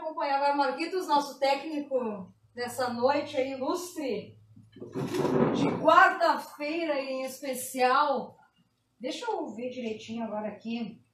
Vai 0.00 0.08
acompanhar 0.08 0.36
agora, 0.36 0.56
Marquitos, 0.56 1.06
nosso 1.06 1.38
técnico 1.38 2.32
dessa 2.54 2.88
noite 2.90 3.36
aí, 3.36 3.52
ilustre? 3.52 4.34
De 5.54 5.82
quarta-feira 5.82 6.98
em 6.98 7.22
especial. 7.22 8.38
Deixa 8.98 9.26
eu 9.26 9.46
ver 9.54 9.68
direitinho 9.68 10.24
agora 10.24 10.48
aqui. 10.48 11.04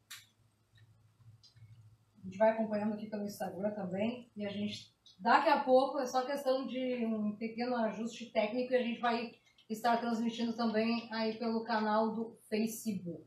A 2.20 2.25
gente 2.25 2.38
vai 2.38 2.50
acompanhando 2.50 2.94
aqui 2.94 3.06
pelo 3.06 3.25
Instagram 3.25 3.72
também. 3.72 4.30
E 4.36 4.46
a 4.46 4.50
gente, 4.50 4.94
daqui 5.19 5.48
a 5.48 5.64
pouco, 5.64 5.98
é 5.98 6.06
só 6.06 6.25
questão 6.25 6.64
de 6.64 7.04
um 7.06 7.34
pequeno 7.36 7.75
ajuste 7.75 8.26
técnico 8.26 8.72
e 8.72 8.76
a 8.76 8.82
gente 8.82 9.00
vai 9.00 9.32
estar 9.69 9.96
transmitindo 9.96 10.54
também 10.54 11.12
aí 11.12 11.36
pelo 11.36 11.64
canal 11.64 12.14
do 12.14 12.38
Facebook. 12.48 13.26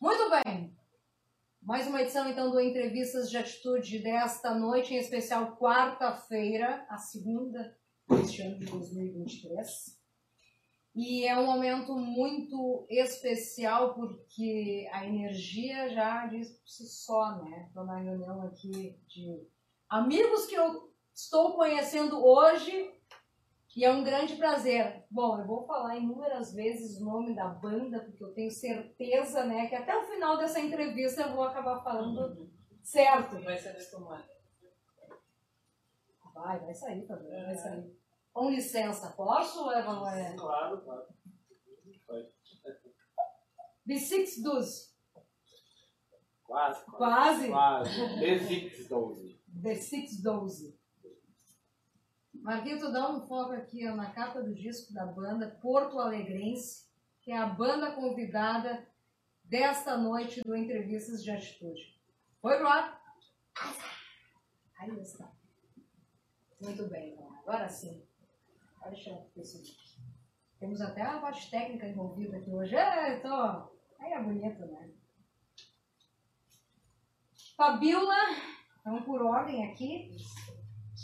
Muito 0.00 0.30
bem. 0.30 0.76
Mais 1.68 1.86
uma 1.86 2.00
edição 2.00 2.26
então 2.26 2.50
do 2.50 2.58
Entrevistas 2.58 3.28
de 3.28 3.36
Atitude 3.36 3.98
desta 3.98 4.54
noite, 4.54 4.94
em 4.94 4.96
especial 4.96 5.54
quarta-feira, 5.58 6.86
a 6.88 6.96
segunda 6.96 7.76
deste 8.08 8.40
ano 8.40 8.58
de 8.58 8.64
2023. 8.64 9.68
E 10.96 11.26
é 11.26 11.38
um 11.38 11.44
momento 11.44 11.94
muito 11.94 12.86
especial 12.88 13.94
porque 13.94 14.88
a 14.94 15.04
energia 15.04 15.90
já 15.90 16.24
diz 16.28 16.48
por 16.52 16.66
si 16.66 16.86
só, 16.86 17.36
né? 17.42 17.66
Estou 17.68 17.84
na 17.84 17.98
reunião 17.98 18.40
aqui 18.46 18.98
de 19.06 19.46
amigos 19.90 20.46
que 20.46 20.54
eu 20.54 20.90
estou 21.14 21.52
conhecendo 21.52 22.24
hoje 22.24 22.97
e 23.76 23.84
é 23.84 23.90
um 23.90 24.02
grande 24.02 24.36
prazer. 24.36 25.04
Bom, 25.10 25.38
eu 25.38 25.46
vou 25.46 25.66
falar 25.66 25.96
inúmeras 25.96 26.52
vezes 26.52 27.00
o 27.00 27.04
nome 27.04 27.34
da 27.34 27.48
banda, 27.48 28.00
porque 28.00 28.24
eu 28.24 28.32
tenho 28.32 28.50
certeza, 28.50 29.44
né, 29.44 29.66
que 29.68 29.74
até 29.74 29.96
o 29.96 30.06
final 30.06 30.36
dessa 30.36 30.60
entrevista 30.60 31.22
eu 31.22 31.34
vou 31.34 31.44
acabar 31.44 31.82
falando 31.82 32.18
uhum. 32.18 32.50
certo. 32.82 33.40
Vai 33.42 33.58
ser 33.58 33.70
acostumado. 33.70 34.24
Vai, 36.34 36.60
vai 36.60 36.74
sair 36.74 37.06
também, 37.06 37.32
é. 37.32 37.44
vai 37.44 37.56
sair. 37.56 37.98
Com 38.32 38.50
licença, 38.50 39.10
posso, 39.12 39.70
Evan? 39.72 40.08
É? 40.10 40.36
Claro, 40.36 40.80
claro. 40.82 41.06
B612. 43.86 44.88
Quase. 46.44 46.84
Quase? 46.86 47.48
Quase. 47.48 47.90
B612. 47.90 49.38
B612. 49.62 50.77
Marquito, 52.48 52.90
dá 52.90 53.10
um 53.10 53.20
foco 53.26 53.52
aqui 53.52 53.86
ó, 53.86 53.94
na 53.94 54.10
capa 54.10 54.40
do 54.40 54.54
disco 54.54 54.94
da 54.94 55.04
banda 55.04 55.50
Porto 55.60 55.98
Alegrense, 55.98 56.88
que 57.20 57.30
é 57.30 57.36
a 57.36 57.44
banda 57.44 57.92
convidada 57.92 58.88
desta 59.44 59.98
noite 59.98 60.40
do 60.40 60.56
Entrevistas 60.56 61.22
de 61.22 61.30
Atitude. 61.30 62.00
Foi, 62.40 62.56
Rod? 62.62 62.90
Aí 64.78 64.98
está. 64.98 65.30
Muito 66.58 66.88
bem, 66.88 67.12
então. 67.12 67.30
agora 67.36 67.68
sim. 67.68 68.02
Deixa 68.88 69.10
eu 69.10 69.16
perceber. 69.34 69.76
Temos 70.58 70.80
até 70.80 71.02
a 71.02 71.20
parte 71.20 71.50
técnica 71.50 71.86
envolvida 71.86 72.38
aqui 72.38 72.50
hoje. 72.50 72.74
É, 72.74 73.20
tô... 73.20 73.28
Aí 74.00 74.10
é 74.10 74.22
bonito, 74.22 74.64
né? 74.64 74.90
Fabiola, 77.54 78.16
vamos 78.86 79.04
por 79.04 79.20
ordem 79.20 79.70
aqui 79.70 80.16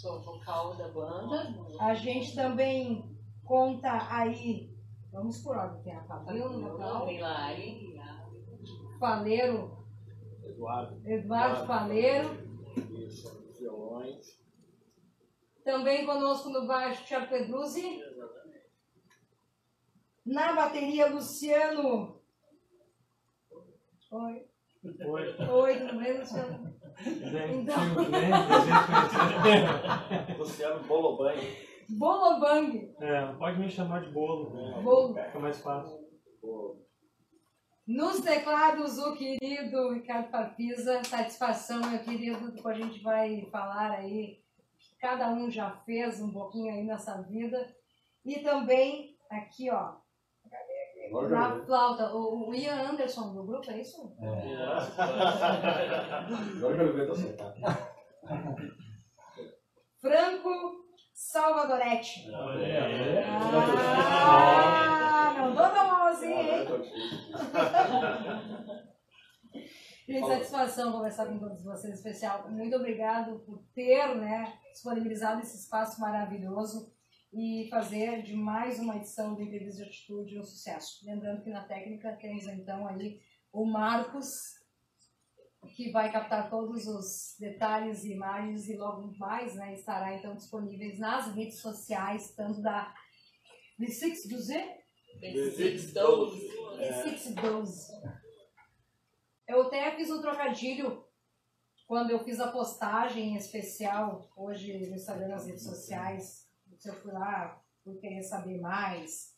sou 0.04 0.20
vocal 0.20 0.76
da 0.76 0.86
banda. 0.88 1.54
A 1.80 1.94
gente 1.94 2.34
também 2.34 3.16
conta 3.42 4.06
aí, 4.10 4.70
vamos 5.10 5.42
por 5.42 5.56
ordem, 5.56 5.82
tem 5.82 5.96
a 5.96 6.04
Fabiola. 6.04 7.10
Hilari. 7.10 7.98
Faleiro. 9.00 9.86
Eduardo. 10.44 11.08
Eduardo 11.08 11.66
Faleiro. 11.66 12.28
Violões. 13.58 14.38
Também 15.64 16.04
conosco 16.04 16.50
no 16.50 16.66
baixo, 16.66 17.06
Tiago 17.06 17.30
Pedruzzi. 17.30 18.02
Na 20.26 20.52
bateria, 20.52 21.06
Luciano. 21.06 22.20
Oi. 24.10 24.46
Oi. 25.06 25.48
Oi, 25.48 25.80
tudo 25.80 25.98
bem, 25.98 26.18
Luciano? 26.18 26.73
Então... 27.00 27.76
Luciano 30.38 30.82
Bolobang. 30.84 31.40
Bolobang. 31.88 32.94
É, 33.00 33.26
pode 33.34 33.58
me 33.58 33.70
chamar 33.70 34.02
de 34.02 34.10
bolo. 34.10 34.50
Bolo. 34.82 35.14
Fica 35.14 35.38
mais 35.38 35.60
fácil. 35.60 36.04
Nos 37.86 38.20
teclados, 38.20 38.98
o 38.98 39.14
querido 39.14 39.92
Ricardo 39.92 40.30
Papisa. 40.30 41.04
Satisfação, 41.04 41.80
meu 41.80 41.98
querido, 41.98 42.52
que 42.52 42.66
a 42.66 42.72
gente 42.72 43.02
vai 43.02 43.46
falar 43.50 43.90
aí. 43.92 44.42
Cada 44.98 45.28
um 45.30 45.50
já 45.50 45.70
fez 45.84 46.20
um 46.22 46.32
pouquinho 46.32 46.72
aí 46.72 46.82
nessa 46.82 47.20
vida. 47.22 47.74
E 48.24 48.38
também, 48.38 49.18
aqui, 49.30 49.70
ó, 49.70 49.96
na 51.10 51.64
flauta, 51.64 52.14
o, 52.14 52.48
o 52.48 52.54
Ian 52.54 52.90
Anderson 52.90 53.34
do 53.34 53.44
grupo, 53.44 53.70
é 53.70 53.80
isso? 53.80 54.14
É. 54.20 54.24
Agora 56.56 56.76
que 56.76 56.82
eu 56.82 56.94
vi, 56.94 57.06
tô 57.06 57.14
certo. 57.14 57.44
Franco 60.00 60.50
Salvadoretti. 61.14 62.26
Ah, 64.22 65.34
não 65.38 65.54
dou 65.54 65.72
da 65.72 65.84
mão 65.84 66.06
assim, 66.08 66.32
hein? 66.32 66.66
Gente, 70.06 70.26
satisfação 70.28 70.92
conversar 70.92 71.26
com 71.26 71.38
todos 71.38 71.64
vocês, 71.64 71.94
especial. 71.94 72.50
Muito 72.50 72.76
obrigado 72.76 73.38
por 73.40 73.62
ter 73.74 74.14
né, 74.16 74.52
disponibilizado 74.72 75.40
esse 75.40 75.56
espaço 75.56 76.00
maravilhoso 76.00 76.92
e 77.36 77.68
fazer 77.68 78.22
de 78.22 78.36
mais 78.36 78.78
uma 78.78 78.96
edição 78.96 79.34
do 79.34 79.42
Entrevista 79.42 79.82
de 79.82 79.88
Atitude 79.88 80.38
um 80.38 80.44
sucesso. 80.44 81.04
Lembrando 81.04 81.42
que 81.42 81.50
na 81.50 81.64
técnica 81.64 82.16
temos 82.16 82.46
então 82.46 82.86
aí 82.86 83.20
o 83.52 83.64
Marcos, 83.64 84.54
que 85.74 85.90
vai 85.90 86.12
captar 86.12 86.48
todos 86.48 86.86
os 86.86 87.34
detalhes 87.40 88.04
e 88.04 88.12
imagens 88.12 88.68
e 88.68 88.76
logo 88.76 89.12
mais 89.18 89.56
né, 89.56 89.74
estará 89.74 90.14
então 90.14 90.36
disponíveis 90.36 90.98
nas 91.00 91.34
redes 91.34 91.58
sociais, 91.58 92.32
tanto 92.36 92.62
da 92.62 92.94
V612 93.80 94.84
V612 96.80 97.88
Eu 99.48 99.62
até 99.62 99.96
fiz 99.96 100.08
um 100.10 100.20
trocadilho 100.20 101.04
quando 101.86 102.10
eu 102.10 102.22
fiz 102.22 102.38
a 102.38 102.52
postagem 102.52 103.36
especial 103.36 104.30
hoje 104.36 104.86
no 104.88 104.94
Instagram 104.94 105.28
nas 105.28 105.46
redes 105.46 105.64
sociais 105.64 106.43
se 106.78 106.88
eu 106.88 106.94
fui 106.94 107.12
lá 107.12 107.62
por 107.84 108.00
querer 108.00 108.22
saber 108.22 108.60
mais, 108.60 109.34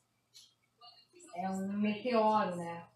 é 1.34 1.50
um 1.50 1.78
meteoro, 1.78 2.56
né? 2.56 2.88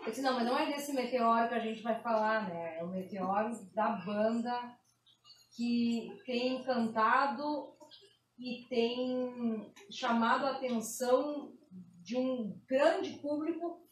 Eu 0.00 0.06
disse, 0.06 0.22
não, 0.22 0.34
mas 0.34 0.44
não 0.44 0.58
é 0.58 0.66
desse 0.66 0.92
meteoro 0.92 1.48
que 1.48 1.54
a 1.54 1.60
gente 1.60 1.82
vai 1.82 2.00
falar, 2.00 2.48
né? 2.48 2.78
É 2.78 2.84
o 2.84 2.88
meteoro 2.88 3.54
da 3.72 3.90
banda 3.90 4.76
que 5.56 6.20
tem 6.26 6.56
encantado 6.60 7.74
e 8.38 8.66
tem 8.68 9.72
chamado 9.90 10.46
a 10.46 10.52
atenção 10.52 11.56
de 12.02 12.16
um 12.16 12.60
grande 12.66 13.18
público 13.18 13.88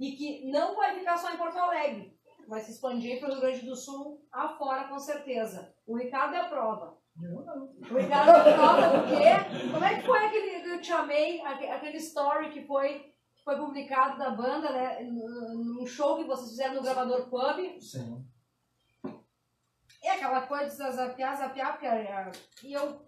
e 0.00 0.12
que 0.12 0.50
não 0.50 0.74
vai 0.74 0.98
ficar 0.98 1.16
só 1.18 1.32
em 1.32 1.36
Porto 1.36 1.58
Alegre, 1.58 2.18
vai 2.48 2.60
se 2.60 2.72
expandir 2.72 3.20
para 3.20 3.28
o 3.28 3.32
Rio 3.32 3.40
Grande 3.40 3.66
do 3.66 3.76
Sul 3.76 4.26
afora 4.32 4.88
com 4.88 4.98
certeza. 4.98 5.74
O 5.86 5.96
Ricardo 5.96 6.34
é 6.34 6.40
a 6.40 6.48
prova. 6.48 6.98
Eu 7.22 7.44
não. 7.44 7.64
O 7.64 7.98
Ricardo 7.98 8.54
prova 8.54 8.98
do 8.98 9.06
quê? 9.08 9.70
Como 9.72 9.84
é 9.84 9.94
que 9.94 10.06
foi 10.06 10.18
aquele 10.18 10.60
que 10.60 10.68
eu 10.68 10.80
te 10.80 10.92
amei, 10.92 11.40
aquele 11.40 11.96
story 11.96 12.50
que 12.50 12.66
foi, 12.66 12.98
que 13.34 13.42
foi 13.42 13.56
publicado 13.56 14.18
da 14.18 14.30
banda, 14.30 14.70
né? 14.70 15.02
Num 15.02 15.86
show 15.86 16.16
que 16.16 16.24
vocês 16.24 16.50
fizeram 16.50 16.74
no 16.74 16.82
gravador 16.82 17.28
Pub? 17.30 17.80
Sim. 17.80 18.24
É 20.04 20.10
aquela 20.10 20.42
coisa 20.46 20.66
de 20.66 20.96
zapiar, 20.96 21.36
zapiar, 21.36 21.72
porque, 21.72 21.86
é, 21.86 22.30
e 22.62 22.72
eu 22.72 23.00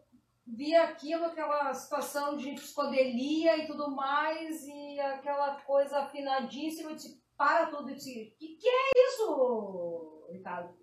vi 0.46 0.74
aquilo, 0.74 1.26
aquela 1.26 1.72
situação 1.74 2.36
de 2.36 2.52
psicodelia 2.52 3.58
e 3.58 3.66
tudo 3.66 3.94
mais, 3.94 4.66
e 4.66 4.98
aquela 4.98 5.60
coisa 5.60 5.98
afinadíssima, 5.98 6.94
disse, 6.94 7.22
para 7.36 7.66
tudo, 7.66 7.90
eu 7.90 7.94
disse, 7.94 8.34
que 8.38 8.56
que 8.56 8.68
é 8.68 8.90
isso, 9.06 10.26
Ricardo? 10.32 10.74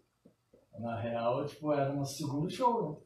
Na 0.79 0.99
real, 0.99 1.45
tipo, 1.45 1.73
era 1.73 1.91
no 1.91 2.05
segundo 2.05 2.49
show, 2.49 2.91
né? 2.91 3.04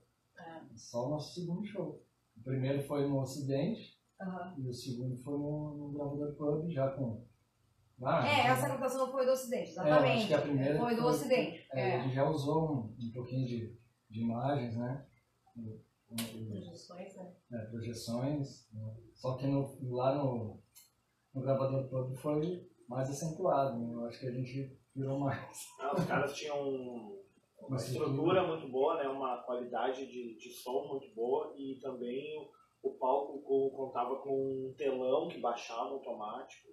Só 0.76 1.08
o 1.08 1.10
nosso 1.10 1.34
segundo 1.34 1.66
show. 1.66 2.04
O 2.38 2.44
primeiro 2.44 2.82
foi 2.84 3.08
no 3.08 3.20
Ocidente 3.20 4.00
uhum. 4.22 4.66
e 4.66 4.70
o 4.70 4.74
segundo 4.74 5.18
foi 5.18 5.38
no, 5.38 5.78
no 5.78 5.92
Gravador 5.92 6.36
Pub, 6.36 6.70
já 6.70 6.90
com. 6.92 7.28
Ah, 8.02 8.26
é, 8.26 8.48
essa 8.48 8.68
gravação 8.68 9.12
foi 9.12 9.26
do 9.26 9.32
Ocidente, 9.32 9.72
exatamente. 9.72 10.08
É, 10.08 10.16
acho 10.16 10.28
que 10.28 10.34
a 10.34 10.42
primeira 10.42 10.80
foi 10.80 10.96
do 10.96 11.02
foi, 11.02 11.12
Ocidente. 11.12 11.68
É, 11.74 11.82
é. 11.82 12.00
Ele 12.00 12.14
já 12.14 12.30
usou 12.30 12.72
um, 12.72 12.96
um 12.98 13.12
pouquinho 13.14 13.46
de, 13.46 13.78
de 14.10 14.22
imagens, 14.22 14.78
né? 14.78 15.06
projeções, 16.08 17.16
né? 17.16 17.34
É, 17.52 17.58
projeções. 17.66 18.70
Né? 18.72 18.96
Só 19.14 19.36
que 19.36 19.48
no, 19.48 19.78
lá 19.92 20.16
no, 20.16 20.60
no 21.34 21.40
no 21.40 21.42
gravador 21.42 21.88
todo 21.90 22.16
foi 22.16 22.68
mais 22.88 23.10
acentuado. 23.10 23.80
Né? 23.80 23.94
Eu 23.94 24.06
acho 24.06 24.20
que 24.20 24.28
a 24.28 24.32
gente 24.32 24.78
virou 24.96 25.20
mais. 25.20 25.68
Ah, 25.80 25.96
os 25.96 26.06
caras 26.06 26.36
tinham 26.36 27.19
uma 27.62 27.78
estrutura 27.78 28.48
muito 28.48 28.68
boa, 28.70 28.96
né? 29.02 29.08
uma 29.10 29.38
qualidade 29.44 30.06
de, 30.08 30.38
de 30.38 30.52
som 30.52 30.88
muito 30.88 31.14
boa 31.14 31.54
e 31.58 31.80
também 31.80 32.38
o, 32.84 32.90
o 32.90 32.94
palco 32.98 33.42
co- 33.42 33.70
contava 33.72 34.18
com 34.18 34.70
um 34.70 34.74
telão 34.78 35.28
que 35.28 35.40
baixava 35.40 35.90
automático. 35.90 36.68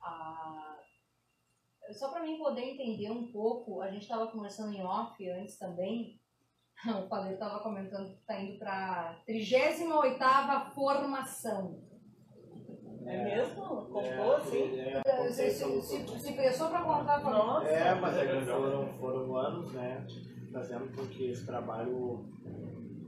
Ah, 0.00 0.78
só 1.92 2.10
para 2.10 2.22
mim 2.22 2.38
poder 2.38 2.62
entender 2.62 3.10
um 3.10 3.30
pouco, 3.32 3.80
a 3.82 3.90
gente 3.90 4.02
estava 4.02 4.30
conversando 4.30 4.74
em 4.74 4.82
off 4.84 5.28
antes 5.30 5.58
também. 5.58 6.20
O 7.04 7.08
Paleiro 7.08 7.34
estava 7.34 7.60
comentando 7.60 8.12
que 8.14 8.20
está 8.20 8.40
indo 8.40 8.56
para 8.56 9.10
a 9.10 9.14
38 9.24 10.70
formação. 10.74 11.82
É 13.04 13.24
mesmo? 13.24 13.62
Contou 13.86 14.00
É, 14.00 14.36
assim? 14.36 14.78
é, 14.78 15.02
Se, 15.26 15.50
se, 15.50 15.82
se, 15.82 16.18
se 16.18 16.32
pressou 16.32 16.68
para 16.68 16.82
contar 16.82 17.16
a 17.16 17.20
formação. 17.20 17.46
Nossa. 17.46 17.68
É, 17.68 17.94
mas 17.94 18.16
é 18.16 18.40
foram, 18.44 18.98
foram 18.98 19.36
anos, 19.36 19.72
né, 19.72 20.06
fazendo 20.52 20.94
com 20.94 21.06
que 21.06 21.30
esse 21.30 21.44
trabalho 21.44 22.28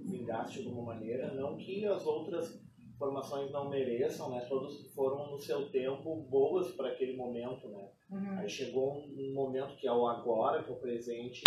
vingasse 0.05 0.61
de 0.61 0.69
alguma 0.69 0.95
maneira. 0.95 1.33
Não 1.35 1.57
que 1.57 1.87
as 1.87 2.05
outras 2.07 2.61
formações 2.99 3.50
não 3.50 3.71
mereçam, 3.71 4.31
né, 4.31 4.40
todos 4.49 4.93
foram 4.95 5.31
no 5.31 5.38
seu 5.38 5.71
tempo 5.71 6.17
boas 6.29 6.73
para 6.73 6.88
aquele 6.88 7.17
momento, 7.17 7.69
né. 7.69 7.88
Uhum. 8.11 8.38
Aí 8.38 8.49
chegou 8.49 8.99
um, 8.99 9.33
momento 9.33 9.76
que 9.76 9.87
é 9.87 9.93
o 9.93 10.07
agora, 10.07 10.62
que 10.62 10.71
é 10.71 10.73
o 10.73 10.79
presente, 10.79 11.43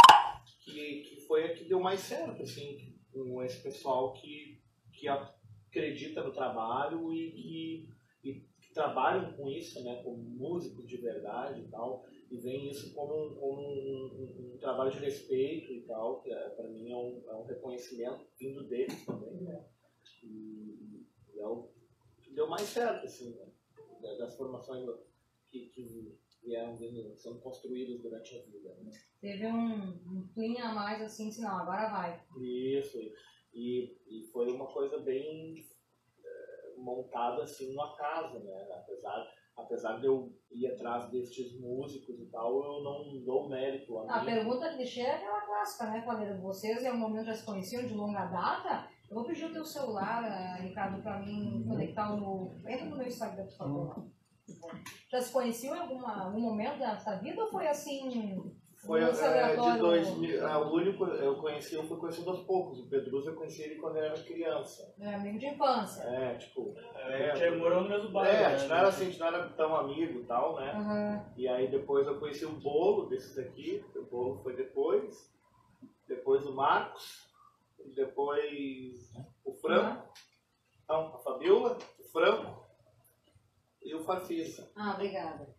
que, 0.63 1.01
que 1.01 1.21
foi 1.27 1.45
a 1.45 1.53
que 1.53 1.65
deu 1.65 1.79
mais 1.79 1.99
certo, 1.99 2.41
assim, 2.41 2.95
com 3.11 3.43
esse 3.43 3.61
pessoal 3.61 4.13
que, 4.13 4.59
que 4.93 5.07
acredita 5.07 6.23
no 6.23 6.31
trabalho 6.31 7.13
e 7.13 7.31
que 7.31 7.89
trabalham 8.73 9.33
com 9.33 9.47
isso, 9.49 9.83
né, 9.83 10.01
como 10.03 10.17
músicos 10.17 10.87
de 10.87 10.97
verdade 10.97 11.61
e 11.61 11.67
tal, 11.69 12.05
e 12.31 12.37
veem 12.37 12.69
isso 12.69 12.93
como, 12.93 13.13
um, 13.13 13.35
como 13.35 13.61
um, 13.61 14.05
um- 14.05 14.53
um 14.55 14.57
trabalho 14.57 14.91
de 14.91 14.99
respeito 14.99 15.71
e 15.71 15.81
tal, 15.81 16.21
que 16.21 16.31
é, 16.33 16.49
para 16.49 16.67
mim 16.67 16.91
é 16.91 16.97
um, 16.97 17.23
é 17.29 17.35
um 17.35 17.43
reconhecimento 17.45 18.25
vindo 18.39 18.63
deles 18.63 19.05
também, 19.05 19.35
né, 19.41 19.65
e, 20.23 21.05
e 21.33 21.39
é 21.39 21.47
o 21.47 21.69
que 22.21 22.31
deu 22.33 22.47
mais 22.47 22.63
certo, 22.63 23.05
assim, 23.05 23.35
né, 23.35 23.45
da- 24.01 24.15
das 24.15 24.35
formações 24.35 24.89
que, 25.49 25.67
que 25.67 26.17
vieram 26.43 26.77
sendo 27.15 27.39
construídas 27.39 28.01
durante 28.01 28.35
a 28.37 28.41
vida, 28.43 28.75
né. 28.81 28.91
Teve 29.21 29.47
um, 29.47 30.27
um 30.35 30.57
a 30.59 30.73
mais 30.73 31.01
assim, 31.01 31.29
disse, 31.29 31.41
não, 31.41 31.57
agora 31.57 31.89
vai. 31.89 32.21
Isso, 32.41 32.97
e, 33.53 33.95
e 34.07 34.23
foi 34.33 34.51
uma 34.51 34.65
coisa 34.67 34.97
bem 34.97 35.63
montada 36.83 37.43
assim 37.43 37.69
numa 37.73 37.95
casa, 37.95 38.39
né? 38.39 38.67
Apesar, 38.75 39.25
apesar 39.55 39.99
de 39.99 40.05
eu 40.07 40.31
ir 40.51 40.67
atrás 40.67 41.09
destes 41.09 41.59
músicos 41.59 42.19
e 42.19 42.25
tal, 42.29 42.51
eu 42.63 42.83
não 42.83 43.23
dou 43.23 43.49
mérito 43.49 43.97
a 43.99 44.17
A 44.17 44.19
mim. 44.19 44.25
pergunta 44.25 44.73
clichê 44.73 45.01
é 45.01 45.15
aquela 45.15 45.41
clássica, 45.41 45.85
né, 45.89 46.01
Paleiro? 46.05 46.41
Vocês, 46.41 46.83
em 46.83 46.87
algum 46.87 46.99
momento, 46.99 47.25
já 47.27 47.33
se 47.35 47.45
conheciam 47.45 47.85
de 47.85 47.93
longa 47.93 48.25
data? 48.25 48.87
Eu 49.09 49.15
vou 49.15 49.25
pedir 49.25 49.45
o 49.45 49.53
teu 49.53 49.63
celular, 49.65 50.23
eh, 50.23 50.61
Ricardo, 50.63 51.01
para 51.01 51.19
mim 51.19 51.63
conectar 51.67 52.15
no... 52.15 52.55
Entra 52.67 52.85
no 52.85 52.97
meu 52.97 53.07
Instagram, 53.07 53.45
por 53.45 53.57
favor. 53.57 54.05
Já 55.11 55.21
se 55.21 55.31
conheciam 55.31 55.75
em 55.75 55.79
alguma, 55.79 56.23
algum 56.25 56.41
momento 56.41 56.79
da 56.79 57.15
vida 57.19 57.41
ou 57.43 57.49
foi 57.49 57.67
assim... 57.67 58.55
Foi 58.85 59.01
eh, 59.01 59.11
de 59.11 59.21
aleatório? 59.21 59.81
2000, 59.81 60.47
ah, 60.47 60.59
o 60.59 60.73
único 60.73 61.05
eu 61.05 61.35
conheci, 61.37 61.75
eu 61.75 61.83
fui 61.87 61.97
conhecendo 61.97 62.29
aos 62.31 62.41
poucos. 62.41 62.79
O 62.79 62.89
Pedroso 62.89 63.29
eu 63.29 63.35
conheci 63.35 63.61
ele 63.63 63.75
quando 63.75 63.97
ele 63.97 64.07
era 64.07 64.21
criança. 64.21 64.93
É, 64.99 65.15
amigo 65.15 65.39
de 65.39 65.45
infância. 65.47 66.03
É, 66.03 66.35
tipo. 66.35 66.75
É, 66.95 67.31
a 67.31 67.35
gente 67.35 67.57
morou 67.57 67.83
no 67.83 67.89
mesmo 67.89 68.11
bairro. 68.11 68.35
É, 68.35 68.45
a 68.45 68.49
né? 68.49 68.57
gente 68.57 68.69
não 68.69 68.75
era 68.75 68.87
assim, 68.89 69.03
a 69.03 69.05
gente 69.05 69.19
não 69.19 69.27
era 69.27 69.49
tão 69.49 69.75
amigo 69.75 70.19
e 70.19 70.25
tal, 70.25 70.55
né? 70.57 70.71
Aham. 70.71 71.25
E 71.37 71.47
aí 71.47 71.67
depois 71.69 72.05
eu 72.05 72.19
conheci 72.19 72.45
o 72.45 72.59
bolo 72.59 73.07
desses 73.07 73.37
aqui, 73.37 73.83
o 73.95 74.03
bolo 74.03 74.41
foi 74.43 74.55
depois, 74.55 75.33
depois 76.07 76.45
o 76.45 76.53
Marcos, 76.53 77.27
depois 77.95 79.13
o 79.45 79.53
Franco, 79.53 80.11
então 80.83 81.15
a 81.15 81.19
Fabiola, 81.19 81.77
o 81.99 82.03
Franco 82.09 82.63
e 83.81 83.95
o 83.95 84.03
Farfisa, 84.03 84.69
Ah, 84.75 84.91
obrigada. 84.93 85.53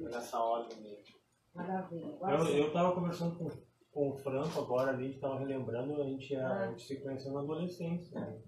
Nessa 0.00 0.38
ordem 0.38 0.78
aí. 0.84 1.21
Maravilha. 1.54 2.18
Eu, 2.22 2.46
sim. 2.46 2.56
eu 2.58 2.72
tava 2.72 2.94
conversando 2.94 3.36
com, 3.38 3.48
com 3.92 4.10
o 4.10 4.18
Franco 4.18 4.60
agora 4.60 4.90
ali, 4.90 5.04
a 5.04 5.08
gente 5.08 5.20
tava 5.20 5.38
relembrando, 5.38 6.00
a 6.00 6.04
gente, 6.04 6.32
ia- 6.32 6.46
Ah. 6.46 6.64
a 6.64 6.70
gente 6.70 6.82
se 6.82 7.00
conheceu 7.02 7.32
na 7.32 7.40
adolescência, 7.40 8.18
né? 8.20 8.38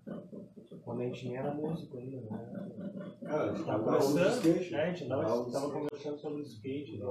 Quando 0.84 1.00
a 1.00 1.04
gente 1.04 1.26
nem 1.28 1.36
era 1.36 1.54
músico 1.54 1.96
ainda, 1.98 2.20
né? 2.22 3.16
Cara, 3.22 3.44
a 3.50 3.54
gente 3.54 3.64
Tava 3.66 3.84
tava 3.84 4.00
falando 4.00 4.14
de 4.14 4.22
conversando, 4.40 4.70
né? 4.72 4.82
A 4.82 4.86
gente 4.94 5.08
tava, 5.08 5.22
Tava 5.24 5.50
tava 5.52 5.66
de 5.66 5.72
conversando 5.72 6.18
sobre 6.18 6.42
skate, 6.42 6.98
né? 6.98 7.04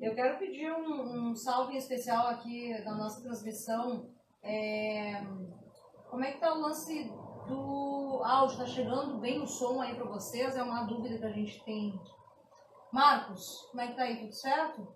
Eu 0.00 0.14
quero 0.14 0.38
pedir 0.38 0.70
um, 0.72 1.30
um 1.30 1.34
salve 1.36 1.76
especial 1.76 2.26
aqui 2.28 2.72
da 2.84 2.94
nossa 2.96 3.22
transmissão. 3.22 4.08
É, 4.42 5.22
como 6.10 6.24
é 6.24 6.32
que 6.32 6.40
tá 6.40 6.52
o 6.54 6.60
lance 6.60 7.04
do 7.48 8.20
áudio? 8.24 8.58
Tá 8.58 8.66
chegando 8.66 9.18
bem 9.20 9.40
o 9.40 9.46
som 9.46 9.80
aí 9.80 9.94
para 9.94 10.04
vocês? 10.06 10.56
É 10.56 10.62
uma 10.62 10.84
dúvida 10.84 11.18
que 11.18 11.24
a 11.24 11.30
gente 11.32 11.62
tem. 11.64 11.92
Marcos, 12.92 13.68
como 13.70 13.80
é 13.80 13.88
que 13.88 13.94
tá 13.94 14.02
aí? 14.02 14.20
Tudo 14.20 14.32
certo? 14.32 14.94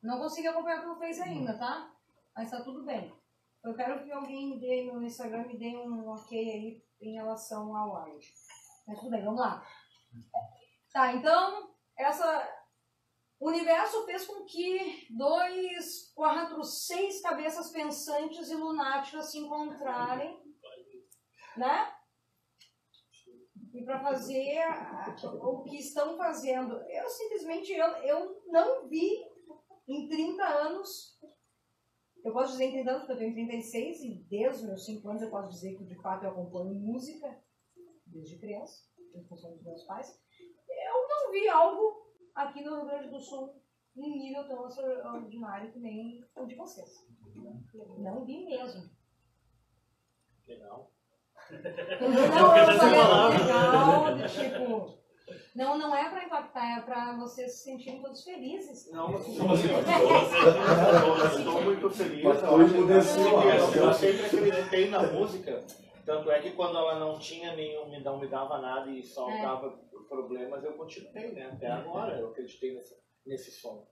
Não 0.00 0.18
consegui 0.18 0.46
acompanhar 0.46 0.80
pelo 0.80 0.96
Face 0.96 1.20
ainda, 1.20 1.58
tá? 1.58 1.92
Mas 2.36 2.50
tá 2.50 2.62
tudo 2.62 2.84
bem. 2.84 3.12
Eu 3.64 3.74
quero 3.74 4.02
que 4.02 4.12
alguém 4.12 4.50
me 4.50 4.60
dê 4.60 4.84
no 4.84 5.02
Instagram 5.02 5.46
me 5.46 5.58
dê 5.58 5.76
um 5.76 6.08
ok 6.08 6.38
aí 6.38 6.84
em 7.00 7.14
relação 7.14 7.76
ao 7.76 7.96
áudio. 7.96 8.32
Mas 8.86 8.98
tudo 8.98 9.10
bem, 9.10 9.24
vamos 9.24 9.40
lá. 9.40 9.66
Tá, 10.92 11.12
então, 11.12 11.74
essa 11.98 12.48
o 13.40 13.48
universo 13.48 14.04
fez 14.04 14.24
com 14.24 14.44
que 14.44 15.08
dois, 15.10 16.12
quatro, 16.14 16.62
seis 16.62 17.20
cabeças 17.20 17.72
pensantes 17.72 18.48
e 18.50 18.54
lunáticas 18.54 19.32
se 19.32 19.38
encontrarem, 19.38 20.40
né? 21.56 21.92
E 23.72 23.82
para 23.84 24.00
fazer 24.00 24.58
o 25.40 25.62
que 25.62 25.78
estão 25.78 26.16
fazendo. 26.16 26.74
Eu 26.88 27.08
simplesmente 27.08 27.72
eu, 27.72 27.86
eu 28.04 28.42
não 28.46 28.88
vi 28.88 29.10
em 29.88 30.08
30 30.08 30.44
anos. 30.44 31.18
Eu 32.24 32.32
posso 32.32 32.52
dizer 32.52 32.66
em 32.66 32.72
30 32.72 32.90
anos, 32.90 33.02
porque 33.02 33.12
eu 33.14 33.18
tenho 33.18 33.34
36 33.34 34.00
e 34.02 34.14
desde 34.28 34.62
os 34.62 34.66
meus 34.66 34.84
5 34.84 35.08
anos 35.08 35.22
eu 35.22 35.30
posso 35.30 35.48
dizer 35.48 35.76
que 35.76 35.84
de 35.84 35.96
fato 35.96 36.24
eu 36.24 36.30
acompanho 36.30 36.74
música 36.74 37.42
desde 38.06 38.38
criança, 38.38 38.84
em 39.14 39.24
função 39.24 39.52
dos 39.52 39.62
meus 39.62 39.84
pais. 39.84 40.20
Eu 40.68 41.08
não 41.08 41.32
vi 41.32 41.48
algo 41.48 42.12
aqui 42.34 42.62
no 42.62 42.76
Rio 42.76 42.86
Grande 42.86 43.08
do 43.08 43.20
Sul 43.20 43.60
em 43.96 44.18
nível 44.18 44.46
tão 44.46 44.66
extraordinário 44.66 45.72
que 45.72 45.78
nem 45.78 46.24
o 46.34 46.46
de 46.46 46.54
vocês. 46.54 47.06
Não 47.98 48.24
vi 48.24 48.44
mesmo. 48.44 48.90
Legal. 50.46 50.90
Não, 52.00 52.56
eu 52.56 52.66
falei 52.66 52.90
legal, 52.90 54.14
de 54.16 54.28
tipo. 54.32 55.02
Não, 55.54 55.76
não 55.78 55.94
é 55.94 56.08
pra 56.08 56.24
impactar, 56.24 56.78
é 56.78 56.80
pra 56.80 57.16
vocês 57.18 57.52
se 57.52 57.64
sentirem 57.64 58.00
todos 58.00 58.24
felizes. 58.24 58.90
Não, 58.90 59.12
Como 59.12 59.52
assim? 59.52 59.68
eu 61.20 61.38
estou 61.38 61.62
muito 61.62 61.90
feliz. 61.90 62.24
Mas 62.24 62.42
eu 62.42 62.48
que- 62.68 62.74
emudeceu, 62.76 63.40
eu, 63.42 63.92
sempre 63.92 64.26
acreditei 64.26 64.88
na 64.88 65.02
música. 65.02 65.62
Tanto 66.06 66.30
é 66.30 66.40
que 66.40 66.50
quando 66.52 66.76
ela 66.78 66.98
não 66.98 67.18
tinha 67.18 67.54
nenhum, 67.54 67.88
me 67.88 68.00
não 68.02 68.18
me 68.18 68.26
dava 68.28 68.58
nada 68.60 68.90
e 68.90 69.02
só 69.02 69.28
É. 69.30 69.42
dava 69.42 69.78
problemas, 70.08 70.64
eu 70.64 70.72
continuei, 70.72 71.32
né? 71.32 71.50
Até 71.52 71.68
agora 71.68 72.18
eu 72.18 72.28
acreditei 72.28 72.74
nesse, 72.74 72.96
nesse 73.26 73.50
som. 73.52 73.86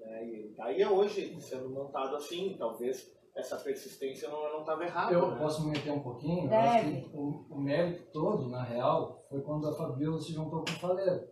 Né? 0.00 0.24
E 0.26 0.54
daí 0.56 0.82
é 0.82 0.88
hoje 0.88 1.36
sendo 1.40 1.68
montado 1.70 2.16
assim, 2.16 2.56
talvez 2.58 3.12
essa 3.34 3.56
persistência 3.56 4.28
não 4.28 4.60
estava 4.60 4.84
errada. 4.84 5.12
Eu 5.12 5.30
né? 5.30 5.38
posso 5.38 5.64
me 5.64 5.72
meter 5.72 5.90
um 5.90 6.02
pouquinho? 6.02 6.50
Eu 6.50 6.58
acho 6.58 6.84
Deve. 6.84 7.02
que 7.02 7.16
o, 7.16 7.46
o 7.50 7.60
mérito 7.60 8.10
todo, 8.12 8.48
na 8.48 8.62
real, 8.62 9.24
foi 9.28 9.40
quando 9.42 9.68
a 9.68 9.74
Fabiola 9.74 10.18
se 10.18 10.32
juntou 10.32 10.64
com 10.64 10.70
o 10.70 10.80
Faleiro. 10.80 11.26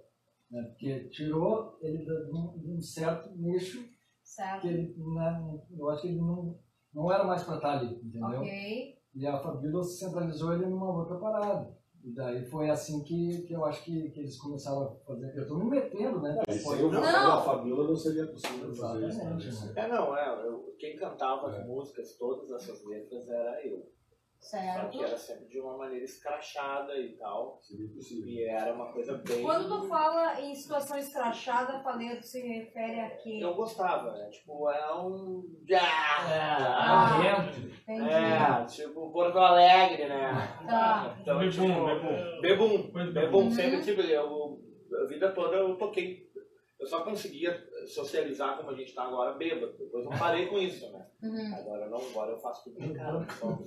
Né? 0.50 0.62
Porque 0.62 1.09
tirou 1.11 1.78
ele 1.80 1.99
de 1.99 2.12
um, 2.33 2.59
de 2.59 2.71
um 2.73 2.80
certo 2.80 3.30
nicho 3.37 3.87
Certo? 4.23 4.62
que 4.62 4.69
ele, 4.69 4.95
né, 4.97 5.61
eu 5.76 5.90
acho 5.90 6.02
que 6.02 6.09
ele 6.09 6.21
não, 6.21 6.59
não 6.95 7.12
era 7.12 7.25
mais 7.25 7.42
para 7.42 7.57
estar 7.57 7.78
ali, 7.78 7.95
entendeu? 7.97 8.40
Ok. 8.40 8.99
E 9.14 9.26
a 9.26 9.38
Fabíola 9.38 9.83
centralizou 9.83 10.54
ele 10.54 10.66
numa 10.66 10.97
outra 10.97 11.19
parada. 11.19 11.76
E 12.02 12.12
daí 12.14 12.42
foi 12.47 12.71
assim 12.71 13.02
que, 13.02 13.42
que 13.42 13.52
eu 13.52 13.64
acho 13.64 13.85
que, 13.85 14.11
que 14.11 14.21
eles 14.21 14.38
começaram 14.38 14.85
a 14.85 14.90
fazer. 15.07 15.37
Eu 15.37 15.47
tô 15.47 15.57
me 15.59 15.69
metendo, 15.69 16.21
né? 16.21 16.40
E 16.49 16.59
Foi 16.59 16.83
o 16.83 16.90
Não. 16.90 17.00
Da 17.00 17.42
Fabiola 17.42 17.88
não 17.88 17.97
seria 17.97 18.26
possível 18.26 18.75
fazer 18.75 19.07
isso. 19.07 19.19
Exatamente, 19.21 19.47
né? 19.47 19.73
né? 19.75 19.83
É, 19.85 19.88
não, 19.88 20.16
é. 20.16 20.47
eu- 20.47 20.75
quem 20.78 20.97
cantava 20.97 21.49
É. 21.54 21.59
as 21.61 21.66
músicas, 21.66 22.14
todas 22.16 22.50
essas 22.50 22.83
letras, 22.87 23.28
era 23.28 23.66
eu. 23.66 23.87
Só 24.40 24.56
Certo. 24.56 24.88
que 24.90 25.04
era 25.04 25.16
sempre 25.18 25.49
de 25.49 25.61
uma 25.61 25.76
maneira 25.76 26.02
escrachada 26.04 26.97
e 26.97 27.11
tal. 27.18 27.59
Possível. 27.94 28.26
E 28.26 28.42
era 28.44 28.73
uma 28.73 28.90
coisa 28.90 29.18
bem. 29.18 29.42
Quando 29.42 29.68
tu 29.68 29.87
fala 29.87 30.40
em 30.40 30.54
situação 30.54 30.97
escrachada, 30.97 31.82
Faleiro 31.82 32.23
se 32.23 32.40
refere 32.40 33.00
a 33.00 33.11
quê? 33.16 33.38
Eu 33.42 33.54
gostava, 33.54 34.12
né? 34.12 34.30
Tipo, 34.30 34.70
é 34.70 34.94
um. 34.94 35.44
Ah, 36.11 37.18
vento. 37.20 37.59
Entendi. 37.82 38.11
É, 38.11 38.64
tipo 38.64 39.11
Porto 39.12 39.38
Alegre, 39.38 40.09
né? 40.09 40.32
Tá. 40.66 41.16
Então, 41.20 41.38
tipo, 41.50 41.62
bebum. 41.85 42.40
bebum, 42.40 43.12
bebum, 43.12 43.38
Uhum. 43.44 43.50
sempre 43.50 43.82
tive, 43.82 44.11
eu, 44.11 44.59
a 45.02 45.06
vida 45.06 45.30
toda 45.32 45.56
eu 45.56 45.76
toquei. 45.76 46.28
Eu 46.78 46.87
só 46.87 47.02
conseguia 47.04 47.52
socializar 47.87 48.56
como 48.56 48.70
a 48.70 48.75
gente 48.75 48.94
tá 48.94 49.04
agora, 49.04 49.32
bêbado. 49.32 49.72
Depois 49.78 50.04
eu 50.04 50.10
parei 50.10 50.46
com 50.46 50.58
isso, 50.58 50.90
né? 50.92 51.06
Uhum. 51.22 51.54
Agora 51.54 51.88
não, 51.88 51.99
agora 51.99 52.32
eu 52.32 52.38
faço 52.38 52.64
tudo 52.64 52.82
em 52.84 52.92
casa. 52.94 53.26
Só, 53.38 53.58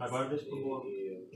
Agora 0.00 0.28
deixa 0.28 0.46
pro 0.46 0.62
bolo. 0.62 0.88
e, 0.88 1.30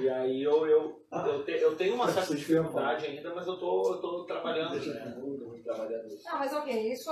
e 0.00 0.08
aí 0.08 0.42
eu, 0.42 0.66
eu, 0.66 1.02
eu, 1.12 1.44
te- 1.44 1.52
eu 1.60 1.76
tenho 1.76 1.94
uma 1.94 2.08
certa 2.08 2.34
dificuldade 2.34 3.06
ainda, 3.06 3.34
mas 3.34 3.46
eu 3.46 3.58
tô, 3.58 3.92
eu 3.94 4.00
tô 4.00 4.24
trabalhando, 4.24 4.74
né? 4.74 5.16
Trabalhando 5.64 6.06
isso. 6.08 6.28
Ah, 6.28 6.36
mas 6.38 6.52
ok, 6.52 6.92
isso 6.92 7.10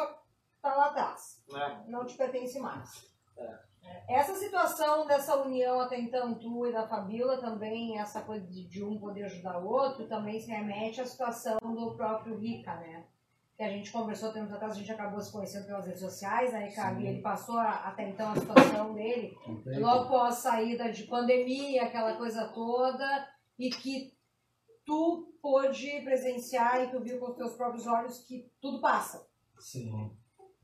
tá 0.63 0.75
lá 0.75 0.87
atrás. 0.87 1.43
Né? 1.49 1.85
Não 1.89 2.05
te 2.05 2.17
pertence 2.17 2.59
mais. 2.59 3.11
É. 3.37 3.59
Essa 4.09 4.35
situação 4.35 5.07
dessa 5.07 5.37
união 5.43 5.81
até 5.81 5.99
então, 5.99 6.35
tu 6.35 6.67
e 6.67 6.73
da 6.73 6.87
Fabíola, 6.87 7.39
também, 7.39 7.99
essa 7.99 8.21
coisa 8.21 8.47
de, 8.47 8.85
um 8.85 8.99
poder 8.99 9.25
ajudar 9.25 9.59
o 9.59 9.67
outro, 9.67 10.07
também 10.07 10.39
se 10.39 10.51
remete 10.51 11.01
à 11.01 11.07
situação 11.07 11.59
do 11.63 11.95
próprio 11.97 12.37
Rica, 12.39 12.75
né? 12.77 13.05
Que 13.57 13.63
a 13.63 13.71
gente 13.71 13.91
conversou 13.93 14.33
tempos 14.33 14.53
atrás, 14.53 14.73
a 14.73 14.77
gente 14.77 14.91
acabou 14.93 15.21
se 15.21 15.31
conhecendo 15.33 15.67
pelas 15.67 15.87
redes 15.87 16.01
sociais, 16.01 16.53
né, 16.53 16.67
Ricardo? 16.67 17.01
E 17.01 17.07
ele 17.07 17.23
passou 17.23 17.57
a- 17.57 17.89
até 17.89 18.09
então 18.11 18.33
a 18.33 18.37
situação 18.37 18.93
dele, 18.95 19.35
Contei. 19.45 19.79
logo 19.79 20.05
após 20.05 20.35
a 20.35 20.51
saída 20.51 20.91
de 20.91 21.05
pandemia, 21.05 21.85
aquela 21.85 22.17
coisa 22.17 22.49
toda, 22.49 23.29
e 23.59 23.71
que 23.71 24.13
tu 24.85 25.33
pôde 25.41 26.01
presenciar 26.03 26.83
e 26.83 26.91
tu 26.91 27.01
viu 27.01 27.19
com 27.19 27.31
os 27.31 27.37
teus 27.37 27.55
próprios 27.55 27.87
olhos 27.87 28.19
que 28.27 28.51
tudo 28.61 28.81
passa. 28.81 29.27
Sim. 29.59 30.11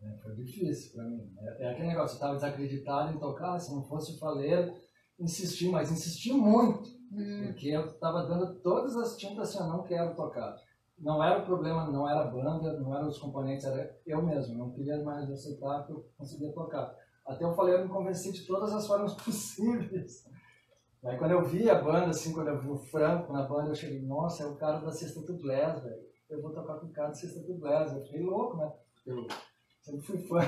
É, 0.02 0.16
foi 0.22 0.34
difícil 0.34 0.92
pra 0.92 1.04
mim. 1.04 1.30
É, 1.38 1.64
é 1.64 1.70
aquele 1.70 1.88
negócio, 1.88 2.14
eu 2.14 2.16
estava 2.16 2.34
desacreditado 2.34 3.12
em 3.12 3.18
tocar, 3.18 3.58
se 3.58 3.74
não 3.74 3.82
fosse 3.82 4.14
o 4.14 4.18
faleiro, 4.18 4.72
insisti, 5.18 5.68
mas 5.68 5.90
insisti 5.90 6.32
muito. 6.32 7.00
Porque 7.44 7.68
eu 7.68 7.86
estava 7.86 8.22
dando 8.22 8.54
todas 8.60 8.96
as 8.96 9.16
tintas 9.16 9.48
assim, 9.48 9.58
eu 9.58 9.68
não 9.68 9.82
quero 9.82 10.14
tocar. 10.14 10.56
Não 10.98 11.22
era 11.22 11.40
o 11.40 11.46
problema, 11.46 11.90
não 11.90 12.08
era 12.08 12.22
a 12.22 12.30
banda, 12.30 12.78
não 12.78 12.94
eram 12.94 13.08
os 13.08 13.18
componentes, 13.18 13.64
era 13.64 13.98
eu 14.06 14.22
mesmo. 14.22 14.56
Não 14.56 14.70
queria 14.70 15.02
mais 15.02 15.30
aceitar 15.30 15.84
que 15.86 15.92
eu 15.92 16.08
conseguia 16.16 16.52
tocar. 16.52 16.94
Até 17.26 17.44
eu 17.44 17.54
falei, 17.54 17.74
eu 17.74 17.82
me 17.82 17.88
convenci 17.88 18.32
de 18.32 18.46
todas 18.46 18.72
as 18.72 18.86
formas 18.86 19.14
possíveis. 19.22 20.24
Aí 21.02 21.16
quando 21.16 21.32
eu 21.32 21.44
vi 21.44 21.68
a 21.68 21.82
banda, 21.82 22.10
assim, 22.10 22.32
quando 22.32 22.48
eu 22.48 22.60
vi 22.60 22.68
o 22.68 22.76
Franco 22.76 23.32
na 23.32 23.42
banda, 23.42 23.70
eu 23.70 23.74
cheguei, 23.74 24.02
nossa, 24.02 24.42
é 24.42 24.46
o 24.46 24.56
cara 24.56 24.78
da 24.78 24.92
Sexta 24.92 25.20
do 25.20 25.38
Blast, 25.38 25.82
velho. 25.82 26.02
Eu 26.28 26.42
vou 26.42 26.52
tocar 26.52 26.74
com 26.78 26.86
o 26.86 26.92
cara 26.92 27.08
da 27.08 27.14
Sexta 27.14 27.40
do 27.40 27.58
Blast. 27.58 27.96
Eu 27.96 28.02
fiquei 28.02 28.22
louco, 28.22 28.58
né? 28.58 28.72
Eu 29.06 29.26
sempre 29.90 30.00
fui 30.06 30.18
fã. 30.28 30.40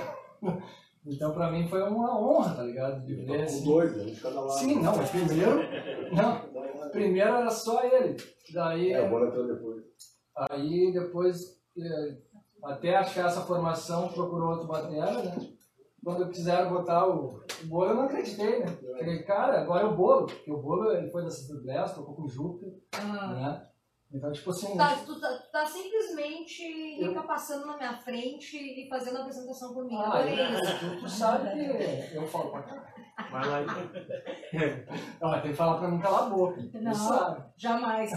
Então 1.04 1.32
pra 1.34 1.50
mim 1.50 1.66
foi 1.66 1.82
uma 1.82 2.16
honra, 2.16 2.54
tá 2.54 2.62
ligado? 2.62 3.04
De 3.04 3.16
ver 3.16 3.38
Com 3.38 3.42
assim. 3.42 3.64
dois, 3.64 3.96
um 4.00 4.06
de 4.06 4.20
cada 4.20 4.40
lado. 4.40 4.52
Sim, 4.60 4.76
não, 4.80 4.96
mas 4.96 5.10
primeiro. 5.10 5.58
Não, 6.14 6.90
primeiro 6.92 7.28
era 7.28 7.50
só 7.50 7.82
ele. 7.82 8.16
Daí, 8.54 8.92
É, 8.92 9.04
o 9.04 9.10
Bola 9.10 9.26
entrou 9.26 9.46
depois. 9.48 9.82
aí 10.50 10.92
depois, 10.92 11.40
eh, 11.76 12.16
até 12.62 12.94
achar 12.94 13.26
essa 13.26 13.40
formação, 13.40 14.10
procurou 14.10 14.50
outro 14.52 14.68
batera, 14.68 15.24
né? 15.24 15.36
Quando 16.04 16.30
quiseram 16.30 16.70
botar 16.72 17.08
o, 17.08 17.38
o 17.64 17.66
bolo, 17.66 17.86
eu 17.90 17.94
não 17.96 18.02
acreditei, 18.04 18.60
né? 18.60 18.66
Falei, 18.98 19.22
cara, 19.24 19.60
agora 19.62 19.82
é 19.82 19.90
o 19.90 19.96
bolo. 19.96 20.26
Porque 20.26 20.52
o 20.52 20.62
bolo 20.62 20.92
ele 20.92 21.10
foi 21.10 21.24
da 21.24 21.30
Cista 21.30 21.54
Blast, 21.64 21.96
tocou 21.96 22.14
com 22.14 22.22
o 22.22 22.28
Júpiter, 22.28 22.74
Ah. 22.92 23.26
né? 23.34 23.66
Então, 24.12 24.30
tipo 24.30 24.50
assim. 24.50 24.76
Tá, 24.76 24.94
tu, 25.06 25.18
tá, 25.18 25.28
tu 25.38 25.50
tá 25.50 25.64
simplesmente 25.64 27.00
Eu- 27.00 27.14
passando 27.24 27.66
na 27.66 27.76
minha 27.76 27.96
frente 27.98 28.56
e 28.56 28.88
fazendo 28.88 29.16
a 29.18 29.20
apresentação 29.22 29.72
por 29.72 29.86
mim. 29.86 29.96
Ah, 29.96 30.18
Adorei 30.18 30.34
isso. 30.34 30.78
tu, 30.80 31.00
tu 31.00 31.08
sabe 31.08 31.48
que 31.50 32.14
eu 32.16 32.26
falo 32.26 32.50
pra 32.50 32.62
cá. 32.62 32.92
Vai 33.30 33.46
lá 33.48 33.62
e 33.62 33.66
tem 35.42 35.50
que 35.50 35.56
falar 35.56 35.78
pra 35.78 35.88
mim 35.88 36.00
calar 36.00 36.24
a 36.24 36.30
boca. 36.30 36.60
Não. 36.74 36.92
Tu 36.92 36.98
sabe. 36.98 37.44
Jamais. 37.56 38.10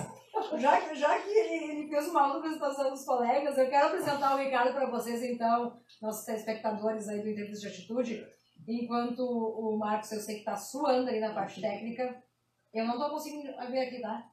Já 0.57 0.81
que, 0.81 0.95
já 0.95 1.17
que 1.19 1.29
ele, 1.29 1.87
fez 1.89 2.07
uma 2.09 2.23
aula 2.23 2.39
apresentação 2.39 2.89
dos 2.89 3.05
colegas, 3.05 3.57
eu 3.57 3.69
quero 3.69 3.87
apresentar 3.87 4.35
o 4.35 4.37
Ricardo 4.37 4.73
para 4.73 4.89
vocês, 4.89 5.23
então, 5.23 5.79
nossos 6.01 6.25
telespectadores 6.25 7.07
aí 7.07 7.21
do 7.21 7.29
Entrevista 7.29 7.69
de 7.69 7.73
Atitude. 7.73 8.27
Enquanto 8.67 9.19
o 9.21 9.77
Marcos, 9.77 10.11
eu 10.11 10.19
sei 10.19 10.39
que 10.39 10.43
tá 10.45 10.57
suando 10.57 11.07
ali 11.09 11.19
na 11.21 11.33
parte 11.33 11.61
técnica. 11.61 12.21
Eu 12.73 12.85
não 12.85 12.97
tô 12.97 13.09
conseguindo 13.11 13.43
ver 13.71 13.79
aqui, 13.87 14.01
tá? 14.01 14.23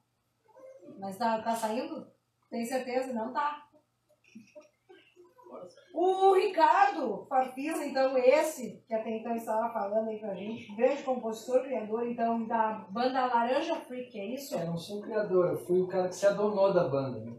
Mas 1.02 1.18
tá, 1.18 1.42
tá 1.42 1.56
saindo? 1.56 2.06
Tem 2.49 2.64
certeza? 2.64 3.12
Não 3.12 3.32
tá. 3.32 3.66
O 5.92 6.32
Ricardo 6.35 7.26
Farfisa, 7.28 7.85
então, 7.85 8.16
esse, 8.16 8.85
que 8.87 8.94
até 8.94 9.11
então 9.18 9.35
estava 9.35 9.73
falando 9.73 10.09
aí 10.09 10.21
pra 10.21 10.35
gente, 10.35 10.75
grande 10.76 11.02
compositor, 11.02 11.64
criador, 11.64 12.06
então, 12.06 12.47
da 12.47 12.87
banda 12.88 13.26
Laranja 13.26 13.75
Freak, 13.80 14.16
é 14.18 14.26
isso? 14.35 14.56
Eu 14.56 14.66
não 14.66 14.78
sou 14.78 15.00
o 15.00 15.02
criador, 15.02 15.50
eu 15.50 15.59
fui 15.59 15.80
o 15.80 15.88
cara 15.88 16.09
que 16.09 16.14
se 16.14 16.25
adonou 16.25 16.73
da 16.73 16.88
banda. 16.88 17.18
Né? 17.18 17.37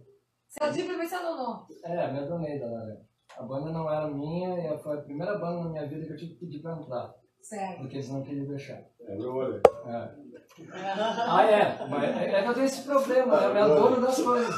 Você 0.49 0.73
simplesmente 0.73 1.09
se 1.09 1.15
adonou. 1.15 1.65
É, 1.85 2.11
me 2.11 2.19
adonei 2.19 2.59
da 2.59 2.67
Laranja. 2.67 3.01
A 3.37 3.43
banda 3.43 3.71
não 3.71 3.89
era 3.91 4.07
minha 4.09 4.75
e 4.75 4.77
foi 4.79 4.97
a 4.99 5.01
primeira 5.01 5.39
banda 5.39 5.63
na 5.63 5.69
minha 5.69 5.87
vida 5.87 6.05
que 6.05 6.11
eu 6.11 6.17
tive 6.17 6.33
que 6.33 6.39
pedir 6.41 6.61
pra 6.61 6.77
entrar, 6.77 7.15
Certo. 7.41 7.79
porque 7.79 7.95
eles 7.95 8.09
não 8.09 8.21
queriam 8.21 8.45
deixar. 8.45 8.83
É 8.99 9.15
meu 9.15 9.33
olho. 9.33 9.61
É. 9.87 10.22
Ah, 10.71 11.43
é, 11.43 11.87
mas 11.87 12.03
é, 12.03 12.31
é 12.31 12.43
que 12.43 12.49
eu 12.49 12.53
tenho 12.53 12.65
esse 12.65 12.83
problema, 12.83 13.39
né? 13.39 13.47
eu 13.47 13.53
me 13.53 13.59
adono 13.59 14.01
das 14.01 14.21
coisas. 14.21 14.55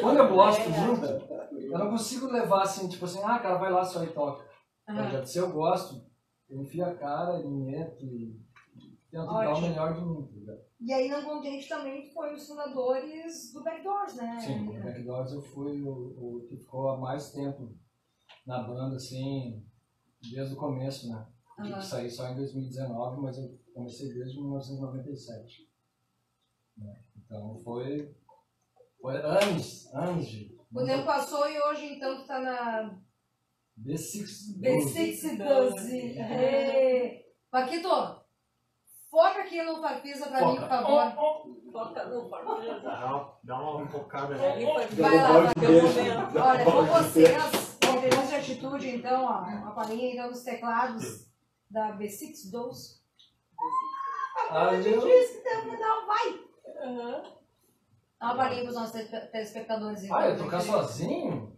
Quando 0.00 0.18
eu 0.18 0.28
gosto 0.28 0.68
muito, 0.68 1.06
eu 1.06 1.78
não 1.78 1.90
consigo 1.90 2.26
levar 2.26 2.62
assim, 2.62 2.88
tipo 2.88 3.04
assim, 3.04 3.20
ah, 3.22 3.38
cara, 3.38 3.56
vai 3.56 3.72
lá 3.72 3.84
só 3.84 4.04
e 4.04 4.08
toca. 4.08 4.46
Já 4.86 5.24
Se 5.24 5.38
eu 5.38 5.52
gosto, 5.52 6.04
eu 6.48 6.62
enfio 6.62 6.84
a 6.84 6.94
cara 6.94 7.40
e 7.40 7.48
meto 7.48 8.04
e 8.04 8.40
tento 9.10 9.26
dar 9.26 9.54
o 9.54 9.60
melhor 9.60 9.94
de 9.94 10.04
mim. 10.04 10.28
E 10.80 10.92
aí, 10.92 11.08
não 11.08 11.24
contente 11.24 11.68
também, 11.68 12.08
foi 12.12 12.34
os 12.34 12.46
fundadores 12.46 13.52
do 13.52 13.64
Backdoors, 13.64 14.14
né? 14.14 14.38
Sim, 14.38 14.64
no 14.64 14.72
Backdoors 14.80 15.32
eu 15.32 15.42
fui 15.42 15.82
o, 15.82 15.92
o 15.92 16.46
que 16.48 16.56
ficou 16.56 16.90
há 16.90 16.96
mais 16.96 17.32
tempo 17.32 17.74
na 18.46 18.62
banda, 18.62 18.96
assim, 18.96 19.64
desde 20.32 20.54
o 20.54 20.58
começo, 20.58 21.08
né? 21.08 21.26
Eu 21.58 21.64
tive 21.64 21.74
Aham. 21.74 21.82
que 21.82 21.86
sair 21.86 22.10
só 22.10 22.28
em 22.28 22.36
2019, 22.36 23.20
mas 23.20 23.36
eu 23.38 23.58
comecei 23.78 24.12
desde 24.12 24.36
1997. 24.40 25.70
né? 26.76 27.00
Então 27.16 27.60
foi, 27.62 28.12
foi 29.00 29.16
anos, 29.22 29.94
anos 29.94 30.26
de. 30.26 30.58
O 30.74 30.84
tempo 30.84 31.06
passou 31.06 31.48
e 31.48 31.58
hoje, 31.62 31.94
então, 31.94 32.20
tu 32.20 32.26
tá 32.26 32.40
na 32.40 32.98
B6 33.80 34.58
B612. 34.60 36.16
Ê! 36.18 37.24
Paquito, 37.50 37.88
foca 39.08 39.40
aqui 39.42 39.62
no 39.62 39.80
Farfisa 39.80 40.26
pra 40.26 40.46
mim, 40.46 40.56
por 40.56 40.68
favor. 40.68 41.12
Foca 41.72 42.04
no 42.06 42.28
Farfisa. 42.28 42.80
dá, 42.80 43.38
dá 43.44 43.60
uma 43.60 43.86
focada 43.86 44.36
foi 44.36 44.86
Vai 44.96 45.16
lá, 45.16 45.40
vai. 45.40 45.54
momento. 45.54 46.38
Olha, 46.38 46.64
com 46.64 46.84
vocês, 46.84 47.78
com 47.80 48.28
de 48.28 48.34
atitude, 48.34 48.88
então, 48.88 49.24
ó, 49.24 49.68
a 49.68 49.70
palhinha 49.70 50.12
então, 50.12 50.28
dos 50.28 50.42
teclados 50.42 51.30
da 51.70 51.96
B612. 51.96 52.97
Ah, 54.50 54.68
A 54.70 54.80
gente 54.80 54.94
eu- 54.94 55.00
disse 55.06 55.38
que 55.38 55.44
tem 55.44 55.70
que 55.70 55.76
dar, 55.76 56.06
vai! 56.06 56.40
Aham. 56.84 57.22
Dá 58.20 58.26
uma 58.26 58.36
palhinha 58.36 58.62
pros 58.64 58.74
nossos 58.74 59.00
te- 59.08 59.26
telespectadores. 59.30 60.10
Ah, 60.10 60.28
eu 60.28 60.38
tocar 60.38 60.60
sozinho? 60.60 61.56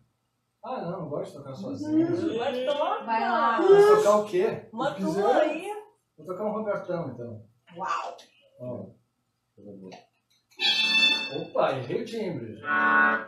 Ah, 0.62 0.82
não, 0.82 0.90
não 1.00 1.08
gosto 1.08 1.32
de 1.32 1.38
tocar 1.38 1.54
sozinho. 1.54 2.38
Vai 2.38 2.64
tomar. 2.66 3.04
Vai 3.06 3.20
lá. 3.20 3.60
Mas 3.60 3.96
tocar 3.98 4.16
o 4.18 4.24
quê? 4.26 4.68
Uma 4.72 4.90
tua 4.94 5.36
aí. 5.38 5.72
Vou 6.18 6.26
tocar 6.26 6.44
um 6.44 6.52
Robertão, 6.52 7.08
então. 7.14 7.42
Uau! 7.76 8.16
Ó. 8.60 8.86
Opa, 11.40 11.72
errei 11.78 12.02
o 12.02 12.04
timbre. 12.04 12.60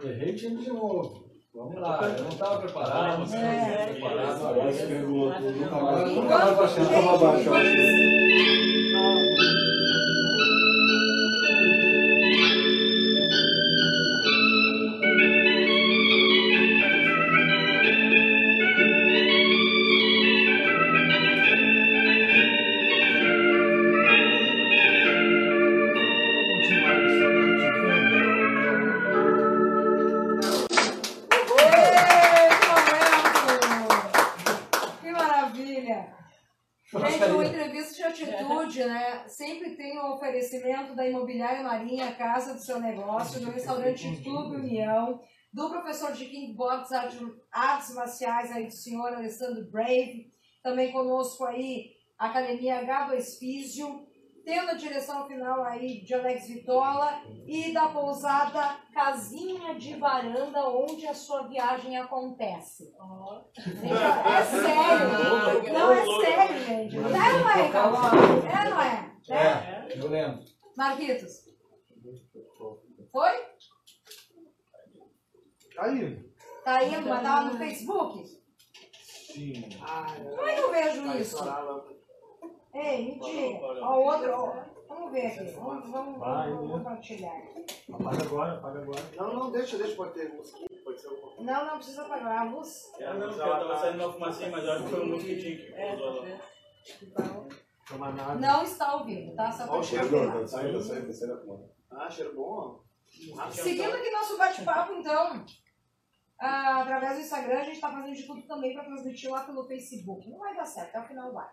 Errei 0.02 0.32
o 0.32 0.36
timbre 0.36 0.64
de 0.64 0.70
novo. 0.72 1.30
Vamos 1.54 1.80
lá, 1.80 2.02
eu 2.02 2.22
não 2.24 2.28
estava 2.30 2.58
preparado. 2.60 3.18
Não 3.26 3.34
É. 3.38 3.92
estava 3.92 3.92
preparado. 3.92 4.68
Enquanto- 4.68 6.14
Nunca 6.14 6.38
mais 6.38 6.56
baixar. 6.56 6.80
Nunca 6.84 7.02
mais 7.02 7.20
baixar. 7.20 7.52
Da 41.52 41.60
Imobiliária 41.60 41.62
Marinha, 41.62 42.14
Casa 42.14 42.54
do 42.54 42.60
Seu 42.60 42.80
Negócio, 42.80 43.40
do 43.40 43.50
restaurante 43.50 44.22
Clube 44.22 44.56
União, 44.56 45.20
do 45.52 45.68
professor 45.68 46.12
de 46.12 46.24
Kickbox 46.24 46.90
Artes, 46.92 47.20
Artes 47.52 47.94
Marciais, 47.94 48.50
aí 48.50 48.66
do 48.66 48.72
senhor 48.72 49.12
Alessandro 49.12 49.70
Brave, 49.70 50.32
também 50.62 50.90
conosco 50.92 51.44
aí 51.44 51.92
Academia 52.18 52.82
H2 52.82 53.38
Físio, 53.38 54.06
tendo 54.44 54.70
a 54.70 54.74
direção 54.74 55.26
final 55.26 55.62
aí 55.64 56.02
de 56.02 56.14
Alex 56.14 56.48
Vitola 56.48 57.22
e 57.46 57.72
da 57.72 57.88
pousada 57.88 58.78
Casinha 58.92 59.74
de 59.74 59.94
Varanda, 59.96 60.68
onde 60.68 61.06
a 61.06 61.14
sua 61.14 61.46
viagem 61.46 61.96
acontece. 61.98 62.92
Gente, 63.56 63.92
é 63.92 64.44
sério. 64.44 65.72
Não, 65.72 65.92
é 65.92 66.24
sério, 66.24 66.64
gente. 66.64 66.96
É, 66.96 67.00
não 67.02 67.50
é, 67.50 67.70
Carol? 67.70 67.96
É, 68.48 68.70
não 68.70 68.80
é? 68.80 69.12
É. 69.28 69.34
É, 69.34 69.92
eu 69.96 70.08
lembro. 70.08 70.42
Marquitos, 70.76 71.44
foi? 73.10 73.30
Aí. 75.78 76.32
Tá 76.64 76.84
indo, 76.84 77.08
mas 77.08 77.22
tava 77.22 77.50
no 77.50 77.58
Facebook? 77.58 78.24
Sim. 79.04 79.62
Como 80.18 80.46
é 80.46 80.54
que 80.54 80.60
eu 80.60 80.70
vejo 80.70 81.18
isso? 81.18 81.36
Ei, 82.74 83.04
mentira. 83.06 83.58
Ó, 83.82 83.98
o 83.98 84.04
outro, 84.04 84.32
ó. 84.32 84.72
Vamos 84.88 85.12
ver 85.12 85.26
aqui. 85.26 85.50
Vamos, 85.52 85.90
vamos, 85.90 86.18
Vai, 86.18 86.50
vamos 86.50 86.68
né? 86.68 86.74
compartilhar. 86.78 87.42
Apaga 87.92 88.22
agora, 88.24 88.52
apaga 88.58 88.82
agora. 88.82 89.00
Não, 89.16 89.34
não, 89.34 89.50
deixa, 89.50 89.78
deixa, 89.78 89.96
pode 89.96 90.12
ter. 90.14 90.30
Pode 90.30 91.00
ser. 91.00 91.08
Não, 91.38 91.64
não 91.66 91.76
precisa 91.76 92.02
apagar 92.02 92.46
a 92.46 92.50
luz. 92.50 92.92
Ah, 93.00 93.14
não, 93.14 93.28
porque 93.28 93.40
eu 93.40 93.44
tava 93.46 93.76
saindo 93.78 94.04
uma 94.04 94.12
fumacinha, 94.12 94.50
mas 94.50 94.64
eu 94.64 94.72
acho 94.72 94.84
que 94.84 94.90
foi 94.90 95.00
o 95.00 95.06
mosquitinho 95.06 95.56
que 95.56 95.72
É, 95.74 95.96
pousou 95.96 96.14
tá 96.14 96.28
lá. 97.22 97.28
nada. 97.28 97.51
Não 98.40 98.62
está 98.62 98.96
vivo, 99.02 99.34
tá? 99.34 99.52
Só 99.52 99.64
Ó, 99.64 99.66
pra 99.66 99.76
o 99.78 99.80
te 99.80 99.86
cheiro 99.88 100.08
confirmar. 100.08 100.40
Tá 100.40 100.46
saindo, 100.46 100.78
tá 100.78 100.84
saindo, 100.84 101.06
tá 101.06 101.12
saindo 101.12 101.34
a 101.34 101.40
fumada. 101.40 101.72
Ah, 101.90 102.10
cheiro 102.10 102.34
bom. 102.34 102.84
Seguindo 103.50 103.94
aqui 103.94 104.10
nosso 104.10 104.38
bate-papo, 104.38 104.92
então, 104.94 105.44
ah, 106.38 106.80
através 106.80 107.16
do 107.16 107.20
Instagram, 107.20 107.60
a 107.60 107.64
gente 107.64 107.74
está 107.74 107.90
fazendo 107.90 108.14
de 108.14 108.26
tudo 108.26 108.42
também 108.46 108.74
para 108.74 108.84
transmitir 108.84 109.30
lá 109.30 109.44
pelo 109.44 109.66
Facebook. 109.66 110.28
Não 110.28 110.38
vai 110.38 110.56
dar 110.56 110.64
certo, 110.64 110.88
até 110.88 111.00
o 111.00 111.08
final 111.08 111.32
vai. 111.32 111.50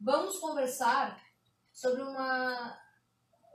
Vamos 0.00 0.38
conversar 0.38 1.20
sobre 1.72 2.02
uma, 2.02 2.78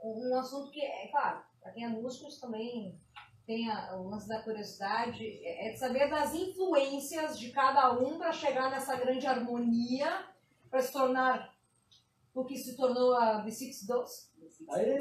um 0.02 0.38
assunto 0.38 0.70
que, 0.70 0.80
é 0.80 1.08
claro, 1.08 1.42
para 1.60 1.72
quem 1.72 1.84
é 1.84 1.88
músico, 1.88 2.28
isso 2.28 2.40
também 2.40 3.00
tem 3.46 3.70
a- 3.70 3.94
o 3.96 4.08
lance 4.08 4.28
da 4.28 4.42
curiosidade, 4.42 5.24
é 5.44 5.68
é 5.68 5.72
de 5.72 5.78
saber 5.78 6.08
das 6.08 6.34
influências 6.34 7.38
de 7.38 7.50
cada 7.50 7.92
um 7.92 8.18
para 8.18 8.32
chegar 8.32 8.70
nessa 8.70 8.96
grande 8.96 9.26
harmonia, 9.26 10.24
para 10.70 10.80
se 10.80 10.92
tornar 10.92 11.54
o 12.34 12.44
que 12.44 12.56
se 12.56 12.76
tornou 12.76 13.14
a 13.14 13.42
B6 13.44 13.86
Dos. 13.86 14.30
Aê! 14.70 14.98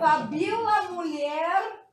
Fabiola 0.00 0.90
mulher 0.90 1.83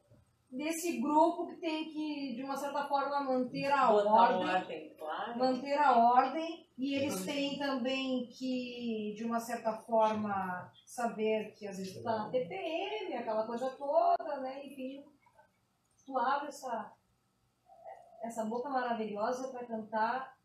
desse 0.51 0.99
grupo 0.99 1.47
que 1.47 1.55
tem 1.55 1.89
que, 1.89 2.35
de 2.35 2.43
uma 2.43 2.57
certa 2.57 2.85
forma, 2.85 3.23
manter 3.23 3.71
a 3.71 3.89
ordem. 3.89 4.49
ordem, 4.49 4.95
claro. 4.97 5.39
Manter 5.39 5.77
a 5.77 5.97
ordem. 5.97 6.67
E 6.77 6.95
eles 6.95 7.23
têm 7.25 7.57
também 7.57 8.27
que, 8.27 9.13
de 9.15 9.23
uma 9.23 9.39
certa 9.39 9.73
forma, 9.83 10.71
saber 10.85 11.53
que 11.53 11.67
às 11.67 11.77
vezes 11.77 11.93
tu 11.93 12.03
tá 12.03 12.17
na 12.17 12.29
TPM, 12.29 13.13
aquela 13.13 13.45
coisa 13.45 13.69
toda, 13.71 14.41
né? 14.41 14.65
Enfim, 14.65 15.05
tu 16.05 16.17
abre 16.17 16.47
essa, 16.47 16.91
essa 18.23 18.45
boca 18.45 18.69
maravilhosa 18.69 19.49
para 19.49 19.65
cantar 19.65 20.35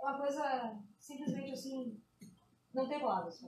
uma 0.00 0.18
coisa 0.18 0.78
simplesmente 0.98 1.52
assim, 1.52 2.00
não 2.72 2.88
tem 2.88 3.00
palavras. 3.00 3.44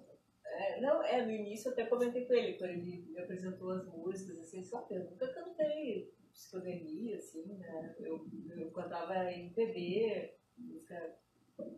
É, 0.50 0.80
não, 0.80 1.02
é, 1.02 1.24
no 1.24 1.30
início 1.30 1.68
eu 1.68 1.72
até 1.72 1.86
comentei 1.86 2.24
com 2.26 2.34
ele, 2.34 2.58
quando 2.58 2.70
ele 2.70 3.06
me 3.10 3.18
apresentou 3.18 3.70
as 3.70 3.86
músicas, 3.86 4.38
assim, 4.40 4.64
só 4.64 4.82
que 4.82 4.94
eu 4.94 5.04
nunca 5.04 5.28
cantei 5.28 6.12
psicodelia, 6.32 7.16
assim, 7.16 7.44
né? 7.54 7.94
Eu, 7.98 8.24
eu 8.56 8.70
cantava 8.70 9.30
MPB, 9.32 10.34
música 10.56 11.18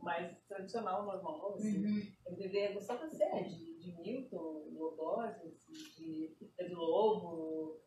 mais 0.03 0.37
tradicional, 0.47 1.05
normal, 1.05 1.55
assim. 1.55 2.15
MPB 2.27 2.69
eu 2.69 2.75
gostava 2.75 3.09
de, 3.09 3.23
é, 3.23 3.43
de, 3.43 3.79
de 3.79 3.93
Milton, 4.01 4.69
Loboses, 4.73 5.67
de 5.97 6.37
Pedro 6.57 6.79
Lobo, 6.79 7.81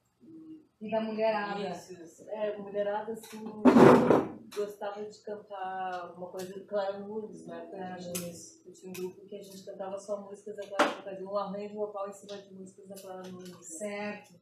e 0.81 0.91
da 0.91 1.01
mulherada. 1.01 1.69
Isso, 1.69 2.27
é, 2.29 2.57
mulherada 2.57 3.13
assim, 3.13 3.41
gostava 4.55 5.03
de 5.03 5.19
cantar 5.23 6.01
alguma 6.09 6.27
coisa 6.29 6.53
do 6.53 6.65
Clara 6.65 6.99
Nunes, 6.99 7.45
né? 7.47 7.61
Porque 7.61 7.75
a 7.77 7.97
gente 7.97 8.71
tinha 8.73 8.89
um 8.89 8.93
grupo 8.93 9.25
que 9.27 9.35
a 9.35 9.41
gente 9.41 9.63
cantava 9.63 9.97
só 9.97 10.21
músicas 10.21 10.55
da 10.55 10.67
Clara 10.67 10.85
Nunes, 10.91 11.03
fazia 11.05 11.27
um 11.29 11.37
arranjo 11.37 11.73
vocal 11.75 12.09
em 12.09 12.13
cima 12.13 12.37
de 12.37 12.53
músicas 12.53 12.87
da 12.89 12.95
Clara 12.95 13.27
Nunes. 13.29 13.49
né? 13.49 13.61
Certo. 13.61 14.33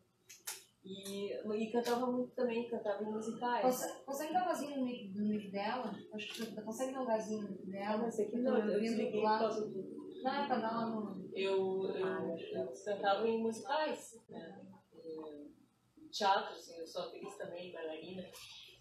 E, 0.83 1.31
e 1.31 1.71
cantava 1.71 2.07
muito 2.07 2.31
também, 2.31 2.67
cantava 2.67 3.03
em 3.03 3.11
musicais. 3.11 3.61
Consegue, 3.61 4.03
consegue 4.03 4.33
dar 4.33 4.43
um 4.43 4.47
gazinho 4.47 4.77
no 4.79 4.85
mic, 4.85 5.13
no 5.15 5.27
mic 5.29 5.51
dela? 5.51 5.91
Acho 6.11 6.33
que 6.33 6.61
consegue 6.61 6.93
dar 6.93 7.01
um 7.01 7.05
gazinho 7.05 7.43
no 7.43 7.49
mic 7.51 7.67
Ah, 7.67 7.71
dela? 7.91 7.97
mas 7.99 8.19
aqui 8.19 8.35
Eu 8.35 8.41
não, 8.41 8.57
eu 8.57 8.79
desliguei 8.79 9.21
por 9.21 9.37
causa 9.39 9.67
do... 9.69 10.01
Não, 10.23 10.31
é 10.33 10.47
pra 10.47 10.57
dar 10.57 10.71
lá 10.71 10.85
no. 10.89 11.29
Eu, 11.35 11.85
eu, 11.85 12.37
eu 12.37 12.73
cantava 12.83 13.27
em 13.27 13.41
musicais, 13.43 14.19
né? 14.29 14.59
Teatro, 16.11 16.55
assim, 16.55 16.77
eu 16.77 16.87
sou 16.87 17.03
atriz 17.03 17.35
também, 17.35 17.71
bailarina. 17.71 18.27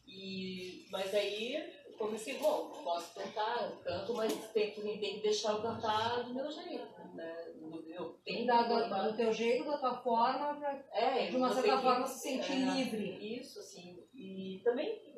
E, 0.07 0.87
mas 0.91 1.15
aí 1.15 1.55
eu 1.87 1.93
comecei, 1.97 2.39
bom, 2.39 2.71
posso 2.83 3.15
cantar, 3.15 3.71
eu 3.71 3.77
canto, 3.79 4.15
mas 4.15 4.33
tem 4.53 4.73
que, 4.73 4.81
tem 4.81 4.99
que 4.99 5.21
deixar 5.21 5.53
eu 5.53 5.63
cantar 5.63 6.25
do 6.25 6.35
meu 6.35 6.51
jeito, 6.51 7.15
né? 7.15 7.47
Eu 7.89 8.19
tenho 8.25 8.47
Da, 8.47 8.65
que 8.65 8.69
do, 8.69 9.11
do 9.11 9.17
teu 9.17 9.33
jeito, 9.33 9.65
da 9.65 9.79
tua 9.79 10.03
forma, 10.03 10.55
pra, 10.55 10.85
é, 10.93 11.27
de 11.31 11.37
uma 11.37 11.53
certa 11.53 11.81
forma 11.81 12.07
se 12.07 12.21
sentir 12.21 12.53
é, 12.53 12.75
livre. 12.75 13.39
Isso, 13.39 13.61
assim. 13.61 14.03
E 14.15 14.61
também 14.65 15.11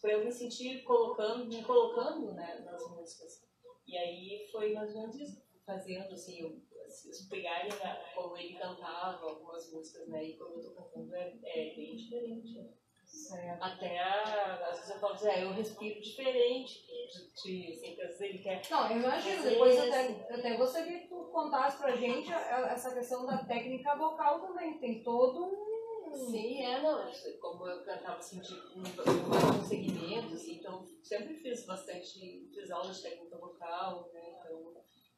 para 0.00 0.12
eu 0.12 0.24
me 0.24 0.32
sentir 0.32 0.82
colocando, 0.82 1.46
me 1.46 1.62
colocando 1.62 2.32
né, 2.32 2.62
nas 2.64 2.88
músicas. 2.90 3.42
E 3.86 3.96
aí 3.96 4.48
foi 4.50 4.72
mais 4.74 4.94
ou 4.94 5.00
menos 5.00 5.16
isso, 5.16 5.42
fazendo 5.64 6.12
assim, 6.12 6.40
eu, 6.40 6.48
assim, 6.48 6.67
se 6.98 7.28
pegarem 7.28 7.72
a- 7.72 8.12
como 8.14 8.36
ele 8.36 8.54
cantava 8.54 9.24
algumas 9.30 9.72
músicas, 9.72 10.08
né? 10.08 10.24
E 10.24 10.36
como 10.36 10.56
eu 10.56 10.62
tô 10.64 10.70
cantando 10.72 11.14
é, 11.14 11.34
é 11.44 11.74
bem 11.74 11.96
diferente. 11.96 12.54
né? 12.58 12.68
Certo. 13.04 13.62
Até 13.62 13.98
a- 13.98 14.68
às 14.70 14.76
vezes 14.80 14.90
eu 14.90 15.00
falo 15.00 15.14
assim, 15.14 15.28
ah, 15.28 15.40
eu 15.40 15.52
respiro 15.52 15.98
diferente 16.00 16.84
de, 16.86 17.42
que 17.42 17.72
às 17.72 17.96
vezes 17.96 18.20
ele 18.20 18.38
quer. 18.38 18.60
Não, 18.70 18.90
eu 18.90 18.96
imagino, 18.98 19.42
depois 19.42 19.76
eu 19.76 19.84
até, 19.84 20.34
até 20.34 20.56
gostaria 20.56 20.98
que 21.00 21.08
tu 21.08 21.24
contasse 21.32 21.78
pra 21.78 21.96
gente 21.96 22.30
essa 22.30 22.92
questão 22.94 23.24
da 23.24 23.38
técnica 23.44 23.96
vocal 23.96 24.40
também. 24.40 24.78
Tem 24.78 25.02
todo 25.02 25.42
um. 25.46 26.12
Sim, 26.12 26.62
é, 26.64 26.80
não. 26.82 27.10
Como 27.40 27.66
eu 27.66 27.82
cantava 27.84 28.18
assim, 28.18 28.40
tipo, 28.40 28.78
um, 28.78 28.82
um 28.82 29.64
segmento, 29.64 30.34
assim, 30.34 30.54
então 30.56 30.86
sempre 31.02 31.34
fiz 31.34 31.64
bastante, 31.66 32.48
fiz 32.52 32.70
aulas 32.70 32.96
de 32.96 33.02
técnica 33.04 33.36
vocal, 33.38 34.10
né? 34.12 34.27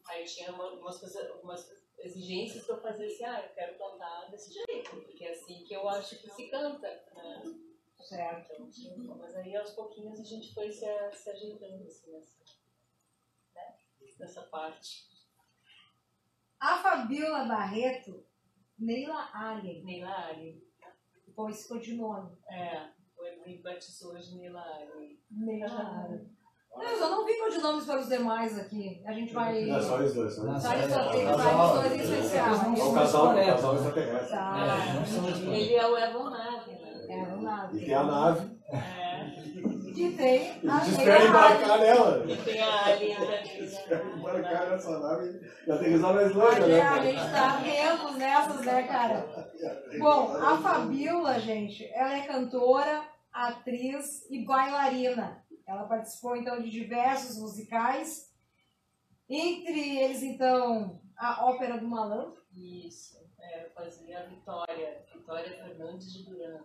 Aí 0.09 0.25
tinha 0.25 0.53
uma- 0.53 0.73
umas 0.73 0.99
coisas, 0.99 1.31
algumas 1.31 1.71
exigências 1.99 2.69
eu 2.69 2.81
fazia 2.81 3.07
assim, 3.07 3.25
ah, 3.25 3.45
eu 3.47 3.55
quero 3.55 3.79
cantar 3.79 4.31
desse 4.31 4.53
jeito, 4.53 4.91
porque 4.91 5.25
é 5.25 5.33
assim 5.33 5.63
que 5.65 5.75
eu 5.75 5.89
acho 5.89 6.19
que 6.19 6.31
se 6.31 6.49
canta, 6.49 6.89
né? 7.15 7.43
Certo. 8.01 8.53
Então, 8.79 9.17
mas 9.19 9.37
aí 9.37 9.55
aos 9.55 9.73
pouquinhos 9.73 10.19
a 10.19 10.25
gente 10.25 10.55
foi 10.55 10.73
se, 10.73 10.87
se 11.13 11.31
ajeitando 11.31 11.85
assim, 11.87 12.11
nessa, 12.13 12.39
né? 13.55 13.77
nessa 14.19 14.43
parte. 14.45 15.09
A 16.59 16.79
Fabiola 16.83 17.45
Barreto, 17.45 18.27
Neila 18.79 19.31
Alien, 19.35 19.85
Neila 19.85 20.11
Ari, 20.11 20.67
com 21.35 21.49
esse 21.49 21.69
codinome. 21.69 22.37
é, 22.49 22.91
foi, 23.15 23.37
me 23.47 23.59
batizou 23.59 24.15
hoje 24.15 24.35
Neila 24.37 24.61
Ari. 24.63 25.23
Neila 25.31 26.05
Alien. 26.05 26.37
Mas 26.77 27.01
eu 27.01 27.11
não 27.11 27.27
vi 27.27 27.35
codinomes 27.39 27.85
para 27.85 28.01
os 28.01 28.09
demais 28.09 28.59
aqui. 28.59 29.03
A 29.07 29.13
gente 29.13 29.33
vai. 29.35 29.63
Não, 29.67 29.83
só 29.83 29.99
os 29.99 30.15
dois. 30.15 30.35
Só 30.35 30.43
os 30.43 30.63
dois. 30.63 31.11
tem 31.13 31.27
É, 31.27 31.33
vários 31.33 31.71
é, 31.71 31.89
dois 31.89 31.93
em 31.93 31.99
é, 31.99 32.03
especial. 32.03 32.47
é, 32.47 32.81
É 32.81 32.83
o 32.85 32.91
é, 32.91 32.95
casal, 32.95 33.27
o 33.27 33.39
é, 33.39 33.47
casal 33.47 33.75
extraterrestre. 33.77 34.31
Tá. 34.31 34.57
É, 35.53 35.57
Ele 35.57 35.75
é 35.75 35.87
o 35.87 35.99
Evan 35.99 36.31
Nave, 36.31 36.71
né? 36.73 37.07
É, 37.09 37.37
nada. 37.43 37.77
E 37.77 37.85
tem 37.85 37.95
a 37.95 38.03
nave. 38.05 38.51
É. 38.73 39.31
Que 39.93 40.13
tem 40.13 40.57
Eles 40.63 40.71
a 40.73 40.87
esperam 40.87 41.27
embarcar 41.27 41.79
nela. 41.79 42.25
E 42.27 42.37
tem 42.37 42.63
a 42.63 42.87
Alien 42.87 43.19
Esperam 43.61 44.17
embarcar 44.19 44.71
nessa 44.71 44.99
nave 44.99 45.41
e 45.67 45.71
aterrissar 45.73 46.15
mais 46.15 46.31
A 46.31 46.35
longe, 46.39 46.57
gente, 46.57 46.69
né? 46.69 46.81
a 46.81 47.03
gente 47.03 47.33
tá 47.33 47.61
vendo 47.63 48.19
nessas, 48.19 48.61
né, 48.65 48.83
cara? 48.85 49.51
Bom, 49.99 50.37
a 50.41 50.57
Fabiola, 50.59 51.39
gente, 51.41 51.91
ela 51.93 52.17
é 52.17 52.21
cantora, 52.23 53.03
atriz 53.33 54.31
e 54.31 54.45
bailarina. 54.47 55.43
Ela 55.71 55.85
participou, 55.85 56.35
então, 56.35 56.61
de 56.61 56.69
diversos 56.69 57.39
musicais. 57.39 58.35
Entre 59.29 59.99
eles, 59.99 60.21
então, 60.21 61.01
a 61.17 61.47
Ópera 61.47 61.79
do 61.79 61.87
Malandro. 61.87 62.43
Isso. 62.53 63.17
É, 63.39 63.67
eu 63.67 63.71
fazia 63.71 64.19
a 64.19 64.23
Vitória. 64.25 65.07
Vitória 65.15 65.63
Fernandes 65.63 66.13
de 66.13 66.25
Duran. 66.25 66.65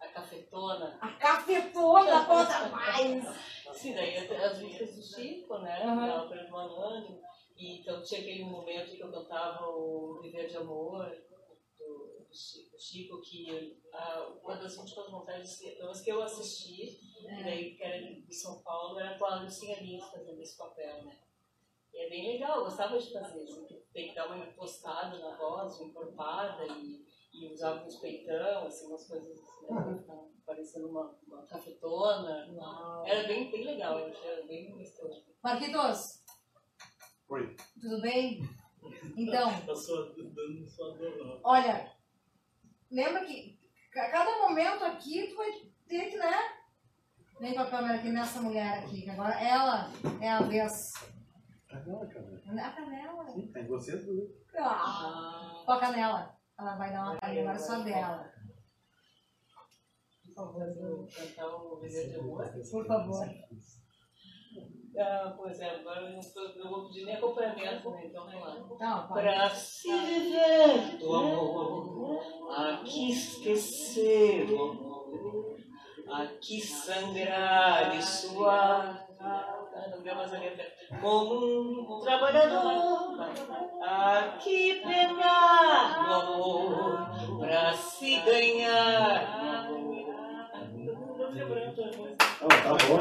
A 0.00 0.08
cafetona. 0.08 0.98
A 1.02 1.12
cafetona, 1.12 2.24
conta 2.24 2.68
mais! 2.70 3.26
Sim, 3.74 3.94
daí 3.94 4.16
as 4.16 4.58
músicas 4.58 4.96
do 4.96 5.02
Chico, 5.02 5.58
né? 5.58 5.82
Aham. 5.82 6.06
Da 6.06 6.22
ópera 6.24 6.44
do 6.44 6.50
Malandro. 6.50 7.20
E 7.58 7.80
então 7.80 8.02
tinha 8.02 8.20
aquele 8.22 8.44
momento 8.44 8.96
que 8.96 9.00
eu 9.02 9.12
cantava 9.12 9.66
o 9.68 10.18
Viver 10.22 10.48
de 10.48 10.56
Amor, 10.56 11.14
do, 12.34 12.36
Chico, 12.36 12.78
Chico, 12.78 13.20
que 13.20 13.80
ah, 13.92 14.32
uma 14.42 14.56
das 14.56 14.76
últimas 14.76 15.08
montagens 15.08 15.56
que, 15.56 15.70
que 16.04 16.10
eu 16.10 16.22
assisti, 16.22 16.98
e 17.22 17.44
daí, 17.44 17.76
que 17.76 17.82
era 17.82 18.02
de 18.02 18.34
São 18.34 18.60
Paulo, 18.62 18.98
era 18.98 19.16
com 19.16 19.24
a 19.24 19.42
Lucinha 19.42 19.80
Lins 19.80 20.04
fazendo 20.10 20.40
esse 20.42 20.58
papel, 20.58 21.04
né? 21.04 21.16
E 21.92 22.04
é 22.04 22.10
bem 22.10 22.32
legal, 22.32 22.58
eu 22.58 22.64
gostava 22.64 22.98
de 22.98 23.12
fazer, 23.12 23.44
assim, 23.44 23.64
que 23.66 23.74
tem 23.92 24.08
que 24.08 24.14
dar 24.16 24.26
uma 24.26 24.44
impostada 24.44 25.16
na 25.16 25.36
voz, 25.36 25.78
uma 25.78 25.88
encorpada 25.88 26.66
e, 26.66 27.06
e 27.32 27.52
usar 27.52 27.84
uns 27.84 27.96
peitão, 28.00 28.66
assim, 28.66 28.86
umas 28.86 29.06
coisas 29.06 29.30
assim, 29.30 29.66
né? 29.72 30.30
Parecendo 30.44 30.88
uma, 30.88 31.16
uma 31.26 31.46
cafetona. 31.46 32.52
Era 33.06 33.28
bem, 33.28 33.50
bem 33.50 33.64
legal, 33.64 33.98
eu 34.00 34.08
achei 34.08 34.46
bem 34.46 34.76
gostoso. 34.76 35.24
Marquitos, 35.42 36.24
Oi. 37.28 37.56
tudo 37.80 38.02
bem? 38.02 38.42
Então, 39.16 39.50
Eu 39.66 39.76
sou 39.76 40.14
dando 40.14 40.66
sua 40.68 40.90
dor, 40.98 41.40
olha, 41.42 41.94
lembra 42.94 43.24
que 43.24 43.58
a 43.96 44.10
cada 44.10 44.38
momento 44.38 44.84
aqui 44.84 45.28
tu 45.28 45.36
vai 45.36 45.50
ter 45.88 46.10
que, 46.10 46.16
né? 46.16 46.36
Vem 47.40 47.54
com 47.54 47.60
a 47.60 47.70
câmera 47.70 47.96
aqui 47.96 48.10
nessa 48.10 48.40
mulher 48.40 48.78
aqui, 48.78 49.02
que 49.02 49.10
agora 49.10 49.34
ela 49.40 49.90
é 50.20 50.30
a 50.30 50.40
vez. 50.40 50.92
Canela, 51.68 52.06
cara. 52.06 52.68
A 52.68 52.72
canela. 52.72 53.26
Sim, 53.32 53.52
tem 53.52 53.66
vocês 53.66 54.06
duas. 54.06 54.30
Ah, 54.56 55.62
foca 55.66 55.90
nela. 55.90 56.38
Ela 56.56 56.76
vai 56.76 56.92
dar 56.92 57.02
uma 57.02 57.20
carinha 57.20 57.42
agora 57.42 57.58
só 57.58 57.80
dela. 57.80 58.32
Por 60.24 60.34
favor, 60.34 60.74
vou 60.74 61.08
cantar 61.08 61.46
o 61.48 61.80
Viver 61.80 62.08
de 62.08 62.20
Amor. 62.20 62.48
Por 62.70 62.86
favor. 62.86 63.26
Ah, 64.96 65.34
pois 65.36 65.58
é, 65.60 65.70
agora 65.70 66.02
eu 66.02 66.10
não, 66.56 66.70
vou 66.70 66.86
pedir 66.86 67.04
nem 67.04 67.16
acompanhamento, 67.16 67.90
né? 67.90 68.02
Então 68.04 68.24
vamos 68.26 68.40
lá. 68.40 68.56
Então. 68.70 69.08
Pra 69.08 69.50
se 69.50 69.92
viver 69.92 70.98
do 70.98 71.14
amor, 71.14 72.22
há 72.50 72.80
que 72.84 73.10
esquecer 73.10 74.50
o 74.52 74.62
amor, 74.62 75.56
há 76.08 76.26
que 76.40 76.60
sangrar 76.60 77.96
e 77.96 78.02
suar. 78.02 79.08
Ah, 79.18 79.88
não 79.90 80.00
deu 80.02 80.14
mais 80.14 80.32
a 80.32 80.38
letra. 80.38 80.64
Como 81.00 81.96
um 81.96 82.00
trabalhador, 82.00 83.20
há 83.82 84.38
que 84.38 84.74
pegar 84.74 86.06
no 86.06 86.14
amor, 86.14 87.38
pra 87.40 87.72
se 87.72 88.20
ganhar 88.20 89.32
no 89.40 89.48
amor. 89.50 89.94
Coisa. 91.34 92.14
Não, 92.40 92.48
tá 92.48 92.74
bom, 92.86 92.98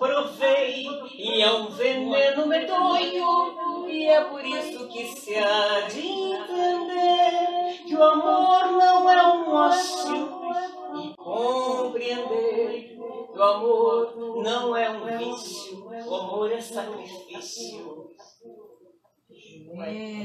provei. 0.00 0.86
E 1.14 1.42
é 1.42 1.52
um 1.52 1.66
veneno 1.66 2.46
medonho. 2.46 3.86
E 3.86 4.06
é 4.06 4.24
por 4.24 4.44
isso 4.44 4.88
que 4.88 5.04
se 5.04 5.36
há 5.36 5.80
de 5.80 6.00
entender 6.00 7.84
que 7.86 7.94
o 7.94 8.02
amor 8.02 8.72
não 8.72 9.10
é 9.10 9.32
um 9.34 9.54
ócio. 9.54 10.40
E 10.96 11.14
compreender 11.14 12.96
que 13.32 13.38
o 13.38 13.42
amor 13.42 14.42
não 14.42 14.76
é 14.76 14.90
um 14.90 15.18
vício. 15.18 15.86
O 16.06 16.14
amor 16.14 16.50
é 16.50 16.60
sacrifício. 16.60 18.10
Baile 19.76 20.24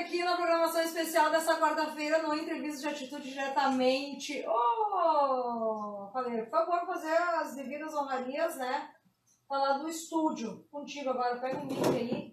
aqui 0.00 0.24
na 0.24 0.36
programação 0.36 0.82
especial 0.82 1.30
dessa 1.30 1.58
quarta-feira, 1.58 2.22
no 2.22 2.34
Entrevista 2.34 2.88
de 2.88 2.94
Atitude 2.94 3.30
diretamente. 3.30 4.44
Ô, 4.46 6.10
Faleiro, 6.12 6.44
por 6.46 6.50
favor, 6.66 6.86
fazer 6.86 7.16
as 7.16 7.54
devidas 7.54 7.94
honrarias, 7.94 8.56
né? 8.56 8.88
Falar 9.48 9.78
do 9.78 9.88
estúdio 9.88 10.64
contigo 10.70 11.10
agora. 11.10 11.40
Pega 11.40 11.58
o 11.58 11.66
mic 11.66 11.86
aí. 11.88 12.30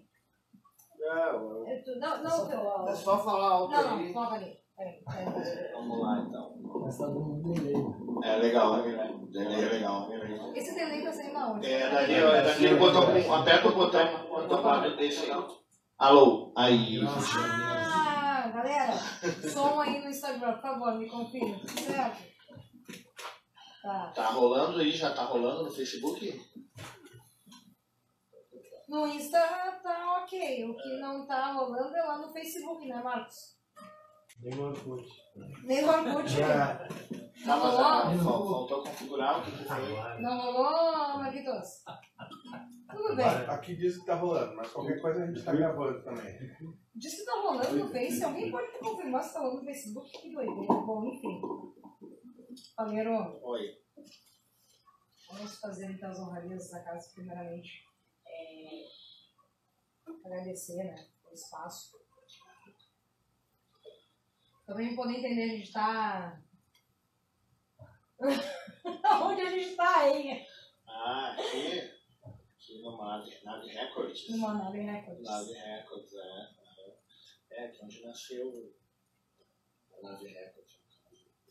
Não, 1.00 1.66
É 1.68 1.76
tu- 1.82 1.98
Não, 1.98 2.22
não, 2.22 2.88
é 2.88 2.94
só 2.94 3.18
falar 3.18 3.50
alto 3.52 3.72
não, 3.74 3.82
não, 3.82 3.98
aí. 3.98 4.12
foca 4.12 4.34
ali. 4.34 4.56
Peraí, 4.76 5.02
peraí. 5.04 5.72
Vamos 5.72 6.00
lá 6.00 6.24
então. 6.28 6.58
Tá 6.98 7.06
um 7.08 7.42
delay. 7.42 7.74
É 8.24 8.36
legal, 8.36 8.76
né? 8.76 9.14
Delay 9.30 9.64
é 9.64 9.68
legal. 9.68 10.08
Esse 10.54 10.74
delay 10.74 11.02
tá 11.04 11.12
saindo 11.12 11.36
aonde? 11.38 11.66
É, 11.70 11.90
daqui, 11.90 12.22
ó, 12.22 12.30
daqui 12.42 12.66
o 12.66 12.78
botão, 12.78 13.34
aperta 13.34 13.68
o 13.68 13.74
botão, 13.74 14.28
botão 14.28 14.62
para 14.62 14.88
desse 14.96 15.30
aí. 15.30 15.42
Alô, 15.98 16.52
aí. 16.56 17.00
Ah, 17.04 18.46
galera, 18.54 18.92
som 19.52 19.80
aí 19.80 20.00
no 20.00 20.08
Instagram, 20.08 20.52
por 20.52 20.62
favor, 20.62 20.94
me 20.94 21.08
confirme. 21.08 21.58
Tudo 21.58 21.80
certo? 21.80 22.22
Tá. 23.82 24.12
Tá 24.14 24.26
rolando 24.26 24.78
aí, 24.78 24.92
já 24.92 25.12
tá 25.12 25.24
rolando 25.24 25.64
no 25.64 25.70
Facebook? 25.72 26.40
No 28.88 29.08
Insta 29.08 29.40
tá 29.82 30.22
ok. 30.22 30.70
O 30.70 30.76
que 30.76 31.00
não 31.00 31.26
tá 31.26 31.52
rolando 31.52 31.96
é 31.96 32.02
lá 32.02 32.18
no 32.18 32.32
Facebook, 32.32 32.86
né, 32.86 33.02
Marcos? 33.02 33.57
Nem 34.40 34.54
no 34.54 34.68
Orkut. 34.68 35.08
Nem 35.64 35.82
no 35.82 35.88
Orkut. 35.92 36.36
Tá, 36.38 36.88
Não 37.46 37.58
rolou? 37.60 38.68
faltou 38.68 38.82
configurar 38.84 39.40
o 39.40 39.42
que 39.44 39.50
foi. 39.64 40.20
Não 40.20 40.40
rolou, 40.40 41.18
Marquitos? 41.18 41.82
Tudo 42.90 43.16
bem. 43.16 43.26
Aqui 43.26 43.76
diz 43.76 43.98
que 43.98 44.06
tá 44.06 44.14
rolando, 44.14 44.54
mas 44.56 44.70
qualquer 44.70 45.00
coisa 45.00 45.22
a 45.22 45.26
gente 45.26 45.44
tá 45.44 45.52
gravando 45.52 46.02
também. 46.02 46.36
Diz 46.94 47.16
que 47.16 47.24
tá 47.24 47.32
rolando 47.40 47.76
no 47.76 47.88
Face. 47.90 48.22
Alguém 48.24 48.50
pode 48.50 48.78
confirmar 48.78 49.22
se 49.22 49.34
tá 49.34 49.40
rolando 49.40 49.60
no 49.60 49.64
Facebook? 49.64 50.10
Que 50.10 50.32
doideira. 50.32 50.74
Bom, 50.74 51.04
enfim. 51.04 51.40
Faleiro, 52.74 53.40
Oi. 53.42 53.78
vamos 55.30 55.58
fazer 55.60 55.90
então 55.90 56.10
as 56.10 56.18
honrarias 56.18 56.70
da 56.70 56.82
casa 56.82 57.10
primeiramente. 57.14 57.84
É, 58.26 58.84
agradecer, 60.24 60.76
né, 60.76 61.06
o 61.30 61.34
espaço. 61.34 61.96
Também 64.68 64.94
poder 64.94 65.14
entender, 65.14 65.44
a 65.44 65.48
gente 65.48 65.72
tá... 65.72 66.42
Onde 69.24 69.40
a 69.40 69.50
gente 69.50 69.74
tá, 69.74 70.06
hein? 70.06 70.46
Ah, 70.86 71.32
aqui. 71.32 71.90
Aqui 72.22 72.82
no 72.82 72.98
Nave, 72.98 73.34
Nave 73.42 73.68
Records. 73.68 74.28
Numa 74.28 74.52
nave 74.52 74.80
Records. 74.80 75.24
Nave 75.24 75.52
Records, 75.54 76.12
é. 76.12 76.48
É, 77.52 77.64
aqui 77.64 77.82
onde 77.82 78.04
nasceu 78.04 78.74
a 79.96 80.02
Nave 80.02 80.28
Records. 80.28 80.78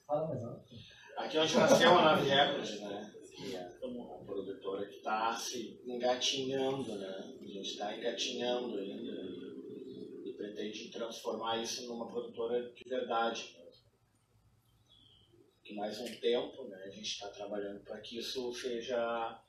Fala 0.06 0.28
mais 0.28 0.44
alto. 0.44 0.76
Aqui 1.18 1.40
onde 1.40 1.58
nasceu 1.58 1.98
a 1.98 2.02
Nave 2.04 2.30
Records, 2.30 2.82
né? 2.82 3.14
Que 3.36 3.56
é 3.56 3.78
uma 3.82 4.24
produtora 4.26 4.86
que 4.88 4.98
está 4.98 5.36
se 5.36 5.82
engatinhando, 5.88 6.96
né? 7.00 7.36
A 7.42 7.46
gente 7.48 7.72
está 7.72 7.98
engatinhando 7.98 8.78
ainda 8.78 9.12
e 9.12 9.47
pretende 10.38 10.90
transformar 10.90 11.58
isso 11.62 11.88
numa 11.88 12.08
produtora 12.08 12.72
de 12.72 12.84
verdade. 12.88 13.56
Que 15.64 15.74
mais 15.76 16.00
um 16.00 16.16
tempo, 16.20 16.64
né? 16.66 16.84
A 16.86 16.90
gente 16.90 17.08
está 17.12 17.28
trabalhando 17.30 17.84
para 17.84 18.00
que 18.00 18.18
isso 18.20 18.54
seja 18.54 19.42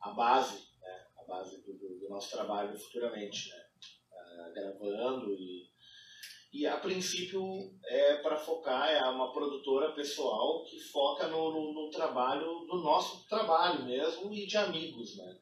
a 0.00 0.10
base, 0.10 0.62
né? 0.80 1.06
A 1.16 1.24
base 1.24 1.62
do, 1.62 1.72
do- 1.72 1.96
nosso 2.10 2.30
trabalho 2.30 2.78
futuramente, 2.78 3.48
né? 3.48 3.66
Ah, 4.12 4.50
gravando 4.54 5.32
e 5.32 5.66
e 6.52 6.64
a 6.66 6.78
princípio 6.78 7.42
é 7.84 8.16
para 8.22 8.36
focar, 8.38 8.88
é 8.88 9.04
uma 9.10 9.30
produtora 9.30 9.92
pessoal 9.92 10.64
que 10.64 10.78
foca 10.80 11.26
no, 11.28 11.50
no, 11.50 11.74
no 11.74 11.90
trabalho, 11.90 12.64
do 12.66 12.78
nosso 12.82 13.26
trabalho 13.28 13.84
mesmo 13.84 14.32
e 14.32 14.46
de 14.46 14.56
amigos, 14.56 15.18
né? 15.18 15.38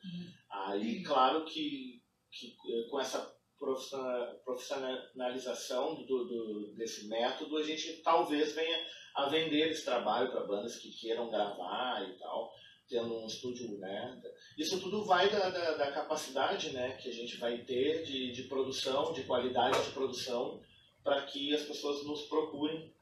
Aí, 0.51 1.05
claro 1.05 1.45
que, 1.45 2.03
que 2.33 2.57
com 2.91 2.99
essa 2.99 3.34
profissionalização 3.59 5.95
do, 6.03 6.25
do, 6.25 6.73
desse 6.75 7.09
método, 7.09 7.57
a 7.57 7.63
gente 7.63 8.03
talvez 8.03 8.55
venha 8.55 8.85
a 9.15 9.29
vender 9.29 9.71
esse 9.71 9.85
trabalho 9.85 10.31
para 10.31 10.45
bandas 10.45 10.77
que 10.77 10.91
queiram 10.91 11.31
gravar 11.31 12.09
e 12.09 12.19
tal, 12.19 12.53
tendo 12.89 13.15
um 13.15 13.27
estúdio, 13.27 13.79
né? 13.79 14.21
Isso 14.59 14.81
tudo 14.81 15.05
vai 15.05 15.31
da, 15.31 15.51
da, 15.51 15.77
da 15.77 15.93
capacidade, 15.93 16.71
né, 16.71 16.97
que 16.97 17.09
a 17.09 17.13
gente 17.13 17.37
vai 17.37 17.59
ter 17.59 18.03
de, 18.03 18.33
de 18.33 18.43
produção, 18.45 19.13
de 19.13 19.23
qualidade 19.25 19.85
de 19.85 19.93
produção, 19.93 20.61
para 21.03 21.23
que 21.23 21.55
as 21.55 21.63
pessoas 21.63 22.05
nos 22.05 22.23
procurem 22.23 22.93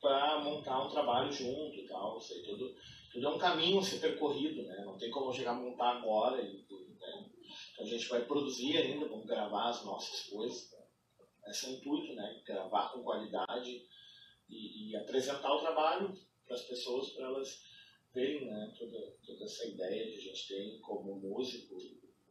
para 0.00 0.40
montar 0.40 0.82
um 0.82 0.90
trabalho 0.90 1.30
junto 1.30 1.76
e 1.76 1.86
tal. 1.86 2.18
Isso 2.18 2.32
aí 2.32 2.42
tudo, 2.42 2.74
tudo 3.12 3.26
é 3.26 3.30
um 3.30 3.38
caminho 3.38 3.78
a 3.78 3.82
ser 3.82 4.00
percorrido, 4.00 4.62
né? 4.62 4.82
Não 4.84 4.96
tem 4.96 5.10
como 5.10 5.32
chegar 5.32 5.52
a 5.52 5.54
montar 5.54 5.98
agora. 5.98 6.40
E, 6.40 6.64
a 7.80 7.84
gente 7.84 8.08
vai 8.08 8.24
produzir 8.24 8.76
ainda, 8.76 9.08
vamos 9.08 9.26
gravar 9.26 9.70
as 9.70 9.84
nossas 9.84 10.28
coisas. 10.28 10.70
Esse 11.48 11.66
é 11.66 11.68
o 11.70 11.72
intuito, 11.72 12.14
né? 12.14 12.42
Gravar 12.46 12.92
com 12.92 13.02
qualidade 13.02 13.82
e, 14.48 14.90
e 14.90 14.96
apresentar 14.96 15.52
o 15.54 15.60
trabalho 15.60 16.14
para 16.46 16.56
as 16.56 16.62
pessoas, 16.62 17.10
para 17.10 17.26
elas 17.26 17.62
verem 18.12 18.44
né? 18.46 18.74
toda, 18.78 19.16
toda 19.24 19.44
essa 19.44 19.66
ideia 19.66 20.10
que 20.10 20.18
a 20.18 20.20
gente 20.20 20.48
tem 20.48 20.80
como 20.80 21.16
músico, 21.16 21.76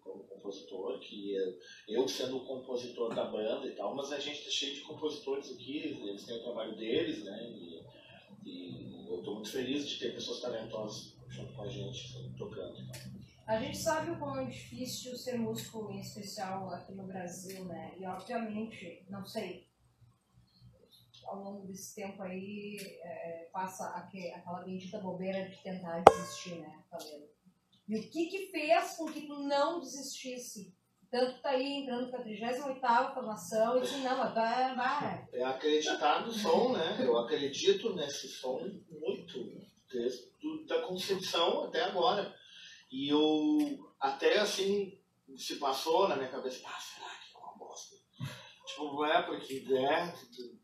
como 0.02 0.24
compositor, 0.26 1.00
que 1.00 1.36
é 1.36 1.58
eu 1.88 2.08
sendo 2.08 2.38
o 2.38 2.46
compositor 2.46 3.14
da 3.16 3.26
banda 3.26 3.68
e 3.68 3.76
tal, 3.76 3.96
mas 3.96 4.12
a 4.12 4.20
gente 4.20 4.44
tá 4.44 4.50
cheio 4.50 4.76
de 4.76 4.82
compositores 4.82 5.52
aqui, 5.52 5.78
eles 5.78 6.26
têm 6.26 6.38
o 6.38 6.44
trabalho 6.44 6.76
deles, 6.76 7.24
né? 7.24 7.50
E, 7.50 7.84
E 8.46 9.06
eu 9.10 9.20
estou 9.20 9.36
muito 9.36 9.52
feliz 9.52 9.88
de 9.88 10.00
ter 10.00 10.14
pessoas 10.14 10.42
talentosas 10.42 11.16
junto 11.28 11.54
com 11.54 11.64
a 11.64 11.68
gente, 11.68 12.14
tocando. 12.38 12.78
A 13.50 13.58
gente 13.60 13.78
sabe 13.80 14.12
o 14.12 14.20
quão 14.20 14.38
é 14.40 14.46
difícil 14.46 15.16
ser 15.18 15.36
músico, 15.40 15.90
em 15.92 16.00
especial 16.02 16.72
aqui 16.72 16.94
no 16.94 17.08
Brasil, 17.08 17.66
né? 17.66 17.96
E 17.98 18.06
obviamente, 18.06 19.04
não 19.10 19.26
sei, 19.26 19.68
ao 21.26 21.42
longo 21.44 21.66
desse 21.66 21.96
tempo 21.96 22.22
aí, 22.22 22.78
é, 23.04 23.50
passa 23.52 23.88
aque- 23.90 24.32
aquela 24.32 24.62
bendita 24.62 25.00
bobeira 25.00 25.50
de 25.50 25.58
tentar 25.64 26.04
desistir, 26.04 26.60
né? 26.60 26.84
E 27.88 27.98
o 27.98 28.10
que 28.12 28.28
que 28.28 28.52
fez 28.52 28.96
com 28.98 29.12
que 29.12 29.26
tu 29.26 29.40
não 29.40 29.80
desistisse? 29.80 30.72
Tanto 31.10 31.38
que 31.38 31.42
tá 31.42 31.50
aí 31.50 31.82
entrando 31.82 32.12
para 32.12 32.20
a 32.20 32.24
38ª 32.24 33.16
formação 33.16 33.78
e 33.80 33.82
disse, 33.82 33.98
não, 33.98 34.16
mas 34.16 34.32
vai. 34.32 35.28
É 35.34 35.44
acreditar 35.44 36.24
no 36.24 36.32
som, 36.32 36.74
né? 36.74 36.98
Eu 37.02 37.18
acredito 37.18 37.96
nesse 37.96 38.28
som 38.28 38.60
muito, 38.92 39.60
desde 39.92 40.30
da 40.68 40.84
concepção 40.84 41.64
até 41.64 41.82
agora. 41.82 42.32
E 42.92 43.10
eu 43.10 43.94
até 44.00 44.40
assim 44.40 45.00
se 45.38 45.56
passou 45.58 46.08
na 46.08 46.16
minha 46.16 46.30
cabeça, 46.30 46.66
ah, 46.66 46.80
será 46.80 47.10
que 47.10 47.36
é 47.36 47.40
uma 47.40 47.58
bosta? 47.58 47.96
Tipo, 48.66 49.06
é 49.06 49.22
porque 49.22 49.66
é. 49.72 50.14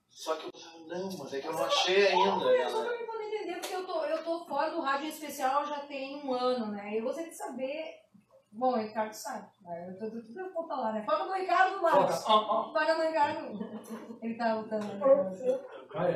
Só 0.09 0.35
que 0.37 0.45
eu 0.45 0.87
não, 0.87 1.17
mas 1.17 1.33
é 1.33 1.41
que 1.41 1.47
eu 1.47 1.53
não 1.53 1.65
achei 1.65 2.07
ainda. 2.07 2.45
Eu 2.45 2.69
só 2.69 2.83
né? 2.83 2.87
pra 2.89 2.97
me 2.97 3.05
poder 3.05 3.25
entender, 3.25 3.59
porque 3.59 3.75
eu 3.75 3.85
tô, 3.85 4.05
eu 4.05 4.23
tô 4.23 4.45
fora 4.45 4.71
do 4.71 4.79
rádio 4.81 5.07
em 5.07 5.09
especial 5.09 5.65
já 5.65 5.79
tem 5.81 6.15
um 6.25 6.33
ano, 6.33 6.67
né? 6.67 6.97
Eu 6.97 7.03
gostaria 7.03 7.29
de 7.29 7.35
saber. 7.35 8.05
Bom, 8.51 8.71
o 8.71 8.77
Ricardo 8.77 9.11
sabe. 9.11 9.49
né? 9.61 9.89
Eu 9.89 9.99
tô 9.99 10.09
tudo 10.09 10.39
eu 10.39 10.53
vou 10.53 10.65
falar, 10.65 10.93
né? 10.93 11.03
Foca 11.03 11.25
no 11.25 11.33
Ricardo, 11.33 11.81
Marcos. 11.81 12.23
Foca 12.23 12.95
no 12.95 13.03
Ricardo. 13.03 14.19
Ele 14.21 14.35
tá 14.35 14.55
lutando. 14.55 14.85
né? 14.85 15.59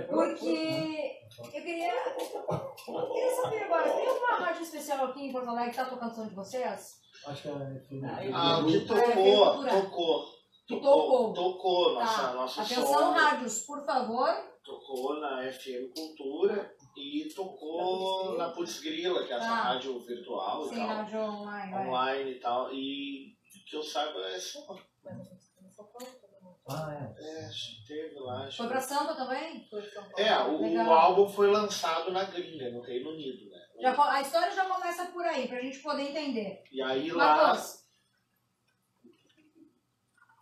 Porque 0.10 1.18
eu 1.42 1.52
queria. 1.52 1.94
Eu 1.96 3.08
queria 3.13 3.36
saber 3.42 3.63
agora, 3.63 3.89
tem 3.89 4.08
alguma 4.08 4.36
rádio 4.39 4.63
especial 4.63 5.06
aqui 5.06 5.22
em 5.28 5.32
Porto 5.32 5.50
Alegre 5.50 5.72
que 5.72 5.78
tá 5.78 5.86
tocando 5.86 6.13
som 6.15 6.28
de 6.28 6.36
vocês? 6.36 7.00
Acho 7.26 7.42
que 7.42 7.48
é 7.48 7.52
FM. 7.52 8.34
Ah, 8.34 8.60
o 8.60 8.65
que 8.65 8.76
É, 8.78 8.80
tocou, 8.86 9.65
tocou. 9.65 10.39
Que 10.68 10.80
Tocou, 10.80 11.34
tocou. 11.34 11.94
nossa, 11.96 12.22
Tá. 12.22 12.34
nosso 12.34 12.62
Atenção, 12.62 12.86
som. 12.86 13.12
rádios, 13.12 13.62
por 13.63 13.84
favor. 13.86 14.30
Tocou 14.63 15.20
na 15.20 15.42
FM 15.52 15.92
Cultura 15.96 16.76
e 16.96 17.28
tocou 17.34 18.38
na 18.38 18.50
Putz 18.50 18.80
Grila, 18.80 19.26
que 19.26 19.34
é 19.34 19.38
essa 19.38 19.48
Tá. 19.48 19.56
rádio 19.56 20.00
virtual 20.06 20.65
e 20.65 20.70
Sim, 20.70 20.76
tal. 20.76 20.88
rádio 20.88 21.20
online. 21.22 21.88
online 21.88 22.32
e 22.32 22.39
tal. 22.39 22.72
E 22.74 23.36
que 23.68 23.76
eu 23.76 23.82
saiba 23.84 24.20
é 24.28 24.39
só. 24.39 24.60
Ah, 26.69 26.93
é. 26.93 27.45
É, 27.45 27.49
teve 27.88 28.19
lá. 28.19 28.45
Acho 28.45 28.58
Foi 28.58 28.67
pra 28.67 28.82
Sampa 28.82 29.15
também? 29.15 29.67
Foi 29.69 29.82
de 29.82 29.91
São 29.91 30.03
Paulo. 30.03 30.19
É, 30.19 30.43
o, 30.43 30.62
Legal. 30.62 30.88
o 30.88 30.93
álbum 30.93 31.27
foi 31.27 31.49
lançado 31.49 32.12
na 32.12 32.23
gringa, 32.25 32.71
no 32.71 32.82
Reino 32.82 33.10
Unido, 33.10 33.49
né? 33.49 33.60
Já 33.79 34.12
a 34.12 34.21
história 34.21 34.51
já 34.51 34.65
começa 34.65 35.05
por 35.08 35.25
aí, 35.25 35.47
pra 35.47 35.62
gente 35.62 35.79
poder 35.79 36.10
entender. 36.10 36.63
E 36.71 36.82
aí 36.82 37.12
lá. 37.12 37.55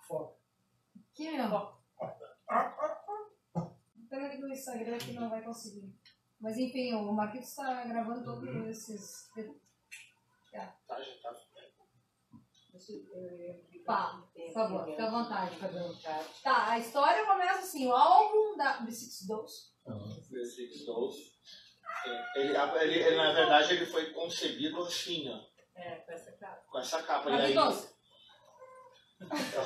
Foca. 0.07 0.35
Que 1.13 1.31
meu? 1.31 1.77
Pena 4.09 4.29
que 4.29 4.37
no 4.37 4.49
Instagram 4.49 4.97
que 4.97 5.13
não 5.13 5.29
vai 5.29 5.41
conseguir. 5.41 5.93
Mas 6.39 6.57
enfim, 6.57 6.93
o 6.93 7.11
Marquinhos 7.11 7.47
está 7.47 7.83
gravando 7.85 8.23
todos 8.23 8.67
esses. 8.67 9.29
Tá, 9.33 9.43
já 10.51 10.75
tá. 11.21 11.46
Pá, 13.85 14.21
por 14.35 14.53
favor, 14.53 14.85
fica 14.85 15.07
à 15.07 15.09
vontade, 15.09 15.55
Fabiano. 15.57 15.95
Tá, 16.43 16.71
a 16.71 16.79
história 16.79 17.25
começa 17.25 17.59
assim: 17.59 17.87
o 17.87 17.93
álbum 17.93 18.57
da 18.57 18.79
B6 18.85 19.27
Dolls. 19.27 19.71
The 19.85 20.43
Six 20.43 20.85
Dolls. 20.85 21.17
É, 22.05 22.39
Ele, 22.41 22.57
ele, 22.57 22.95
ele, 22.99 23.15
na 23.15 23.31
verdade, 23.33 23.73
ele 23.73 23.85
foi 23.85 24.11
concebido 24.11 24.81
assim, 24.83 25.29
ó. 25.29 25.39
É, 25.79 25.95
com 25.97 26.11
essa 26.11 26.31
cara. 26.33 26.61
Com 26.69 26.79
essa 26.79 27.03
capa. 27.03 27.29
E 27.29 27.33
aí, 27.41 27.53
Tá 27.55 27.71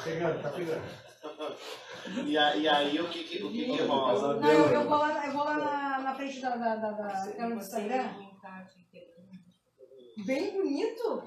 pegando, 0.04 0.41
tá 0.41 0.50
pegando. 0.52 2.28
e 2.30 2.38
aí, 2.38 2.62
e 2.62 2.67
aí 2.69 3.02
o 3.02 3.10
que 3.10 3.24
que, 3.24 3.43
o 3.43 3.52
que, 3.52 3.65
que 3.65 3.82
rola? 3.82 4.39
não, 4.39 4.50
eu, 4.50 4.65
eu 4.71 4.84
vou 4.88 4.97
lá, 4.97 5.26
eu 5.26 5.34
vou 5.34 5.43
lá 5.43 5.58
na, 5.58 6.00
na 6.00 6.15
frente 6.15 6.39
da, 6.39 6.56
da, 6.56 6.76
da, 6.76 6.91
da 6.91 7.32
tela 7.32 7.56
do 7.56 7.62
Instagram. 7.62 8.13
Bem 10.26 10.54
bonito. 10.54 11.24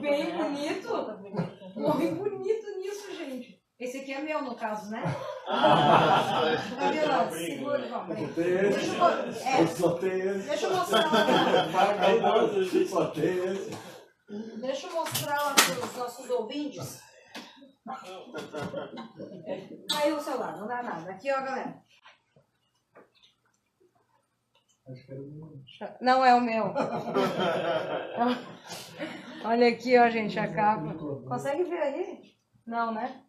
Bem 0.00 0.36
bonito. 0.36 0.90
Morri 1.76 2.10
bonito 2.10 2.78
nisso, 2.78 3.16
gente. 3.16 3.60
Esse 3.78 3.98
aqui 3.98 4.12
é 4.12 4.20
meu, 4.22 4.42
no 4.42 4.54
caso, 4.54 4.90
né? 4.90 5.02
Ah, 5.48 6.54
segura. 7.32 8.06
Tem 8.34 8.54
esse. 8.54 8.78
Deixa 8.78 8.94
eu, 8.94 9.04
é, 9.04 9.66
Só 9.66 9.94
tem 9.94 10.20
esse. 10.20 10.48
deixa 10.48 10.66
eu 10.66 10.76
mostrar 10.76 11.12
lá. 11.12 11.26
Só 12.88 13.12
esse. 13.16 13.76
Deixa 14.60 14.86
eu 14.86 14.92
mostrar 14.94 15.36
lá 15.42 15.54
para 15.54 15.86
os 15.86 15.96
nossos 15.96 16.30
ouvintes. 16.30 17.02
Caiu 19.90 20.16
o 20.16 20.20
celular, 20.20 20.56
não 20.56 20.66
dá 20.68 20.82
nada. 20.82 21.10
Aqui, 21.10 21.30
ó, 21.32 21.42
galera. 21.42 21.82
Acho 24.86 25.06
que 25.06 25.12
era 25.12 25.22
do. 25.22 25.62
Não 26.00 26.24
é 26.24 26.34
o 26.34 26.40
meu. 26.40 26.72
Olha 29.44 29.68
aqui, 29.68 29.98
ó, 29.98 30.08
gente, 30.10 30.38
a 30.38 30.52
capa. 30.52 30.94
Consegue 31.28 31.64
ver 31.64 31.80
aí? 31.82 32.34
Não, 32.66 32.92
né? 32.92 33.22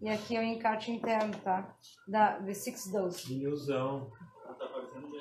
E 0.00 0.08
aqui 0.08 0.36
é 0.36 0.40
o 0.40 0.44
encarte 0.44 0.90
interno, 0.92 1.34
tá? 1.40 1.74
Da 2.06 2.38
V612. 2.40 3.26
Vinilzão. 3.28 4.10
Ah, 4.46 4.54
tá 4.54 4.66
parecendo 4.68 5.08
bem. 5.10 5.20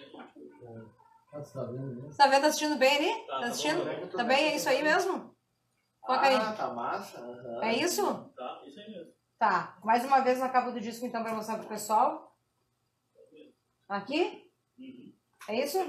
Você 1.33 1.53
tá 1.53 1.63
vendo 1.65 1.95
mesmo? 1.95 2.15
Tá 2.15 2.27
vendo? 2.27 2.41
Tá 2.41 2.47
assistindo 2.47 2.77
bem 2.77 2.97
ali? 2.97 3.13
Tá, 3.25 3.33
Tá 3.33 3.39
tá 3.39 3.47
assistindo? 3.47 3.83
bom, 3.85 4.17
Tá 4.17 4.23
bem? 4.23 4.47
É 4.47 4.55
isso 4.55 4.69
aí 4.69 4.83
mesmo? 4.83 5.35
Foca 6.05 6.21
aí. 6.27 6.35
Ah, 6.35 6.53
tá 6.53 6.73
massa? 6.73 7.19
É 7.63 7.73
isso? 7.75 8.31
Tá, 8.35 8.61
isso 8.65 8.79
aí 8.79 8.91
mesmo. 8.91 9.11
Tá. 9.37 9.77
Mais 9.83 10.03
uma 10.05 10.19
vez 10.21 10.39
na 10.39 10.49
capa 10.49 10.71
do 10.71 10.79
disco, 10.79 11.05
então, 11.05 11.21
pra 11.23 11.33
mostrar 11.33 11.57
pro 11.57 11.67
pessoal. 11.67 12.35
Aqui? 13.89 14.46
É 15.49 15.63
isso? 15.63 15.77
É... 15.77 15.83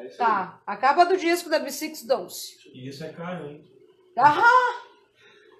É 0.00 0.06
isso. 0.06 0.16
Tá. 0.18 0.60
A 0.66 0.76
capa 0.76 1.04
do 1.04 1.16
disco 1.16 1.48
da 1.50 1.60
B6 1.60 2.06
Dose. 2.06 2.56
E 2.72 2.88
isso 2.88 3.04
é 3.04 3.08
caro, 3.12 3.46
hein? 3.48 3.62
Ah! 4.18 4.42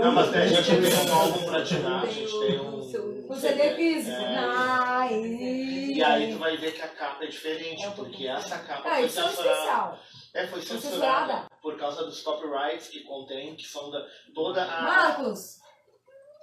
Não, 0.00 0.12
mas 0.12 0.34
a 0.34 0.46
gente 0.46 0.64
tem 0.80 1.08
um 1.10 1.14
álbum 1.14 1.44
platinar, 1.46 2.02
a 2.02 2.06
gente 2.06 2.40
tem 2.40 2.58
um. 2.60 2.82
O 3.28 3.34
CD 3.34 3.74
físico. 3.76 4.10
É. 4.16 5.12
E 5.16 6.02
aí 6.02 6.32
tu 6.32 6.38
vai 6.38 6.56
ver 6.56 6.72
que 6.72 6.82
a 6.82 6.88
capa 6.88 7.24
é 7.24 7.28
diferente, 7.28 7.86
porque 7.94 8.26
essa 8.26 8.58
capa 8.58 8.88
Ah, 8.90 8.94
foi 8.96 9.04
é 9.04 9.08
censurada. 9.08 9.98
É, 10.34 10.46
foi 10.46 10.62
censurada 10.62 10.80
censurada. 10.80 11.48
por 11.60 11.76
causa 11.78 12.04
dos 12.04 12.22
copyrights 12.22 12.88
que 12.88 13.04
contém, 13.04 13.54
que 13.54 13.68
são 13.68 13.90
da 13.90 14.06
toda 14.34 14.62
a 14.62 14.82
Marcos, 14.82 15.60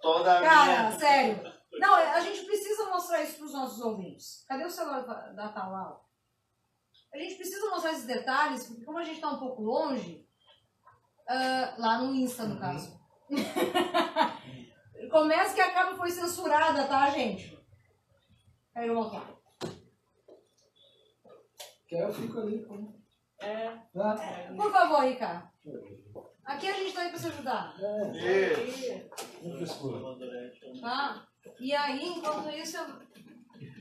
toda 0.02 0.38
a 0.38 0.42
cara, 0.42 0.90
minha 0.90 1.00
sério. 1.00 1.54
Não, 1.74 1.96
a 1.96 2.20
gente 2.20 2.46
precisa 2.46 2.86
mostrar 2.86 3.24
isso 3.24 3.38
pros 3.38 3.54
nossos 3.54 3.80
ouvintes. 3.82 4.44
Cadê 4.48 4.66
o 4.66 4.70
celular 4.70 5.02
da, 5.34 5.50
Talal? 5.50 6.08
A 7.14 7.18
gente 7.18 7.36
precisa 7.36 7.70
mostrar 7.70 7.92
esses 7.92 8.06
detalhes, 8.06 8.68
porque 8.68 8.86
como 8.86 8.98
a 8.98 9.04
gente 9.04 9.20
tá 9.20 9.30
um 9.30 9.40
pouco 9.40 9.62
longe, 9.62 10.28
ah, 11.28 11.76
lá 11.78 11.98
no 12.00 12.14
Insta, 12.14 12.46
no 12.46 12.60
caso. 12.60 13.00
Começa 15.12 15.56
que 15.56 15.62
a 15.62 15.74
capa 15.74 15.96
foi 15.96 16.12
censurada, 16.12 16.88
tá, 16.88 17.10
gente? 17.10 17.58
Aí 18.76 18.88
eu 18.88 18.96
voltar. 18.96 19.26
Quer 21.88 22.04
eu 22.04 22.14
fico 22.14 22.40
ali. 22.40 22.60
pô. 22.60 23.00
É, 23.42 23.78
Tá? 23.94 24.16
Por 24.56 24.72
favor, 24.72 25.04
Ricardo. 25.04 25.50
Aqui 26.46 26.68
a 26.68 26.74
gente 26.74 26.94
tá 26.94 27.02
aí 27.02 27.10
pra 27.10 27.20
se 27.20 27.28
ajudar, 27.28 27.76
É. 27.80 29.08
Tá? 30.82 31.28
E 31.60 31.74
aí, 31.76 32.06
enquanto 32.06 32.50
isso, 32.50 32.78
eu... 32.78 32.86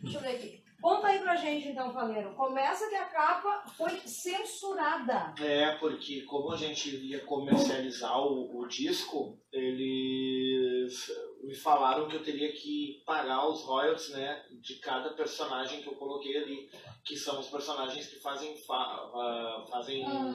deixa 0.03 0.19
eu 0.19 0.21
ver 0.23 0.37
aqui. 0.37 0.65
Conta 0.81 1.09
aí 1.09 1.19
pra 1.19 1.35
gente, 1.35 1.69
então, 1.69 1.93
Faleiro. 1.93 2.35
Começa 2.35 2.89
que 2.89 2.95
a 2.95 3.07
capa 3.07 3.65
foi 3.77 3.91
censurada. 4.07 5.35
É, 5.43 5.73
porque 5.77 6.23
como 6.23 6.53
a 6.53 6.57
gente 6.57 6.95
ia 7.05 7.25
comercializar 7.25 8.17
o, 8.21 8.61
o 8.61 8.69
disco, 8.69 9.41
eles 9.53 11.11
me 11.43 11.55
falaram 11.55 12.07
que 12.07 12.15
eu 12.17 12.23
teria 12.23 12.53
que 12.53 13.03
pagar 13.05 13.49
os 13.49 13.63
royalties, 13.65 14.11
né, 14.11 14.45
de 14.61 14.77
cada 14.77 15.11
personagem 15.15 15.83
que 15.83 15.89
eu 15.89 15.97
coloquei 15.97 16.37
ali, 16.37 16.71
que 17.09 17.17
são 17.17 17.41
os 17.41 17.49
personagens 17.49 18.07
que 18.07 18.21
fazem 18.21 18.55
fa 18.59 18.75
ah, 18.77 19.67
fazem 19.71 20.05
Ah. 20.05 20.35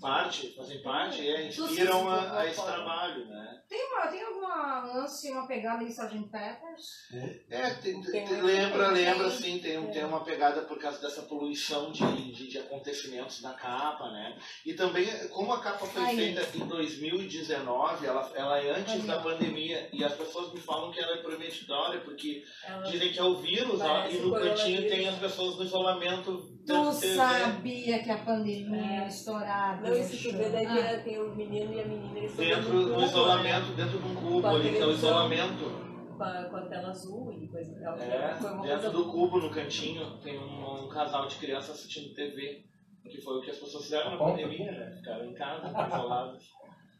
parte, 0.00 0.52
fazem 0.56 0.82
parte, 0.82 1.28
é, 1.28 1.46
Dos 1.46 1.58
inspiram 1.58 2.10
a, 2.10 2.40
a 2.40 2.46
esse 2.46 2.60
trabalho, 2.60 3.26
né? 3.26 3.62
Tem, 3.68 3.86
uma, 3.86 4.08
tem 4.08 4.24
lance, 4.64 5.30
uma 5.30 5.46
pegada 5.46 5.82
em 5.82 5.88
Sgt. 5.88 6.28
Peppers. 6.30 7.08
É, 7.50 7.70
tem- 7.74 8.00
tem- 8.00 8.10
Tem 8.12 8.26
tem- 8.26 8.42
lembra, 8.42 8.88
lembra 8.88 9.30
tem- 9.30 9.38
sim, 9.38 9.58
tem, 9.58 9.76
é. 9.76 9.80
tem 9.90 10.04
uma 10.04 10.20
pegada 10.24 10.62
por 10.62 10.78
causa 10.78 11.00
dessa 11.00 11.22
poluição 11.22 11.90
de, 11.92 12.32
de, 12.32 12.48
de 12.48 12.58
acontecimentos 12.58 13.40
na 13.42 13.54
capa, 13.54 14.10
né? 14.10 14.36
E 14.64 14.74
também, 14.74 15.06
como 15.28 15.52
a 15.52 15.60
capa 15.60 15.86
foi 15.86 16.02
Aí. 16.02 16.16
feita 16.16 16.56
em 16.56 16.66
2019, 16.66 18.06
ela, 18.06 18.30
ela 18.34 18.58
é 18.60 18.70
antes 18.70 18.94
Aí, 18.94 19.02
da 19.02 19.20
pandemia, 19.20 19.88
e 19.92 20.04
as 20.04 20.14
pessoas 20.14 20.52
me 20.52 20.60
falam 20.60 20.90
que 20.90 21.00
ela 21.00 21.14
é 21.16 21.22
prometitória, 21.22 22.00
porque 22.00 22.42
Ela- 22.66 22.82
dizem 22.82 23.12
que 23.12 23.18
é 23.18 23.24
o 23.24 23.36
vírus, 23.36 23.80
ó, 23.80 24.06
e 24.08 24.18
no 24.18 24.32
cantinho 24.32 24.32
coronavírus. 24.32 24.90
tem 24.90 25.08
as 25.08 25.18
pessoas 25.18 25.56
no 25.56 25.64
isolamento. 25.64 26.50
Tu 26.66 27.00
ter- 27.00 27.16
sabia 27.16 28.02
que 28.02 28.10
a 28.10 28.18
pandemia 28.18 29.04
É. 29.04 29.08
estourada. 29.08 29.88
Não, 29.88 29.96
e 29.96 30.04
se 30.04 30.16
tu 30.30 30.36
vê, 30.36 30.48
daí 30.50 30.66
Ah. 30.66 31.00
tem, 31.02 31.18
o 31.18 31.34
menino 31.34 31.72
e 31.74 31.80
a 31.80 31.84
menina, 31.84 32.18
eles 32.18 32.34
Dentro 32.36 32.84
do 32.84 32.94
cubo, 32.94 33.02
isolamento, 33.06 33.66
dentro 33.72 33.98
de 33.98 34.06
um 34.06 34.14
cubo 34.14 34.46
ali, 34.56 34.68
que 34.70 34.76
é 34.76 34.78
o 34.78 34.80
televisão. 34.80 35.10
isolamento. 35.10 35.66
né? 35.66 35.90
Com 36.16 36.22
a, 36.24 36.44
com 36.44 36.56
a 36.56 36.66
tela 36.66 36.88
azul 36.90 37.32
e 37.32 37.48
coisa. 37.48 37.72
É, 38.02 38.34
Foi 38.34 38.50
uma 38.52 38.62
dentro 38.62 38.80
coisa 38.80 38.90
do 38.90 39.04
cubo, 39.10 39.40
no 39.40 39.50
cantinho, 39.50 40.18
tem 40.18 40.38
um, 40.38 40.84
um 40.84 40.88
casal 40.88 41.26
de 41.26 41.36
crianças 41.36 41.70
assistindo 41.76 42.14
TV. 42.14 42.64
Que 43.02 43.18
foi 43.22 43.38
o 43.38 43.40
que 43.40 43.50
as 43.50 43.56
pessoas 43.58 43.84
fizeram 43.84 44.10
na 44.10 44.18
pandemia, 44.18 44.70
né? 44.70 44.92
Ficaram 44.96 45.24
em 45.24 45.32
casa, 45.34 45.66
isoladas. 45.68 46.42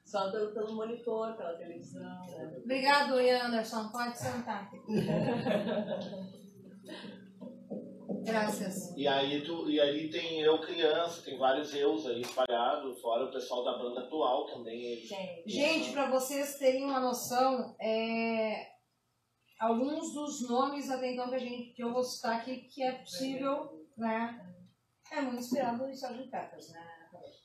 Só 0.03 0.31
pelo, 0.33 0.51
pelo 0.53 0.75
monitor, 0.75 1.37
pela 1.37 1.53
televisão, 1.55 2.03
né? 2.03 2.59
Obrigado, 2.65 3.15
Anderson. 3.19 3.89
Pode 3.91 4.19
sentar. 4.19 4.69
Graças. 8.25 8.97
E 8.97 9.07
aí, 9.09 9.45
tu, 9.45 9.71
e 9.71 9.81
aí 9.81 10.11
tem 10.11 10.41
eu 10.41 10.61
criança, 10.61 11.23
tem 11.23 11.39
vários 11.39 11.75
eus 11.75 12.07
aí 12.07 12.21
espalhados, 12.21 13.01
fora 13.01 13.25
o 13.25 13.33
pessoal 13.33 13.65
da 13.65 13.79
banda 13.79 14.01
atual 14.01 14.47
também. 14.47 14.83
Eles, 14.83 15.09
Gente, 15.09 15.43
Gente, 15.47 15.93
para 15.93 16.11
vocês 16.11 16.59
terem 16.59 16.85
uma 16.85 17.01
noção, 17.01 17.75
é, 17.81 18.69
alguns 19.59 20.13
dos 20.13 20.49
nomes 20.49 20.91
até 20.91 21.13
então 21.13 21.29
que, 21.29 21.35
a 21.35 21.39
gente, 21.39 21.73
que 21.73 21.83
eu 21.83 21.93
vou 21.93 22.03
citar 22.03 22.37
aqui, 22.37 22.63
que 22.63 22.83
é 22.83 22.93
possível, 22.93 23.87
né? 23.97 24.55
É 25.13 25.21
muito 25.23 25.41
inspirado 25.41 25.79
no 25.79 25.91
Sgt. 25.91 26.31
Peppers, 26.31 26.71
né? 26.71 26.87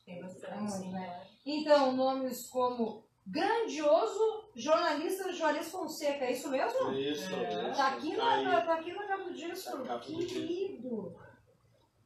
tem 0.05 0.19
É 0.19 0.21
bastante, 0.21 0.57
muito, 0.57 0.71
sim, 0.71 0.91
né? 0.91 0.99
né? 0.99 1.27
Então, 1.45 1.91
nomes 1.93 2.47
como 2.47 3.05
grandioso 3.25 4.45
jornalista 4.55 5.31
Juarez 5.33 5.69
Fonseca, 5.71 6.25
é 6.25 6.31
isso 6.31 6.49
mesmo? 6.49 6.91
Isso, 6.93 7.33
É. 7.35 7.71
Tá 7.71 7.87
aqui, 7.89 8.19
Aí, 8.19 8.43
na, 8.45 8.61
tá 8.61 8.73
aqui 8.75 8.93
na 8.93 9.03
capa 9.07 9.23
do 9.23 9.33
disco. 9.33 9.71
Tá 9.71 9.77
na 9.79 9.85
capa 9.85 9.99
do 9.99 10.05
que 10.05 10.25
disco. 10.25 10.39
lindo. 10.39 10.95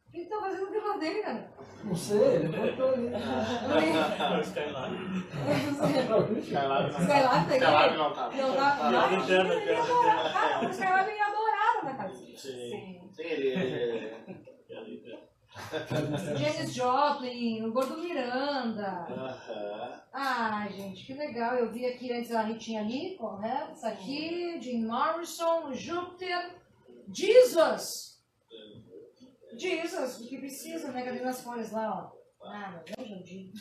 O 0.07 0.11
que 0.11 0.17
ele 0.21 0.25
tá 0.29 0.39
fazendo 0.39 0.65
no 0.65 0.71
vilão 0.71 0.97
dele, 0.97 1.21
cara? 1.21 1.51
Não 1.83 1.95
sei, 1.95 2.17
ele 2.19 2.47
botou 2.47 2.87
ali. 2.93 3.09
Não, 3.11 4.41
Skyline. 4.41 5.23
Skylab 6.41 6.91
não 6.91 6.99
Skylab 7.01 7.39
tá 7.39 7.43
aqui? 7.43 7.53
Skylab 7.53 7.97
não 7.97 8.13
tá. 8.13 8.29
Não, 8.31 8.55
tá, 8.55 8.71
Tá. 8.75 8.91
não, 8.91 9.07
Piada 9.07 9.15
interna, 9.23 9.53
ele 9.53 9.61
piada 9.65 9.81
adora- 9.83 10.29
Cara, 10.33 10.67
o 10.67 10.69
Skylab 10.71 11.09
ia 11.11 11.25
adorar 11.27 11.83
na 11.85 11.93
casa. 11.93 12.15
Sim. 12.15 12.35
Sim. 12.35 13.01
Sim, 13.11 13.21
ele, 13.23 13.47
ele- 13.49 14.07
Piada 14.09 14.31
interna. 14.31 14.48
Janis 16.37 16.73
Joplin, 16.73 17.63
o 17.63 17.71
Gordo 17.71 17.97
Miranda. 17.97 19.05
Aham. 19.09 20.01
Ah, 20.11 20.67
gente, 20.69 21.05
que 21.05 21.13
legal. 21.13 21.55
Eu 21.55 21.71
vi 21.71 21.85
aqui 21.85 22.11
antes 22.11 22.31
a 22.31 22.41
Ritinha 22.41 22.81
ali, 22.81 23.15
correto? 23.15 23.73
Isso 23.73 23.85
aqui, 23.85 24.59
Jim 24.61 24.85
Morrison, 24.85 25.71
Júpiter, 25.73 26.55
Jesus. 27.13 28.19
Jesus, 29.57 30.19
o 30.21 30.27
que 30.27 30.37
precisa, 30.37 30.91
né? 30.91 31.03
Cadê 31.03 31.19
nas 31.21 31.41
folhas 31.41 31.71
lá, 31.71 32.11
ó? 32.13 32.47
Ah, 32.47 32.71
mas 32.71 32.97
é 32.97 33.01
o. 33.01 33.51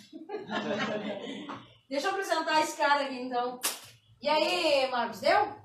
Deixa 1.88 2.06
eu 2.06 2.10
apresentar 2.12 2.60
esse 2.60 2.76
cara 2.76 3.04
aqui, 3.04 3.20
então. 3.20 3.60
E 4.20 4.28
aí, 4.28 4.90
Marcos, 4.90 5.20
deu? 5.20 5.56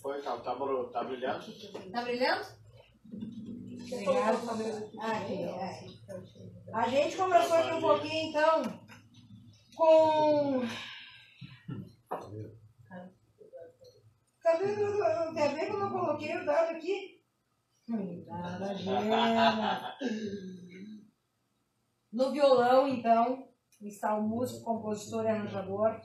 Foi, 0.00 0.22
tá, 0.22 0.36
tá, 0.38 0.54
tá 0.92 1.04
brilhando? 1.04 1.44
Tá 1.92 2.02
brilhando? 2.02 2.57
Obrigado. 3.92 4.50
Aqui, 5.00 5.42
é. 5.44 5.84
A 6.74 6.88
gente 6.88 7.16
conversou 7.16 7.56
aqui 7.56 7.72
um 7.72 7.80
pouquinho, 7.80 8.30
então, 8.30 8.62
com... 9.74 10.62
Cadê? 14.42 14.74
Quer 15.34 15.54
ver 15.54 15.66
como 15.70 15.84
eu 15.84 15.90
coloquei 15.90 16.36
o 16.36 16.44
dado 16.44 16.76
aqui? 16.76 17.22
No 22.12 22.32
violão, 22.32 22.88
então, 22.88 23.48
está 23.80 24.14
o 24.16 24.22
músico, 24.22 24.64
compositor 24.64 25.24
e 25.24 25.28
arranjador 25.28 26.00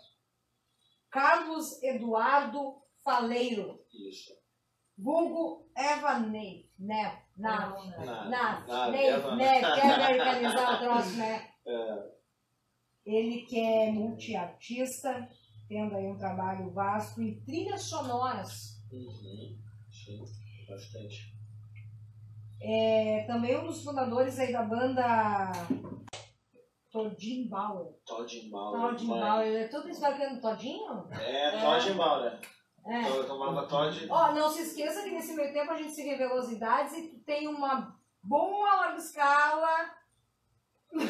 Carlos 1.10 1.82
Eduardo 1.84 2.82
Faleiro, 3.04 3.80
Isso. 3.94 4.32
vulgo 4.98 5.70
Eva 5.76 6.20
Ney, 6.20 6.70
né? 6.84 7.20
Na, 7.38 7.70
Nada. 7.70 8.30
na, 8.30 8.30
Nada, 8.68 8.92
Ney, 8.92 9.08
Eva. 9.08 9.36
né? 9.36 9.60
Quer 9.62 9.92
americanizar 9.94 10.76
o 10.76 10.80
troço, 10.80 11.18
né? 11.18 11.50
É. 11.66 12.14
Ele 13.06 13.42
que 13.42 13.60
é 13.60 13.92
multiartista, 13.92 15.28
tendo 15.68 15.96
aí 15.96 16.06
um 16.06 16.18
trabalho 16.18 16.72
vasto 16.72 17.22
em 17.22 17.40
trilhas 17.42 17.84
sonoras. 17.84 18.82
Uhum. 18.92 19.58
Sim, 19.92 20.24
bastante. 20.68 21.34
É 22.62 23.24
também 23.28 23.58
um 23.58 23.66
dos 23.66 23.84
fundadores 23.84 24.40
aí 24.40 24.54
da 24.54 24.64
banda 24.64 25.52
Todinho 26.92 27.50
Bauer. 27.50 27.94
Todd 28.06 28.50
Bauer. 28.50 28.80
Todinho 28.92 29.20
Bauer, 29.20 29.64
é 29.64 29.68
tudo 29.68 29.90
isso 29.90 30.00
vai 30.00 30.34
no 30.34 30.40
Todinho? 30.40 31.08
É, 31.12 31.60
Todd 31.60 31.94
Bauer. 31.94 32.40
É. 32.86 33.02
Então 33.02 33.16
eu 33.16 33.28
tomava 33.28 33.66
Todd. 33.68 34.08
Ó, 34.10 34.32
não 34.34 34.50
se 34.50 34.62
esqueça 34.64 35.04
que 35.04 35.12
nesse 35.12 35.34
meio 35.34 35.54
tempo 35.54 35.72
a 35.72 35.78
gente 35.78 35.94
se 35.94 36.04
revelou 36.04 36.40
as 36.40 36.52
idades 36.52 36.98
e 36.98 37.08
tem 37.26 37.48
uma 37.48 37.98
boa 38.22 38.76
larga 38.76 38.98
escala. 38.98 39.90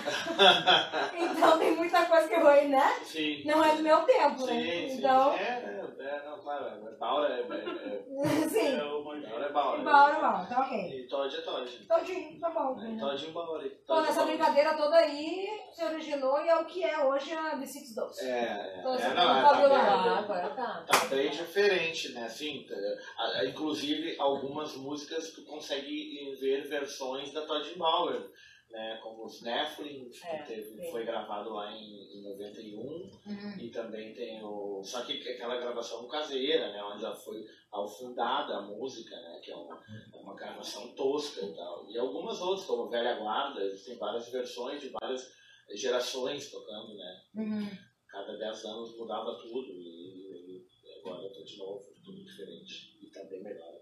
então 1.18 1.58
tem 1.60 1.76
muita 1.76 2.06
coisa 2.06 2.28
que 2.28 2.34
eu 2.36 2.42
vou, 2.42 2.68
né? 2.68 3.00
Sim. 3.04 3.44
Não 3.46 3.64
é 3.64 3.76
do 3.76 3.84
meu 3.84 4.02
tempo, 4.04 4.40
Sim, 4.40 4.54
né? 4.54 4.88
sim. 4.90 4.98
Então, 4.98 5.34
É, 5.34 5.42
é, 5.44 5.86
é, 6.00 6.22
não, 6.26 6.40
claro. 6.40 6.66
é, 6.66 6.92
Bauer 6.98 7.32
é, 7.32 7.40
é, 7.42 7.44
sim. 8.50 8.78
É 8.78 8.84
o 8.84 9.04
mais 9.04 9.24
é, 9.24 9.28
Bauer 9.28 9.44
é 9.46 9.50
Bauer. 9.50 9.84
Bauer, 9.84 10.22
Bauer, 10.22 10.48
tá 10.50 10.62
ok. 10.62 10.78
E 11.00 11.08
Todd 11.08 11.36
é 11.36 11.42
Todd. 11.42 11.88
Todinho, 11.88 12.40
tá 12.40 12.50
bom. 12.50 12.80
É, 12.82 13.00
Todd 13.00 13.28
Bauer. 13.32 13.66
Então, 13.66 13.96
Todd 13.96 14.08
nessa 14.08 14.22
Bauer. 14.22 14.38
brincadeira 14.38 14.74
toda 14.76 14.96
aí, 14.98 15.48
se 15.72 15.84
originou 15.84 16.42
e 16.44 16.50
é 16.50 16.56
o 16.56 16.66
que 16.66 16.84
é 16.84 17.04
hoje 17.04 17.34
a 17.34 17.56
B6 17.58 17.96
Doce. 17.96 18.26
É, 18.26 18.30
é, 18.30 18.76
Então, 18.80 18.96
é, 18.96 18.98
tá 19.00 19.14
não, 19.14 19.38
é, 19.38 19.42
tá 19.42 19.50
Ah, 19.50 20.20
agora 20.20 20.50
tá. 20.50 20.86
tá 20.88 21.06
bem 21.08 21.30
diferente, 21.30 22.10
né? 22.14 22.26
Assim, 22.26 22.66
tá- 22.68 23.46
inclusive, 23.46 24.16
algumas 24.20 24.74
músicas 24.76 25.32
tu 25.34 25.44
consegue 25.44 26.36
ver 26.40 26.68
versões 26.68 27.32
da 27.34 27.42
Todd 27.42 27.74
Bauer, 27.78 28.30
né? 28.74 29.00
Como 29.02 29.24
os 29.26 29.42
Nephilim, 29.42 30.10
que 30.10 30.26
É, 30.28 30.42
teve, 30.44 30.64
sim. 30.76 30.92
foi 30.92 31.06
gravado 31.06 31.54
lá 31.54 31.72
em, 31.72 32.20
em 32.20 32.24
91, 32.24 32.82
Uhum. 32.82 33.58
e 33.60 33.70
também 33.70 34.14
tem 34.14 34.44
o... 34.44 34.84
Só 34.84 35.06
que 35.06 35.14
aquela 35.30 35.58
gravação 35.58 36.06
caseira, 36.08 36.72
né? 36.74 36.84
Onde 36.84 37.02
já 37.04 37.16
foi 37.16 37.46
ao 37.72 37.88
fundada 37.88 38.58
a 38.58 38.62
música, 38.64 39.16
né? 39.16 39.40
Que 39.42 39.52
é 39.52 39.56
uma, 39.56 39.82
é 40.14 40.18
uma 40.18 40.36
gravação 40.36 40.94
tosca 40.96 41.46
e 41.46 41.56
tal. 41.56 41.90
E 41.90 41.98
algumas 41.98 42.42
outras, 42.42 42.66
como 42.68 42.90
Velha 42.90 43.16
Guarda, 43.20 43.64
existem 43.64 43.98
várias 43.98 44.30
versões 44.30 44.82
de 44.82 44.90
várias 44.90 45.32
gerações 45.76 46.52
tocando, 46.52 46.96
né? 46.96 47.22
Uhum. 47.36 47.70
cada 48.08 48.38
10 48.38 48.66
anos 48.66 48.98
mudava 48.98 49.36
tudo 49.42 49.72
e, 49.80 50.66
e 50.84 51.00
agora 51.00 51.24
eu 51.24 51.34
tô 51.34 51.44
de 51.44 51.58
novo, 51.58 51.84
tudo 52.04 52.24
diferente. 52.24 52.98
E 53.02 53.10
tá 53.12 53.24
bem 53.26 53.42
melhor. 53.42 53.74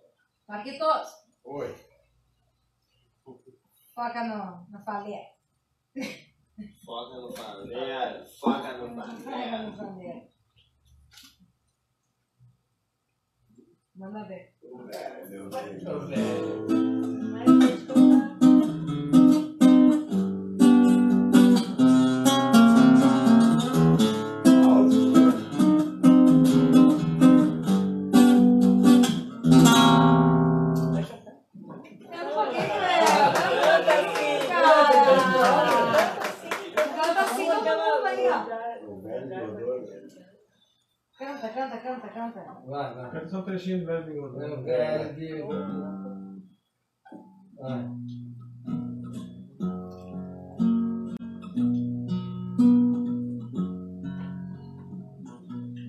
Marquitos, 0.47 0.87
Oi. 1.45 1.75
Foca 4.02 4.24
no, 4.24 4.66
no 4.72 4.80
falé. 4.84 5.22
Foca 6.84 7.18
no 7.18 7.30
panela, 7.34 8.26
foca 8.39 8.78
no 8.78 8.88
Foca 8.89 9.06
panela. 9.06 9.64
no 9.64 9.78
falé. 9.78 10.28
Manda 13.95 14.24
ver. 14.24 14.56
Velho, 14.64 15.45
Ô, 15.45 15.99
velho. 16.08 17.30
Vai, 42.68 42.93
vai. 42.93 43.12
Canta 43.12 43.28
só 43.28 43.39
um 43.39 43.43
trechinho 43.43 43.80
do 43.80 43.86
velho 43.86 44.05
Meu 44.05 44.30
bigode. 44.30 44.64
velho 44.64 45.16
de... 45.16 45.41
Vai. 47.59 47.89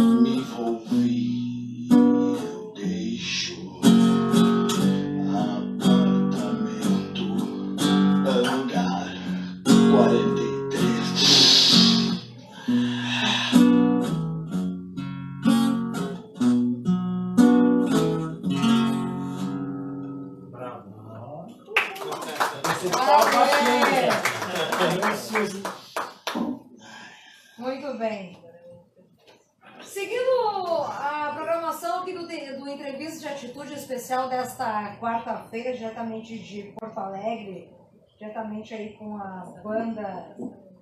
quarta-feira, 35.03 35.73
diretamente 35.73 36.39
de 36.39 36.71
Porto 36.79 36.97
Alegre, 36.97 37.75
diretamente 38.17 38.73
aí 38.73 38.97
com 38.97 39.17
a 39.17 39.43
banda 39.61 40.33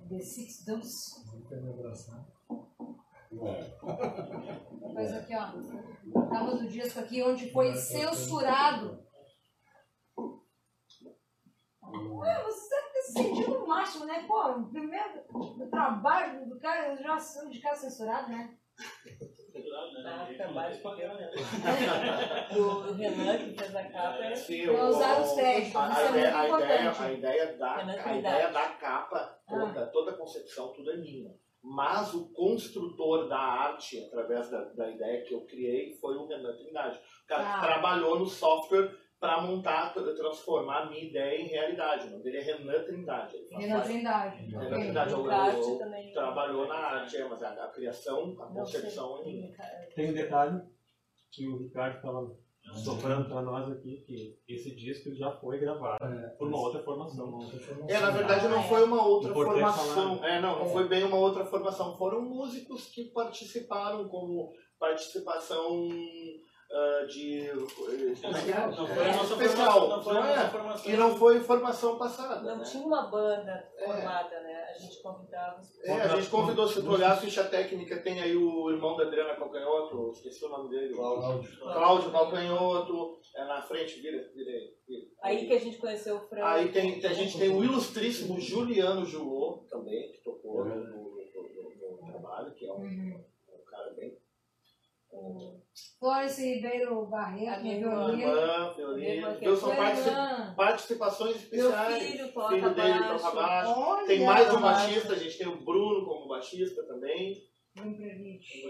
The 0.08 0.20
Six 0.20 0.64
Deuce. 0.64 1.24
Depois 4.80 5.12
aqui, 5.12 5.34
ó, 5.34 6.28
capa 6.28 6.54
do 6.54 6.68
disco 6.68 7.00
aqui, 7.00 7.20
onde 7.20 7.50
foi 7.50 7.74
censurado. 7.74 9.02
Ué, 11.84 12.44
você 12.44 12.68
deve 12.70 12.92
ter 12.92 13.02
se 13.02 13.12
sentido 13.12 13.58
no 13.58 13.66
máximo, 13.66 14.04
né? 14.04 14.24
Pô, 14.28 14.52
o 14.52 14.70
primeiro 14.70 15.24
do 15.58 15.68
trabalho 15.68 16.48
do 16.48 16.60
cara, 16.60 16.96
já 16.96 17.16
de 17.48 17.60
cara 17.60 17.74
censurado, 17.74 18.30
né? 18.30 18.56
Ah, 20.04 20.26
trabalho 20.36 20.74
de 20.74 20.80
qualquer 20.80 21.08
maneira. 21.08 21.32
O 22.56 22.92
Renan, 22.92 23.38
que 23.38 23.52
fez 23.58 23.76
a 23.76 23.84
capa, 23.84 24.24
é 24.24 24.34
Sim, 24.34 24.68
o- 24.68 24.88
usar 24.88 25.20
os 25.20 25.32
créditos, 25.34 25.76
a, 25.76 25.88
é 25.88 26.06
a 26.06 26.10
ideia, 26.10 26.36
a, 26.36 26.46
ideia, 26.46 26.82
importante. 26.88 27.02
a 27.02 27.12
ideia 27.12 27.56
da, 27.56 27.74
a 27.76 28.16
ideia 28.16 28.48
da 28.50 28.68
capa 28.70 29.38
toda, 29.48 29.86
toda 29.86 30.10
a 30.12 30.16
concepção, 30.16 30.72
tudo 30.72 30.90
é 30.92 30.96
minha. 30.96 31.30
Mas 31.62 32.12
o 32.12 32.32
construtor 32.32 33.28
da 33.28 33.38
arte, 33.38 34.04
através 34.06 34.50
da, 34.50 34.64
da 34.64 34.90
ideia 34.90 35.22
que 35.22 35.32
eu 35.34 35.42
criei, 35.42 35.94
foi 36.00 36.16
o 36.16 36.26
Renan 36.26 36.56
Trindade. 36.56 36.98
O 37.24 37.26
cara 37.28 37.42
Ah. 37.42 37.54
que 37.60 37.66
trabalhou 37.66 38.18
no 38.18 38.26
software 38.26 38.90
para 39.22 39.40
montar, 39.40 39.94
pra 39.94 40.02
transformar 40.02 40.78
a 40.78 40.86
minha 40.90 41.04
ideia 41.04 41.40
em 41.40 41.46
realidade. 41.46 42.08
O 42.08 42.10
nome 42.10 42.24
dele 42.24 42.38
é 42.38 42.42
Renan 42.42 42.82
Trindade. 42.82 43.36
Renan 43.52 43.80
Trindade. 43.80 44.46
Renan. 44.46 44.68
Trindade 44.68 45.12
é 45.12 45.16
o 45.16 45.78
também. 45.78 46.12
trabalhou 46.12 46.66
na 46.66 46.74
arte, 46.74 47.16
é, 47.18 47.28
mas 47.28 47.40
a, 47.40 47.50
a 47.50 47.68
criação, 47.68 48.34
a 48.42 48.50
Não 48.50 48.66
sei. 48.66 48.80
concepção 48.80 49.20
é 49.20 49.24
minha. 49.24 49.52
Tem 49.94 50.10
um 50.10 50.12
detalhe 50.12 50.60
que 51.30 51.46
o 51.46 51.56
Ricardo 51.56 51.96
estava 51.98 52.36
soprando 52.74 53.28
para 53.28 53.42
nós 53.42 53.70
aqui, 53.70 54.02
que 54.04 54.36
esse 54.48 54.74
disco 54.74 55.14
já 55.14 55.30
foi 55.36 55.60
gravado 55.60 56.04
por 56.36 56.48
uma 56.48 56.58
outra 56.58 56.82
formação. 56.82 57.38
É, 57.88 58.00
na 58.00 58.10
verdade 58.10 58.48
não 58.48 58.64
foi 58.64 58.82
uma 58.82 59.06
outra 59.06 59.30
Importante 59.30 59.54
formação. 59.54 60.16
falar. 60.18 60.28
É, 60.30 60.40
não, 60.40 60.58
não 60.58 60.68
foi 60.68 60.88
bem 60.88 61.04
uma 61.04 61.16
outra 61.18 61.44
formação. 61.44 61.96
Foram 61.96 62.22
músicos 62.22 62.86
que 62.88 63.04
participaram 63.12 64.08
como 64.08 64.52
participação 64.80 65.88
ah, 66.74 67.04
de. 67.06 67.52
Não 67.54 67.68
foi 67.68 69.04
a 69.08 69.16
nossa 69.16 69.32
especial. 69.34 69.72
formação. 69.72 69.88
Não 69.88 70.02
foi 70.02 70.16
a 70.16 70.20
é? 70.20 70.36
nossa 70.36 70.48
formação. 70.50 70.92
E 70.92 70.96
não 70.96 71.16
foi 71.16 71.40
formação 71.40 71.98
passada. 71.98 72.40
Não 72.42 72.58
né? 72.58 72.64
tinha 72.64 72.86
uma 72.86 73.02
banda 73.10 73.70
formada, 73.78 74.40
né? 74.40 74.64
A 74.74 74.78
gente 74.78 75.02
convidava 75.02 75.60
os 75.60 75.84
É, 75.84 75.92
a 76.02 76.08
gente 76.08 76.30
convidou, 76.30 76.66
se 76.66 76.82
tu 76.82 76.90
olhar 76.92 77.12
a 77.12 77.16
ficha 77.16 77.44
técnica, 77.44 78.00
tem 78.02 78.20
aí 78.22 78.34
o 78.36 78.70
irmão 78.70 78.96
da 78.96 79.04
Adriana 79.04 79.34
Calcanhoto, 79.36 80.10
esqueci 80.12 80.44
o 80.44 80.48
nome 80.48 80.70
dele. 80.70 80.94
Cláudio. 80.94 81.58
Cláudio 81.60 82.10
Calcanhoto, 82.10 83.18
é 83.36 83.44
na 83.44 83.60
frente, 83.62 84.00
vira, 84.00 84.30
vira 84.34 84.50
aí. 84.50 84.72
Aí 85.22 85.46
que 85.46 85.52
a 85.54 85.58
gente 85.60 85.78
conheceu 85.78 86.16
o 86.16 86.20
Fran. 86.20 86.44
Aí 86.44 86.70
tem, 86.72 87.04
a 87.04 87.12
gente 87.12 87.38
tem 87.38 87.54
o 87.54 87.62
ilustríssimo 87.62 88.40
Juliano 88.40 89.04
Julô 89.04 89.64
também, 89.70 90.10
que 90.12 90.22
tocou 90.24 90.64
no, 90.64 90.74
no- 90.74 91.12
no- 91.12 92.00
no 92.00 92.06
trabalho, 92.10 92.54
que 92.54 92.66
é 92.66 92.72
um, 92.72 92.76
Uhum. 92.82 93.24
Um, 95.22 95.62
Florence 95.98 96.42
Ribeiro 96.54 97.06
Barreto, 97.06 97.60
A 97.60 97.62
minha. 97.62 97.76
Irmã 97.76 99.34
que 99.36 99.44
Então 99.44 99.56
são 99.56 99.70
Oi, 99.70 99.76
partici- 99.76 100.08
Renan. 100.10 100.54
participações 100.56 101.50
Meu 101.50 101.68
especiais. 101.70 102.02
filho 102.02 102.32
toca 102.32 102.54
filho 102.54 102.74
dele 102.74 102.98
baixo. 102.98 103.24
toca 103.24 103.36
baixo. 103.36 103.70
Olha! 103.80 104.06
Tem 104.06 104.24
mais 104.24 104.54
um 104.54 104.60
baixista, 104.60 105.12
a 105.12 105.16
gente 105.16 105.38
tem 105.38 105.46
o 105.48 105.64
Bruno 105.64 106.04
como 106.04 106.28
baixista 106.28 106.82
também. 106.84 107.40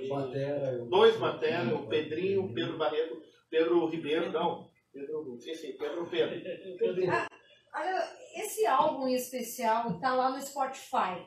Batera. 0.08 0.78
Dois 0.88 1.16
batera, 1.18 1.74
o 1.74 1.88
Pedrinho, 1.88 2.44
o 2.44 2.54
Pedro 2.54 2.78
Barreto, 2.78 3.20
Pedro 3.50 3.86
Ribeiro, 3.86 4.30
não. 4.30 4.70
Pedro, 4.92 5.34
esqueci, 5.36 5.72
Pedro 5.72 6.08
Pedro. 6.08 6.36
Olha, 7.74 8.08
esse 8.36 8.66
álbum 8.66 9.08
em 9.08 9.14
especial 9.14 9.98
tá 9.98 10.14
lá 10.14 10.30
no 10.30 10.40
Spotify. 10.40 11.26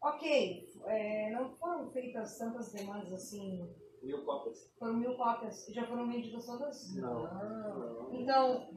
Ok, 0.00 0.67
é, 0.86 1.30
não 1.30 1.50
foram 1.56 1.90
feitas 1.90 2.38
tantas 2.38 2.72
demandas 2.72 3.12
assim, 3.12 3.68
Mil 4.02 4.24
cópias. 4.24 4.70
foram 4.78 4.94
mil 4.94 5.16
cópias, 5.16 5.66
já 5.70 5.84
foram 5.84 6.06
vendidas 6.06 6.46
todas? 6.46 6.94
Não. 6.94 7.22
não. 7.24 8.08
Então, 8.12 8.68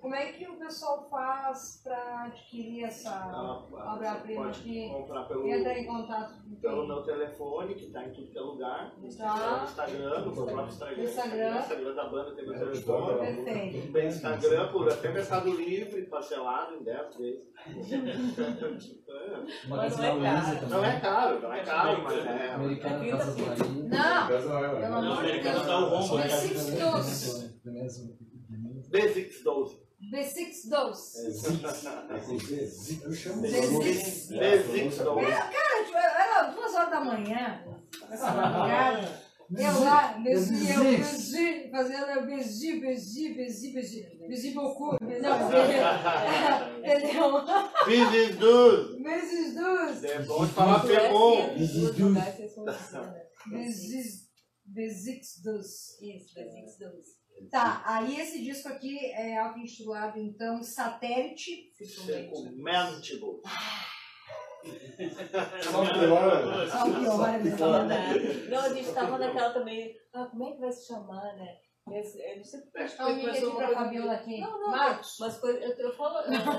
como 0.00 0.14
é 0.14 0.32
que 0.32 0.48
o 0.48 0.58
pessoal 0.58 1.08
faz 1.10 1.82
para 1.84 2.24
adquirir 2.24 2.84
essa 2.84 3.10
Ah, 3.10 3.66
obra-prima 3.94 4.48
aqui? 4.48 4.88
comprar 4.90 5.24
pelo, 5.28 5.46
Entra 5.46 5.78
em 5.78 5.84
contato 5.86 6.40
pelo 6.60 6.86
meu 6.88 7.02
telefone, 7.02 7.74
que 7.74 7.90
tá 7.90 8.02
em 8.04 8.12
tudo 8.12 8.30
que 8.30 8.38
é 8.38 8.40
lugar. 8.40 8.94
No 8.98 9.14
Tá. 9.14 9.60
Instagram, 9.64 10.20
no 10.20 10.34
meu 10.34 10.46
próprio 10.46 10.66
Instagram. 10.68 11.02
Instagram. 11.04 11.50
No 11.52 11.60
Instagram 11.60 11.94
da 11.94 12.08
banda 12.08 12.34
tem 12.34 12.44
meu 12.46 12.58
telefone. 12.58 13.18
Perfeito. 13.44 13.92
Tem 13.92 14.06
Instagram 14.08 14.72
por 14.72 14.90
até 14.90 15.12
Mercado 15.12 15.50
Livre, 15.52 16.06
parcelado 16.06 16.76
em 16.76 16.82
10 16.82 17.16
vezes. 17.16 17.51
Magazine 17.66 18.12
Mas 19.68 19.96
não 19.98 20.04
é 20.04 20.20
caro. 20.20 20.68
Não 20.68 20.84
é 20.84 21.00
caro, 21.00 21.40
não 21.40 21.52
é 21.52 21.62
caro, 21.62 22.02
mas 22.02 22.26
é. 22.26 22.52
Americana 22.52 23.06
É 23.06 23.10
Casa 23.10 23.32
trinta 23.32 23.54
Bahia. 23.64 23.74
Não, 23.88 24.26
pelo 24.26 24.48
Não, 24.48 24.98
amor 24.98 25.24
de 25.24 25.30
americano 25.30 25.54
Deus. 25.54 25.66
tá 25.66 25.78
o 25.78 25.88
rombo, 25.88 26.18
né? 26.18 26.28
Six 26.28 26.78
Dose. 26.78 27.52
Basics 28.90 29.42
12. 29.44 29.82
B6 30.12 30.68
Dose. 30.68 31.26
Eu 33.04 33.12
chamo 33.14 33.42
Basics. 33.42 34.28
Basics 34.32 34.98
12. 34.98 35.26
Cara, 35.26 35.84
tipo, 35.84 35.96
era 35.96 36.42
duas 36.50 36.74
horas 36.74 36.90
da 36.90 37.00
manhã, 37.00 37.64
essa 38.10 38.32
madrugada. 38.32 39.21
Eu 39.50 39.80
lá, 39.84 40.18
besi, 40.18 40.70
eu 40.70 40.84
besi, 40.84 41.70
fazendo 41.70 42.06
eu 42.06 42.26
besi, 42.26 42.80
besi, 42.80 43.34
besi, 43.34 43.72
besi, 43.72 44.18
besi 44.28 44.50
beaucoup, 44.52 44.96
entendeu? 45.02 45.32
Entendeu? 46.78 47.44
Basics 47.86 48.36
12. 48.38 49.02
Besis 49.02 49.54
dos, 49.54 50.04
É 50.04 50.22
bom 50.22 50.46
de 50.46 50.52
falar 50.52 50.86
pegou. 50.86 51.36
besis, 53.50 54.30
besics 54.64 55.42
dos. 55.42 56.00
Isso, 56.00 56.34
Basics 56.34 56.78
2. 56.78 57.22
Tá, 57.50 57.82
aí 57.86 58.20
esse 58.20 58.42
disco 58.42 58.68
aqui 58.68 58.98
é 59.06 59.36
auto-intitulado, 59.38 60.18
então, 60.18 60.62
Satélite. 60.62 61.72
Circumentible. 64.62 66.70
Só 66.70 66.84
pior, 66.84 67.84
né? 67.86 68.12
Não, 68.48 68.60
a 68.60 68.68
gente 68.68 68.92
tava 68.92 69.18
naquela 69.18 69.50
também. 69.50 69.96
Ah, 70.12 70.26
como 70.26 70.48
é 70.48 70.52
que 70.52 70.60
vai 70.60 70.72
se 70.72 70.86
chamar, 70.86 71.34
né? 71.36 71.56
Esse, 71.90 72.22
porque 72.62 72.78
a 72.78 73.06
o 73.06 73.08
aqui 73.10 73.44
uma 73.44 73.56
pra 73.56 73.66
coisa 73.66 73.80
Fabiola 73.82 74.12
aqui. 74.12 74.40
Não, 74.40 74.60
não, 74.60 74.70
Marcos. 74.70 75.16
Mas 75.18 75.40
coisa, 75.40 75.58
eu, 75.58 75.70
eu, 75.72 75.92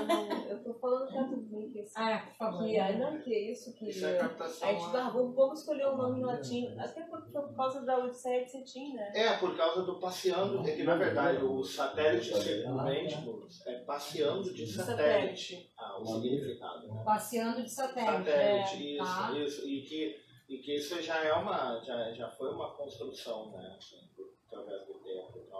não- 0.06 0.46
eu 0.48 0.62
tô 0.62 0.74
falando 0.74 1.08
que 1.08 1.16
é 1.16 1.24
tudo 1.24 1.42
bem 1.50 1.70
que 1.72 1.78
esse. 1.80 1.92
Ah, 1.96 2.10
é, 2.10 2.18
por 2.18 2.36
favor. 2.36 2.64
Que, 2.66 2.78
ah, 2.78 2.98
não, 2.98 3.20
que 3.22 3.50
isso, 3.52 3.74
que. 3.74 3.88
Isso 3.88 4.06
é 4.06 4.18
captação. 4.18 4.68
a 4.68 4.72
gente, 4.72 4.96
ah, 4.96 5.10
vamos, 5.10 5.60
escolher 5.60 5.88
um 5.88 5.96
nome 5.96 6.20
em 6.20 6.24
latim, 6.24 6.76
até 6.78 7.02
por, 7.04 7.22
por 7.32 7.56
causa 7.56 7.80
da 7.86 7.98
Odisseia 8.04 8.44
de 8.44 8.50
Cetim, 8.50 8.92
né? 8.94 9.12
É, 9.14 9.36
por 9.38 9.56
causa 9.56 9.82
do 9.82 9.98
passeando, 9.98 10.68
é 10.68 10.72
que 10.76 10.82
na 10.82 10.94
verdade 10.96 11.42
o 11.42 11.64
satélite 11.64 12.26
circumentible 12.42 13.48
é 13.66 13.78
passeando 13.80 14.52
de 14.52 14.66
satélite. 14.66 15.72
Ah, 15.78 15.98
o 16.00 16.06
significado. 16.06 16.86
né? 16.94 17.02
Passeando 17.02 17.62
de 17.62 17.70
satélite. 17.70 18.12
Satélite, 18.30 18.74
É, 18.76 18.92
isso, 18.96 19.04
tá. 19.04 19.32
isso. 19.38 19.68
E 19.68 19.82
que, 19.82 20.16
e 20.50 20.58
que 20.58 20.74
isso 20.76 21.00
já 21.00 21.24
é 21.24 21.32
uma, 21.32 21.80
já, 21.80 22.12
já 22.12 22.30
foi 22.30 22.52
uma 22.52 22.76
construção, 22.76 23.50
né? 23.52 23.74
Assim, 23.78 23.96
através 24.46 24.86
do 24.86 24.93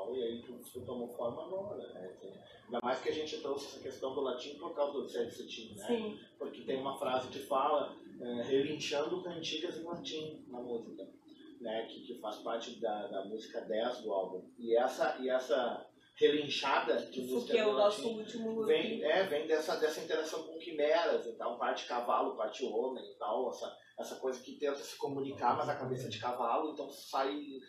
e 0.04 0.06
tal. 0.06 0.06
tal, 0.06 0.16
e 0.16 0.22
aí 0.22 0.44
isso 0.60 0.80
tomou 0.84 1.08
forma 1.08 1.46
nova, 1.46 1.76
né? 1.76 2.16
Tem- 2.20 2.32
Ainda 2.64 2.80
mais 2.82 3.00
que 3.00 3.10
a 3.10 3.12
gente 3.12 3.40
trouxe 3.42 3.66
essa 3.66 3.80
questão 3.80 4.14
do 4.14 4.22
latim 4.22 4.56
por 4.58 4.74
causa 4.74 4.92
do 4.94 5.08
sete 5.08 5.34
cetim, 5.34 5.74
né? 5.76 5.86
Sim. 5.86 6.18
Porque 6.38 6.62
tem 6.62 6.76
uma 6.80 6.96
frase 6.98 7.28
que 7.28 7.38
fala 7.40 7.94
é, 8.20 8.42
relinchando 8.42 9.22
cantigas 9.22 9.78
em 9.78 9.84
latim 9.84 10.44
na 10.48 10.60
música, 10.60 11.06
né? 11.60 11.86
Que, 11.86 12.00
que 12.00 12.14
faz 12.20 12.36
parte 12.38 12.80
da, 12.80 13.06
da 13.08 13.24
música 13.26 13.60
10 13.60 13.98
do 14.00 14.12
álbum. 14.12 14.42
E 14.58 14.74
essa, 14.76 15.18
e 15.20 15.28
essa 15.28 15.86
relinchada 16.16 16.96
de 16.96 17.20
Isso 17.20 17.34
música 17.34 17.52
que 17.52 17.58
é 17.58 17.66
o 17.66 17.72
nosso 17.74 18.02
latim 18.02 18.18
último. 18.20 18.64
vem, 18.64 19.02
é, 19.04 19.24
vem 19.24 19.46
dessa, 19.46 19.76
dessa 19.76 20.00
interação 20.00 20.44
com 20.44 20.58
quimeras, 20.58 21.26
então, 21.26 21.58
parte 21.58 21.86
cavalo, 21.86 22.36
parte 22.36 22.64
homem 22.64 23.04
e 23.04 23.14
tal, 23.18 23.50
essa, 23.50 23.76
essa 23.98 24.16
coisa 24.16 24.40
que 24.40 24.52
tenta 24.52 24.76
se 24.76 24.96
comunicar, 24.96 25.56
mas 25.56 25.68
a 25.68 25.74
cabeça 25.76 26.08
de 26.08 26.18
cavalo, 26.18 26.72
então 26.72 26.88
sai 26.88 27.60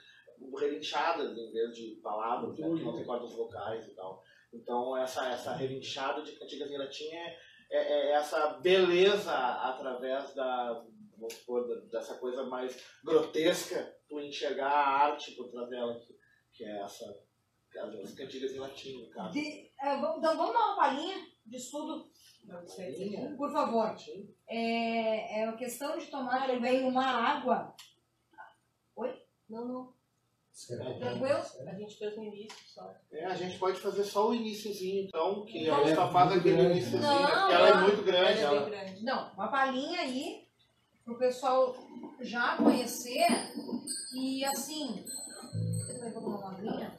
relinchadas 0.59 1.37
em 1.37 1.51
vez 1.51 1.75
de 1.75 1.99
palavras, 2.01 2.57
né, 2.57 2.67
que 2.77 2.83
não 2.83 2.93
tem 2.95 3.05
cordas 3.05 3.31
vocais 3.33 3.87
e 3.87 3.95
tal. 3.95 4.21
Então, 4.53 4.95
essa, 4.97 5.27
essa 5.29 5.53
relinchada 5.53 6.21
de 6.21 6.33
cantigas 6.33 6.71
em 6.71 6.77
latim 6.77 7.09
é, 7.11 7.37
é, 7.71 7.77
é 7.77 8.11
essa 8.11 8.53
beleza 8.59 9.33
através 9.33 10.33
da, 10.33 10.83
vamos 11.17 11.33
supor, 11.33 11.67
da- 11.67 11.81
dessa 11.97 12.15
coisa 12.17 12.43
mais 12.43 12.81
grotesca, 13.03 13.95
tu 14.07 14.19
enxergar 14.19 14.69
a 14.71 14.89
arte 15.07 15.31
por 15.35 15.49
trás 15.49 15.69
dela, 15.69 15.99
que, 15.99 16.15
que 16.53 16.63
é 16.63 16.81
essa, 16.81 17.05
as 18.01 18.13
cantigas 18.13 18.53
em 18.53 18.59
latim, 18.59 19.03
no 19.03 19.09
caso. 19.09 19.33
De- 19.33 19.71
é, 19.81 19.97
vamos- 19.99 20.17
então 20.19 20.37
vamos 20.37 20.53
dar 20.53 20.65
uma 20.67 20.75
palhinha 20.77 21.17
de 21.45 21.57
estudo, 21.57 22.09
Não 23.29 23.37
por 23.37 23.51
favor. 23.51 23.93
É, 24.47 25.41
é 25.41 25.45
a 25.47 25.53
questão 25.57 25.97
de 25.97 26.05
tomar 26.07 26.47
também 26.47 26.83
uma 26.85 27.03
água. 27.05 27.75
Oi? 28.95 29.21
Não, 29.49 29.67
não. 29.67 29.94
Tranquilo? 30.99 31.41
A 31.67 31.73
gente 31.75 31.97
fez 31.97 32.15
no 32.15 32.23
início 32.23 32.57
só. 32.65 32.93
É, 33.11 33.25
a 33.25 33.35
gente 33.35 33.59
pode 33.59 33.77
fazer 33.79 34.05
só 34.05 34.29
o 34.29 34.33
iníciozinho, 34.33 35.05
então, 35.05 35.43
que 35.45 35.67
Não, 35.67 35.81
a 35.81 35.83
gente 35.83 35.95
só 35.95 36.09
faz 36.11 36.31
aquele 36.31 36.55
grande. 36.55 36.79
iníciozinho, 36.79 37.01
Não, 37.01 37.17
porque 37.21 37.53
ela 37.53 37.67
é 37.67 37.73
muito 37.81 38.03
grande. 38.03 38.39
Ela 38.39 38.53
é 38.53 38.57
Ela... 38.57 38.69
grande. 38.69 39.03
Não, 39.03 39.33
uma 39.33 39.47
palhinha 39.49 39.99
aí 39.99 40.47
pro 41.03 41.17
pessoal 41.17 41.75
já 42.21 42.55
conhecer 42.55 43.27
e 44.15 44.45
assim. 44.45 45.03
Eu 46.01 46.11
vou 46.13 46.21
tomar 46.23 46.37
uma 46.37 46.51
aguinha. 46.53 46.95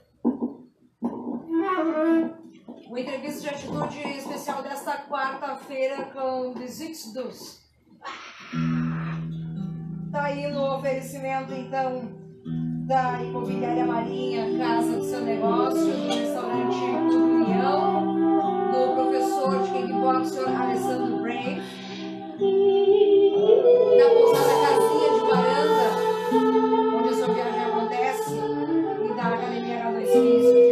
Uma 2.89 3.01
entrevista 3.01 3.41
de 3.41 3.49
atitude 3.49 4.01
especial 4.19 4.63
desta 4.63 5.07
quarta-feira 5.09 6.05
com 6.13 6.53
The 6.55 6.67
Six 6.67 7.13
Dos. 7.13 7.67
Tá 10.13 10.25
aí 10.25 10.47
no 10.49 10.77
oferecimento, 10.77 11.53
então, 11.53 12.16
da 12.87 13.20
Imobiliária 13.20 13.84
Marinha, 13.84 14.57
Casa 14.57 14.97
do 14.97 15.05
Seu 15.05 15.20
Negócio, 15.22 15.87
do 15.87 16.07
restaurante 16.07 16.76
União, 16.76 18.14
do 18.70 18.95
professor 18.95 19.61
de 19.61 19.70
kickboxer 19.72 20.61
Alessandro 20.61 21.18
Brave, 21.20 21.62
da 23.99 24.09
pousada 24.14 24.55
Casinha 24.62 25.09
de 25.14 25.20
Varanda, 25.28 25.89
onde 26.97 27.09
a 27.09 27.12
sua 27.12 27.34
viagem 27.34 27.61
acontece, 27.64 28.34
e 28.37 29.14
da 29.16 29.24
Academia 29.34 29.82
H2 29.82 30.07
Físico, 30.07 30.66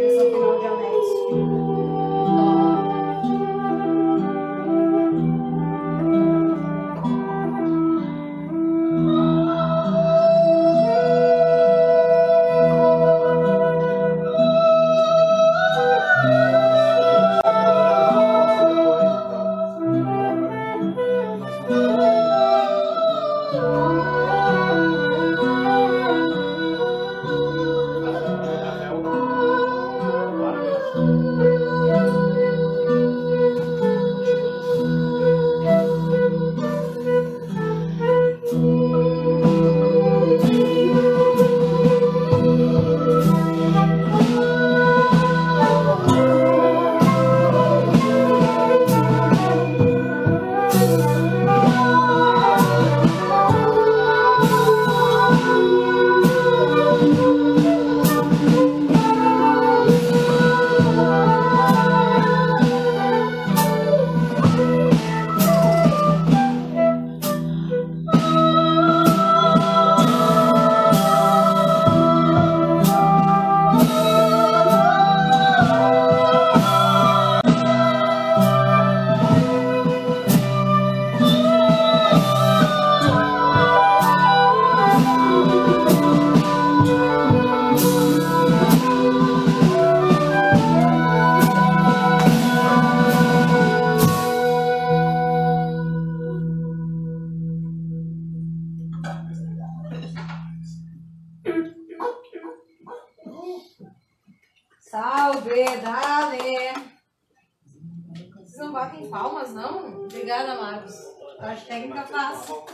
Marcos. 111.35 111.39
Acho 111.39 111.65
técnica 111.67 112.05
fácil. 112.05 112.65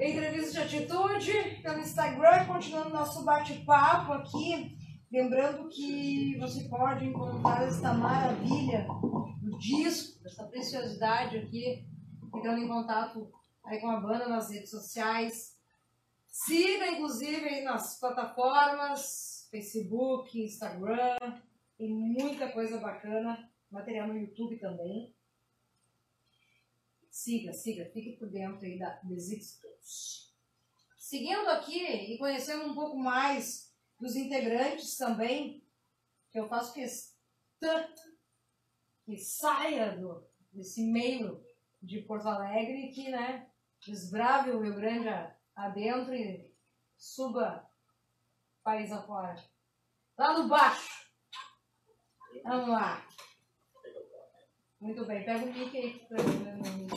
Entrevista 0.00 0.64
de 0.64 0.76
atitude 0.76 1.60
pelo 1.62 1.80
Instagram, 1.80 2.46
continuando 2.46 2.90
nosso 2.90 3.24
bate-papo 3.24 4.12
aqui. 4.12 4.76
Lembrando 5.10 5.68
que 5.68 6.38
você 6.38 6.64
pode 6.68 7.06
encontrar 7.06 7.66
esta 7.66 7.92
maravilha 7.92 8.86
do 9.42 9.58
disco, 9.58 10.26
essa 10.26 10.44
preciosidade 10.44 11.36
aqui, 11.36 11.84
entrando 12.34 12.62
em 12.62 12.68
contato 12.68 13.30
aí 13.64 13.78
com 13.80 13.90
a 13.90 14.00
banda 14.00 14.28
nas 14.28 14.50
redes 14.50 14.70
sociais. 14.70 15.58
Siga, 16.26 16.86
inclusive, 16.86 17.46
aí 17.46 17.62
nas 17.62 18.00
plataformas, 18.00 19.46
Facebook, 19.50 20.42
Instagram, 20.42 21.18
tem 21.76 21.90
muita 21.90 22.50
coisa 22.50 22.78
bacana, 22.78 23.51
material 23.72 24.08
no 24.08 24.18
YouTube 24.18 24.58
também. 24.58 25.14
Siga, 27.10 27.52
siga, 27.52 27.90
fique 27.90 28.12
por 28.12 28.28
dentro 28.28 28.64
aí 28.64 28.78
da 28.78 29.00
Desistos. 29.02 30.32
Seguindo 30.96 31.48
aqui 31.48 31.84
e 31.84 32.18
conhecendo 32.18 32.64
um 32.64 32.74
pouco 32.74 32.96
mais 32.96 33.74
dos 33.98 34.16
integrantes 34.16 34.96
também, 34.96 35.66
que 36.30 36.38
eu 36.38 36.48
faço 36.48 36.72
questão 36.72 37.12
que 39.04 39.16
saia 39.18 39.96
do, 39.96 40.26
desse 40.52 40.82
meio 40.86 41.44
de 41.82 42.00
Porto 42.02 42.28
Alegre 42.28 42.92
que, 42.92 43.10
né, 43.10 43.50
desbrave 43.80 44.50
o 44.50 44.62
Rio 44.62 44.74
Grande 44.74 45.08
adentro 45.54 46.14
e 46.14 46.52
suba 46.96 47.68
país 48.62 48.90
afora. 48.92 49.34
Lá 50.16 50.38
no 50.38 50.48
baixo. 50.48 51.10
Vamos 52.44 52.68
lá. 52.68 53.11
Muito 54.82 55.04
bem, 55.04 55.24
pega 55.24 55.44
o 55.44 55.46
mic 55.46 55.76
aí 55.76 55.92
pra 56.08 56.18
mim. 56.24 56.88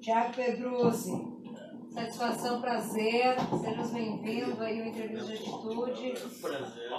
Tiago 0.00 0.36
Pedruzzi. 0.36 1.10
Satisfação, 1.92 2.60
prazer. 2.60 3.34
Sejam 3.60 3.92
bem-vindos 3.92 4.60
aí 4.60 4.80
ao 4.80 4.86
Entrevista 4.86 5.26
de 5.26 5.32
Atitude. 5.32 6.12
Prazer. 6.40 6.90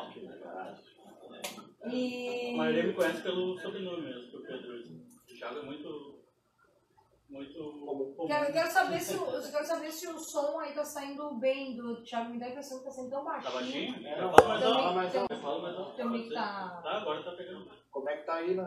E. 1.90 2.54
A 2.54 2.58
maioria 2.58 2.88
me 2.88 2.94
conhece 2.94 3.22
pelo 3.22 3.58
sobrenome 3.62 4.02
mesmo, 4.02 4.30
pelo 4.30 4.44
Pedro. 4.44 4.76
O 4.76 5.34
Thiago 5.38 5.60
é 5.60 5.64
muito. 5.64 6.11
Muito 7.32 7.86
Como- 7.86 8.28
Quero, 8.28 8.52
quero 8.54 8.70
saber 8.72 9.00
se, 9.00 9.14
eu 9.16 9.26
quero 9.52 9.66
saber 9.66 9.92
se 9.92 10.08
o 10.08 10.20
som 10.20 10.60
aí 10.60 10.74
tá 10.74 10.84
saindo 10.84 11.34
bem 11.36 11.76
do 11.76 12.04
Thiago. 12.04 12.30
Me 12.32 12.40
dá 12.40 12.46
a 12.48 12.50
impressão 12.50 12.80
que 12.80 12.86
tá 12.86 12.92
saindo 12.92 13.10
tão 13.10 13.24
baixinho. 13.24 13.52
Tá 13.52 13.58
baixinho? 13.60 14.08
É, 14.08 14.22
não, 14.22 14.32
Fala 14.34 14.48
mais 14.50 14.64
alto. 14.64 14.96
mais 14.96 15.16
alto. 15.16 15.36
Fala 15.42 15.62
mais 15.62 15.78
alto. 15.78 15.96
Também 15.98 16.30
tá- 16.30 16.82
Tá, 16.84 16.92
agora 16.98 17.24
tá 17.24 17.32
pegando. 17.32 17.72
Como 17.90 18.10
é 18.10 18.18
que 18.18 18.26
tá 18.26 18.36
aí 18.36 18.54
na. 18.56 18.66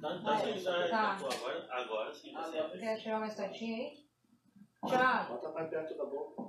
Tá, 0.00 0.22
tá 0.22 0.36
sim, 0.38 0.64
tá. 0.64 0.88
Tá. 0.88 1.10
Agora, 1.16 1.66
agora 1.70 2.14
sim, 2.14 2.32
tá. 2.32 2.50
Quer 2.70 2.98
chegar 2.98 3.20
mais 3.20 3.34
pertinho 3.34 3.76
aí? 3.76 4.08
Thiago. 4.88 5.32
Bota 5.34 5.50
mais 5.50 5.68
perto 5.70 5.96
da 5.96 6.04
boca. 6.04 6.42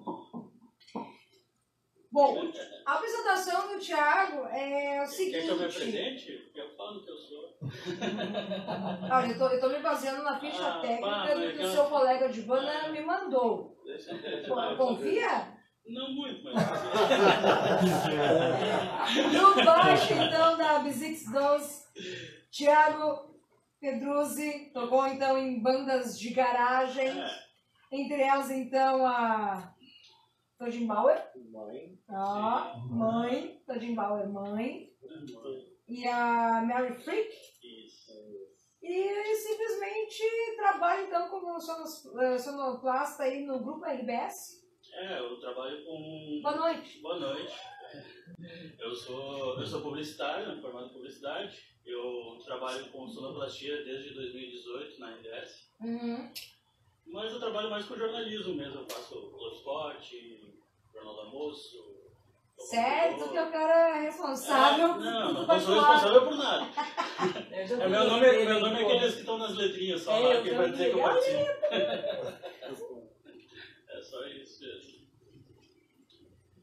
Bom, 2.11 2.51
a 2.87 2.93
apresentação 2.93 3.71
do 3.71 3.77
Thiago 3.79 4.45
é 4.47 5.03
o 5.03 5.07
seguinte. 5.07 5.31
Quer 5.37 5.43
que 5.43 5.49
eu 5.49 5.57
me 5.57 5.65
apresente? 5.65 6.51
Eu 6.55 6.75
falo 6.75 7.05
que 7.05 7.11
eu 7.11 7.17
sou. 7.17 7.59
Olha, 9.11 9.27
eu 9.31 9.37
tô, 9.37 9.47
eu 9.47 9.59
tô 9.61 9.69
me 9.69 9.79
baseando 9.79 10.23
na 10.23 10.39
ficha 10.39 10.67
Ah, 10.67 10.79
técnica 10.81 11.07
pá, 11.07 11.33
do 11.35 11.51
que 11.51 11.59
o 11.59 11.61
eu- 11.61 11.71
seu 11.71 11.83
colega 11.85 12.29
de 12.29 12.41
banda 12.41 12.89
me 12.89 13.01
mandou. 13.01 13.77
Deixa, 13.85 14.15
Pô, 14.47 14.75
Confia? 14.75 15.59
Não 15.87 16.11
muito, 16.13 16.43
mas. 16.43 16.55
No 19.33 19.63
baixo, 19.65 20.13
então, 20.13 20.57
da 20.57 20.79
Bizix 20.79 21.31
12, 21.31 21.83
Thiago 22.51 23.29
Pedruzzi 23.79 24.71
tocou, 24.73 25.07
então, 25.07 25.37
em 25.37 25.61
bandas 25.61 26.19
de 26.19 26.31
garagem. 26.33 27.13
Entre 27.91 28.21
elas, 28.21 28.51
então, 28.51 29.05
a 29.05 29.73
Todin 30.59 30.87
Bauer. 30.87 31.31
Mãe. 31.51 31.97
Ó, 32.09 32.77
mãe. 32.89 33.63
Todin 33.65 33.95
Bauer, 33.95 34.29
mãe. 34.29 34.91
E 35.87 36.05
a 36.05 36.61
Mary 36.61 36.93
Freak. 36.95 37.33
Isso. 37.63 38.11
E 38.83 39.35
simplesmente 39.35 40.21
trabalha, 40.57 41.07
então, 41.07 41.29
como 41.29 41.57
eh, 41.57 42.37
sonoplasta 42.37 43.23
aí 43.23 43.45
no 43.45 43.63
grupo 43.63 43.85
RBS. 43.85 44.59
É, 44.93 45.19
eu 45.19 45.39
trabalho 45.39 45.85
com. 45.85 46.39
Boa 46.43 46.55
noite. 46.57 46.99
Boa 46.99 47.19
noite. 47.19 47.55
Eu 48.79 48.93
sou, 48.93 49.59
eu 49.59 49.65
sou 49.65 49.81
publicitário, 49.81 50.61
formado 50.61 50.87
em 50.87 50.93
publicidade. 50.93 51.57
Eu 51.85 52.37
trabalho 52.43 52.91
com 52.91 53.07
sonoplastia 53.07 53.83
desde 53.85 54.13
2018 54.13 54.99
na 54.99 55.15
RBS. 55.15 55.71
Uhum. 55.81 56.31
Mas 57.07 57.33
eu 57.33 57.39
trabalho 57.39 57.69
mais 57.69 57.85
com 57.85 57.97
jornalismo 57.97 58.55
mesmo. 58.55 58.81
Eu 58.81 58.89
faço 58.89 59.15
Globo 59.31 59.55
Esporte, 59.55 60.48
Jornal 60.99 61.15
do 61.15 61.21
Almoço. 61.21 61.89
Certo 62.57 63.29
que 63.29 63.37
é 63.37 63.43
o 63.47 63.51
cara 63.51 63.97
é 63.97 64.01
responsável. 64.01 64.85
É, 64.85 64.97
não, 64.99 65.33
não, 65.33 65.45
sou 65.45 65.75
responsável 65.75 66.25
por 66.25 66.35
nada. 66.37 66.67
É, 67.51 67.65
vi 67.65 67.75
meu, 67.75 68.03
nome, 68.05 68.25
é- 68.25 68.45
meu 68.45 68.59
nome 68.61 68.81
é 68.81 68.85
aqueles 68.85 69.13
que 69.15 69.19
estão 69.21 69.37
nas 69.37 69.53
letrinhas 69.55 70.01
só 70.01 70.11
É, 70.15 70.35
lá, 70.37 70.41
que 70.41 70.51
vai 70.51 70.71
dizer 70.71 70.91
que 70.91 70.97
eu 70.97 71.03
participo. 71.03 71.39
É 73.89 74.01
só 74.01 74.25
isso 74.27 74.61
mesmo. 74.63 74.99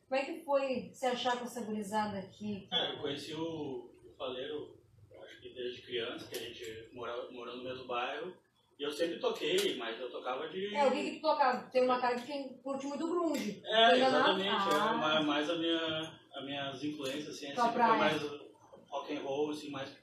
Como 0.08 0.20
é 0.20 0.24
que 0.24 0.40
foi 0.44 0.90
se 0.94 1.06
achar 1.06 1.38
com 1.38 1.44
essa 1.44 1.60
gurizada 1.62 2.18
aqui? 2.18 2.68
É, 2.72 2.92
eu 2.92 2.98
conheci 2.98 3.34
o, 3.34 3.90
o 4.04 4.14
Faleiro, 4.16 4.78
acho 5.22 5.40
que 5.40 5.48
desde 5.50 5.82
criança, 5.82 6.26
que 6.28 6.38
a 6.38 6.40
gente 6.40 6.88
morava, 6.94 7.30
morou 7.30 7.56
no 7.56 7.64
mesmo 7.64 7.86
bairro. 7.86 8.32
E 8.78 8.82
eu 8.82 8.92
sempre 8.92 9.18
toquei, 9.18 9.76
mas 9.78 9.98
eu 9.98 10.10
tocava 10.10 10.48
de. 10.48 10.74
É, 10.74 10.86
o 10.86 10.90
que 10.92 11.02
que 11.02 11.16
tu 11.16 11.22
toca? 11.22 11.56
Tem 11.72 11.82
uma 11.84 11.98
cara 12.00 12.14
de 12.14 12.26
quem 12.26 12.58
curte 12.58 12.86
muito 12.86 13.08
grunge. 13.08 13.62
É, 13.64 13.90
Tô 13.90 13.96
enganado? 13.96 14.40
exatamente. 14.40 14.74
Ah. 14.74 14.90
É 14.92 14.96
ma- 14.96 15.22
mais 15.22 15.48
a 15.50 15.54
minha, 15.56 16.12
as 16.34 16.44
minhas 16.44 16.84
influências, 16.84 17.28
assim, 17.36 17.52
Tua 17.54 17.64
sempre 17.64 17.78
praia. 17.82 17.88
foi 17.88 17.98
mais 18.28 18.42
rock 18.88 19.16
and 19.16 19.20
roll, 19.22 19.50
assim, 19.50 19.70
mais, 19.70 19.96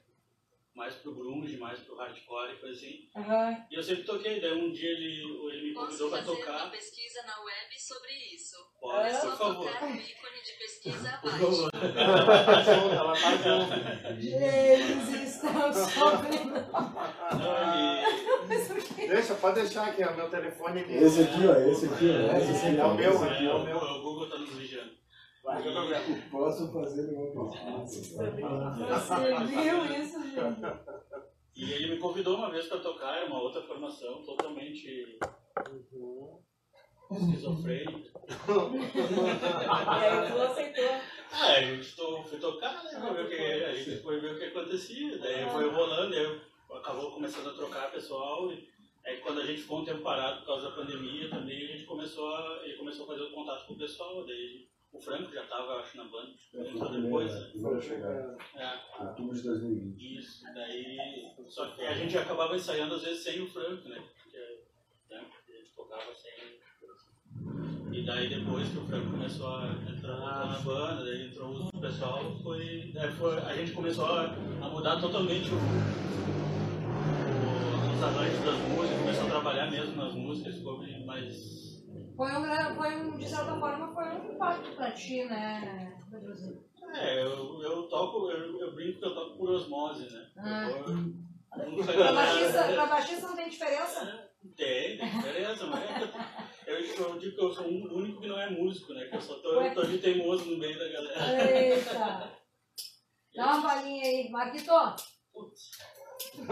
mais 0.74 0.94
pro 0.96 1.14
grunge, 1.14 1.56
mais 1.56 1.78
pro 1.80 1.94
hardcore 1.96 2.52
e 2.52 2.56
coisa 2.56 2.74
assim. 2.76 3.08
Aham. 3.16 3.64
E 3.70 3.74
eu 3.76 3.82
sempre 3.82 4.04
toquei, 4.04 4.38
daí 4.40 4.52
um 4.52 4.70
dia 4.72 4.90
ele, 4.90 5.22
ele 5.52 5.68
me 5.68 5.74
Posso 5.74 5.86
convidou 5.86 6.08
pra 6.10 6.18
fazer 6.18 6.30
uma 6.30 6.36
tocar. 6.46 6.70
pesquisa 6.70 7.22
na 7.26 7.40
web 7.44 7.80
sobre 7.80 8.12
isso. 8.34 8.56
Pode, 8.80 9.08
É, 9.08 9.14
Só 9.14 9.30
por 9.30 9.38
favor. 9.38 9.66
tocar 9.66 9.86
no 9.88 9.96
ícone 9.96 10.42
de 10.44 10.52
pesquisa 10.58 11.18
Por 11.22 11.30
abaixo. 11.32 11.46
favor. 11.46 11.70
Ela 11.96 12.44
tá 12.44 12.62
junto, 12.62 12.94
ela 12.94 13.14
tá 13.14 13.36
junto. 13.36 13.72
Eles 14.10 15.08
estão 15.34 15.54
ele- 18.98 19.08
Deixa, 19.08 19.34
pode 19.36 19.60
deixar 19.60 19.86
aqui, 19.88 20.02
ó, 20.04 20.12
meu 20.14 20.28
telefone 20.28 20.80
aqui. 20.80 20.92
Esse 20.94 21.22
aqui, 21.22 21.46
ó, 21.46 21.54
esse 21.70 21.86
aqui, 21.86 22.10
ó. 22.10 22.36
Esse 22.36 22.66
aqui, 22.66 22.76
É 22.78 22.84
o 22.84 22.94
meu, 22.94 23.24
é 23.24 23.44
é, 23.44 23.54
o, 23.54 23.64
meu, 23.64 23.76
o 23.78 24.02
Google 24.02 24.28
tá 24.28 24.36
nos 24.38 24.50
vigiando. 24.50 24.92
Vai. 25.44 25.62
Posso 26.30 26.72
fazer 26.72 27.02
nenhuma 27.12 27.50
pesquisa. 27.82 28.30
Você 28.30 29.44
viu 29.44 29.84
isso, 30.02 30.22
gente? 30.22 30.62
E 31.54 31.70
ele 31.70 31.94
me 31.94 32.00
convidou 32.00 32.36
uma 32.36 32.50
vez 32.50 32.66
pra 32.66 32.78
tocar, 32.78 33.26
uma 33.26 33.42
outra 33.42 33.60
formação, 33.62 34.22
totalmente 34.24 35.18
esquizofrênica. 37.10 38.10
E 38.24 40.04
aí 40.06 40.32
tu 40.32 40.42
aceitou. 40.42 40.84
Ah, 41.30 41.52
a 41.52 41.62
gente 41.62 41.94
fui 42.28 42.38
tocar, 42.38 42.82
né? 42.82 42.90
Pra 42.90 43.12
ver 43.12 43.24
o 43.26 43.28
que, 43.28 43.36
a 43.36 43.74
gente 43.74 44.02
foi 44.02 44.20
ver 44.20 44.34
o 44.34 44.38
que 44.38 44.44
acontecia. 44.44 45.18
Daí 45.18 45.48
foi 45.50 45.68
rolando, 45.68 46.14
aí 46.14 46.40
acabou 46.74 47.10
começando 47.12 47.50
a 47.50 47.54
trocar 47.54 47.92
pessoal. 47.92 48.50
E 48.50 48.66
aí 49.04 49.18
quando 49.18 49.42
a 49.42 49.44
gente 49.44 49.60
ficou 49.60 49.80
um 49.80 49.84
tempo 49.84 50.00
parado 50.02 50.40
por 50.40 50.46
causa 50.46 50.70
da 50.70 50.76
pandemia 50.76 51.28
também, 51.28 51.64
a 51.64 51.66
gente 51.66 51.84
começou 51.84 52.34
a, 52.34 52.62
ele 52.64 52.78
começou 52.78 53.04
a 53.04 53.08
fazer 53.08 53.22
o 53.24 53.32
contato 53.32 53.66
com 53.66 53.74
o 53.74 53.78
pessoal. 53.78 54.24
Daí 54.24 54.66
o 54.94 55.00
Franco 55.00 55.32
já 55.32 55.42
estava, 55.42 55.80
acho, 55.80 55.96
na 55.96 56.04
banda, 56.04 56.30
entrou 56.54 56.92
depois. 57.02 57.32
né? 57.34 57.50
Vai 57.56 57.80
chegar. 57.80 58.36
É, 58.56 58.78
Outubro 59.04 59.34
de 59.36 59.42
2020. 59.42 60.18
isso, 60.18 60.44
daí. 60.54 60.96
Só 61.48 61.66
que 61.68 61.82
a 61.82 61.94
gente 61.94 62.16
acabava 62.16 62.54
ensaiando 62.56 62.94
às 62.94 63.02
vezes 63.02 63.22
sem 63.24 63.42
o 63.42 63.48
Franco, 63.48 63.88
né? 63.88 64.00
Porque 64.22 64.38
né, 65.10 65.24
ele 65.48 65.66
tocava 65.76 66.14
sem. 66.14 66.32
E 67.92 68.02
daí 68.04 68.28
depois 68.28 68.68
que 68.68 68.78
o 68.78 68.86
Franco 68.86 69.10
começou 69.12 69.46
a 69.48 69.68
entrar 69.88 70.16
na 70.18 70.58
banda, 70.64 71.04
daí 71.04 71.26
entrou 71.26 71.68
o 71.72 71.80
pessoal, 71.80 72.36
foi, 72.42 72.90
daí 72.92 73.12
foi, 73.12 73.38
a 73.38 73.54
gente 73.56 73.70
começou 73.72 74.04
a, 74.06 74.24
a 74.24 74.68
mudar 74.68 75.00
totalmente 75.00 75.48
o, 75.50 75.54
o- 75.54 75.58
os 77.94 78.02
arranjos 78.02 78.44
das 78.44 78.56
músicas, 78.68 78.98
começou 79.00 79.26
a 79.26 79.30
trabalhar 79.30 79.70
mesmo 79.70 79.94
nas 79.96 80.12
músicas, 80.14 80.56
ficou 80.56 80.82
mais. 81.06 81.73
Foi 82.16 82.30
um, 82.32 82.42
gra- 82.42 82.74
foi 82.74 82.96
um, 82.96 83.16
de 83.18 83.28
certa 83.28 83.58
forma, 83.58 83.92
foi 83.94 84.04
um 84.04 84.32
impacto 84.34 84.76
pra 84.76 84.90
ti, 84.92 85.24
né, 85.24 85.96
Pedrozinho? 86.10 86.64
É, 86.94 87.22
eu, 87.22 87.60
eu 87.62 87.88
toco, 87.88 88.30
eu, 88.30 88.60
eu 88.60 88.74
brinco 88.74 89.00
que 89.00 89.04
eu 89.06 89.14
toco 89.14 89.36
por 89.38 89.50
osmose, 89.50 90.04
né? 90.12 90.26
Ah. 90.38 90.68
Eu 90.70 91.24
Pra 91.84 92.12
baixista, 92.12 92.64
pra 92.72 92.86
baixista 92.86 93.28
não 93.28 93.36
tem 93.36 93.48
diferença? 93.48 94.30
Tem, 94.56 94.98
tem 94.98 95.08
diferença, 95.08 95.66
mas 95.66 95.82
é 95.84 96.02
eu, 96.66 96.78
eu, 96.80 97.08
eu 97.10 97.18
digo 97.18 97.36
que 97.36 97.40
eu 97.44 97.52
sou 97.52 97.64
o 97.66 97.96
único 97.96 98.20
que 98.20 98.26
não 98.28 98.38
é 98.40 98.50
músico, 98.50 98.92
né? 98.92 99.04
Que 99.06 99.16
eu 99.16 99.20
só 99.20 99.34
tô, 99.38 99.70
tô 99.72 99.82
de 99.84 99.98
teimoso 99.98 100.50
no 100.50 100.58
meio 100.58 100.76
da 100.78 100.88
galera. 100.88 101.52
Eita! 101.52 102.32
Dá 103.36 103.52
uma 103.56 103.62
palhinha 103.62 104.04
aí, 104.04 104.28
Marquito. 104.30 104.72
Putz. 105.32 105.70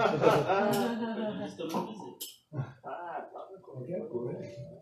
Eu. 1.59 2.61
Ah, 2.85 3.29
tá. 3.33 3.49
Qualquer 3.63 4.09
coisa. 4.09 4.82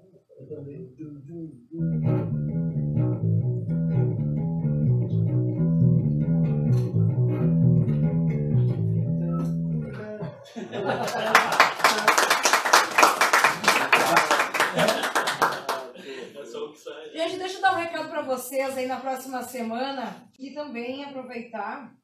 Gente, 17.12 17.38
deixa 17.38 17.58
eu 17.58 17.60
dar 17.60 17.74
um 17.74 17.76
recado 17.76 18.08
pra 18.08 18.22
vocês 18.22 18.78
aí 18.78 18.86
na 18.86 18.98
próxima 18.98 19.42
semana 19.42 20.26
e 20.38 20.54
também 20.54 21.04
aproveitar. 21.04 21.94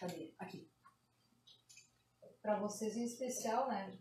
Cadê? 0.00 0.34
Aqui. 0.36 0.68
Pra 2.40 2.58
vocês 2.58 2.96
em 2.96 3.04
especial, 3.04 3.68
né? 3.68 3.96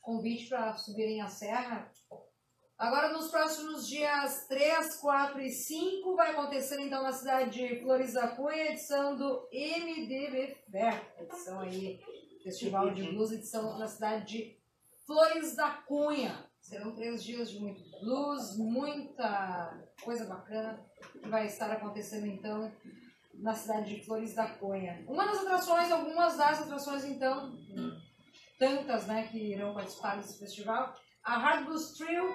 Convite 0.00 0.48
pra 0.48 0.76
subirem 0.76 1.20
a 1.20 1.28
serra. 1.28 1.90
Agora, 2.78 3.12
nos 3.12 3.30
próximos 3.30 3.86
dias 3.86 4.46
3, 4.48 4.96
4 4.96 5.40
e 5.42 5.50
5, 5.50 6.16
vai 6.16 6.30
acontecer 6.30 6.80
então 6.80 7.02
na 7.02 7.12
cidade 7.12 7.50
de 7.50 7.80
Flores 7.82 8.14
da 8.14 8.28
Cunha, 8.28 8.70
edição 8.70 9.16
do 9.16 9.46
MDB 9.52 10.56
Fair. 10.70 11.02
Edição 11.18 11.60
aí, 11.60 12.00
Festival 12.42 12.94
de 12.94 13.02
Blues, 13.02 13.32
edição 13.32 13.78
na 13.78 13.86
cidade 13.86 14.26
de 14.26 14.60
Flores 15.06 15.54
da 15.54 15.70
Cunha. 15.70 16.48
Serão 16.62 16.94
três 16.94 17.22
dias 17.22 17.50
de 17.50 17.58
muito 17.58 17.82
blues, 18.00 18.56
muita 18.56 19.86
coisa 20.02 20.24
bacana 20.24 20.82
que 21.12 21.28
vai 21.28 21.46
estar 21.46 21.70
acontecendo 21.70 22.26
então 22.26 22.72
na 23.34 23.54
cidade 23.54 23.94
de 23.94 24.04
Flores 24.06 24.34
da 24.34 24.48
Cunha. 24.54 25.04
Uma 25.06 25.26
das 25.26 25.40
atrações, 25.40 25.90
algumas 25.90 26.36
das 26.36 26.62
atrações 26.62 27.04
então, 27.04 27.52
tantas 28.60 29.06
né, 29.06 29.26
que 29.26 29.38
irão 29.38 29.74
participar 29.74 30.18
desse 30.18 30.38
festival, 30.38 30.94
a 31.24 31.38
Hard 31.38 31.64
Blues 31.64 31.94
Trio, 31.94 32.32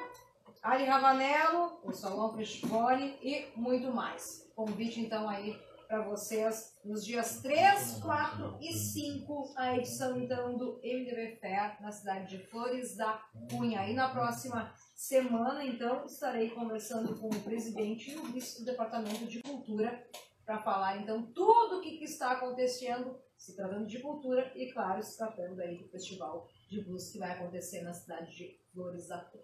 Ali 0.64 0.86
Ravanello, 0.86 1.80
o 1.84 1.94
Salão 1.94 2.34
Frescone 2.34 3.20
e 3.22 3.48
muito 3.56 3.94
mais. 3.94 4.52
Convite 4.56 5.00
então 5.00 5.30
aí 5.30 5.56
para 5.88 6.02
vocês 6.02 6.74
nos 6.84 7.06
dias 7.06 7.42
3, 7.42 8.00
4 8.02 8.58
e 8.60 8.74
5 8.74 9.54
a 9.56 9.78
edição 9.78 10.20
então 10.20 10.58
do 10.58 10.80
MDB 10.84 11.38
Fair 11.40 11.80
na 11.80 11.92
cidade 11.92 12.36
de 12.36 12.44
Flores 12.48 12.98
da 12.98 13.22
Cunha. 13.52 13.88
E 13.88 13.94
na 13.94 14.10
próxima 14.10 14.74
semana, 14.96 15.64
então, 15.64 16.06
estarei 16.06 16.50
conversando 16.50 17.20
com 17.20 17.28
o 17.28 17.42
presidente 17.44 18.12
e 18.12 18.18
o 18.18 18.24
vice 18.24 18.60
do 18.60 18.66
Departamento 18.66 19.28
de 19.28 19.44
Cultura 19.44 20.04
para 20.44 20.64
falar 20.64 20.98
então 20.98 21.22
tudo 21.34 21.78
o 21.78 21.82
que, 21.82 21.98
que 21.98 22.06
está 22.06 22.32
acontecendo, 22.32 23.20
se 23.46 23.56
tratando 23.56 23.86
de 23.86 24.00
cultura 24.00 24.52
e, 24.56 24.72
claro, 24.72 25.04
se 25.04 25.16
tratando 25.16 25.62
aí 25.62 25.78
do 25.78 25.88
festival 25.90 26.50
de 26.68 26.84
blues 26.84 27.12
que 27.12 27.20
vai 27.20 27.32
acontecer 27.34 27.84
na 27.84 27.94
cidade 27.94 28.36
de 28.36 28.60
Flores 28.74 29.08
da 29.08 29.20
Cunha. 29.20 29.44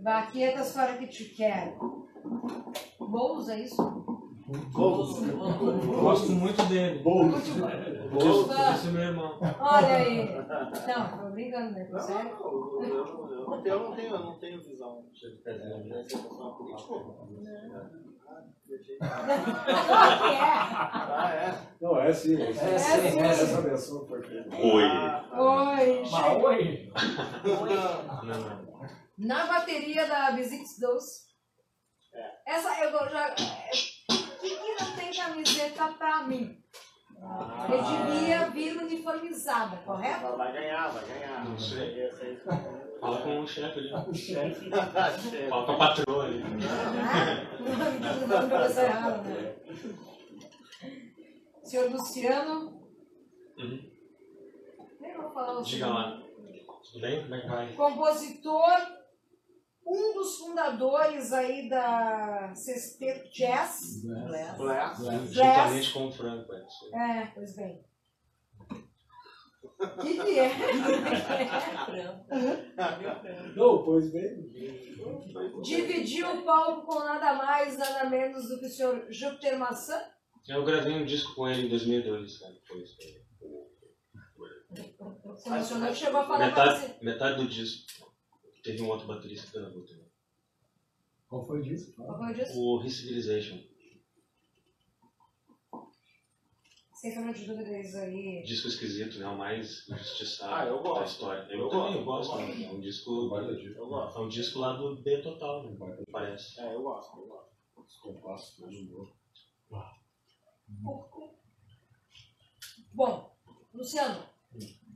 Baquetas 0.00 0.72
para 0.72 0.96
que 0.96 1.08
te 1.08 1.26
quero. 1.26 2.08
Boulos, 2.98 3.50
é 3.50 3.60
isso? 3.60 3.76
Gosto 4.72 6.32
muito 6.32 6.64
dele. 6.70 7.02
Boulos. 7.02 7.46
Boulos, 8.10 8.50
esse 8.50 8.88
é 8.88 8.90
meu 8.90 9.02
irmão. 9.02 9.38
Olha 9.60 9.88
aí. 9.88 10.34
Não, 10.86 11.18
tô 11.18 11.30
brincando, 11.32 11.72
né? 11.72 11.86
Não, 11.90 12.08
não, 12.08 12.82
eu, 12.82 12.96
eu, 12.96 13.30
eu, 13.30 13.50
não 13.50 13.62
tenho, 13.62 13.74
eu, 13.74 13.80
não 13.80 13.94
tenho, 13.94 14.14
eu 14.14 14.20
não 14.20 14.38
tenho 14.38 14.62
visão 14.62 15.04
de 15.12 15.36
dessa 15.42 16.18
pessoa 16.18 16.56
política. 16.56 16.88
Claro 16.88 17.26
que 17.26 17.46
é. 17.46 18.07
Ah, 20.00 21.32
é? 21.34 21.58
Não, 21.80 21.98
é 22.00 22.12
sim. 22.12 22.40
É, 22.40 22.48
É 22.50 22.78
sim. 22.78 23.10
sim. 23.10 23.20
Essa 23.20 23.62
pessoa 23.62 24.06
porque. 24.06 24.34
Oi. 24.34 24.84
Oi, 24.84 26.02
Mas 26.10 26.44
oi! 26.44 26.92
Não. 28.24 28.68
Na 29.18 29.46
bateria 29.46 30.06
da 30.06 30.30
Visix 30.32 30.78
2. 30.78 31.04
Essa 32.46 32.84
eu 32.84 32.92
vou 32.92 33.08
já. 33.08 33.34
Por 33.34 34.40
que, 34.40 34.50
que 34.56 34.84
não 34.84 34.96
tem 34.96 35.12
camiseta 35.12 35.88
pra 35.98 36.22
mim? 36.24 36.56
Eu 37.68 37.82
devia 38.06 38.50
vir 38.50 38.76
uniformizada, 38.76 39.76
correto? 39.78 40.24
Ela 40.26 40.36
vai 40.36 40.52
ganhar, 40.52 40.88
vai 40.88 41.04
ganhar. 41.04 41.44
Não 41.44 41.58
sei. 41.58 42.10
Fala 43.00 43.22
com 43.22 43.40
o 43.40 43.46
chefe 43.46 43.78
ali. 43.78 43.92
O 43.92 44.14
chefe. 44.14 44.70
Fala 44.70 45.66
com 45.66 45.72
a 45.72 45.76
patroa 45.78 46.24
ali. 46.24 46.42
Ah, 48.84 49.22
né? 49.22 49.54
Senhor 51.62 51.90
Luciano. 51.90 52.78
Uhum. 53.58 53.90
Falar 55.34 55.58
o 55.58 55.62
Diga 55.62 55.86
seu 55.86 55.94
lá. 55.94 56.22
Tudo 56.82 57.00
bem? 57.00 57.22
Como 57.22 57.34
é 57.34 57.40
que 57.40 57.48
vai? 57.48 57.72
compositor, 57.74 58.98
um 59.86 60.14
dos 60.14 60.38
fundadores 60.38 61.32
aí 61.32 61.68
da 61.68 62.52
Sexteto 62.54 63.30
Jazz. 63.30 64.02
Bless. 64.04 65.32
Juntamente 65.32 65.92
com 65.92 66.06
o 66.06 66.12
Franco. 66.12 66.52
é. 66.52 67.20
É, 67.22 67.26
pois 67.34 67.54
bem. 67.56 67.87
O 69.62 70.02
que, 70.02 70.22
que 70.22 70.38
é? 70.38 70.50
Não, 73.56 73.84
pois 73.84 74.10
bem. 74.12 74.48
Dividiu 75.62 76.28
o 76.40 76.44
palco 76.44 76.86
com 76.86 76.98
nada 77.00 77.34
mais, 77.34 77.76
nada 77.76 78.08
menos 78.08 78.48
do 78.48 78.58
que 78.58 78.66
o 78.66 78.70
senhor 78.70 79.06
Júpiter 79.10 79.58
Maçã. 79.58 80.00
Eu 80.46 80.64
gravei 80.64 80.94
um 80.94 81.04
disco 81.04 81.34
com 81.34 81.48
ele 81.48 81.66
em 81.66 81.68
2002, 81.68 82.38
cara. 82.38 82.54
Foi 82.66 82.82
isso. 82.82 82.96
Você 85.24 85.50
mencionou 85.50 85.88
que 85.88 85.94
chegou 85.94 86.20
a 86.20 86.26
falar 86.26 86.38
com 86.38 86.44
Metade, 86.46 86.80
você. 86.80 87.04
metade 87.04 87.42
do 87.42 87.48
disco. 87.48 87.86
Teve 88.62 88.82
um 88.82 88.88
outro 88.88 89.06
baterista 89.06 89.46
que 89.50 89.58
gravou 89.58 89.84
também. 89.84 90.06
Qual 91.28 91.46
foi 91.46 91.62
disso? 91.62 91.94
Qual 91.94 92.16
foi 92.16 92.32
o 92.32 92.34
disco? 92.34 92.58
O 92.58 92.78
Recivilization. 92.78 93.58
Sem 97.00 97.14
sombra 97.14 97.32
de 97.32 97.44
dúvidas 97.46 97.94
aí. 97.94 98.42
Disco 98.42 98.66
esquisito, 98.66 99.18
né? 99.20 99.26
O 99.28 99.38
mais 99.38 99.88
injustiçado 99.88 100.52
Ah, 100.52 100.66
eu 100.66 100.82
gosto. 100.82 100.98
da 100.98 101.04
história. 101.06 101.46
Eu, 101.52 101.60
Eu 101.60 101.68
também 101.68 102.04
gosto, 102.04 102.32
gosto. 102.32 102.40
eu 102.50 102.56
né? 102.58 102.64
É 102.64 102.70
um 102.72 102.80
disco. 102.80 103.28
Baita 103.28 103.54
disco. 103.54 103.78
Eu 103.78 103.86
gosto. 103.88 104.18
É 104.18 104.20
um 104.20 104.28
disco 104.28 104.58
lá 104.58 104.72
do 104.72 104.96
B 104.96 105.22
Total, 105.22 105.62
né? 105.62 106.04
Parece. 106.10 106.60
É, 106.60 106.74
eu 106.74 106.82
gosto, 106.82 107.16
eu 107.20 107.26
gosto. 107.28 107.48
Descompasso, 107.86 108.56
tudo 108.56 108.82
novo. 108.90 109.16
Bom, 112.92 113.36
Luciano, 113.72 114.26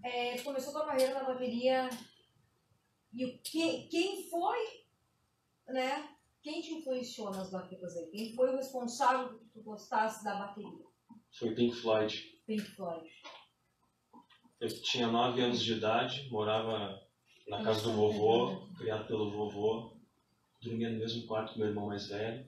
é, 0.02 0.36
tu 0.36 0.42
começou 0.44 0.72
tua 0.72 0.86
carreira 0.86 1.14
na 1.14 1.24
bateria 1.24 1.88
e 3.12 3.24
o 3.24 3.38
que, 3.38 3.86
quem 3.86 4.28
foi, 4.28 4.58
né? 5.68 6.08
Quem 6.42 6.60
te 6.60 6.74
influenciou 6.74 7.30
nas 7.30 7.50
baquetas 7.50 7.96
aí? 7.96 8.06
Quem 8.10 8.34
foi 8.34 8.50
o 8.52 8.56
responsável 8.56 9.28
por 9.28 9.38
que 9.38 9.48
tu 9.50 9.62
gostasse 9.62 10.24
da 10.24 10.34
bateria? 10.34 10.84
Foi 11.32 11.54
Pink 11.54 11.74
Floyd. 11.74 12.22
Pink 12.46 12.62
Floyd. 12.62 13.08
Eu 14.60 14.68
tinha 14.82 15.08
9 15.08 15.40
anos 15.40 15.62
de 15.62 15.72
idade, 15.72 16.28
morava 16.30 17.00
na 17.48 17.62
casa 17.64 17.82
do 17.82 17.92
vovô, 17.92 18.68
criado 18.76 19.06
pelo 19.06 19.30
vovô, 19.30 19.96
dormia 20.62 20.90
no 20.90 20.98
mesmo 20.98 21.26
quarto 21.26 21.52
que 21.52 21.58
meu 21.58 21.68
irmão 21.68 21.86
mais 21.86 22.06
velho. 22.08 22.46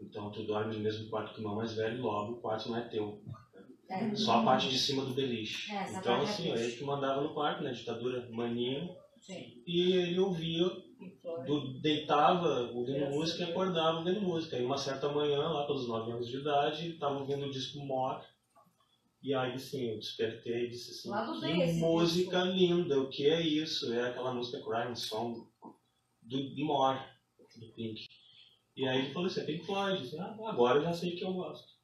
Então 0.00 0.30
tu 0.30 0.44
dorme 0.44 0.74
no 0.74 0.80
mesmo 0.80 1.10
quarto 1.10 1.34
que 1.34 1.40
o 1.40 1.42
irmão 1.42 1.56
mais 1.56 1.74
velho, 1.74 2.00
logo 2.00 2.32
o 2.34 2.40
quarto 2.40 2.70
não 2.70 2.78
é 2.78 2.88
teu. 2.88 3.22
É. 3.90 4.14
Só 4.14 4.40
a 4.40 4.44
parte 4.44 4.70
de 4.70 4.78
cima 4.78 5.04
do 5.04 5.12
beliche. 5.12 5.72
É, 5.72 5.90
então 5.90 6.18
é 6.18 6.22
assim, 6.22 6.50
triste. 6.50 6.58
ele 6.58 6.76
que 6.76 6.84
mandava 6.84 7.20
no 7.20 7.34
quarto, 7.34 7.62
né? 7.62 7.72
Ditadura 7.72 8.26
maninho. 8.30 8.96
Sim. 9.20 9.62
E 9.66 9.92
ele 9.92 10.18
ouvia. 10.18 10.64
Do, 11.46 11.80
deitava 11.80 12.70
ouvindo 12.72 12.98
Graças 12.98 13.14
música 13.14 13.42
e 13.42 13.50
acordava 13.50 13.98
ouvindo 13.98 14.20
música. 14.20 14.58
E 14.58 14.64
uma 14.64 14.78
certa 14.78 15.08
manhã, 15.08 15.48
lá 15.48 15.66
pelos 15.66 15.88
9 15.88 16.12
anos 16.12 16.28
de 16.28 16.38
idade, 16.38 16.90
estava 16.90 17.18
ouvindo 17.18 17.46
o 17.46 17.50
disco 17.50 17.78
More. 17.80 18.24
E 19.22 19.34
aí 19.34 19.58
sim, 19.58 19.90
eu 19.90 19.98
despertei 19.98 20.66
e 20.66 20.70
disse 20.70 20.92
assim, 20.92 21.10
que 21.40 21.72
música 21.74 22.42
linda, 22.42 22.98
o 22.98 23.10
que 23.10 23.26
é 23.28 23.40
isso? 23.40 23.92
Era 23.92 24.10
aquela 24.10 24.32
música 24.32 24.62
Crying 24.62 24.94
Song 24.94 25.46
do, 26.22 26.54
do 26.54 26.64
More, 26.64 26.98
do 27.56 27.72
Pink. 27.74 28.06
E 28.76 28.88
aí 28.88 29.00
ele 29.00 29.12
falou 29.12 29.28
assim, 29.28 29.40
é 29.40 29.44
Pink 29.44 29.66
Floyd. 29.66 30.02
Disse, 30.02 30.18
ah, 30.18 30.34
agora 30.46 30.78
eu 30.78 30.84
já 30.84 30.92
sei 30.94 31.16
que 31.16 31.24
eu 31.24 31.34
gosto. 31.34 31.79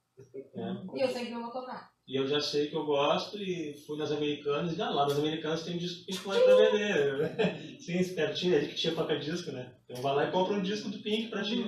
É. 0.55 0.97
E 0.97 1.01
eu 1.03 1.09
sei 1.09 1.27
que 1.27 1.33
eu 1.33 1.43
vou 1.43 1.51
tocar. 1.51 1.91
E 2.09 2.17
eu 2.17 2.27
já 2.29 2.41
sei 2.41 2.69
que 2.69 2.77
eu 2.77 2.87
gosto 2.87 3.37
e 3.37 3.75
fui 3.85 3.99
nas 3.99 4.13
americanas 4.13 4.77
e 4.77 4.81
ah, 4.81 4.91
lá 4.91 5.09
nas 5.09 5.19
americanas 5.19 5.65
tem 5.65 5.75
um 5.75 5.79
disco 5.79 6.07
Pink 6.07 6.19
Floyd 6.19 6.45
pra 6.45 6.57
vender. 6.57 7.81
Sim, 7.83 7.99
espertinho, 7.99 8.55
ele 8.55 8.69
que 8.69 8.77
tinha 8.77 8.95
toca-disco, 8.95 9.51
né? 9.51 9.75
Então 9.89 10.01
vai 10.03 10.15
lá 10.15 10.25
e 10.29 10.31
compra 10.31 10.55
um 10.55 10.63
disco 10.63 10.89
do 10.89 10.99
Pink 11.01 11.29
pra 11.29 11.43
ti. 11.43 11.65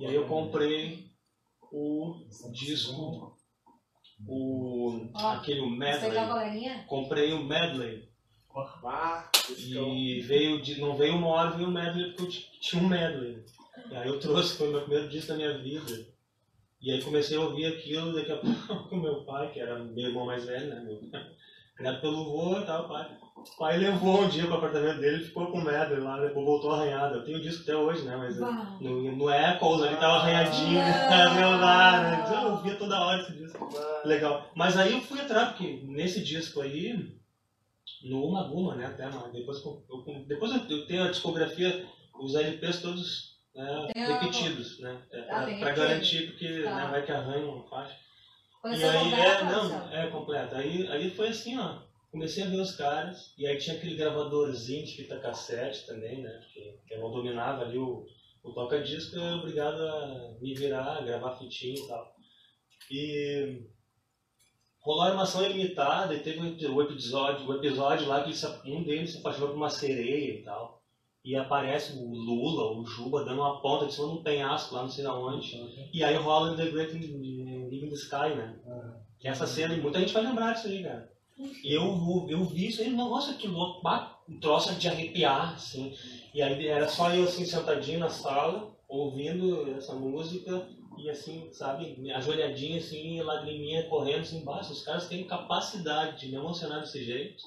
E 0.00 0.06
aí 0.06 0.14
eu 0.14 0.26
comprei 0.26 1.10
o 1.70 2.14
disco, 2.52 3.36
o 4.26 5.10
Ó, 5.14 5.32
aquele 5.32 5.60
o 5.60 5.68
medley. 5.68 6.10
galerinha? 6.10 6.84
Comprei 6.88 7.32
o 7.34 7.44
medley. 7.44 8.08
Ah, 8.82 9.30
E 9.58 10.20
veio 10.20 10.62
de, 10.62 10.80
não 10.80 10.96
veio 10.96 11.16
uma 11.16 11.28
hora, 11.28 11.50
veio 11.50 11.68
o 11.68 11.72
medley 11.72 12.12
porque 12.12 12.22
eu 12.24 12.60
tinha 12.60 12.82
um 12.82 12.88
medley. 12.88 13.44
E 13.90 13.94
aí 13.94 14.08
eu 14.08 14.18
trouxe, 14.18 14.56
foi 14.56 14.68
o 14.68 14.72
meu 14.72 14.80
primeiro 14.80 15.08
disco 15.10 15.28
da 15.28 15.36
minha 15.36 15.58
vida. 15.58 16.15
E 16.80 16.90
aí 16.92 17.02
comecei 17.02 17.36
a 17.36 17.40
ouvir 17.40 17.66
aquilo, 17.66 18.14
daqui 18.14 18.32
a 18.32 18.36
pouco 18.68 18.94
o 18.94 19.00
meu 19.00 19.24
pai, 19.24 19.50
que 19.52 19.60
era 19.60 19.78
meu 19.78 20.08
irmão 20.08 20.26
mais 20.26 20.44
velho, 20.44 20.68
né? 20.68 20.80
Meu, 20.84 21.00
criado 21.76 22.00
pelo 22.00 22.24
vô 22.24 22.58
e 22.58 22.64
tal, 22.64 22.88
pai. 22.88 23.16
O 23.36 23.58
pai 23.58 23.76
levou 23.78 24.22
um 24.22 24.28
dia 24.28 24.44
pro 24.46 24.54
apartamento 24.56 24.98
dele 25.00 25.22
e 25.22 25.26
ficou 25.26 25.46
com 25.46 25.58
o 25.58 25.64
medley 25.64 26.00
lá, 26.00 26.20
depois 26.20 26.44
voltou 26.44 26.72
arranhado. 26.72 27.16
Eu 27.16 27.24
tenho 27.24 27.38
o 27.38 27.40
disco 27.40 27.62
até 27.62 27.76
hoje, 27.76 28.02
né? 28.04 28.16
Mas 28.16 28.38
Bah. 28.38 28.76
no, 28.80 29.12
no 29.16 29.30
Echoes 29.30 29.82
ali 29.82 29.96
tava 29.96 30.14
arranhadinho, 30.16 30.80
Ah. 30.80 31.34
meu 31.34 31.50
lá, 31.50 32.00
né? 32.02 32.44
Eu 32.44 32.52
ouvia 32.52 32.74
toda 32.76 32.98
hora 33.00 33.22
esse 33.22 33.32
disco. 33.32 33.68
Legal. 34.04 34.50
Mas 34.54 34.76
aí 34.76 34.92
eu 34.92 35.00
fui 35.00 35.20
atrás, 35.20 35.50
porque 35.50 35.80
nesse 35.84 36.22
disco 36.24 36.60
aí, 36.60 37.14
no 38.02 38.24
Uma 38.26 38.48
Guma, 38.48 38.74
né, 38.74 38.86
até, 38.86 39.08
mas 39.08 39.32
depois, 39.32 39.58
eu, 39.64 40.24
depois 40.26 40.52
eu 40.70 40.86
tenho 40.86 41.04
a 41.04 41.10
discografia, 41.10 41.86
os 42.20 42.34
LPs 42.34 42.80
todos 42.82 43.35
né, 43.56 43.88
a- 43.96 44.14
repetidos, 44.20 44.78
né, 44.80 45.02
é, 45.12 45.22
pra 45.22 45.44
repetido. 45.44 45.76
garantir, 45.76 46.26
porque 46.30 46.62
Tá. 46.62 46.74
né, 46.76 46.86
vai 46.90 47.04
que 47.06 47.12
arranha 47.12 47.46
uma 47.46 47.68
faixa. 47.68 47.96
E 48.64 48.82
aí, 48.84 49.14
é, 49.14 49.44
não, 49.44 49.92
é 49.92 50.06
completa. 50.10 50.56
Aí, 50.58 50.86
aí 50.88 51.10
foi 51.10 51.28
assim, 51.28 51.56
ó, 51.58 51.82
comecei 52.10 52.42
a 52.44 52.48
ver 52.48 52.60
os 52.60 52.74
caras, 52.76 53.32
e 53.38 53.46
aí 53.46 53.56
tinha 53.58 53.76
aquele 53.76 53.96
gravadorzinho 53.96 54.84
de 54.84 54.96
fita 54.96 55.18
cassete 55.20 55.86
também, 55.86 56.22
né, 56.22 56.30
porque 56.42 56.78
eu 56.90 57.00
não 57.00 57.10
dominava 57.12 57.62
ali 57.62 57.78
o, 57.78 58.04
o 58.42 58.52
toca-disco, 58.52 59.16
eu 59.16 59.22
era 59.22 59.36
obrigado 59.36 59.80
a 59.80 60.34
me 60.40 60.54
virar, 60.54 61.04
gravar 61.04 61.36
fitinha 61.36 61.74
e 61.82 61.88
tal. 61.88 62.14
E 62.90 63.62
rolou 64.80 65.02
a 65.02 65.08
animação 65.08 65.44
ilimitada 65.44 66.14
e 66.14 66.20
teve 66.20 66.38
o 66.40 66.82
episódio, 66.82 67.46
o 67.48 67.54
episódio 67.56 68.06
lá 68.06 68.22
que 68.22 68.32
um 68.70 68.84
deles 68.84 69.10
se 69.12 69.18
apaixonou 69.18 69.48
por 69.50 69.56
uma 69.56 69.70
sereia 69.70 70.38
e 70.40 70.42
tal. 70.44 70.75
E 71.26 71.34
aparece 71.34 71.98
o 71.98 72.08
Lula, 72.08 72.78
o 72.78 72.86
Juba, 72.86 73.24
dando 73.24 73.40
uma 73.40 73.60
ponta 73.60 73.86
de 73.86 73.92
cima 73.92 74.06
de 74.06 74.14
um 74.14 74.22
penhasco 74.22 74.76
lá 74.76 74.82
não 74.82 74.88
sei 74.88 75.04
aonde. 75.04 75.88
E 75.92 76.04
aí 76.04 76.14
rola 76.14 76.56
The 76.56 76.70
Great 76.70 76.92
Living 76.94 77.88
the 77.88 77.94
Sky, 77.96 78.36
né? 78.36 78.56
Que 79.18 79.26
essa 79.26 79.44
cena, 79.44 79.74
e 79.74 79.80
muita 79.80 79.98
gente 79.98 80.14
vai 80.14 80.22
lembrar 80.22 80.52
disso 80.52 80.68
aí, 80.68 80.84
cara. 80.84 81.10
Eu, 81.64 82.26
eu 82.28 82.44
vi 82.44 82.68
isso 82.68 82.80
aí, 82.80 82.90
nossa, 82.90 83.34
que 83.34 83.48
louco, 83.48 83.82
um 84.28 84.38
troço 84.38 84.72
de 84.76 84.88
arrepiar, 84.88 85.54
assim. 85.54 85.92
E 86.32 86.40
aí 86.40 86.64
era 86.68 86.88
só 86.88 87.10
eu 87.10 87.24
assim, 87.24 87.44
sentadinho 87.44 87.98
na 87.98 88.08
sala, 88.08 88.76
ouvindo 88.88 89.74
essa 89.76 89.94
música 89.94 90.68
e 90.96 91.10
assim, 91.10 91.48
sabe, 91.52 92.10
ajoelhadinha 92.10 92.78
assim, 92.78 93.20
lagriminha 93.20 93.88
correndo 93.88 94.20
assim 94.20 94.38
embaixo. 94.38 94.72
Os 94.72 94.82
caras 94.82 95.08
têm 95.08 95.26
capacidade 95.26 96.20
de 96.20 96.28
me 96.28 96.36
emocionar 96.36 96.80
desse 96.80 97.04
jeito. 97.04 97.42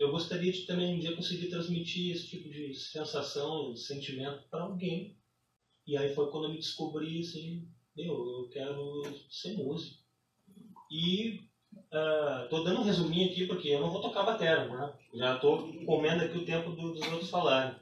Eu 0.00 0.10
gostaria 0.10 0.50
de 0.50 0.62
também 0.62 0.96
um 0.96 0.98
dia 0.98 1.14
conseguir 1.14 1.50
transmitir 1.50 2.12
esse 2.12 2.26
tipo 2.26 2.48
de 2.48 2.72
sensação, 2.74 3.70
de 3.74 3.80
sentimento 3.80 4.42
para 4.50 4.62
alguém. 4.62 5.14
E 5.86 5.94
aí 5.94 6.14
foi 6.14 6.30
quando 6.30 6.44
eu 6.44 6.50
me 6.50 6.56
descobri 6.56 7.20
assim, 7.20 7.68
meu, 7.94 8.14
eu 8.14 8.48
quero 8.50 9.02
ser 9.28 9.58
músico. 9.58 10.00
E 10.90 11.40
ah, 11.92 12.46
tô 12.48 12.64
dando 12.64 12.80
um 12.80 12.84
resuminho 12.84 13.30
aqui 13.30 13.46
porque 13.46 13.68
eu 13.68 13.80
não 13.80 13.90
vou 13.90 14.00
tocar 14.00 14.22
bateria, 14.22 14.66
né? 14.68 14.90
Já 15.12 15.36
tô 15.36 15.64
comendo 15.84 16.24
aqui 16.24 16.38
o 16.38 16.46
tempo 16.46 16.70
do- 16.70 16.92
dos 16.94 17.06
outros 17.06 17.28
falarem. 17.28 17.74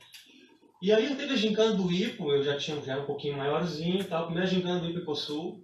E 0.83 0.93
aí 0.93 1.15
teve 1.15 1.35
a 1.35 1.37
gincana 1.37 1.77
do 1.77 1.91
Ipo, 1.91 2.33
eu 2.33 2.43
já 2.43 2.57
tinha 2.59 2.83
já 2.83 2.95
era 2.95 3.03
um 3.03 3.07
pouquinho 3.07 3.37
maiorzinho 3.37 4.01
e 4.01 4.05
tal, 4.05 4.25
primeira 4.27 4.49
gincana 4.49 4.81
do 4.81 4.89
Ipo 4.89 4.99
Ecosul. 4.99 5.63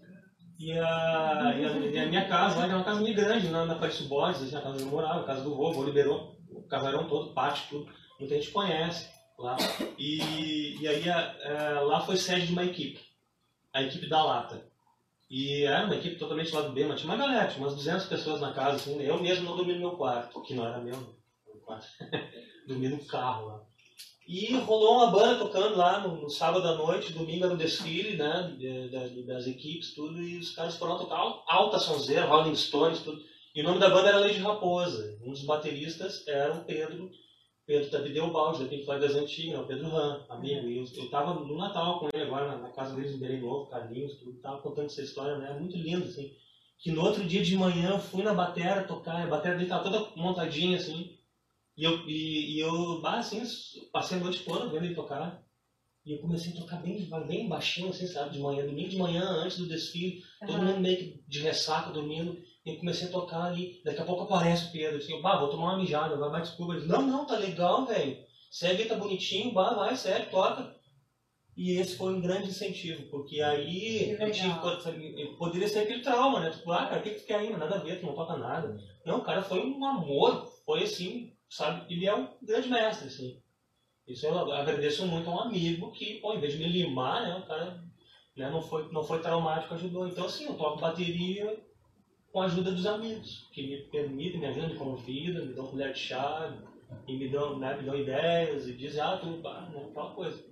E 0.56 0.70
a, 0.70 1.52
e, 1.58 1.64
a, 1.64 1.76
e 1.78 1.98
a 1.98 2.06
minha 2.06 2.28
casa 2.28 2.60
lá, 2.60 2.66
que 2.66 2.72
é 2.72 2.76
uma 2.76 2.84
casa 2.84 3.00
muito 3.00 3.16
grande, 3.16 3.48
na, 3.48 3.66
na 3.66 3.74
Paris 3.74 4.00
assim, 4.00 4.54
a 4.56 4.60
casa 4.60 4.74
onde 4.74 4.84
eu 4.84 4.88
morava, 4.88 5.20
a 5.22 5.24
casa 5.24 5.42
do 5.42 5.52
vô, 5.52 5.70
o 5.70 5.72
vô 5.72 5.82
liberou 5.82 6.33
casarão 6.68 7.06
todo, 7.08 7.32
pátio, 7.32 7.64
tudo. 7.68 7.92
Muita 8.18 8.34
gente 8.36 8.50
conhece 8.50 9.08
lá. 9.38 9.56
E, 9.98 10.76
e 10.80 10.88
aí 10.88 11.08
a- 11.08 11.36
a- 11.76 11.80
lá 11.80 12.00
foi 12.00 12.16
sede 12.16 12.46
de 12.46 12.52
uma 12.52 12.64
equipe, 12.64 13.00
a 13.72 13.82
equipe 13.82 14.06
da 14.08 14.22
Lata. 14.22 14.64
E 15.30 15.64
era 15.64 15.86
uma 15.86 15.96
equipe 15.96 16.16
totalmente 16.16 16.52
lá 16.54 16.60
do 16.62 16.72
B, 16.72 16.84
mas 16.86 17.00
tinha 17.00 17.12
uma 17.12 17.18
galera, 17.26 17.48
tinha 17.48 17.64
umas 17.64 17.74
200 17.74 18.06
pessoas 18.06 18.40
na 18.40 18.52
casa, 18.52 18.76
assim, 18.76 19.00
eu 19.02 19.20
mesmo 19.20 19.44
não 19.46 19.56
dormi 19.56 19.72
no 19.74 19.80
meu 19.80 19.92
quarto, 19.92 20.42
que 20.42 20.54
não 20.54 20.66
era 20.66 20.78
meu, 20.78 20.96
meu 21.46 21.56
quarto. 21.64 21.86
dormi 22.68 22.88
no 22.88 23.04
carro 23.06 23.46
lá. 23.46 23.60
E 24.26 24.54
rolou 24.56 24.96
uma 24.98 25.10
banda 25.10 25.38
tocando 25.38 25.76
lá 25.76 26.00
no, 26.00 26.22
no 26.22 26.30
sábado 26.30 26.66
à 26.66 26.74
noite, 26.76 27.12
domingo 27.12 27.44
era 27.44 27.52
o 27.54 27.58
desfile, 27.58 28.16
né, 28.16 28.54
de- 28.56 28.88
de- 28.88 29.26
das 29.26 29.46
equipes, 29.46 29.94
tudo, 29.94 30.22
e 30.22 30.38
os 30.38 30.50
caras 30.54 30.76
foram 30.76 30.96
tocar 30.98 31.16
al- 31.16 31.44
alta 31.46 31.78
sonzeira, 31.78 32.24
Rolling 32.26 32.54
Stones, 32.56 33.00
tudo. 33.00 33.20
E 33.54 33.60
o 33.60 33.64
nome 33.64 33.78
da 33.78 33.88
banda 33.88 34.08
era 34.08 34.18
Lady 34.18 34.40
Raposa. 34.40 35.16
Um 35.22 35.30
dos 35.30 35.44
bateristas 35.44 36.26
era 36.26 36.52
o 36.54 36.64
Pedro, 36.64 37.08
Pedro 37.64 37.88
Tabideu 37.88 38.32
Balde, 38.32 38.64
da 38.64 38.68
Pink 38.68 38.84
Floyd 38.84 39.06
das 39.06 39.14
Antigas, 39.14 39.60
o 39.60 39.66
Pedro 39.66 39.90
Ram, 39.90 40.26
amigo. 40.28 40.66
E 40.66 40.78
eu, 40.78 40.84
eu 40.96 41.08
tava 41.08 41.34
no 41.34 41.56
Natal 41.56 42.00
com 42.00 42.08
ele 42.12 42.24
agora, 42.24 42.48
na, 42.48 42.58
na 42.58 42.70
casa 42.70 42.96
deles 42.96 43.14
em 43.14 43.20
Belém 43.20 43.40
Novo, 43.40 43.70
Carlinhos, 43.70 44.18
tudo, 44.18 44.40
tava 44.40 44.60
contando 44.60 44.86
essa 44.86 45.02
história, 45.02 45.38
né, 45.38 45.56
muito 45.56 45.76
lindo, 45.76 46.04
assim. 46.04 46.34
Que 46.78 46.90
no 46.90 47.04
outro 47.04 47.24
dia 47.24 47.44
de 47.44 47.56
manhã 47.56 47.90
eu 47.90 48.00
fui 48.00 48.24
na 48.24 48.34
batera 48.34 48.82
tocar, 48.82 49.22
a 49.22 49.26
batera 49.28 49.56
dele 49.56 49.68
tava 49.68 49.84
toda 49.84 50.10
montadinha, 50.16 50.76
assim, 50.76 51.16
e 51.76 51.84
eu, 51.84 52.08
e, 52.08 52.56
e 52.56 52.60
eu 52.60 53.00
bah, 53.00 53.20
assim, 53.20 53.40
passei 53.92 54.18
a 54.18 54.20
noite 54.20 54.44
toda 54.44 54.68
vendo 54.68 54.84
ele 54.84 54.94
tocar. 54.96 55.44
E 56.04 56.12
eu 56.12 56.18
comecei 56.18 56.52
a 56.52 56.56
tocar 56.56 56.82
bem 56.82 57.08
bem 57.26 57.48
baixinho, 57.48 57.88
assim, 57.90 58.06
sabe, 58.06 58.32
de 58.32 58.40
manhã, 58.40 58.66
domingo 58.66 58.90
de 58.90 58.98
manhã, 58.98 59.22
antes 59.22 59.58
do 59.58 59.66
desfile, 59.66 60.22
todo 60.40 60.56
Aham. 60.56 60.64
mundo 60.66 60.80
meio 60.80 60.98
que 60.98 61.24
de 61.26 61.40
ressaca, 61.40 61.92
dormindo. 61.92 62.36
E 62.64 62.70
eu 62.70 62.78
comecei 62.78 63.08
a 63.08 63.12
tocar 63.12 63.44
ali, 63.44 63.80
daqui 63.84 64.00
a 64.00 64.04
pouco 64.04 64.22
aparece 64.22 64.68
o 64.68 64.72
Pedro, 64.72 64.96
assim, 64.96 65.20
bah, 65.20 65.38
vou 65.38 65.50
tomar 65.50 65.72
uma 65.72 65.78
mijada, 65.78 66.16
vai, 66.16 66.30
vai, 66.30 66.40
desculpa. 66.40 66.74
Ele 66.74 66.86
não, 66.86 67.02
não, 67.02 67.26
tá 67.26 67.36
legal, 67.36 67.84
velho. 67.84 68.16
Segue, 68.50 68.86
tá 68.86 68.94
bonitinho, 68.94 69.52
bah, 69.52 69.74
vai, 69.74 69.94
segue, 69.94 70.30
toca. 70.30 70.74
E 71.56 71.78
esse 71.78 71.96
foi 71.96 72.14
um 72.14 72.20
grande 72.20 72.48
incentivo, 72.48 73.08
porque 73.10 73.40
aí 73.40 74.16
eu, 74.18 74.32
tive, 74.32 74.48
poderia 75.38 75.68
ser 75.68 75.80
aquele 75.80 76.02
trauma, 76.02 76.40
né? 76.40 76.50
Tipo, 76.50 76.72
ah, 76.72 76.86
cara, 76.86 77.00
o 77.00 77.02
que 77.02 77.10
que 77.10 77.20
tu 77.20 77.26
quer 77.26 77.36
ainda? 77.36 77.58
Nada 77.58 77.76
a 77.76 77.78
ver, 77.78 78.00
tu 78.00 78.06
não 78.06 78.14
toca 78.14 78.36
nada. 78.36 78.76
Não, 79.04 79.18
o 79.18 79.24
cara 79.24 79.42
foi 79.42 79.60
um 79.60 79.84
amor, 79.84 80.46
foi 80.64 80.82
assim, 80.82 81.32
sabe? 81.48 81.92
Ele 81.92 82.06
é 82.06 82.14
um 82.14 82.28
grande 82.42 82.68
mestre, 82.68 83.06
assim. 83.06 83.40
Isso 84.08 84.26
eu 84.26 84.52
agradeço 84.52 85.06
muito 85.06 85.30
a 85.30 85.34
um 85.34 85.40
amigo 85.40 85.92
que, 85.92 86.14
pô, 86.14 86.34
em 86.34 86.40
vez 86.40 86.54
de 86.54 86.58
me 86.58 86.68
limar, 86.68 87.22
né, 87.22 87.36
o 87.36 87.46
cara 87.46 87.84
né, 88.36 88.50
não, 88.50 88.60
foi, 88.60 88.90
não 88.90 89.04
foi 89.04 89.20
traumático, 89.20 89.74
ajudou. 89.74 90.08
Então, 90.08 90.26
assim, 90.26 90.46
eu 90.46 90.54
toco 90.54 90.80
bateria 90.80 91.56
com 92.34 92.40
a 92.42 92.46
ajuda 92.46 92.72
dos 92.72 92.84
amigos, 92.84 93.48
que 93.52 93.62
me 93.64 93.76
permitem, 93.92 94.40
me 94.40 94.46
ajudam, 94.46 94.70
me 94.70 94.74
convidam, 94.76 95.46
me 95.46 95.52
dão 95.54 95.68
colher 95.68 95.92
de 95.92 96.00
chá, 96.00 96.52
e 97.06 97.16
me 97.16 97.28
dão, 97.28 97.60
né, 97.60 97.76
me 97.76 97.84
dão 97.84 97.94
ideias, 97.96 98.66
e 98.66 98.72
dizem, 98.76 99.00
ah, 99.00 99.16
tu, 99.16 99.40
ah, 99.46 99.70
né, 99.72 99.86
aquela 99.88 100.10
coisa. 100.16 100.44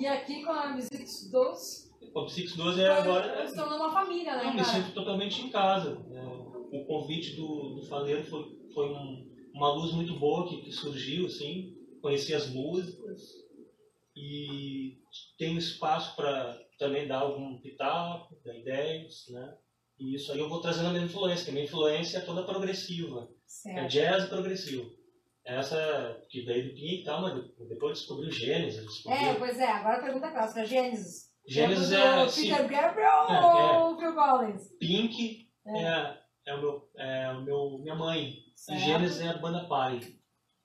E 0.00 0.06
aqui 0.06 0.42
com 0.42 0.52
a 0.52 0.68
Music 0.72 1.04
12, 1.30 1.92
O 2.14 2.24
Psix 2.24 2.56
12 2.56 2.80
é 2.80 2.88
agora... 2.88 3.46
se 3.46 3.54
tornou 3.54 3.76
uma 3.78 3.92
família, 3.92 4.36
né, 4.36 4.46
Eu 4.48 4.54
me 4.54 4.64
sinto 4.64 4.94
totalmente 4.94 5.42
em 5.42 5.50
casa. 5.50 5.98
né? 6.08 6.22
O 6.72 6.84
convite 6.86 7.36
do, 7.36 7.74
do 7.74 7.82
Faleiro 7.82 8.24
foi, 8.24 8.58
foi 8.72 8.88
um- 8.88 9.30
uma 9.52 9.70
luz 9.74 9.92
muito 9.92 10.18
boa 10.18 10.48
que, 10.48 10.62
que 10.62 10.72
surgiu, 10.72 11.26
assim. 11.26 11.76
Conheci 12.00 12.34
as 12.34 12.48
músicas 12.48 13.20
e 14.16 14.96
tenho 15.38 15.58
espaço 15.58 16.16
para 16.16 16.58
também 16.78 17.06
dar 17.06 17.18
algum 17.20 17.58
pitaco, 17.58 18.34
dar 18.44 18.56
ideias, 18.56 19.26
né? 19.28 19.58
E 20.02 20.16
isso 20.16 20.32
aí 20.32 20.40
eu 20.40 20.48
vou 20.48 20.60
trazendo 20.60 20.88
a 20.88 20.92
minha 20.92 21.04
influência, 21.04 21.44
que 21.44 21.50
a 21.50 21.54
minha 21.54 21.64
influência 21.64 22.18
é 22.18 22.22
toda 22.22 22.42
progressiva. 22.42 23.28
É 23.30 23.42
Certo. 23.46 23.88
jazz 23.88 24.28
progressivo. 24.28 24.90
Essa 25.44 26.20
que 26.28 26.42
veio 26.42 26.68
do 26.68 26.74
Pink 26.74 27.00
e 27.00 27.04
tal, 27.04 27.22
mas 27.22 27.34
depois 27.68 27.98
descobri 27.98 28.26
o 28.28 28.32
Gênesis, 28.32 28.84
descobri 28.84 29.18
É, 29.18 29.34
pois 29.34 29.58
é, 29.58 29.70
agora 29.70 29.98
a 29.98 30.02
pergunta 30.02 30.30
clássica, 30.30 30.66
Gênesis. 30.66 31.30
Gênesis 31.46 31.92
é 31.92 32.00
é, 32.00 32.24
do 32.24 32.30
sim. 32.30 32.48
Peter 32.50 32.68
Gabriel 32.68 33.28
É, 33.28 33.78
ou 33.78 33.98
Phil 33.98 34.14
Collins? 34.14 34.68
Pink 34.78 35.48
é, 35.66 36.16
é, 36.46 36.54
o 36.54 36.60
meu, 36.60 36.90
é 36.96 37.30
o 37.32 37.42
meu, 37.42 37.78
minha 37.78 37.94
mãe. 37.94 38.34
Certo. 38.56 38.80
E 38.80 38.84
Gênesis 38.84 39.20
é 39.20 39.28
a 39.28 39.38
banda 39.38 39.64
pai. 39.66 40.00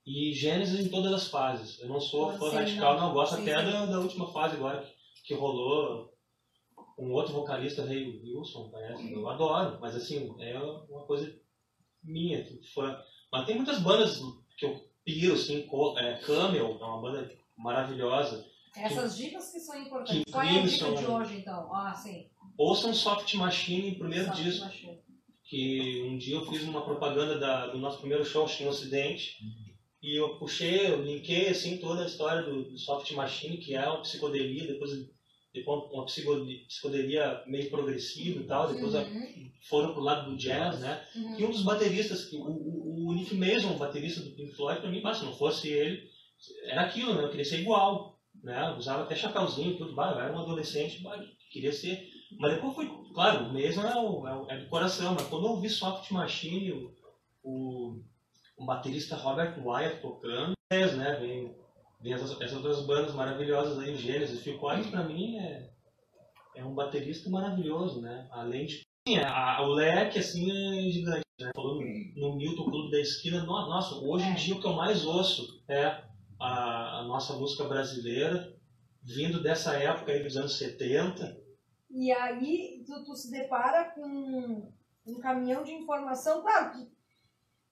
E 0.06 0.34
Gênesis 0.34 0.80
em 0.80 0.90
todas 0.90 1.14
as 1.14 1.28
fases. 1.28 1.80
Eu 1.80 1.90
não 1.90 2.00
sou 2.00 2.32
fã 2.38 2.52
radical, 2.52 2.94
não. 2.94 3.02
não. 3.02 3.08
Eu 3.10 3.14
gosto 3.14 3.36
Sim, 3.36 3.42
até 3.50 3.60
sim. 3.60 3.72
da, 3.72 3.86
da 3.86 4.00
última 4.00 4.32
fase 4.32 4.56
agora 4.56 4.82
que, 4.82 4.94
que 5.26 5.34
rolou. 5.34 6.07
Um 6.98 7.12
outro 7.12 7.34
vocalista, 7.34 7.86
Ray 7.86 8.20
Wilson, 8.24 8.70
parece. 8.72 9.12
Eu 9.14 9.28
adoro, 9.30 9.78
mas 9.80 9.96
assim, 9.96 10.34
é 10.40 10.60
uma 10.60 11.04
coisa 11.06 11.32
minha, 12.04 12.44
que 12.44 12.60
fã. 12.74 13.00
Mas 13.32 13.46
tem 13.46 13.56
muitas 13.56 13.80
bandas 13.80 14.20
que 14.58 14.66
eu 14.66 14.82
piro, 15.06 15.34
assim, 15.36 15.68
é, 15.98 16.14
Camel, 16.20 16.78
é 16.80 16.84
uma 16.84 17.02
banda 17.02 17.32
maravilhosa. 17.58 18.46
Essas 18.76 19.18
dicas 19.18 19.52
que 19.52 19.60
são 19.60 19.80
importantes. 19.82 20.24
que 20.24 20.32
Qual 20.32 20.44
é 20.44 20.60
a 20.60 20.62
dica 20.66 20.92
de 20.96 21.06
hoje, 21.06 21.38
então? 21.40 21.74
Ah, 21.74 21.94
sim. 21.94 22.28
Ouçam 22.58 22.94
Soft 22.94 23.34
Machine, 23.36 23.96
primeiro 23.96 24.26
Soft 24.26 24.44
disco. 24.44 24.66
Machine. 24.66 24.98
que 25.44 26.02
um 26.04 26.18
dia 26.18 26.36
eu 26.36 26.46
fiz 26.46 26.64
uma 26.64 26.84
propaganda 26.84 27.40
da- 27.40 27.68
do 27.68 27.78
nosso 27.78 28.00
primeiro 28.00 28.26
show, 28.26 28.46
que 28.46 28.64
no 28.66 28.70
Ocidente, 28.70 29.38
e 30.04 30.20
eu 30.20 30.38
puxei, 30.38 30.88
eu 30.92 31.02
linkei 31.02 31.48
assim 31.48 31.78
toda 31.78 32.04
a 32.04 32.06
história 32.06 32.44
do, 32.44 32.64
do 32.70 32.78
Soft 32.78 33.10
Machine, 33.14 33.58
que 33.58 33.74
é 33.74 33.88
uma 33.88 34.02
psicodelia, 34.02 34.68
depois, 34.68 34.92
depois 35.54 35.92
uma 35.92 36.06
psicode- 36.06 36.66
psicodelia 36.68 37.44
meio 37.48 37.70
progressiva 37.70 38.40
e 38.40 38.44
tal, 38.46 38.72
depois 38.72 38.94
Uhum. 38.94 39.52
foram 39.70 39.94
pro 39.94 40.04
lado 40.04 40.30
do 40.32 40.38
jazz, 40.38 40.80
né? 40.80 41.04
Uhum. 41.16 41.40
E 41.40 41.46
um 41.46 41.52
dos 41.52 41.64
bateristas, 41.64 42.26
que, 42.26 42.36
o, 42.38 42.42
o, 42.44 43.08
o 43.10 43.14
Nick 43.14 43.34
Mason, 43.36 43.72
o 43.74 43.78
baterista 43.78 44.22
do 44.22 44.32
Pink 44.32 44.52
Floyd, 44.54 44.82
pra 44.82 44.90
mim, 44.90 45.02
bah, 45.02 45.14
se 45.16 45.26
não 45.26 45.34
fosse 45.34 45.70
ele, 45.70 46.08
era 46.66 46.82
aquilo, 46.82 47.16
né? 47.16 47.24
Eu 47.24 47.30
queria 47.30 47.46
ser 47.46 47.62
igual, 47.62 48.20
né? 48.44 48.76
Usava 48.78 49.04
até 49.04 49.16
chapéuzinho, 49.16 49.78
tudo, 49.78 49.94
bah, 49.96 50.12
eu 50.12 50.20
era 50.20 50.34
um 50.34 50.40
adolescente, 50.40 51.02
bah, 51.02 51.20
queria 51.52 51.72
ser... 51.72 52.08
Mas 52.40 52.54
depois 52.56 52.76
foi, 52.76 52.88
claro, 53.14 53.46
o 53.46 53.54
Mason 53.54 53.82
é, 53.88 53.96
o, 53.96 54.28
é, 54.28 54.36
o- 54.36 54.52
é 54.52 54.58
do 54.58 54.68
coração, 54.70 55.14
mas 55.16 55.28
quando 55.28 55.46
eu 55.46 55.52
ouvi 55.52 55.70
Soft 55.70 56.12
Machine, 56.12 56.72
o, 56.74 56.94
o, 57.42 58.04
o 58.58 58.66
baterista 58.66 59.16
Robert 59.16 59.58
Wyatt 59.66 60.02
tocando, 60.02 60.54
né? 60.70 61.18
Vem, 61.22 61.56
vem 62.00 62.14
essas, 62.14 62.40
essas 62.42 62.62
duas 62.62 62.86
bandas 62.86 63.14
maravilhosas 63.14 63.80
aí, 63.80 63.94
o 63.94 63.98
Gênesis, 63.98 64.42
Phil 64.44 64.58
Collins, 64.58 64.88
pra 64.88 65.04
mim, 65.04 65.38
é, 65.38 65.70
é 66.56 66.64
um 66.66 66.74
baterista 66.74 67.30
maravilhoso, 67.30 68.02
né? 68.02 68.28
Além 68.32 68.66
de 68.66 68.82
Sim, 69.08 69.18
a- 69.20 69.62
o 69.62 69.68
leque 69.74 70.20
assim 70.20 70.50
é 70.52 70.90
gigante, 70.92 71.24
né? 71.40 71.52
Falou 71.56 71.76
no, 71.76 71.82
no 72.16 72.36
Milton 72.36 72.66
Clube 72.66 72.92
da 72.92 73.00
Esquina, 73.00 73.40
no- 73.44 73.46
nossa, 73.70 73.96
hoje 73.96 74.26
em 74.26 74.36
dia 74.36 74.56
o 74.56 74.60
que 74.60 74.68
eu 74.68 74.74
mais 74.74 75.06
ouço 75.06 75.64
é 75.68 75.86
a, 76.40 77.00
a 77.00 77.04
nossa 77.04 77.34
música 77.34 77.64
brasileira, 77.64 78.54
vindo 79.02 79.42
dessa 79.42 79.76
época 79.76 80.12
aí 80.12 80.22
dos 80.22 80.36
anos 80.36 80.58
70. 80.58 81.38
E 81.90 82.12
aí 82.12 82.84
tu, 82.86 83.04
tu 83.06 83.16
se 83.16 83.32
depara 83.32 83.92
com 83.92 84.70
um 85.06 85.20
caminhão 85.22 85.64
de 85.64 85.72
informação, 85.72 86.42
claro 86.42 86.74
que 86.74 86.92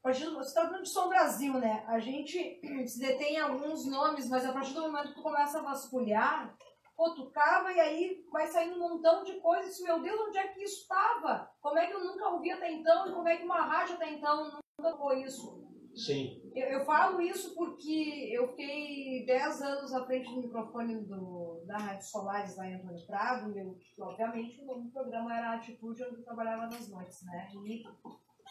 partir 0.05 0.25
do, 0.25 0.35
você 0.35 0.49
está 0.49 0.67
falando 0.67 0.83
de 0.83 0.89
Som 0.89 1.09
Brasil, 1.09 1.53
né? 1.55 1.83
A 1.87 1.97
gente 1.97 2.59
se 2.87 2.99
detém 2.99 3.37
em 3.37 3.39
alguns 3.39 3.87
nomes, 3.87 4.29
mas 4.29 4.45
a 4.45 4.53
partir 4.53 4.75
do 4.75 4.81
momento 4.81 5.09
que 5.09 5.15
tu 5.15 5.23
começa 5.23 5.57
a 5.57 5.63
vasculhar, 5.63 6.55
pô, 6.95 7.09
tu 7.15 7.31
cava 7.31 7.73
e 7.73 7.79
aí 7.79 8.23
vai 8.31 8.45
saindo 8.45 8.75
um 8.75 8.87
montão 8.87 9.23
de 9.23 9.33
coisas, 9.39 9.79
meu 9.81 9.99
Deus, 9.99 10.27
onde 10.27 10.37
é 10.37 10.47
que 10.49 10.61
isso 10.61 10.83
estava? 10.83 11.49
Como 11.59 11.79
é 11.79 11.87
que 11.87 11.93
eu 11.93 12.03
nunca 12.03 12.29
ouvi 12.29 12.51
até 12.51 12.71
então? 12.71 13.07
E 13.07 13.13
como 13.13 13.27
é 13.27 13.35
que 13.35 13.45
uma 13.45 13.61
rádio 13.61 13.95
até 13.95 14.11
então 14.11 14.61
nunca 14.77 14.95
foi 14.95 15.23
isso? 15.23 15.65
Sim, 15.95 16.51
Eu, 16.53 16.67
eu 16.67 16.85
falo 16.85 17.21
isso 17.21 17.55
porque 17.55 18.29
eu 18.31 18.49
fiquei 18.49 19.25
10 19.25 19.61
anos 19.61 19.93
à 19.93 20.05
frente 20.05 20.29
do 20.29 20.41
microfone 20.41 21.05
do, 21.05 21.63
da 21.65 21.77
Rádio 21.77 22.05
Solares 22.05 22.57
lá 22.57 22.67
em 22.67 22.75
Antônio 22.75 23.07
Prado, 23.07 23.49
e 23.51 23.59
eu, 23.59 23.77
obviamente 24.01 24.61
o 24.61 24.65
nome 24.65 24.83
do 24.83 24.91
programa 24.91 25.35
era 25.35 25.53
Atitude, 25.53 26.03
onde 26.03 26.17
eu 26.17 26.23
trabalhava 26.23 26.65
nas 26.67 26.89
noites, 26.89 27.23
né? 27.23 27.49
E 27.53 27.85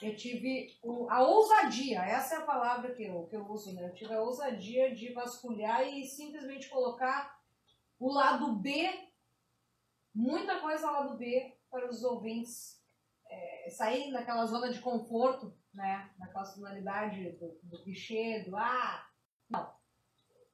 eu 0.05 0.17
tive 0.17 0.79
a 1.09 1.23
ousadia, 1.23 2.03
essa 2.03 2.35
é 2.35 2.39
a 2.39 2.47
palavra 2.47 2.95
que 2.95 3.05
eu, 3.05 3.27
que 3.27 3.37
eu 3.37 3.49
uso, 3.49 3.73
né? 3.73 3.89
Eu 3.89 3.95
tive 3.95 4.13
a 4.13 4.21
ousadia 4.21 4.95
de 4.95 5.13
vasculhar 5.13 5.83
e 5.87 6.05
simplesmente 6.07 6.69
colocar 6.69 7.41
o 7.99 8.13
lado 8.13 8.55
B, 8.57 8.91
muita 10.15 10.61
coisa 10.61 10.91
lado 10.91 11.17
B 11.17 11.57
para 11.71 11.89
os 11.89 12.05
ouvintes 12.05 12.83
é, 13.31 13.71
saírem 13.71 14.13
daquela 14.13 14.45
zona 14.45 14.71
de 14.71 14.81
conforto, 14.81 15.57
né? 15.73 16.11
Daquela 16.19 16.45
sonoridade 16.45 17.31
do, 17.33 17.59
do 17.63 17.83
clichê, 17.83 18.45
do 18.45 18.57
ah, 18.57 19.09
não. 19.49 19.75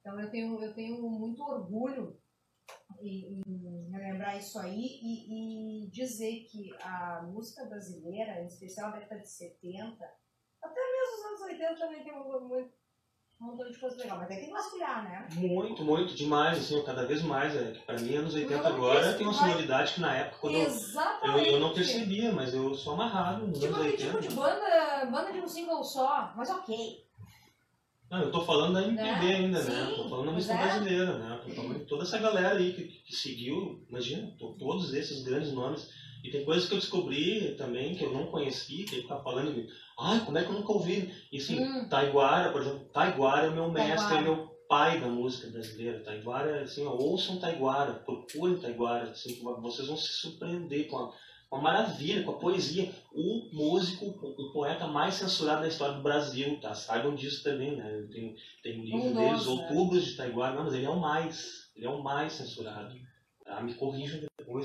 Então 0.01 0.21
eu 0.21 0.31
tenho, 0.31 0.63
eu 0.63 0.75
tenho 0.75 1.03
muito 1.03 1.43
orgulho 1.43 2.20
em, 3.01 3.43
em 3.47 3.91
relembrar 3.91 4.37
isso 4.37 4.59
aí 4.59 4.99
e, 5.03 5.85
e 5.85 5.91
dizer 5.91 6.47
que 6.51 6.71
a 6.83 7.23
música 7.23 7.65
brasileira, 7.65 8.41
em 8.43 8.47
especial 8.47 8.89
a 8.89 8.99
década 8.99 9.21
de 9.21 9.29
70, 9.29 10.05
até 10.63 10.81
mesmo 10.81 11.15
os 11.19 11.25
anos 11.25 11.41
80 11.43 11.75
também 11.77 12.05
tem 12.05 12.13
um, 12.13 12.49
muito, 12.49 12.73
um 13.41 13.47
montão 13.47 13.71
de 13.71 13.79
coisa 13.79 13.97
legal, 13.97 14.19
mas 14.19 14.29
tem 14.29 14.45
que 14.45 14.51
vasculhar, 14.51 15.05
né? 15.05 15.29
Muito, 15.35 15.83
muito, 15.83 16.15
demais, 16.15 16.59
assim, 16.59 16.83
cada 16.85 17.07
vez 17.07 17.23
mais. 17.23 17.55
É, 17.57 17.73
pra 17.87 17.99
mim, 17.99 18.17
anos 18.17 18.35
80 18.35 18.63
Não, 18.63 18.67
agora 18.67 19.15
tem 19.15 19.27
uma 19.27 19.35
sonoridade 19.35 19.95
que 19.95 20.01
na 20.01 20.15
época, 20.15 20.39
quando 20.41 20.57
eu, 20.57 21.39
eu, 21.39 21.61
não 21.61 21.73
percebia, 21.73 22.33
mas 22.33 22.53
eu 22.53 22.75
sou 22.75 22.93
amarrado 22.95 23.47
nos 23.47 23.59
Tipo 23.59 23.75
anos 23.75 23.87
aquele 23.87 24.11
80. 24.11 24.21
tipo 24.21 24.29
de 24.29 24.37
banda, 24.37 25.07
banda 25.07 25.33
de 25.33 25.41
um 25.41 25.49
single 25.49 25.83
só, 25.83 26.33
mas 26.37 26.51
ok. 26.51 27.10
Não, 28.11 28.23
eu 28.23 28.31
tô 28.33 28.41
falando 28.45 28.75
da 28.75 28.83
MPB 28.83 29.03
Né? 29.27 29.35
ainda, 29.37 29.63
né? 29.63 29.87
Sim, 29.91 29.97
Tô 29.97 30.09
falando 30.09 30.27
da 30.27 30.33
música 30.33 30.55
é. 30.55 30.57
brasileira, 30.59 31.19
né? 31.19 31.41
Tô 31.45 31.51
falando 31.51 31.79
de 31.79 31.85
toda 31.85 32.03
essa 32.03 32.19
galera 32.19 32.57
aí 32.59 32.73
que, 32.73 32.83
que 32.85 33.15
seguiu, 33.15 33.85
imagina, 33.89 34.27
to- 34.39 34.57
todos 34.59 34.93
esses 34.93 35.23
grandes 35.23 35.53
nomes. 35.53 35.89
E 36.25 36.31
tem 36.31 36.45
coisas 36.45 36.69
que 36.69 36.75
eu 36.75 36.79
descobri 36.79 37.55
também 37.57 37.95
que 37.95 38.05
eu 38.05 38.13
não 38.13 38.27
conhecia, 38.27 38.85
que 38.85 38.97
ele 38.97 39.07
tá 39.09 39.19
falando 39.21 39.55
de, 39.55 39.67
ai, 39.99 40.21
como 40.25 40.37
é 40.37 40.43
que 40.45 40.51
eu 40.51 40.55
nunca 40.55 40.73
ouvi? 40.73 41.11
E 41.33 41.39
assim, 41.39 41.59
Hum. 41.63 41.89
Taiguara, 41.89 42.51
por 42.53 42.61
exemplo, 42.63 42.81
Taiguara 42.93 43.47
é 43.47 43.51
o 43.51 43.55
meu 43.55 43.71
mestre, 43.71 43.97
Taiguara. 43.97 44.19
é 44.19 44.23
meu 44.23 44.51
pai 44.69 45.01
da 45.01 45.09
música 45.09 45.49
brasileira. 45.49 46.01
Taiguara, 46.01 46.63
assim, 46.63 46.85
ó, 46.85 46.91
ouçam 46.91 47.39
Taiguara, 47.39 47.95
procurem 47.95 48.59
Taiguara, 48.59 49.11
assim, 49.11 49.41
vocês 49.63 49.89
vão 49.89 49.97
se 49.97 50.09
surpreender 50.13 50.89
com 50.89 50.97
a, 50.99 51.13
com 51.51 51.57
a 51.57 51.61
maravilha, 51.61 52.23
com 52.23 52.31
a 52.31 52.39
poesia. 52.39 52.95
O 53.13 53.49
músico, 53.53 54.07
o, 54.07 54.53
poeta 54.53 54.87
mais 54.87 55.15
censurado 55.17 55.63
da 55.63 55.69
história 55.69 55.97
do 55.97 56.03
Brasil, 56.03 56.61
tá? 56.61 56.75
Saibam 56.75 57.15
disso 57.15 57.43
também, 57.43 57.77
né? 57.77 58.07
Tem, 58.13 58.37
tem 58.63 58.81
um 58.81 58.85
livro 58.85 59.09
Um 59.09 59.15
deles? 59.15 59.47
Outubros 59.49 60.05
de 60.05 60.17
Taiguara, 60.17 60.55
não, 60.55 60.65
mas 60.65 60.75
ele 60.75 60.87
é 60.87 60.91
o 60.91 61.01
mais, 61.01 61.71
ele 61.75 61.87
é 61.87 61.91
o 61.91 62.03
mais 62.03 62.35
censurado. 62.35 62.95
Tá? 63.45 63.61
Me 63.61 63.75
corrijam 63.75 64.21
depois, 64.39 64.65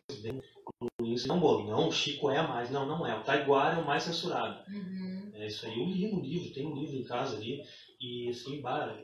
isso. 1.04 1.28
Não, 1.28 1.40
bolo, 1.40 1.66
não, 1.66 1.88
o 1.88 1.92
Chico 1.92 2.30
é 2.30 2.46
mais, 2.46 2.70
não, 2.70 2.86
não 2.86 3.06
é. 3.06 3.18
O 3.18 3.24
Taiguara 3.24 3.78
é 3.78 3.82
o 3.82 3.86
mais 3.86 4.04
censurado. 4.04 4.64
Uhum. 4.72 5.32
É 5.34 5.48
isso 5.48 5.66
aí, 5.66 5.80
eu 5.80 5.86
li 5.86 6.12
no 6.12 6.22
livro, 6.22 6.54
tem 6.54 6.68
um 6.68 6.76
livro 6.76 6.96
em 6.96 7.04
casa 7.04 7.36
ali, 7.36 7.64
e 8.00 8.30
assim, 8.30 8.62
bah, 8.62 8.96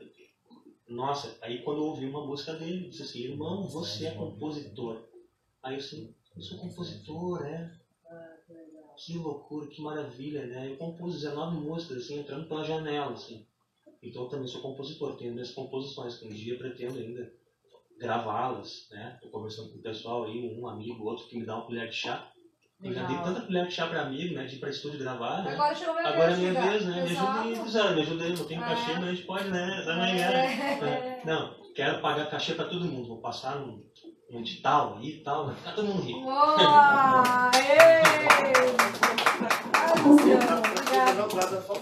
nossa, 0.88 1.36
aí 1.42 1.62
quando 1.62 1.78
eu 1.78 1.86
ouvi 1.86 2.06
uma 2.06 2.24
música 2.24 2.54
dele, 2.54 2.88
disse 2.88 3.02
assim, 3.02 3.20
irmão, 3.20 3.66
você 3.66 4.06
é 4.06 4.10
compositor. 4.12 5.08
Aí 5.62 5.74
eu 5.74 5.78
assim, 5.78 6.14
eu 6.36 6.42
sou 6.42 6.58
compositor, 6.58 7.42
é? 7.42 7.70
Que 8.96 9.16
loucura, 9.16 9.66
que 9.66 9.80
maravilha, 9.80 10.46
né? 10.46 10.70
Eu 10.70 10.76
compus 10.76 11.14
19 11.14 11.56
músicas, 11.56 11.98
assim, 11.98 12.20
entrando 12.20 12.46
pela 12.46 12.64
janela, 12.64 13.12
assim. 13.12 13.44
Então 14.02 14.22
eu 14.22 14.28
também 14.28 14.46
sou 14.46 14.60
compositor, 14.60 15.16
tenho 15.16 15.32
minhas 15.32 15.50
composições, 15.52 16.16
que 16.16 16.26
um 16.26 16.30
dia 16.32 16.58
pretendo 16.58 16.98
ainda 16.98 17.32
gravá-las, 17.98 18.86
né? 18.90 19.18
Tô 19.22 19.28
conversando 19.28 19.70
com 19.70 19.78
o 19.78 19.82
pessoal 19.82 20.24
aí, 20.24 20.56
um 20.58 20.66
amigo, 20.68 21.04
outro 21.04 21.26
que 21.26 21.38
me 21.38 21.44
dá 21.46 21.56
uma 21.56 21.64
colher 21.66 21.88
de 21.88 21.94
chá. 21.96 22.28
Eu 22.82 22.92
já 22.92 23.06
dei 23.06 23.16
tanta 23.18 23.42
colher 23.42 23.66
de 23.68 23.74
chá 23.74 23.86
pra 23.86 24.02
amigo, 24.02 24.34
né? 24.34 24.44
De 24.44 24.56
ir 24.56 24.58
pra 24.58 24.70
estúdio 24.70 24.98
gravar, 24.98 25.44
né? 25.44 25.52
Agora 25.52 25.74
chegou 25.74 25.94
a 25.94 26.00
minha 26.00 26.08
Agora 26.12 26.32
é 26.32 26.34
vez, 26.34 26.38
minha 26.38 26.52
Giga. 26.52 26.70
vez, 26.70 26.86
né? 26.86 27.02
Me 27.04 27.10
Exato. 27.12 27.28
ajuda 27.28 27.40
aí, 27.40 27.94
me 27.94 28.00
ajuda 28.02 28.24
aí, 28.24 28.36
não 28.36 28.44
tenho 28.44 28.62
É. 28.62 28.64
cachê, 28.64 28.92
mas 28.94 29.04
a 29.04 29.14
gente 29.14 29.26
pode, 29.26 29.48
né? 29.50 29.82
Também 29.84 30.22
é. 30.22 30.26
É. 30.26 31.22
Não, 31.24 31.61
quero 31.74 32.00
pagar 32.00 32.30
cachê 32.30 32.54
pra 32.54 32.66
todo 32.66 32.84
mundo, 32.84 33.08
vou 33.08 33.20
passar 33.20 33.56
num, 33.56 33.84
num 34.30 34.40
edital 34.40 34.96
aí 34.98 35.18
e 35.18 35.22
tal, 35.22 35.46
vai 35.46 35.54
ficar 35.54 35.72
todo 35.74 35.88
mundo 35.88 36.02
rico. 36.02 36.20
Obrigada. 36.20 37.50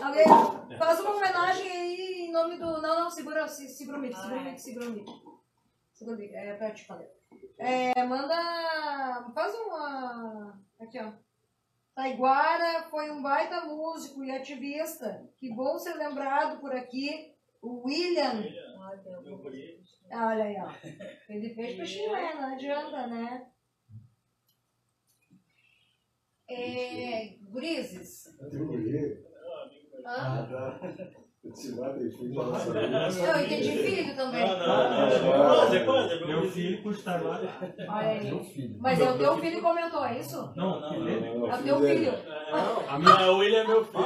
Alguém 0.03 0.79
faz 0.79 1.01
uma 1.01 1.15
homenagem 1.17 1.71
aí 1.71 2.27
em 2.27 2.33
nome 2.33 2.57
do. 2.57 2.81
Não, 2.81 3.01
não, 3.05 3.11
segura, 3.11 3.47
se- 3.49 3.69
segura 3.69 3.99
o 3.99 4.01
mic, 4.01 4.15
segura 4.17 4.41
o 4.41 4.45
mic, 4.45 4.61
segura 4.61 4.89
o 4.89 4.93
mic. 4.93 5.07
Segura 5.93 6.17
o 6.17 6.21
mic, 6.21 6.35
é 6.35 6.55
pra 6.55 6.71
te 6.73 6.85
falar. 6.87 7.05
É, 7.59 8.05
manda. 8.05 9.31
Faz 9.35 9.55
uma. 9.55 10.59
Aqui, 10.81 10.99
ó. 10.99 11.13
Taiguara 11.95 12.85
foi 12.91 13.11
um 13.11 13.23
baita 13.23 13.63
músico 13.67 14.25
e 14.25 14.31
ativista. 14.31 15.23
Que 15.39 15.55
bom 15.55 15.79
ser 15.79 15.95
lembrado 15.95 16.61
por 16.61 16.75
aqui. 16.75 17.35
O 17.63 17.87
William. 17.87 18.43
Ah, 20.13 20.27
Olha 20.29 20.45
aí, 20.45 20.57
ó. 20.59 20.71
Ele 21.29 21.55
fez 21.55 21.77
peixinho, 21.77 22.15
é, 22.17 22.35
não 22.35 22.55
adianta, 22.55 23.07
né? 23.07 23.47
É, 26.49 27.37
Gurizes. 27.43 28.27
Atribuir. 28.41 29.25
Hã? 30.05 30.49
Ensinar 31.43 31.97
e 31.97 32.11
filho 32.11 32.35
Eu 32.35 33.41
entendi 33.45 33.73
filho 33.79 34.15
também. 34.15 34.47
Não, 34.47 34.59
não, 34.59 35.09
não. 35.23 35.33
Quase, 35.33 35.85
quase. 35.87 36.25
Meu 36.27 36.51
filho 36.51 36.83
custa 36.83 37.17
mais. 37.19 37.49
Olha 37.89 38.09
aí. 38.09 38.25
Meu 38.25 38.45
filho. 38.45 38.77
Mas 38.79 39.01
é 39.01 39.11
o 39.11 39.17
teu 39.17 39.39
filho 39.39 39.57
que 39.57 39.63
comentou, 39.63 40.05
é 40.05 40.19
isso? 40.19 40.53
Não, 40.55 40.81
Não, 40.81 41.51
É 41.51 41.59
o 41.59 41.63
teu 41.63 41.81
filho. 41.81 42.13
a 42.89 42.99
minha 42.99 43.15
Ah, 43.15 43.31
o 43.33 43.39
William 43.39 43.61
é 43.61 43.67
meu 43.67 43.85
filho. 43.85 44.01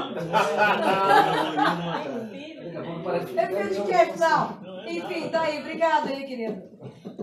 É 3.36 3.46
filho 3.46 3.74
de 3.74 3.86
quê, 3.86 3.94
afinal? 3.94 4.60
Enfim, 4.86 5.30
tá 5.30 5.42
aí. 5.42 5.60
Obrigado 5.60 6.08
aí, 6.08 6.26
querido. 6.26 6.62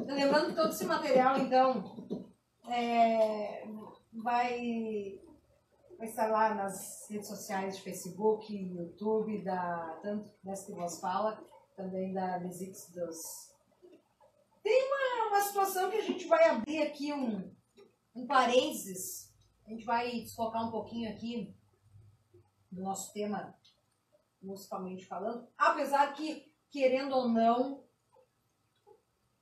Lembrando 0.08 0.48
que 0.50 0.56
todo 0.56 0.70
esse 0.70 0.86
material, 0.86 1.38
então, 1.38 1.84
é, 2.68 3.68
vai, 4.14 5.20
vai 5.98 6.08
estar 6.08 6.28
lá 6.28 6.54
nas 6.54 7.08
redes 7.10 7.28
sociais 7.28 7.78
de 7.78 7.84
Facebook, 7.84 8.54
YouTube, 8.54 9.44
da, 9.44 10.00
tanto 10.02 10.32
dessa 10.44 10.66
que 10.66 10.74
vos 10.74 11.00
fala, 11.00 11.42
também 11.76 12.14
da 12.14 12.40
Visits 12.40 12.92
dos... 12.92 13.52
Tem 14.64 14.84
uma, 14.88 15.30
uma 15.30 15.42
situação 15.42 15.90
que 15.90 15.98
a 15.98 16.04
gente 16.04 16.28
vai 16.28 16.50
abrir 16.50 16.82
aqui 16.82 17.14
um, 17.14 17.52
um 18.16 18.28
parênteses, 18.28 19.34
a 19.66 19.70
gente 19.70 19.86
vai 19.86 20.12
desfocar 20.22 20.68
um 20.68 20.72
pouquinho 20.72 21.10
aqui 21.10 21.56
do 22.72 22.82
nosso 22.84 23.12
tema 23.14 23.56
musicalmente 24.42 25.06
falando, 25.06 25.48
apesar 25.58 26.14
que, 26.14 26.52
querendo 26.70 27.16
ou 27.16 27.30
não, 27.30 27.84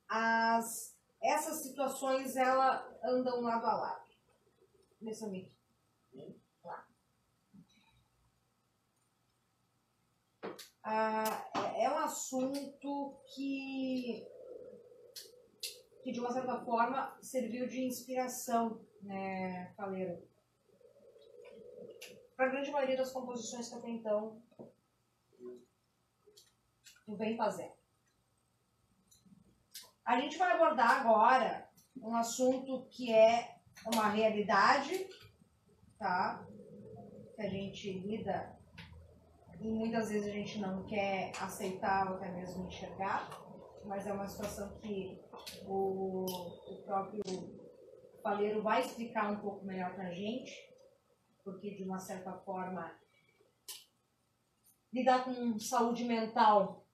as, 0.08 0.98
essas 1.22 1.62
situações 1.62 2.36
ela 2.36 2.86
andam 3.04 3.42
lado 3.42 3.66
a 3.66 3.74
lado. 3.76 4.10
Nesse. 5.00 5.26
Ah, 10.84 11.50
é, 11.56 11.84
é 11.84 11.92
um 11.92 12.00
assunto 12.00 13.16
que, 13.36 14.28
que, 16.04 16.12
de 16.12 16.20
uma 16.20 16.32
certa 16.32 16.60
forma, 16.66 17.16
serviu 17.22 17.68
de 17.68 17.84
inspiração, 17.84 18.82
né, 19.02 19.72
Faleiro? 19.78 20.28
Para 22.36 22.48
a 22.48 22.50
grande 22.50 22.72
maioria 22.72 22.98
das 22.98 23.12
composições 23.12 23.70
que 23.70 23.76
até 23.76 23.90
então 23.90 24.42
vem 27.16 27.36
fazendo. 27.36 27.74
A 30.06 30.20
gente 30.20 30.38
vai 30.38 30.54
abordar 30.54 31.02
agora 31.02 31.70
um 32.02 32.16
assunto 32.16 32.88
que 32.90 33.14
é 33.14 33.60
uma 33.86 34.10
realidade, 34.10 35.08
tá? 35.98 36.46
Que 37.36 37.42
a 37.42 37.50
gente 37.50 37.92
lida 38.00 38.60
e 39.62 39.68
muitas 39.68 40.10
vezes 40.10 40.28
a 40.28 40.32
gente 40.32 40.60
não 40.60 40.86
quer 40.86 41.34
aceitar 41.40 42.10
ou 42.10 42.16
até 42.16 42.32
mesmo 42.32 42.66
enxergar, 42.66 43.30
mas 43.86 44.08
é 44.08 44.14
uma 44.14 44.28
situação 44.28 44.78
que 44.80 45.20
o, 45.66 46.26
o 46.26 46.84
próprio 46.86 47.22
Faleiro 48.24 48.62
vai 48.62 48.82
explicar 48.82 49.32
um 49.32 49.40
pouco 49.40 49.66
melhor 49.66 49.94
pra 49.96 50.12
gente, 50.12 50.54
porque 51.44 51.76
de 51.76 51.84
uma 51.84 52.00
certa 52.00 52.32
forma 52.34 52.90
lidar 54.94 55.26
com 55.26 55.60
saúde 55.60 56.06
mental 56.06 56.86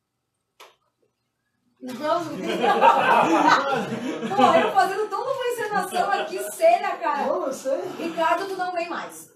não, 1.81 2.25
Pô, 4.35 4.43
eu 4.55 4.71
fazendo 4.71 5.09
toda 5.09 5.31
uma 5.31 5.45
encenação 5.47 6.11
aqui 6.11 6.39
séria, 6.51 6.95
cara. 6.97 7.25
Não, 7.27 7.45
eu 7.47 7.53
sei. 7.53 7.79
Ricardo, 7.99 8.45
tu 8.47 8.55
não 8.57 8.71
vem 8.71 8.89
mais. 8.89 9.31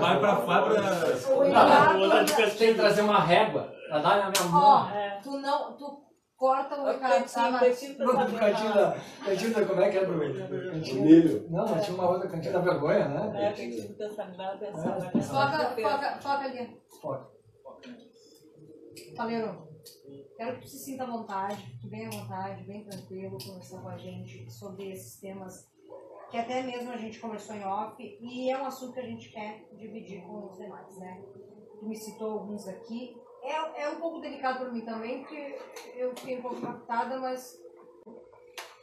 Vai 0.00 0.18
pra. 0.20 0.34
Ricardo, 1.44 2.24
de 2.24 2.32
Tem 2.56 2.68
que 2.72 2.74
trazer 2.74 3.02
uma 3.02 3.18
régua 3.20 3.72
pra 3.88 3.98
dar 3.98 4.16
na 4.18 4.30
minha 4.30 4.46
ó, 4.46 4.50
mão. 4.50 4.88
tu 5.22 5.36
não, 5.38 5.76
tu 5.76 6.02
corta 6.36 6.76
o 6.80 6.90
Ricardo, 6.90 7.22
tá? 7.22 7.28
saber. 7.28 7.74
cantinho 8.38 9.54
da. 9.54 9.64
Como 9.66 9.80
é 9.80 9.90
que 9.90 9.98
é, 9.98 10.04
Bruno? 10.06 10.44
O 10.44 10.70
Cantinho- 10.72 11.04
milho. 11.04 11.46
Não, 11.50 11.66
mas 11.68 11.84
tinha 11.84 11.96
uma 11.96 12.08
outra 12.08 12.28
cantinho 12.28 12.52
da 12.54 12.60
vergonha, 12.60 13.04
É, 13.04 13.08
né? 13.08 13.48
cantinho 13.50 13.88
do 13.88 13.94
pensamento, 13.94 14.58
pensar 14.58 14.96
na 14.96 15.00
Foca, 15.22 15.74
foca, 15.82 16.18
foca 16.22 16.44
ali. 16.44 16.80
Foca. 17.02 17.39
Faleiro. 19.16 19.68
Quero 20.36 20.58
que 20.58 20.68
você 20.68 20.76
se 20.76 20.84
sinta 20.84 21.04
à 21.04 21.06
vontade, 21.06 21.78
bem 21.84 22.06
à 22.06 22.10
vontade, 22.10 22.64
bem 22.64 22.84
tranquilo, 22.84 23.38
conversando 23.44 23.82
com 23.82 23.88
a 23.88 23.98
gente 23.98 24.50
sobre 24.50 24.90
esses 24.90 25.20
temas 25.20 25.68
que 26.30 26.36
até 26.36 26.62
mesmo 26.62 26.92
a 26.92 26.96
gente 26.96 27.18
conversou 27.18 27.56
em 27.56 27.64
off 27.64 28.00
e 28.00 28.50
é 28.50 28.56
um 28.56 28.64
assunto 28.64 28.94
que 28.94 29.00
a 29.00 29.06
gente 29.06 29.30
quer 29.30 29.68
dividir 29.72 30.22
com 30.22 30.46
os 30.46 30.56
demais, 30.56 30.96
né? 30.98 31.22
Tu 31.78 31.86
me 31.86 31.96
citou 31.96 32.32
alguns 32.32 32.68
aqui. 32.68 33.20
É, 33.42 33.82
é 33.82 33.88
um 33.88 34.00
pouco 34.00 34.20
delicado 34.20 34.60
para 34.60 34.70
mim 34.70 34.84
também, 34.84 35.20
porque 35.20 35.58
eu 35.96 36.14
fiquei 36.16 36.38
um 36.38 36.42
pouco 36.42 36.56
impactada, 36.56 37.18
mas 37.18 37.58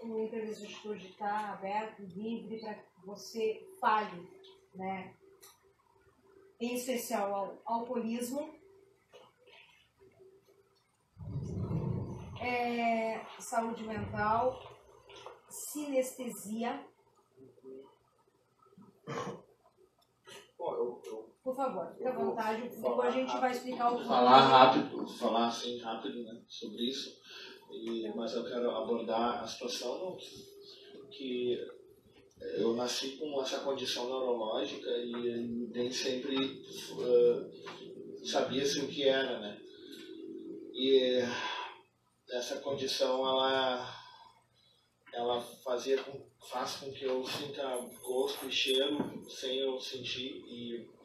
o 0.04 0.20
entrevista 0.20 0.66
de 0.66 0.74
estúdio 0.74 1.10
está 1.10 1.54
aberto, 1.54 2.02
livre, 2.02 2.60
para 2.60 2.74
que 2.74 3.06
você 3.06 3.66
fale, 3.80 4.28
né? 4.76 5.14
Em 6.60 6.76
especial 6.76 7.62
ao 7.66 7.80
alcoolismo. 7.80 8.58
É, 12.42 13.26
saúde 13.40 13.84
mental, 13.84 14.62
sinestesia. 15.50 16.86
Bom, 20.58 20.74
eu, 20.74 21.02
eu 21.06 21.36
Por 21.44 21.56
favor, 21.56 21.92
fique 21.94 22.08
à 22.08 22.12
vontade. 22.12 22.70
Depois 22.70 23.08
a 23.08 23.12
gente 23.12 23.38
vai 23.40 23.52
explicar 23.52 23.94
o 23.94 24.04
falar 24.04 24.42
rápido, 24.42 25.08
falar 25.08 25.48
assim 25.48 25.80
rápido 25.80 26.24
né, 26.24 26.42
sobre 26.48 26.84
isso, 26.84 27.18
e, 27.72 28.08
mas 28.16 28.34
eu 28.34 28.44
quero 28.44 28.70
abordar 28.72 29.44
a 29.44 29.48
situação 29.48 30.18
que 31.10 31.58
eu 32.40 32.76
nasci 32.76 33.18
com 33.18 33.42
essa 33.42 33.60
condição 33.60 34.06
neurológica 34.06 34.90
e 34.90 35.68
nem 35.72 35.92
sempre 35.92 36.64
eh, 37.00 37.50
sabia-se 38.24 38.82
o 38.82 38.88
que 38.88 39.04
era, 39.08 39.40
né? 39.40 39.60
E 40.74 41.22
essa 42.32 42.60
condição, 42.60 43.28
ela, 43.28 43.96
ela 45.14 45.42
fazia 45.42 46.02
com, 46.04 46.26
faz 46.50 46.76
com 46.76 46.92
que 46.92 47.06
eu 47.06 47.26
sinta 47.26 47.64
gosto 48.02 48.48
e 48.48 48.52
cheiro 48.52 49.26
sem 49.30 49.58
eu 49.60 49.80
sentir 49.80 50.44
e 50.48 50.98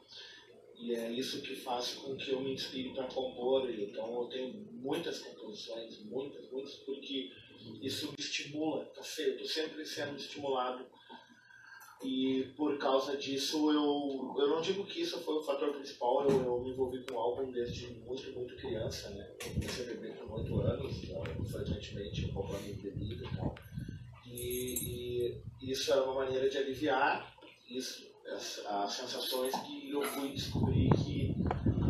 e 0.82 0.96
é 0.96 1.12
isso 1.12 1.40
que 1.42 1.54
faz 1.54 1.94
com 1.94 2.16
que 2.16 2.32
eu 2.32 2.40
me 2.40 2.54
inspire 2.54 2.92
para 2.92 3.06
compor. 3.06 3.70
Então 3.70 4.20
eu 4.20 4.28
tenho 4.28 4.52
muitas 4.72 5.20
composições, 5.20 6.00
muitas, 6.00 6.50
muitas, 6.50 6.74
porque 6.78 7.30
isso 7.80 8.08
me 8.08 8.16
estimula. 8.18 8.84
Tá 8.86 9.00
Eu 9.18 9.30
estou 9.30 9.46
sempre 9.46 9.86
sendo 9.86 10.16
estimulado. 10.16 10.84
E 12.04 12.52
por 12.56 12.76
causa 12.78 13.16
disso, 13.16 13.70
eu, 13.70 14.34
eu 14.36 14.48
não 14.48 14.60
digo 14.60 14.84
que 14.84 15.02
isso 15.02 15.20
foi 15.20 15.36
o 15.36 15.42
fator 15.42 15.72
principal. 15.72 16.24
Eu, 16.28 16.42
eu 16.44 16.60
me 16.60 16.70
envolvi 16.70 17.04
com 17.04 17.18
álbum 17.18 17.50
desde 17.52 17.86
muito, 18.00 18.32
muito 18.32 18.56
criança. 18.56 19.10
Né? 19.10 19.28
Eu 19.44 19.52
comecei 19.54 19.84
a 19.84 19.88
beber 19.88 20.16
com 20.16 20.34
8 20.34 20.60
anos, 20.60 21.04
então, 21.04 21.24
frequentemente, 21.44 22.30
roubando 22.32 22.82
bebida 22.82 23.24
e 23.24 23.36
tal. 23.36 23.54
E, 24.26 25.40
e 25.60 25.70
isso 25.70 25.92
era 25.92 26.04
uma 26.04 26.24
maneira 26.24 26.48
de 26.48 26.58
aliviar 26.58 27.32
isso, 27.68 28.10
as, 28.26 28.58
as 28.66 28.92
sensações 28.92 29.54
que 29.60 29.90
eu 29.90 30.02
fui 30.02 30.30
descobrir 30.32 30.88
que 31.04 31.34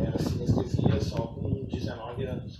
era 0.05 0.17
sinestesia 0.19 1.01
só 1.01 1.27
com 1.27 1.65
19 1.65 2.23
anos. 2.25 2.59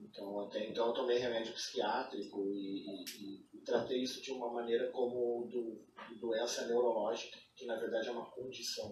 Então, 0.00 0.40
até 0.40 0.68
então 0.68 0.88
eu 0.88 0.92
tomei 0.92 1.18
remédio 1.18 1.52
psiquiátrico 1.54 2.44
e- 2.52 2.84
e- 2.84 3.44
e 3.49 3.49
tratei 3.64 4.02
isso 4.02 4.22
de 4.22 4.30
uma 4.32 4.52
maneira 4.52 4.90
como 4.90 5.48
do, 5.48 5.80
doença 6.20 6.66
neurológica, 6.66 7.38
que 7.56 7.66
na 7.66 7.76
verdade 7.76 8.08
é 8.08 8.12
uma 8.12 8.26
condição. 8.26 8.90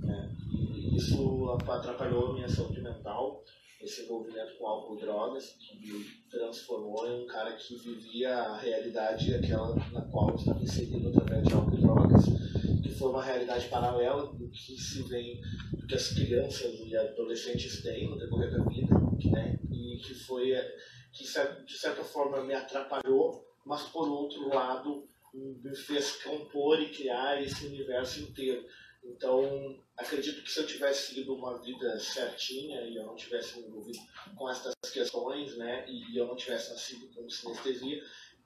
né? 0.00 0.36
E 0.52 0.96
isso 0.96 1.50
atrapalhou 1.50 2.30
a 2.30 2.34
minha 2.34 2.48
saúde 2.48 2.80
mental, 2.80 3.44
esse 3.80 4.02
envolvimento 4.02 4.56
com 4.58 4.66
álcool 4.66 4.96
e 4.96 5.00
drogas, 5.00 5.56
que 5.58 5.76
me 5.76 6.04
transformou 6.28 7.06
em 7.06 7.24
um 7.24 7.26
cara 7.26 7.54
que 7.54 7.76
vivia 7.76 8.34
a 8.34 8.58
realidade 8.58 9.34
aquela 9.34 9.74
na 9.92 10.02
qual 10.10 10.30
eu 10.30 10.36
estava 10.36 10.62
inserido 10.62 11.08
através 11.08 11.46
de 11.46 11.54
álcool 11.54 11.76
e 11.76 11.80
drogas, 11.80 12.24
que 12.82 12.90
foi 12.90 13.10
uma 13.10 13.22
realidade 13.22 13.68
paralela 13.68 14.26
do 14.32 14.50
que 14.50 14.76
se 14.76 15.02
vem, 15.02 15.40
do 15.72 15.86
que 15.86 15.94
as 15.94 16.08
crianças 16.08 16.80
e 16.80 16.96
adolescentes 16.96 17.82
têm 17.82 18.10
no 18.10 18.18
decorrer 18.18 18.50
da 18.50 18.64
vida, 18.64 18.94
né? 19.30 19.58
e 19.70 19.96
que 19.98 20.14
foi, 20.14 20.52
que 21.12 21.24
de 21.64 21.78
certa 21.78 22.02
forma 22.02 22.42
me 22.44 22.54
atrapalhou, 22.54 23.47
mas 23.68 23.82
por 23.82 24.08
outro 24.08 24.48
lado 24.48 25.06
me 25.34 25.76
fez 25.76 26.22
compor 26.22 26.80
e 26.80 26.88
criar 26.88 27.40
esse 27.42 27.66
universo 27.66 28.22
inteiro. 28.22 28.66
Então, 29.04 29.78
acredito 29.94 30.42
que 30.42 30.50
se 30.50 30.60
eu 30.60 30.66
tivesse 30.66 31.08
seguido 31.08 31.34
uma 31.34 31.58
vida 31.58 32.00
certinha 32.00 32.80
e 32.80 32.96
eu 32.96 33.04
não 33.04 33.14
tivesse 33.14 33.60
me 33.60 33.68
envolvido 33.68 33.98
com 34.34 34.48
essas 34.48 34.74
questões, 34.90 35.56
né, 35.58 35.84
e 35.86 36.16
eu 36.16 36.26
não 36.26 36.34
tivesse 36.34 36.70
nascido 36.70 37.14
com 37.14 37.28
sinestesia, 37.28 38.02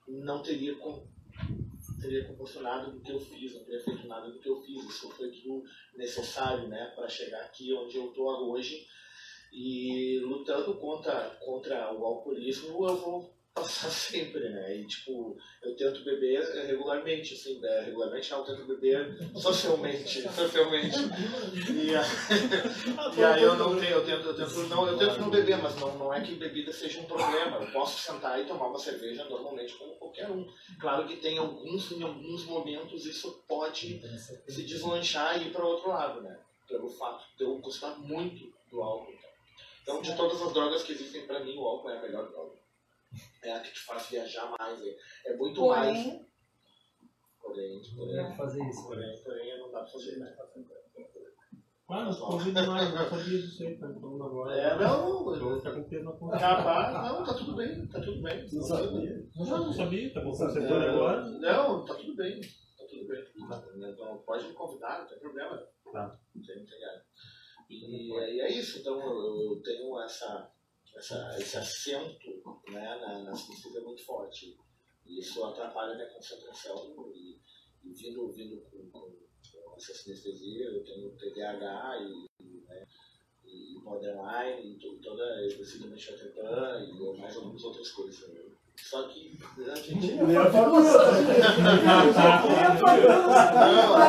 não 0.09 0.43
teria 0.43 0.75
com, 0.75 1.07
teria 2.01 2.25
proporcionado 2.25 2.91
do 2.91 2.99
que 2.99 3.13
eu 3.13 3.19
fiz, 3.19 3.55
não 3.55 3.63
teria 3.63 3.81
feito 3.81 4.05
nada 4.05 4.29
do 4.29 4.39
que 4.39 4.49
eu 4.49 4.61
fiz. 4.61 4.83
Isso 4.83 5.09
foi 5.11 5.31
tudo 5.31 5.63
necessário, 5.95 6.67
né, 6.67 6.91
para 6.93 7.07
chegar 7.07 7.45
aqui 7.45 7.73
onde 7.73 7.95
eu 7.95 8.09
estou 8.09 8.51
hoje. 8.51 8.85
E 9.53 10.19
lutando 10.19 10.75
contra, 10.79 11.29
contra 11.39 11.93
o 11.93 12.03
alcoolismo, 12.05 12.87
eu 12.87 12.97
vou 12.97 13.33
passar 13.53 13.89
sempre, 13.91 14.49
né? 14.49 14.77
E 14.77 14.85
tipo, 14.87 15.37
eu 15.61 15.75
tento 15.75 16.03
beber 16.03 16.41
regularmente, 16.65 17.33
assim, 17.33 17.59
né? 17.59 17.81
regularmente 17.81 18.31
não, 18.31 18.39
eu 18.39 18.45
tento 18.45 18.65
beber 18.65 19.17
socialmente, 19.35 20.21
socialmente. 20.33 20.97
E, 21.71 21.95
a- 21.95 22.03
e 23.17 23.23
aí 23.23 23.43
eu 23.43 23.55
não 23.55 23.79
tenho, 23.79 23.91
eu 23.97 24.05
tento, 24.05 24.27
eu 24.27 24.35
tento 24.35 24.57
não, 24.67 24.87
eu 24.87 24.97
tento 24.97 25.19
não 25.19 25.29
beber, 25.29 25.57
mas 25.61 25.75
não, 25.75 25.97
não 25.97 26.13
é 26.13 26.21
que 26.21 26.35
bebida 26.35 26.73
seja 26.73 26.99
um 26.99 27.05
problema. 27.05 27.57
Eu 27.57 27.71
posso 27.71 27.99
sentar 28.01 28.41
e 28.41 28.45
tomar 28.45 28.67
uma 28.67 28.79
cerveja 28.79 29.23
normalmente 29.25 29.73
como 29.75 29.93
qualquer 29.95 30.29
um. 30.29 30.47
Claro 30.79 31.07
que 31.07 31.17
tem 31.17 31.37
alguns, 31.37 31.91
em 31.91 32.03
alguns 32.03 32.45
momentos 32.45 33.05
isso 33.05 33.43
pode 33.47 34.01
se 34.47 34.63
deslanchar 34.63 35.41
e 35.41 35.47
ir 35.47 35.51
para 35.51 35.65
outro 35.65 35.89
lado, 35.89 36.21
né? 36.21 36.39
Pelo 36.67 36.89
fato 36.89 37.23
de 37.37 37.43
eu 37.43 37.57
gostar 37.59 37.95
muito 37.99 38.51
do 38.71 38.81
álcool. 38.81 39.13
Então, 39.83 40.01
de 40.01 40.15
todas 40.15 40.41
as 40.41 40.53
drogas 40.53 40.81
que 40.83 40.93
existem 40.93 41.27
para 41.27 41.41
mim, 41.41 41.57
o 41.57 41.67
álcool 41.67 41.89
é 41.89 41.97
a 41.97 42.01
melhor 42.01 42.29
droga. 42.29 42.62
É 43.43 43.51
a 43.53 43.59
que 43.59 43.73
te 43.73 43.79
faz 43.81 44.07
viajar 44.07 44.53
mais. 44.57 44.81
É, 44.81 44.95
é 45.25 45.37
muito 45.37 45.67
mais. 45.67 46.03
Porém, 46.03 46.27
Porém, 47.41 47.81
porém, 47.95 48.15
Tem 48.15 48.31
que 48.31 48.37
fazer 48.37 48.69
isso. 48.69 48.87
porém, 48.87 49.23
porém, 49.23 49.59
não 49.59 49.71
dá 49.71 49.79
pra 49.79 49.87
fazer, 49.87 50.17
né? 50.17 50.35
Não 51.89 52.15
convido 52.15 52.65
mais, 52.65 52.93
não 52.93 53.09
sabia 53.09 53.41
disso 53.41 53.63
aí, 53.63 53.77
tá 53.77 53.87
falando 53.87 54.23
agora. 54.23 54.55
É, 54.55 54.75
não, 54.79 55.33
Eu 55.35 55.39
vou 55.39 55.57
ficar 55.57 55.73
com 55.73 55.83
peso 55.83 56.05
na 56.05 56.11
consciência. 56.13 56.47
Capaz, 56.47 56.93
não, 56.93 57.23
tá 57.23 57.33
tudo 57.35 57.55
bem, 57.55 57.87
tá 57.87 58.01
tudo 58.01 58.21
bem. 58.21 58.49
Não 58.51 58.61
sabia. 58.63 59.29
Não, 59.35 59.45
não 59.45 59.73
sabia, 59.73 60.13
tá 60.13 60.21
bom, 60.21 60.31
você 60.31 60.59
É, 60.59 60.67
foi 60.67 60.89
agora. 60.89 61.21
Não, 61.29 61.85
tá 61.85 61.93
tudo 61.93 62.15
bem. 62.15 62.41
Tá 62.41 62.85
tudo 62.89 63.07
bem. 63.07 63.23
Então 63.91 64.23
pode 64.25 64.47
me 64.47 64.53
convidar, 64.53 65.01
não 65.01 65.07
tem 65.07 65.19
problema. 65.19 65.57
Tá. 65.91 66.19
Não 66.33 66.41
tem, 66.41 66.59
não 66.59 66.65
tem 66.65 66.81
nada. 66.81 67.05
E, 67.69 68.11
e 68.11 68.41
é 68.41 68.51
isso, 68.51 68.79
então 68.79 68.99
eu 68.99 69.61
tenho 69.63 70.01
essa, 70.01 70.51
essa, 70.95 71.37
esse 71.39 71.57
assento 71.57 72.43
né, 72.69 72.95
na, 72.99 73.19
na 73.23 73.35
sinestesia 73.35 73.81
muito 73.81 74.03
forte. 74.05 74.57
E 75.05 75.19
isso 75.19 75.43
atrapalha 75.43 75.93
a 75.93 75.95
minha 75.95 76.09
concentração 76.09 77.11
e, 77.13 77.37
e 77.83 77.93
vindo, 77.93 78.31
vindo 78.31 78.61
com, 78.69 78.89
com, 78.89 79.13
essa 79.75 79.93
sinestesia, 79.93 80.65
eu 80.65 80.83
tenho 80.83 81.11
TDAH 81.17 81.97
e, 82.01 82.27
e, 82.39 82.61
né, 82.67 82.87
e 83.43 83.79
borderline, 83.83 84.73
e 84.75 84.77
to- 84.79 84.99
toda 85.01 85.23
a 85.23 85.49
síndrome 85.65 85.95
de 85.95 86.01
Chateaupan 86.01 86.85
e 86.85 87.17
mais 87.17 87.35
algumas 87.35 87.63
outras 87.63 87.89
coisas. 87.91 88.29
né. 88.29 88.52
Só 88.75 89.07
que 89.07 89.37
a 89.71 89.75
gente. 89.75 90.15
Nem 90.15 90.37
a 90.37 90.45
famosa. 90.51 90.99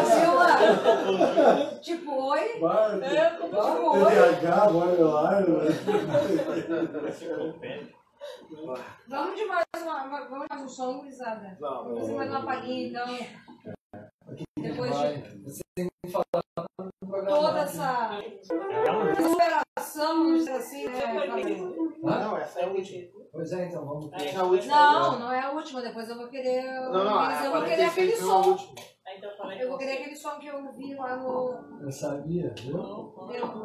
Priscila, 0.05 1.79
tipo, 1.81 2.11
oi? 2.31 2.59
Vai, 2.61 3.17
É, 3.17 3.31
como 3.31 3.49
tipo, 3.49 4.05
oi? 4.05 4.13
TDAH, 4.13 4.71
borderline. 4.71 5.47
Vamos 9.09 9.37
de 9.37 9.45
mais, 9.45 9.65
uma, 9.83 10.09
vamos 10.09 10.29
de 10.29 10.47
mais 10.51 10.63
um 10.63 10.69
som, 10.69 10.99
gurizada. 10.99 11.57
Vamos. 11.61 11.85
Vamos 11.85 12.01
fazer 12.01 12.15
mais 12.15 12.31
uma 12.31 12.43
palhinha, 12.45 12.89
então. 12.89 13.07
Depois 14.59 14.91
Vai. 14.91 15.19
de 15.19 15.39
Você 15.45 15.63
tem 15.77 15.89
que 16.05 16.11
falar 16.11 16.25
toda 17.11 17.61
essa 17.61 18.11
superação, 19.23 20.25
vamos 20.25 20.39
dizer 20.41 20.53
assim, 20.53 20.89
né? 20.89 21.03
Não, 22.05 22.37
essa 22.37 22.61
é 22.61 22.65
a 22.65 22.69
última. 22.69 23.09
Pois 23.33 23.53
é, 23.53 23.67
então 23.67 23.85
vamos 23.85 24.11
ver. 24.11 24.17
Essa 24.17 24.37
é 24.37 24.41
a 24.41 24.45
última. 24.45 24.75
Não, 24.77 25.19
não 25.19 25.33
é 25.33 25.41
a 25.41 25.51
última, 25.51 25.83
depois 25.83 26.09
eu 26.09 26.17
vou 26.17 26.29
querer. 26.29 26.63
Não, 26.65 27.05
não, 27.05 27.19
a 27.19 27.45
eu 27.45 27.53
vou 27.53 27.63
querer 27.63 27.85
aquele 27.85 28.13
46 28.13 28.21
não 28.21 28.37
é 28.37 28.41
a 28.41 28.45
som. 28.45 28.75
Ah, 29.07 29.11
então 29.19 29.53
Eu 29.53 29.69
vou 29.69 29.79
querer 29.79 29.93
aquele 29.93 30.17
som 30.17 30.31
que 30.39 30.47
eu 30.47 30.73
vi 30.73 30.95
lá 30.95 31.17
no. 31.17 31.83
Eu 31.83 31.91
sabia, 31.93 32.55
viu? 32.59 32.77
Eu, 32.79 33.15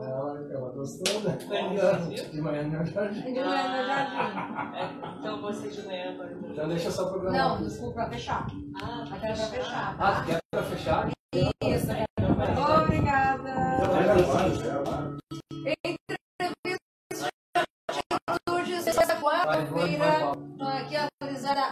Ela, 0.01 0.49
ela 0.51 0.69
gostou, 0.71 1.21
né? 1.21 1.37
De 1.37 1.45
manhã 1.47 1.63
no 1.63 1.69
meu 1.69 1.81
jardim. 1.81 2.15
de 2.31 2.41
manhã 2.41 2.63
no 2.63 2.85
jardim. 2.85 3.37
É, 4.75 4.89
então 5.19 5.41
você 5.41 5.69
de 5.69 5.81
manhã 5.85 6.11
agora. 6.13 6.37
Então 6.51 6.67
deixa 6.67 6.91
só 6.91 7.09
programar. 7.09 7.39
Não, 7.59 7.65
desculpa, 7.65 7.93
pra 7.93 8.09
fechar. 8.09 8.47
Ah, 8.81 9.03
Até 9.03 9.33
pra 9.33 9.35
fechar. 9.35 9.95
Ah, 9.99 10.23
quer 10.25 10.39
pra 10.51 10.63
fechar? 10.63 11.09
Isso. 11.33 11.85
Obrigada. 11.85 12.08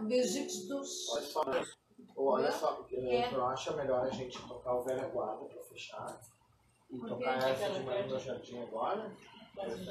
Besitos. 0.08 1.10
Olha 1.10 1.22
só, 1.26 1.42
ou 2.16 2.28
olha 2.30 2.52
só, 2.52 2.68
porque 2.74 2.96
É. 2.96 3.34
eu 3.34 3.46
acho 3.48 3.74
melhor 3.76 4.06
a 4.06 4.10
gente 4.10 4.42
tocar 4.48 4.74
o 4.76 4.84
Velha 4.84 5.08
Guarda 5.08 5.46
pra 5.46 5.64
fechar. 5.64 6.20
E 6.90 6.98
Por 6.98 7.10
tocar 7.10 7.50
essa 7.50 7.70
de 7.70 7.80
manhã 7.82 8.08
no 8.08 8.20
jardim 8.20 8.62
agora. 8.64 9.12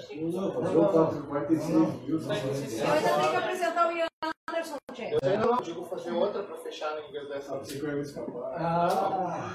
Gente 0.09 0.36
Não, 0.36 0.52
fazer 0.52 0.76
o 0.76 0.86
papo 0.93 1.14
com 1.22 1.26
46 1.26 1.70
mil. 2.05 2.20
Vai 2.20 2.40
ter 2.40 2.48
que 2.68 2.74
Eu 2.80 2.86
ainda 2.93 3.14
tenho 3.18 3.30
que 3.30 3.36
apresentar 3.36 3.88
o 3.88 3.97
Ian 3.97 4.06
Anderson, 4.48 4.76
Tchê. 4.94 5.10
Eu 5.12 5.18
ainda 5.30 5.47
não 5.47 5.56
digo 5.59 5.84
fazer 5.84 6.12
outra 6.12 6.43
pra 6.44 6.56
fechar 6.59 6.98
em 7.02 7.10
vez 7.10 7.28
dessa. 7.28 7.59
Você 7.59 7.78
vai 7.82 7.94
me 7.97 8.01
escapar. 8.02 8.55
Ah, 8.56 9.55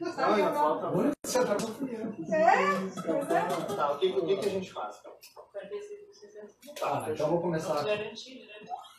Não, 0.00 0.34
ainda 0.34 0.52
falta. 0.52 0.86
bonito 0.88 1.12
você 1.24 1.44
tá 1.46 1.54
confundindo. 1.54 2.34
É? 2.34 3.74
Tá, 3.76 3.92
o 3.92 3.98
que, 3.98 4.08
o 4.08 4.26
que, 4.26 4.36
que 4.38 4.46
a 4.46 4.50
gente 4.50 4.72
faz? 4.72 4.98
Então? 5.00 5.12
46.600. 5.54 6.78
Tá, 6.80 7.06
então 7.10 7.26
eu 7.26 7.32
vou 7.32 7.40
começar. 7.40 7.84
Garantido, 7.84 8.44
né? 8.46 8.52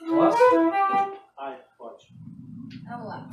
Posso? 0.07 0.37
Ai, 1.37 1.61
pode. 1.77 2.07
Vamos 2.87 3.07
lá. 3.07 3.29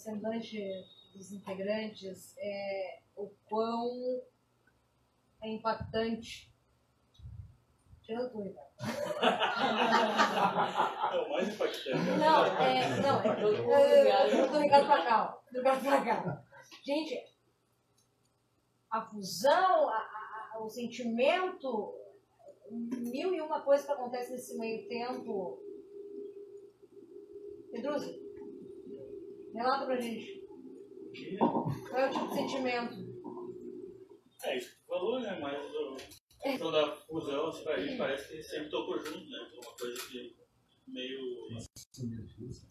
Semblante 0.00 0.58
dos 1.14 1.32
integrantes, 1.32 2.34
é, 2.38 3.00
o 3.16 3.28
quão 3.48 4.22
é 5.42 5.48
impactante. 5.50 6.50
Tirando 8.02 8.30
tu, 8.32 8.42
Ricardo. 8.42 8.70
É 11.12 11.18
o 11.18 11.30
mais 11.30 11.48
impactante. 11.48 11.96
Não, 12.18 12.44
é. 12.44 13.00
Não, 13.00 13.20
é. 13.22 14.46
Tô 14.48 14.58
ligado 14.60 14.86
pra 14.86 15.04
cá. 15.04 15.38
Do 15.52 15.58
Ricardo 15.58 15.82
pra 15.82 16.04
cá. 16.04 16.44
Gente, 16.84 17.14
a 18.90 19.02
fusão, 19.02 19.88
a- 19.88 20.50
a- 20.54 20.58
o 20.60 20.68
sentimento, 20.68 21.94
mil 22.70 23.34
e 23.34 23.40
uma 23.40 23.60
coisas 23.62 23.86
que 23.86 23.92
acontece 23.92 24.32
nesse 24.32 24.56
meio 24.58 24.88
tempo. 24.88 25.60
Pedruzzi, 27.70 28.20
relata 29.54 29.86
pra 29.86 30.00
gente. 30.00 30.40
Qual 31.38 32.00
é 32.00 32.08
o 32.08 32.12
tipo 32.12 32.28
de 32.28 32.34
sentimento? 32.34 32.94
É 34.44 34.56
isso 34.56 34.70
que 34.70 34.76
tu 34.80 34.86
falou, 34.86 35.20
né? 35.20 35.38
Mas 35.40 35.58
o 35.70 35.96
questão 36.42 36.72
da 36.72 36.96
fusão, 36.96 37.48
assim, 37.48 37.64
pra 37.64 37.78
gente 37.80 37.98
parece 37.98 38.28
que 38.28 38.42
sempre 38.42 38.70
tocou 38.70 38.98
junto, 38.98 39.28
né? 39.28 39.38
Uma 39.62 39.76
coisa 39.76 40.00
que 40.08 40.34
meio. 40.88 41.20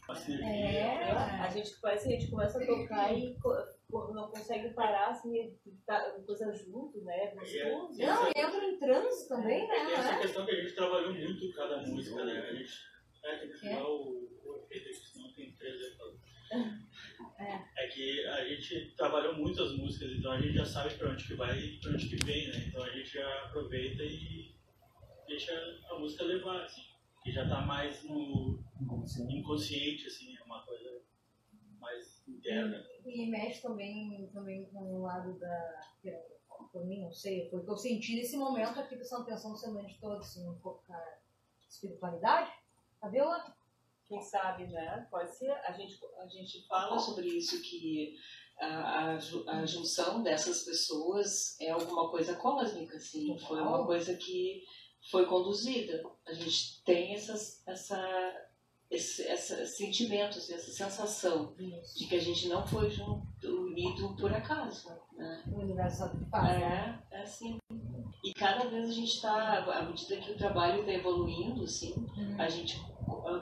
Uma 0.07 0.15
sinergia. 0.15 0.79
É. 0.81 1.11
A 1.11 1.49
gente 1.49 1.79
parece 1.79 2.07
que 2.07 2.15
a 2.15 2.19
gente 2.19 2.31
começa 2.31 2.57
a 2.61 2.65
tocar 2.65 3.13
e 3.17 3.35
co- 3.39 4.11
não 4.13 4.29
consegue 4.29 4.73
parar, 4.73 5.09
assim, 5.09 5.55
tá, 5.85 6.11
coisa 6.25 6.51
junto, 6.53 6.99
né? 7.03 7.31
Gostoso. 7.35 7.99
Não, 7.99 8.27
e 8.27 8.31
entra 8.35 8.65
em 8.65 8.79
transe 8.79 9.27
também, 9.29 9.61
É 9.69 9.85
que 9.85 9.91
essa 9.93 10.11
né? 10.13 10.19
questão 10.21 10.45
que 10.45 10.51
a 10.51 10.61
gente 10.61 10.75
trabalhou 10.75 11.13
muito 11.13 11.53
cada 11.53 11.77
música, 11.85 12.25
né? 12.25 12.39
A 12.49 12.53
gente 12.55 12.71
é, 13.23 13.37
tem 13.37 13.51
que 13.51 13.67
É. 13.67 13.75
falar 13.75 13.89
o, 13.89 14.27
o 14.43 14.65
efeito, 14.71 14.93
senão 15.05 15.31
tem 15.33 15.51
três 15.55 15.95
falando. 15.97 16.19
É 17.77 17.87
que 17.87 18.25
a 18.27 18.45
gente 18.45 18.93
trabalhou 18.97 19.35
muito 19.35 19.61
as 19.61 19.71
músicas, 19.77 20.11
então 20.11 20.31
a 20.31 20.41
gente 20.41 20.53
já 20.53 20.65
sabe 20.65 20.93
pra 20.95 21.11
onde 21.11 21.25
que 21.25 21.35
vai 21.35 21.57
e 21.57 21.79
pra 21.79 21.91
onde 21.91 22.09
que 22.09 22.25
vem, 22.25 22.47
né? 22.49 22.65
Então 22.67 22.83
a 22.83 22.89
gente 22.89 23.09
já 23.09 23.45
aproveita 23.45 24.03
e 24.03 24.55
deixa 25.27 25.53
a 25.89 25.97
música 25.97 26.23
levar, 26.23 26.63
assim. 26.63 26.81
Que 27.23 27.31
já 27.31 27.47
tá 27.47 27.61
mais 27.61 28.03
no 28.03 28.59
inconsciente, 29.29 30.07
assim, 30.07 30.35
é 30.37 30.43
uma 30.43 30.65
coisa 30.65 31.01
mais 31.79 32.27
interna. 32.27 32.83
E 33.05 33.27
mexe 33.27 33.61
também, 33.61 34.27
também 34.33 34.65
com 34.65 34.95
o 34.95 35.01
lado 35.01 35.37
da. 35.39 35.81
Por 36.71 36.85
mim, 36.85 37.01
não 37.01 37.11
sei, 37.11 37.49
foi 37.49 37.59
o 37.59 37.65
que 37.65 37.71
eu 37.71 37.77
senti 37.77 38.15
nesse 38.15 38.37
momento 38.37 38.79
aqui, 38.79 38.95
prestando 38.95 39.23
atenção 39.23 39.51
no 39.51 39.57
semblante 39.57 39.99
todo, 39.99 40.17
assim, 40.17 40.47
um 40.47 40.59
pouco 40.59 40.83
na 40.87 41.03
espiritualidade. 41.67 42.51
Tá 42.99 43.07
vendo? 43.07 43.29
Quem 44.09 44.21
sabe, 44.23 44.65
né? 44.65 45.07
Pode 45.11 45.37
ser. 45.37 45.51
A 45.51 45.71
gente, 45.71 45.99
a 46.19 46.27
gente 46.27 46.65
fala 46.67 46.97
sobre 46.97 47.27
isso, 47.27 47.61
que 47.61 48.15
a, 48.59 48.65
a, 48.65 49.59
a 49.59 49.65
junção 49.67 50.23
dessas 50.23 50.63
pessoas 50.63 51.55
é 51.61 51.69
alguma 51.69 52.09
coisa 52.09 52.33
cósmica, 52.35 52.97
assim, 52.97 53.37
foi 53.37 53.61
uma 53.61 53.85
coisa 53.85 54.15
que 54.17 54.63
foi 55.11 55.27
conduzida. 55.27 56.03
A 56.25 56.33
gente 56.33 56.83
tem 56.83 57.13
essas, 57.13 57.61
essa, 57.67 58.49
esse, 58.89 59.21
esses 59.21 59.77
sentimentos, 59.77 60.49
essa 60.49 60.71
sensação 60.71 61.55
de 61.55 62.07
que 62.07 62.15
a 62.15 62.19
gente 62.19 62.47
não 62.47 62.65
foi 62.65 62.89
unido 63.43 64.15
por 64.15 64.33
acaso. 64.33 64.89
Né? 65.13 65.43
O 65.53 65.59
universo 65.59 66.09
faz. 66.31 66.59
É, 66.59 66.99
é 67.11 67.21
assim. 67.21 67.59
E 68.23 68.33
cada 68.33 68.67
vez 68.67 68.89
a 68.89 68.91
gente 68.91 69.13
está, 69.13 69.59
à 69.59 69.83
medida 69.83 70.17
que 70.17 70.31
o 70.31 70.37
trabalho 70.37 70.81
está 70.81 70.91
evoluindo, 70.91 71.63
assim, 71.63 71.93
a 72.37 72.49
gente 72.49 72.75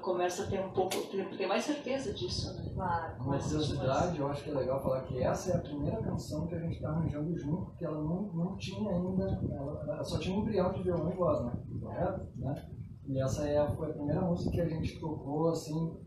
começa 0.02 0.44
a 0.44 0.48
ter 0.48 0.60
um 0.60 0.70
pouco, 0.72 0.96
ter, 1.12 1.38
ter 1.38 1.48
mais 1.48 1.64
certeza 1.64 2.14
disso, 2.14 2.54
né? 2.56 2.70
Claro. 2.74 3.16
Uma 3.24 3.38
curiosidade, 3.40 4.20
eu 4.20 4.28
acho 4.28 4.44
que 4.44 4.50
é 4.50 4.54
legal 4.54 4.82
falar 4.82 5.02
que 5.04 5.22
essa 5.22 5.52
é 5.52 5.56
a 5.58 5.62
primeira 5.62 6.02
canção 6.02 6.48
que 6.48 6.56
a 6.56 6.60
gente 6.60 6.76
está 6.76 6.90
arranjando 6.90 7.38
junto, 7.38 7.66
porque 7.66 7.86
ela 7.86 8.02
não, 8.02 8.22
não 8.34 8.56
tinha 8.58 8.90
ainda, 8.92 9.26
ela, 9.52 9.84
ela 9.88 10.04
só 10.04 10.20
tinha 10.20 10.36
um 10.38 10.42
embrião 10.42 10.72
de 10.74 10.84
violão 10.84 11.12
e 11.12 11.16
voz, 11.16 11.46
né? 11.46 11.54
Correto? 11.82 12.28
Né? 12.38 12.70
E 13.08 13.22
essa 13.22 13.48
é, 13.48 13.58
a- 13.58 13.76
foi 13.76 13.90
a 13.90 13.94
primeira 13.94 14.22
música 14.22 14.52
que 14.52 14.62
a 14.62 14.70
gente 14.70 15.00
tocou 15.00 15.50
assim, 15.50 15.98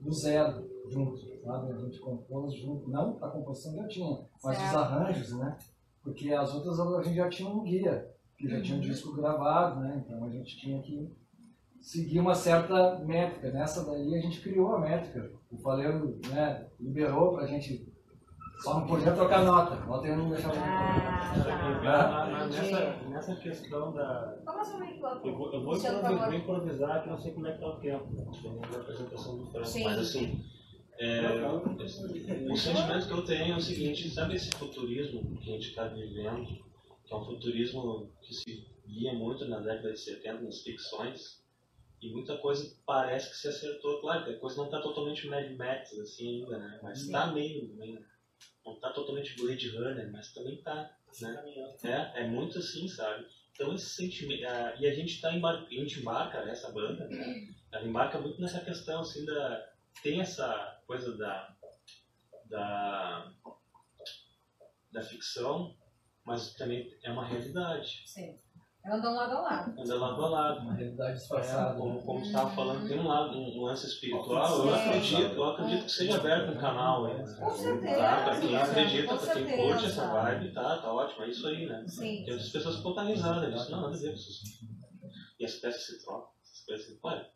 do 0.00 0.12
zero, 0.12 0.68
junto, 0.88 1.16
sabe? 1.44 1.72
A 1.72 1.76
gente 1.78 1.98
compôs 2.00 2.54
junto, 2.54 2.88
não 2.90 3.18
a 3.22 3.28
composição 3.28 3.74
já 3.74 3.86
tinha, 3.88 4.18
mas 4.42 4.56
os 4.58 4.64
Certo. 4.64 4.76
arranjos, 4.78 5.32
né? 5.38 5.56
Porque 6.02 6.32
as 6.32 6.54
outras 6.54 6.78
a 6.80 7.02
gente 7.02 7.16
já 7.16 7.28
tinha 7.28 7.48
um 7.50 7.62
guia, 7.62 8.10
que 8.38 8.48
já 8.48 8.60
tinha 8.62 8.78
um 8.78 8.80
disco 8.80 9.14
gravado, 9.14 9.80
né? 9.80 10.02
Então 10.04 10.24
a 10.24 10.30
gente 10.30 10.56
tinha 10.58 10.80
que 10.80 11.14
seguir 11.80 12.20
uma 12.20 12.34
certa 12.34 12.98
métrica. 13.00 13.50
Nessa 13.50 13.84
daí 13.84 14.14
a 14.14 14.20
gente 14.20 14.40
criou 14.40 14.74
a 14.74 14.80
métrica. 14.80 15.30
O 15.50 15.58
Faleiro 15.58 16.18
né, 16.28 16.66
liberou 16.78 17.34
pra 17.34 17.46
gente. 17.46 17.88
Só 18.62 18.78
não 18.80 18.86
podia 18.86 19.12
trocar 19.12 19.42
nota. 19.42 19.74
Nota 19.86 20.06
eu 20.06 20.16
não 20.18 20.28
deixava 20.28 20.52
de 20.54 20.60
Ah, 20.60 22.26
Né? 22.26 22.32
na- 22.32 22.46
nessa, 22.46 22.96
nessa 23.08 23.36
questão 23.36 23.92
da. 23.92 24.38
Fala 24.44 24.62
sobre 24.64 24.92
o 24.92 25.00
lá. 25.00 25.20
Eu 25.24 25.34
vou, 25.34 25.52
eu 25.52 25.62
vou 25.64 25.76
improvisar, 25.76 26.24
vou 26.26 26.34
improvisar, 26.34 27.02
que 27.02 27.08
eu 27.08 27.12
não 27.12 27.18
sei 27.20 27.32
como 27.32 27.46
é 27.46 27.52
que 27.52 27.58
tá 27.60 27.66
o 27.68 27.80
tempo, 27.80 28.04
dependendo 28.14 28.70
da 28.70 28.80
apresentação 28.80 29.38
do 29.38 29.46
Franco. 29.50 29.78
Mas 29.84 29.98
assim, 29.98 30.44
é, 30.98 31.22
o 32.50 32.56
sentimento 32.56 33.06
que 33.06 33.12
eu 33.12 33.24
tenho 33.24 33.54
é 33.54 33.56
o 33.56 33.60
seguinte, 33.60 34.10
sabe 34.10 34.34
esse 34.34 34.50
futurismo 34.50 35.36
que 35.38 35.48
a 35.50 35.52
gente 35.54 35.68
está 35.70 35.84
vivendo, 35.88 36.44
que 36.46 37.14
é 37.14 37.16
um 37.16 37.24
futurismo 37.24 38.10
que 38.20 38.34
se 38.34 38.66
via 38.86 39.14
muito 39.14 39.48
na 39.48 39.60
década 39.60 39.92
de 39.92 39.98
70 40.00 40.42
nas 40.42 40.60
ficções, 40.60 41.39
e 42.00 42.10
muita 42.10 42.38
coisa 42.38 42.74
parece 42.86 43.30
que 43.30 43.36
se 43.36 43.48
acertou. 43.48 44.00
Claro 44.00 44.24
que 44.24 44.30
a 44.30 44.38
coisa 44.38 44.56
não 44.56 44.64
está 44.66 44.80
totalmente 44.80 45.26
Mad 45.26 45.50
Max 45.56 45.98
assim 45.98 46.42
ainda, 46.42 46.58
né? 46.58 46.80
Mas 46.82 47.02
está 47.02 47.26
meio, 47.26 47.74
meio. 47.74 48.04
Não 48.64 48.74
está 48.74 48.90
totalmente 48.90 49.36
Blade 49.36 49.68
Runner, 49.68 50.10
mas 50.10 50.32
também 50.32 50.54
está. 50.54 50.96
Né? 51.20 51.74
É, 51.84 52.22
é 52.22 52.28
muito 52.28 52.58
assim, 52.58 52.88
sabe? 52.88 53.26
Então 53.52 53.74
esse 53.74 53.90
sentimento. 53.90 54.46
ah, 54.46 54.74
e 54.78 54.86
a 54.86 54.94
gente 54.94 55.14
está 55.14 55.34
embar... 55.34 55.66
a 55.66 55.68
gente 55.68 56.00
embarca, 56.00 56.38
essa 56.38 56.70
banda, 56.72 57.06
né? 57.06 57.48
Ela 57.70 57.86
embarca 57.86 58.18
muito 58.18 58.40
nessa 58.40 58.60
questão, 58.60 59.00
assim, 59.00 59.24
da. 59.26 59.70
Tem 60.02 60.20
essa 60.20 60.80
coisa 60.86 61.14
da. 61.16 61.54
da. 62.46 63.32
da 64.90 65.02
ficção, 65.02 65.76
mas 66.24 66.54
também 66.54 66.96
é 67.02 67.10
uma 67.10 67.26
realidade. 67.26 68.04
Sim. 68.06 68.38
Andam 68.84 69.14
lado 69.14 69.36
a 69.36 69.40
lado. 69.42 69.80
Anda 69.80 69.94
lado 69.98 70.24
a 70.24 70.28
lado. 70.28 70.60
Uma 70.60 70.72
realidade 70.72 71.18
disfarçada. 71.18 71.74
É, 71.74 71.78
como, 71.78 72.02
como 72.02 72.20
você 72.20 72.26
estava 72.28 72.50
falando, 72.50 72.88
tem 72.88 72.98
um 72.98 73.06
lado, 73.06 73.36
um, 73.38 73.62
lance 73.64 73.86
espiritual, 73.86 74.66
eu 74.66 74.74
acredito, 74.74 75.34
eu 75.34 75.44
acredito 75.44 75.84
que 75.84 75.90
seja 75.92 76.16
aberto 76.16 76.56
um 76.56 76.58
canal 76.58 77.04
aí. 77.04 77.14
né? 77.18 77.36
Com 77.38 77.50
certeza, 77.50 77.96
Tá? 77.98 78.24
Pra 78.24 78.40
quem 78.40 78.56
acredita, 78.56 79.16
pra 79.16 79.34
quem 79.34 79.56
curte 79.56 79.84
essa 79.86 80.06
vibe, 80.06 80.52
tá, 80.54 80.78
tá 80.78 80.92
ótimo, 80.92 81.24
é 81.24 81.28
isso 81.28 81.46
aí, 81.46 81.66
né? 81.66 81.84
Sim. 81.86 82.24
Tem 82.24 82.32
outras 82.32 82.48
pessoas 82.50 82.76
que 82.76 82.82
contam 82.82 83.06
risada 83.06 83.50
disso, 83.50 83.70
não, 83.70 83.80
nada 83.82 83.94
a 83.94 83.98
ver 83.98 84.08
com 84.08 84.14
isso. 84.14 84.42
E 85.38 85.44
as 85.44 85.54
peças 85.56 85.86
se 85.86 86.02
trocam. 86.04 86.28
Olha, 87.02 87.30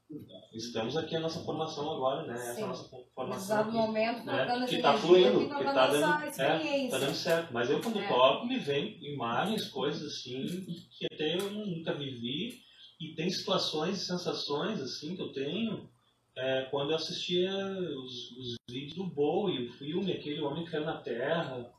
estamos 0.53 0.97
aqui 0.97 1.17
a 1.17 1.21
nossa 1.21 1.41
formação 1.41 1.91
agora, 1.93 2.27
né? 2.27 2.35
Essa 2.35 2.55
Sim. 2.55 2.63
a 2.63 2.67
nossa 2.69 2.89
formação 3.15 3.57
Exato 3.57 3.69
aqui, 3.69 3.77
momento, 3.79 4.25
né? 4.25 4.33
que 4.33 4.41
essa 4.41 4.47
tá 4.47 4.57
energia 4.57 4.99
fluindo, 4.99 5.41
que 5.41 5.65
tá 5.65 5.87
essa 5.87 5.87
dando, 5.93 6.41
é, 6.41 6.89
tá 6.89 6.99
dando 6.99 7.15
certo. 7.15 7.53
Mas 7.53 7.71
eu 7.71 7.81
quando 7.81 7.99
É. 7.99 8.09
toco, 8.09 8.47
me 8.47 8.59
vem 8.59 8.99
imagens, 9.05 9.69
coisas 9.69 10.03
assim, 10.03 10.67
que 10.91 11.07
até 11.07 11.37
eu 11.37 11.51
nunca 11.51 11.95
vivi. 11.95 12.63
E 13.01 13.15
tem 13.15 13.29
situações 13.29 14.01
e 14.01 14.07
sensações 14.07 14.81
assim 14.81 15.17
que 15.17 15.23
eu 15.23 15.33
tenho 15.33 15.91
é, 16.37 16.63
quando 16.71 16.91
eu 16.91 16.97
assistia 16.97 17.51
os, 17.51 18.33
os 18.33 18.57
vídeos 18.69 18.95
do 18.95 19.07
Bowie, 19.07 19.69
o 19.69 19.73
filme, 19.73 20.13
aquele 20.13 20.41
Homem 20.41 20.65
que 20.65 20.71
Caiu 20.71 20.85
na 20.85 21.01
Terra, 21.01 21.73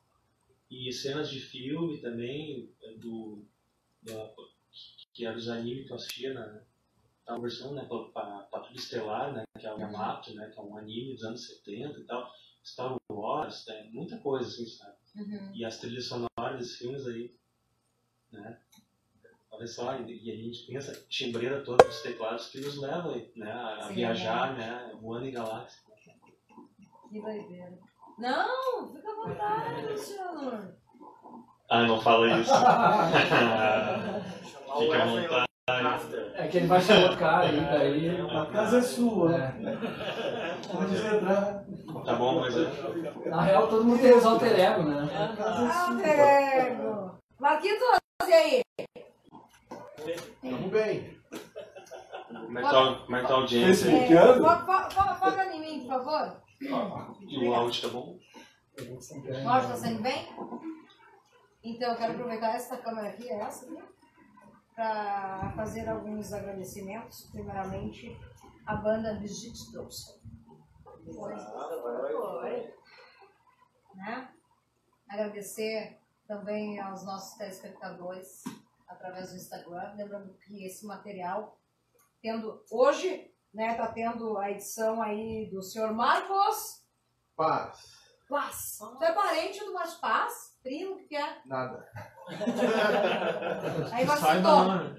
e 0.70 0.92
cenas 0.92 1.30
de 1.30 1.40
filme 1.40 1.98
também, 2.00 2.70
é, 2.82 2.94
do, 2.94 3.46
da, 4.02 4.34
que 5.14 5.26
eram 5.26 5.38
os 5.38 5.50
animes 5.50 5.86
que 5.86 5.92
eu 5.92 5.96
assistia 5.96 6.34
na, 6.34 6.62
na 7.28 7.38
versão, 7.40 7.74
né, 7.74 7.84
pa- 7.86 8.10
pa- 8.14 8.48
Patrulha 8.52 8.78
Estelar, 8.78 9.34
né, 9.34 9.44
que 9.60 9.66
é 9.66 9.74
o 9.74 9.80
Yamato, 9.80 10.34
né, 10.36 10.48
que 10.54 10.60
é 10.60 10.64
um 10.64 10.78
anime 10.78 11.14
dos 11.14 11.24
anos 11.24 11.48
70 11.48 12.00
e 12.00 12.04
tal, 12.06 12.30
Star 12.64 12.96
Wars, 13.12 13.64
tem 13.66 13.92
muita 13.92 14.18
coisa 14.20 14.48
assim, 14.48 14.66
sabe? 14.68 14.96
Uhum. 15.16 15.52
E 15.56 15.66
as 15.66 15.80
trilhas 15.80 16.06
sonoras 16.08 16.60
desses 16.60 16.78
filmes 16.78 17.08
aí, 17.08 17.32
né? 18.32 18.60
Olha 19.52 19.68
só, 19.68 19.96
e 19.98 20.32
a 20.32 20.36
gente 20.36 20.68
tem 20.68 20.76
essa 20.78 20.94
timbreira 21.08 21.64
toda 21.64 21.86
dos 21.86 22.02
teclados 22.02 22.50
que 22.50 22.60
nos 22.60 22.78
leva 22.78 23.16
né, 23.36 23.52
a, 23.52 23.88
Sim, 23.88 23.94
viajar, 23.94 24.54
né, 24.58 24.92
voando 25.00 25.26
em 25.28 25.32
galáxias. 25.32 25.84
Que 27.10 27.22
doideira. 27.22 27.80
Não, 28.18 28.94
fica 28.94 29.10
à 29.12 29.16
vontade, 29.16 29.86
Luciano. 29.88 30.76
Ah, 31.70 31.84
não 31.88 32.02
fala 32.02 32.40
isso. 32.40 32.52
Fica 34.80 35.04
à 35.04 35.06
vontade. 35.06 35.46
É 35.68 36.48
que 36.48 36.58
ele 36.58 36.68
vai 36.68 36.80
colocar 36.86 37.40
aí, 37.40 37.60
daí. 37.60 38.22
A 38.22 38.46
casa 38.46 38.78
é 38.78 38.82
sua. 38.84 39.36
É. 39.36 39.52
Pode 40.72 40.96
entrar. 40.96 41.66
Tá 42.06 42.14
bom, 42.14 42.40
mas 42.40 42.54
Na 43.26 43.42
real, 43.42 43.68
todo 43.68 43.84
mundo 43.84 44.00
tem 44.00 44.14
os 44.14 44.24
alter 44.24 44.60
ego, 44.60 44.84
né? 44.84 45.10
Ah, 45.40 45.92
Diego. 45.96 47.20
Marquitos, 47.40 47.98
e 48.28 48.32
aí? 48.34 48.62
Tamo 50.44 50.70
bem. 50.70 51.18
como 52.30 52.60
é 52.60 52.62
que 52.62 52.70
tá, 52.70 52.96
como 53.04 53.16
é 53.16 53.22
que 53.22 53.28
tá 53.28 53.34
a 53.34 53.38
audiência? 53.38 53.90
É, 53.90 55.16
Foca 55.16 55.46
em 55.52 55.62
mim, 55.62 55.88
por 55.88 55.88
favor. 55.88 56.44
E 57.28 57.48
o 57.48 57.56
áudio 57.56 57.82
tá 57.82 57.88
bom? 57.88 58.20
O 58.80 59.50
áudio 59.50 59.66
está 59.66 59.78
saindo 59.78 60.04
bem? 60.04 60.28
Então, 61.64 61.90
eu 61.92 61.98
quero 61.98 62.14
aproveitar 62.14 62.54
essa 62.54 62.78
câmera 62.78 63.08
aqui, 63.08 63.28
é 63.28 63.40
essa 63.40 63.66
aqui, 63.66 63.84
para 64.76 65.54
fazer 65.56 65.88
alguns 65.88 66.34
agradecimentos. 66.34 67.30
Primeiramente, 67.32 68.16
a 68.66 68.76
banda 68.76 69.16
Brigitte 69.16 69.72
Dawson. 69.72 70.20
Né? 73.96 74.30
Agradecer 75.08 76.00
também 76.28 76.80
aos 76.80 77.06
nossos 77.06 77.38
telespectadores 77.38 78.44
através 78.88 79.30
do 79.30 79.38
Instagram. 79.38 79.94
Lembrando 79.96 80.34
que 80.40 80.66
esse 80.66 80.86
material, 80.86 81.58
tendo 82.22 82.64
hoje, 82.70 83.32
né, 83.54 83.76
tá 83.76 83.88
tendo 83.88 84.38
a 84.38 84.52
edição 84.52 85.02
aí 85.02 85.50
do 85.50 85.62
senhor 85.62 85.94
Marcos 85.94 86.84
Paz. 87.36 87.80
Paz. 88.28 88.78
Tu 88.78 89.04
é 89.04 89.14
parente 89.14 89.60
do 89.60 89.74
Marcos 89.74 89.96
Paz? 89.96 90.55
Primo, 90.66 90.98
que 91.08 91.16
é? 91.16 91.42
Nada. 91.46 91.88
Aí 93.94 94.04
você 94.04 94.18
Saiba, 94.18 94.50
toma. 94.50 94.96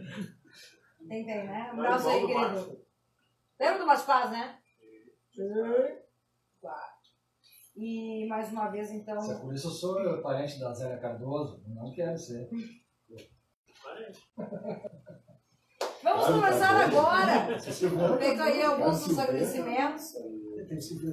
Tem, 1.09 1.27
tem, 1.27 1.45
né? 1.45 1.73
Um 1.73 1.77
Não 1.77 1.85
abraço 1.85 2.09
aí, 2.09 2.25
querido. 2.25 2.87
Lembra 3.59 3.79
do 3.81 3.87
Marcos 3.87 4.05
Paz, 4.05 4.31
né? 4.31 4.61
E 7.75 8.29
mais 8.29 8.53
uma 8.53 8.69
vez, 8.69 8.93
então. 8.93 9.21
Se 9.21 9.33
é 9.33 9.39
por 9.41 9.53
isso 9.53 9.67
eu 9.67 9.73
sou 9.73 10.23
parente 10.23 10.61
da 10.61 10.73
Zélia 10.73 10.99
Cardoso, 10.99 11.61
não 11.67 11.93
quero 11.93 12.17
ser. 12.17 12.49
Vamos 16.01 16.27
Claro, 16.27 16.41
começar 16.41 16.69
tá 16.69 16.85
agora. 16.85 17.59
Feito 18.19 18.41
aí 18.41 18.63
alguns 18.63 19.05
dos 19.05 19.19
agradecimentos. 19.19 20.13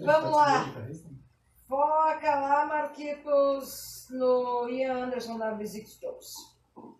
Vamos 0.05 0.29
que 0.29 0.35
lá. 0.35 0.65
Foca 1.73 2.35
lá, 2.35 2.65
Marquitos, 2.67 4.05
no 4.11 4.69
Ian 4.69 5.05
Anderson 5.05 5.39
da 5.39 5.55
Music 5.55 5.89
Stores. 5.89 6.35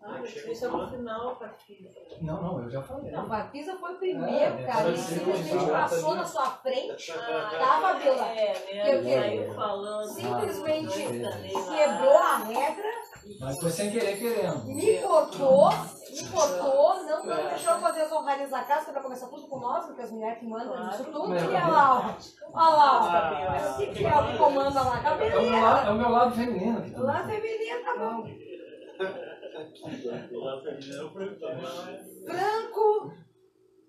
Ah, 0.02 0.18
mas 0.20 0.34
isso 0.34 0.64
é 0.64 0.68
no 0.68 0.90
final, 0.90 1.36
Patrícia. 1.36 2.02
Não, 2.20 2.42
não, 2.42 2.60
eu 2.60 2.68
já 2.68 2.82
falei. 2.82 3.12
Não, 3.12 3.28
Marquisa 3.28 3.76
foi 3.76 3.94
o 3.94 3.98
primeiro, 3.98 4.58
É, 4.58 4.66
cara. 4.66 4.88
Ele 4.88 4.96
deve 4.96 4.98
ser 4.98 5.14
simplesmente 5.20 5.64
um 5.64 5.68
passou 5.68 6.14
na 6.16 6.24
sua 6.24 6.46
frente, 6.56 7.12
Ah, 7.12 7.50
tá, 7.56 7.80
Fabiola? 7.82 8.26
É, 8.30 8.52
né? 8.74 8.98
Que- 9.00 9.14
Saiu 9.14 9.54
falando. 9.54 10.08
Simplesmente 10.08 11.20
também 11.20 11.52
lá. 11.52 11.76
quebrou 11.76 12.18
a 12.18 12.36
regra, 12.38 12.90
Mas 13.40 13.60
foi 13.60 13.70
sem 13.70 13.90
querer, 13.92 14.18
querendo. 14.18 14.64
me 14.64 14.98
cortou, 14.98 15.68
me 16.22 16.28
cortou, 16.30 17.04
não, 17.04 17.24
não 17.26 17.48
deixou 17.48 17.72
eu 17.72 17.78
fazer 17.80 18.02
as 18.02 18.12
honrarias 18.12 18.50
da 18.50 18.62
casa, 18.64 18.84
que 18.84 18.90
é 18.90 18.92
pra 18.92 19.02
começar 19.02 19.26
tudo 19.28 19.46
com 19.48 19.58
nós, 19.58 19.86
porque 19.86 20.02
as 20.02 20.10
mulheres 20.12 20.38
que 20.38 20.46
mandam 20.46 20.90
isso 20.90 21.04
tudo. 21.04 21.34
E 21.34 21.38
olha 21.38 21.66
lá, 21.66 21.98
ó. 21.98 22.14
Olha 22.52 22.76
lá, 22.76 23.00
Ah. 23.56 23.74
O 23.74 23.76
que, 23.78 23.86
que 23.94 24.04
é 24.06 24.14
o 24.16 24.26
que 24.30 24.38
comanda 24.38 24.82
lá? 24.82 25.02
É 25.04 25.12
o, 25.12 25.18
meu 25.18 25.60
lado, 25.60 25.84
Cabeleira. 25.84 25.86
é 25.86 25.90
o 25.90 25.94
meu 25.94 26.08
lado 26.10 26.34
feminino. 26.34 26.92
tá 26.92 27.00
Lá 27.02 27.24
feminino, 27.26 27.84
tá 27.84 27.96
bom. 27.96 28.24
Franco 32.26 33.12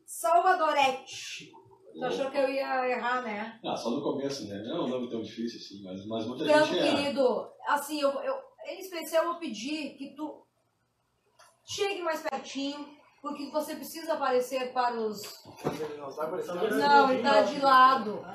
Salvadorete. 0.06 1.52
Tu 1.98 2.04
achou 2.04 2.30
que 2.30 2.38
eu 2.38 2.50
ia 2.50 2.90
errar, 2.90 3.22
né? 3.24 3.58
Ah, 3.64 3.76
só 3.76 3.90
no 3.90 4.04
começo, 4.04 4.48
né? 4.50 4.62
Não 4.66 4.78
é 4.78 4.82
um 4.82 4.88
nome 4.88 5.10
tão 5.10 5.22
difícil 5.22 5.60
assim, 5.60 5.82
mas, 5.84 6.06
mas 6.06 6.28
muita 6.28 6.44
Franco, 6.44 6.66
gente 6.68 6.80
é. 6.80 6.96
querido, 6.96 7.48
assim, 7.70 8.02
eu, 8.02 8.10
eu, 8.10 8.36
em 8.68 8.80
especial 8.82 9.24
eu 9.24 9.32
vou 9.32 9.40
pedir 9.40 9.96
que 9.96 10.14
tu 10.14 10.45
chegue 11.66 12.02
mais 12.02 12.22
pertinho, 12.22 12.88
porque 13.22 13.50
você 13.52 13.76
precisa 13.76 14.14
aparecer 14.14 14.72
para 14.74 14.96
os... 14.96 15.22
Não, 15.98 16.16
tá 16.16 16.24
aparecendo. 16.24 16.70
Não, 16.78 17.12
ele 17.12 17.22
tá 17.24 17.42
de 17.42 17.60
lado. 17.60 18.26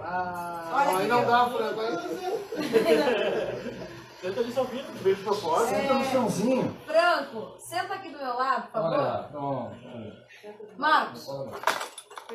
Ah, 0.00 0.70
Olha 0.74 0.98
aí 0.98 1.06
não 1.08 1.24
dá 1.24 1.44
pra. 1.46 1.72
Tenta 4.22 4.44
de 4.44 4.58
ouvir, 4.58 4.84
veio 5.02 5.16
de 5.16 5.22
propósito. 5.24 5.74
Senta 5.76 5.94
no 5.94 6.04
chãozinho. 6.04 6.76
Franco, 6.86 7.56
senta 7.58 7.94
aqui 7.94 8.10
do 8.10 8.18
meu 8.18 8.34
lado, 8.34 8.70
por 8.70 8.82
favor. 8.82 9.28
pronto. 9.32 9.76
Marcos. 10.76 11.26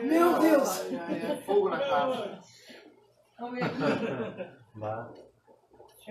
Meu 0.02 0.38
Deus. 0.40 0.82
É 0.92 1.38
fogo 1.46 1.70
na 1.70 1.80
cara. 1.80 2.42
Vamos 3.40 3.56
ver 3.56 3.64
aqui. 3.64 3.78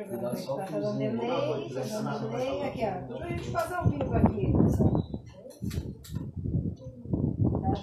Cuidado 0.05 0.37
onde 0.37 0.43
é 0.43 0.57
tá 0.57 0.67
fazendo 0.67 0.99
delay, 0.99 1.71
fazendo 1.73 2.29
delay. 2.29 2.63
Aqui, 2.69 2.85
ó. 2.85 3.07
Tudo 3.07 3.23
a 3.23 3.29
gente 3.29 3.51
faz 3.51 3.73
ao 3.73 3.87
vivo 3.87 4.15
aqui. 4.15 4.53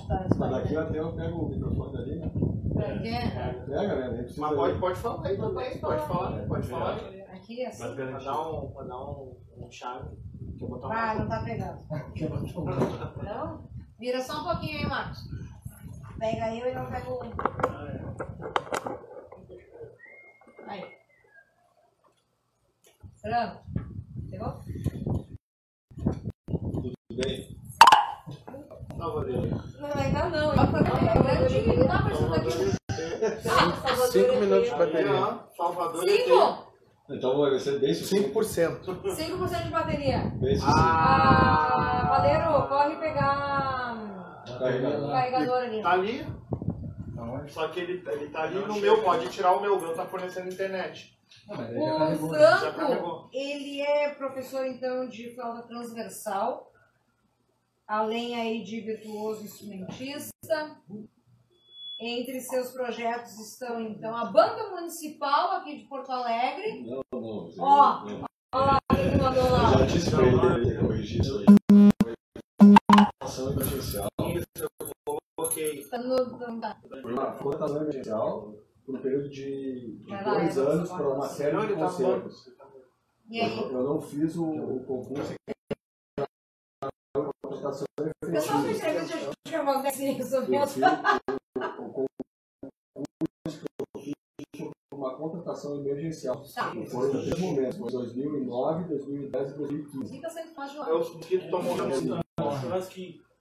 tá 0.07 0.27
Mas 0.37 0.51
daqui 0.51 0.77
até 0.77 0.99
eu 0.99 1.13
pego 1.13 1.37
o 1.39 1.49
microfone 1.49 1.97
ali, 1.97 2.19
né? 2.19 2.31
Quê? 3.01 3.17
Pega, 3.65 4.11
né? 4.11 4.27
Mas 4.37 4.55
pode, 4.55 4.79
pode 4.79 4.99
falar 4.99 5.27
aí 5.27 5.37
também, 5.37 5.77
pode 5.79 6.07
falar, 6.07 6.47
pode 6.47 6.67
falar. 6.67 6.95
Aqui, 7.33 7.65
assim. 7.65 7.95
Pra 7.95 8.19
dar 8.19 8.41
um, 8.49 8.71
pra 8.71 8.83
dar 8.83 8.97
um, 8.99 9.35
um 9.57 9.71
chave. 9.71 10.09
Deixa 10.39 10.65
eu 10.65 10.69
botar 10.69 10.87
uma- 10.87 10.95
Ah, 11.11 11.15
não 11.15 11.27
tá 11.27 11.43
pegando. 11.43 11.79
Não? 13.23 13.69
Vira 13.99 14.21
só 14.21 14.41
um 14.41 14.43
pouquinho 14.43 14.79
aí, 14.79 14.85
Marcos. 14.87 15.19
Pega 16.19 16.55
eu 16.55 16.67
e 16.67 16.73
eu 16.73 16.85
pego 16.85 17.13
o. 17.13 17.23
Aí. 17.23 19.02
Franco. 23.23 23.63
Pegou? 24.29 24.59
Tudo 26.45 26.93
bem? 27.15 27.57
Salvador. 28.97 29.47
Não, 29.79 29.93
ainda 29.95 30.29
não. 30.29 30.51
É 30.53 31.23
grandinho, 31.23 31.79
não 31.79 31.87
dá 31.87 31.97
pra 32.01 32.13
isso 32.13 32.29
daqui. 32.29 34.11
Cinco 34.11 34.35
minutos 34.41 34.69
de 34.69 34.75
bateria. 34.75 35.39
Salvador. 35.55 36.03
Cinco! 36.03 36.73
Então 37.09 37.37
vai 37.39 37.59
ser 37.59 37.79
bem 37.79 37.93
sucinto. 37.93 38.29
5%. 38.39 38.79
5% 38.83 39.63
de 39.63 39.69
bateria. 39.69 40.19
Bem 40.41 40.55
sucinto. 40.57 40.77
Ah, 40.77 42.05
Valeiro, 42.09 42.67
corre 42.67 42.95
pegar 42.97 43.95
o 44.49 44.59
Carregador. 44.59 45.09
carregador 45.11 45.57
ali. 45.63 45.81
Tá 45.81 45.91
ali, 45.91 46.27
só 47.49 47.67
que 47.67 47.79
ele, 47.79 48.03
ele 48.07 48.29
tá 48.29 48.43
ali 48.43 48.55
no 48.55 48.79
meu, 48.79 49.03
pode 49.03 49.29
tirar 49.29 49.53
o 49.53 49.61
meu, 49.61 49.77
o 49.77 49.81
meu 49.81 49.93
tá 49.93 50.05
fornecendo 50.05 50.51
internet. 50.51 51.17
Não, 51.47 51.57
mas 51.57 51.69
ele 51.69 51.79
já 51.79 52.25
O. 52.25 52.33
Já 52.33 52.57
Franco, 52.59 52.77
carregou. 52.77 53.29
ele 53.33 53.81
é 53.81 54.09
professor 54.15 54.65
então 54.65 55.07
de 55.07 55.33
flauta 55.33 55.67
transversal, 55.67 56.71
além 57.87 58.35
aí 58.35 58.63
de 58.63 58.81
virtuoso 58.81 59.43
instrumentista. 59.43 60.31
Entre 61.99 62.41
seus 62.41 62.71
projetos 62.71 63.39
estão 63.39 63.79
então 63.79 64.15
a 64.15 64.25
Banda 64.25 64.71
Municipal 64.71 65.51
aqui 65.51 65.77
de 65.77 65.85
Porto 65.85 66.11
Alegre. 66.11 66.83
Não, 66.83 67.01
não. 67.13 67.53
Ó, 67.59 68.05
não. 68.05 68.25
Olha 68.53 68.65
lá 68.65 68.79
quem 68.93 69.17
mandou 69.17 69.49
lá. 69.49 69.71
Eu 69.71 69.79
já 69.79 69.85
disse 69.85 70.11
pra 70.11 70.25
ele 70.25 70.77
corrigir 70.79 71.21
isso 71.21 71.37
aí. 71.39 71.45
Ação 73.21 73.51
emergencial. 73.53 74.07
Tá 75.89 75.97
no, 75.97 76.59
tá. 76.59 76.81
Foi 77.01 77.13
uma 77.13 77.31
cotação 77.33 77.81
emergencial 77.81 78.55
por 78.85 78.95
um 78.95 79.01
período 79.01 79.29
de, 79.29 79.97
de 79.97 80.09
Vai 80.09 80.25
lá, 80.25 80.33
dois 80.39 80.57
anos 80.57 80.89
para 80.89 81.09
uma 81.09 81.27
série 81.27 81.57
de 81.57 81.73
tá 81.73 81.79
concertos. 81.79 82.53
Eu, 83.31 83.71
eu 83.71 83.83
não 83.83 84.01
fiz 84.01 84.35
o, 84.35 84.45
o 84.45 84.83
concurso 84.83 85.33
em 85.33 85.53
contratação 87.43 87.85
Pessoal, 88.19 88.59
me 88.59 88.73
entrevista 88.73 89.19
de 89.19 89.49
que 89.49 89.55
Eu 89.55 89.63
mesmo. 90.47 90.85
concurso 91.77 92.07
que 93.45 93.65
eu 93.97 94.01
fiz 94.01 94.13
foi 94.59 94.71
uma 94.91 95.15
contratação 95.15 95.75
emergencial. 95.79 96.43
Tá. 96.53 96.73
Foram 96.91 97.11
três 97.11 97.39
momentos, 97.39 97.77
foi 97.77 97.91
2009, 97.91 98.83
2010 98.89 99.51
e 99.51 99.57
2015. 99.57 100.15
Fica 100.15 100.29
sempre 100.29 100.55
mais 100.57 100.75
É 100.75 100.93
o 100.93 101.19
que 101.19 101.49
tomou 101.49 101.77
no 101.77 102.61
Churrasquinho. 102.61 103.32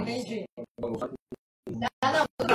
Entendi. 0.00 0.44
Ah, 2.02 2.12
não. 2.12 2.26
Posso 2.38 2.53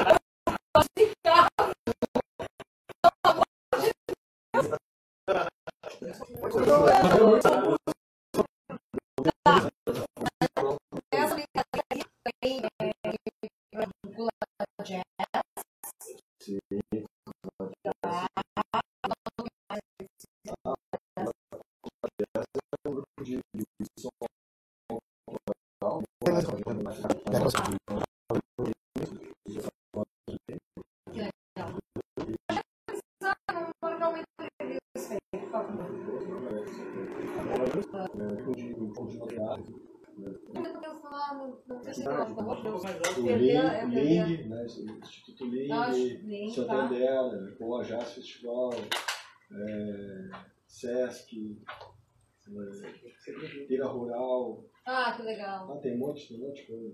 tem 56.69 56.93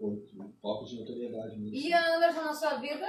um 0.00 0.52
monte 0.62 0.90
de 0.90 1.00
notoriedade 1.00 1.58
mesmo. 1.58 1.74
E 1.74 1.92
a 1.92 2.16
Anderson 2.16 2.42
na 2.42 2.52
sua 2.52 2.74
vida? 2.76 3.06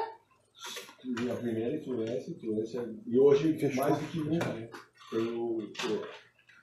a 1.31 1.35
primeira 1.35 1.75
influência, 1.75 2.31
influência 2.31 2.95
e 3.05 3.19
hoje 3.19 3.57
mais 3.75 3.97
do 3.97 4.07
que 4.07 4.19
nunca, 4.19 4.53
né? 4.53 4.69
Tenho, 5.09 5.71
pô, 5.73 6.07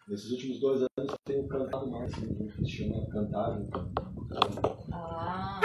nesses 0.09 0.31
últimos 0.31 0.60
dois 0.60 0.81
anos 0.82 1.12
eu 1.12 1.19
tenho 1.24 1.48
cantado 1.48 1.90
mais, 1.90 2.12
assim, 2.12 2.27
né, 2.27 2.52
que 2.52 2.65
se 2.65 2.70
chama 2.70 3.06
cantar. 3.10 3.59
Né? 3.59 3.69
Ah. 4.93 5.60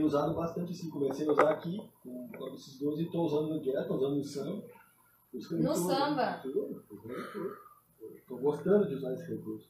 Tenho 0.00 0.08
usado 0.08 0.32
bastante 0.32 0.72
assim, 0.72 0.88
comecei 0.88 1.28
a 1.28 1.32
usar 1.32 1.50
aqui 1.50 1.78
com, 2.02 2.28
com 2.32 2.54
esses 2.54 2.78
dois 2.78 2.98
e 3.00 3.02
estou 3.02 3.26
usando 3.26 3.48
no 3.50 3.60
direto, 3.60 3.82
estou 3.82 3.98
usando 3.98 4.16
no 4.16 4.24
samba. 4.24 4.62
No 5.30 5.74
samba? 5.74 6.42
Tô 8.26 8.38
gostando 8.38 8.88
de 8.88 8.94
usar 8.94 9.12
esse 9.12 9.30
recurso. 9.30 9.68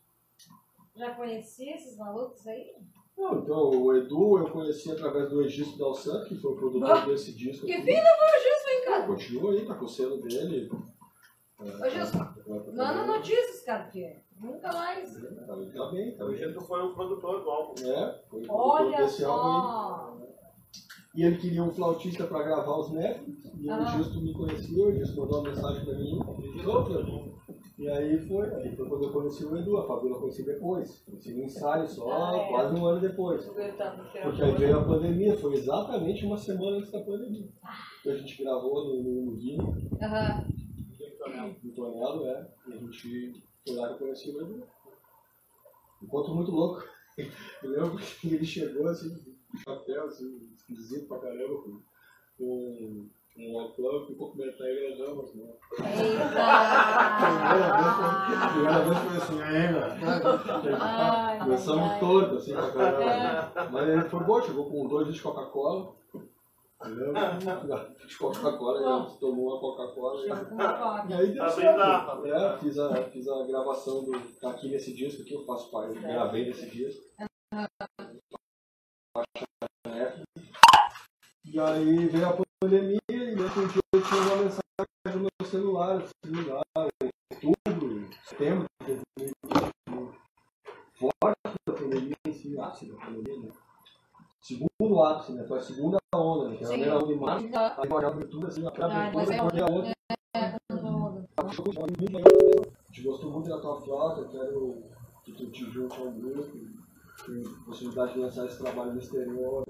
Já 0.95 1.17
conhecia 1.17 1.75
esses 1.75 1.99
malucos 1.99 2.47
aí? 2.47 2.77
Não, 3.19 3.41
então, 3.41 3.71
o 3.71 3.97
Edu 3.97 4.39
eu 4.39 4.49
conheci 4.53 4.93
através 4.93 5.29
do 5.31 5.43
Egisto 5.43 5.77
Dalsan, 5.77 6.25
que 6.27 6.37
foi 6.37 6.53
o 6.53 6.57
produtor 6.57 6.91
Ah, 6.91 7.05
desse 7.07 7.33
disco. 7.33 7.67
Que 7.67 7.73
aqui. 7.73 7.83
filho 7.87 8.01
do 8.01 8.41
Gilson, 8.41 8.71
hein, 8.71 8.85
cara? 8.85 9.07
Continua 9.09 9.53
aí, 9.53 9.67
tá 9.67 9.75
com 9.75 9.85
o 9.85 9.89
selo 9.89 10.23
dele. 10.23 10.71
Ô, 11.59 11.91
Gilson, 11.91 12.30
manda 12.77 13.07
notícias, 13.07 13.63
cara, 13.65 13.85
porque 13.85 14.17
nunca 14.41 14.73
mais. 14.73 15.13
Tá 15.47 15.57
bem, 15.91 16.15
tá 16.17 16.25
O 16.25 16.29
bem. 16.29 16.37
Gento 16.37 16.61
foi 16.63 16.83
o 16.83 16.95
produtor 16.95 17.43
do 17.43 17.51
álbum. 17.51 17.75
É, 17.87 18.21
foi 18.29 18.41
o 18.41 18.47
produtor 18.47 18.51
Olha 18.51 18.97
álbum 18.99 19.05
aí. 19.05 19.09
só. 19.11 20.17
E 21.13 21.25
ele 21.25 21.39
queria 21.39 21.65
um 21.65 21.73
flautista 21.73 22.25
para 22.25 22.45
gravar 22.45 22.79
os 22.79 22.91
netos, 22.93 23.35
e 23.61 23.69
Ah. 23.69 23.79
o 23.81 23.99
Justo 23.99 24.21
me 24.21 24.33
conhecia, 24.33 24.87
o 24.87 24.93
Justo 24.97 25.21
mandou 25.21 25.41
uma 25.41 25.51
mensagem 25.51 25.85
para 25.85 25.95
mim, 25.99 26.21
Flavinho? 26.63 27.31
E 27.77 27.89
aí 27.89 28.19
foi, 28.29 28.55
aí 28.55 28.77
foi 28.77 28.89
quando 28.89 29.05
eu 29.05 29.11
conheci 29.13 29.45
o 29.45 29.57
Edu, 29.57 29.79
a 29.79 29.87
Fabiola 29.89 30.21
conheci 30.21 30.45
depois, 30.45 31.01
conheci 31.01 31.33
no 31.35 31.45
ensaio 31.45 31.89
só, 31.89 32.13
Ah, 32.13 32.37
é. 32.37 32.49
quase 32.49 32.75
um 32.79 32.85
ano 32.87 33.01
depois. 33.01 33.45
Porque 33.47 34.43
aí 34.43 34.55
veio 34.57 34.79
a 34.79 34.85
pandemia, 34.85 35.35
foi 35.37 35.55
exatamente 35.55 36.25
uma 36.27 36.37
semana 36.37 36.77
antes 36.77 36.93
da 36.93 37.01
pandemia. 37.01 37.49
Então 38.01 38.13
a 38.13 38.17
gente 38.17 38.43
gravou 38.43 38.85
no, 38.85 39.03
no, 39.03 39.25
no 39.31 39.37
Guine, 39.37 39.75
Tonelo, 41.75 42.27
é, 42.27 42.49
e 42.69 42.73
a 42.73 42.77
gente 42.77 43.43
foi 43.67 43.77
lá 43.77 43.89
que 43.89 43.95
eu 43.95 43.99
conheci 43.99 44.31
o 44.31 44.41
Edu. 44.41 44.63
Encontro 46.03 46.35
muito 46.35 46.51
louco. 46.51 46.83
Eu 47.63 47.71
lembro 47.71 47.99
que 47.99 48.35
ele 48.35 48.45
chegou 48.47 48.89
assim, 48.89 49.15
com 49.51 49.59
chapéu, 49.59 50.07
assim, 50.07 50.51
esquisito 50.55 51.07
pra 51.07 51.19
caramba, 51.19 51.61
com, 51.63 51.83
com 52.39 53.09
um 53.37 53.57
óculos, 53.57 54.09
ficou 54.09 54.31
comentando 54.31 54.67
ele 54.69 54.97
não, 55.03 55.17
mas 55.17 55.35
não. 55.35 55.53
Primeira 58.53 58.85
vez 58.85 58.99
foi 58.99 59.17
assim, 59.19 59.43
ainda. 59.43 59.99
Ai, 60.81 61.39
Começamos 61.41 61.85
ai, 61.85 61.91
ai. 61.95 62.01
todo, 62.01 62.37
assim, 62.37 62.53
pra 62.53 62.71
caramba. 62.73 63.69
Mas 63.71 63.89
ele 63.89 64.03
foi 64.09 64.21
bom, 64.25 64.43
chegou 64.43 64.71
com 64.71 64.89
dois 64.89 65.13
de 65.15 65.21
Coca-Cola. 65.21 65.95
Coca-Cola, 68.19 69.07
ele 69.07 69.19
tomou 69.19 69.51
uma 69.51 69.61
Coca-Cola. 69.61 70.47
Com 70.47 70.55
uma 70.55 70.73
coca. 70.73 71.07
E 71.11 71.13
aí 71.13 71.33
deu 71.33 71.51
certo. 71.51 72.27
É, 72.27 72.59
fiz 72.59 72.79
a, 72.79 73.05
fiz 73.05 73.29
a 73.29 73.47
gravação 73.47 74.03
do, 74.03 74.19
tá 74.41 74.51
aqui 74.51 74.71
nesse 74.71 74.95
disco 74.95 75.21
aqui, 75.21 75.35
eu 75.35 75.45
faço 75.45 75.71
parte, 75.71 75.95
eu 75.95 76.03
gravei 76.03 76.47
nesse 76.47 76.71
disco. 76.71 77.05
E 81.45 81.61
aí 81.61 82.07
veio 82.07 82.29
a 82.29 82.39
pandemia 82.63 82.99
e 83.11 83.35
nesse 83.35 83.67
dia 83.67 83.83
eu 83.93 84.03
tinha 84.03 84.21
uma 84.23 84.37
mensagem 84.37 84.61
no 85.07 85.21
meu 85.21 85.51
celular, 85.51 85.97
assim, 85.97 86.49
lá 86.49 86.63
em 87.03 87.47
outubro, 87.47 88.09
setembro 88.25 88.65
de 88.87 89.01
2021. 89.27 90.13
Forte 90.95 91.55
da 91.67 91.75
pandemia 91.75 92.17
em 92.27 92.33
si, 92.33 92.59
ácido 92.59 92.97
da 92.97 93.05
pandemia, 93.05 93.49
né? 93.49 93.53
Segundo 94.41 95.03
ápice, 95.03 95.33
né? 95.33 95.45
Foi 95.47 95.59
a 95.59 95.63
segunda 95.63 95.99
Sim. 96.67 96.85
assim, 98.47 98.63
Ah, 98.93 99.11
é. 99.35 99.91
É, 100.35 100.57
onda. 100.85 101.25
A 101.39 102.93
gente 102.93 103.03
gostou 103.03 103.31
muito 103.31 103.49
da 103.49 103.59
tua 103.61 103.81
flauta, 103.81 104.29
quero 104.29 104.83
que 105.25 105.33
tu 105.33 105.47
te 105.51 105.65
junte 105.71 105.99
ao 106.01 106.11
grupo, 106.11 106.59
tem 107.27 107.43
possibilidade 107.65 108.15
de 108.15 108.19
lançar 108.21 108.47
esse 108.47 108.59
trabalho 108.59 108.93
no 108.93 108.99
exterior. 108.99 109.65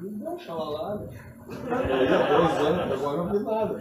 Não 0.00 0.12
deu 0.18 0.38
xalalá, 0.38 0.96
né? 0.96 1.06
Aí 1.48 2.08
há 2.12 2.26
dois 2.26 2.58
anos, 2.58 2.92
agora 2.92 3.16
não 3.18 3.26
vi 3.30 3.38
nada. 3.38 3.74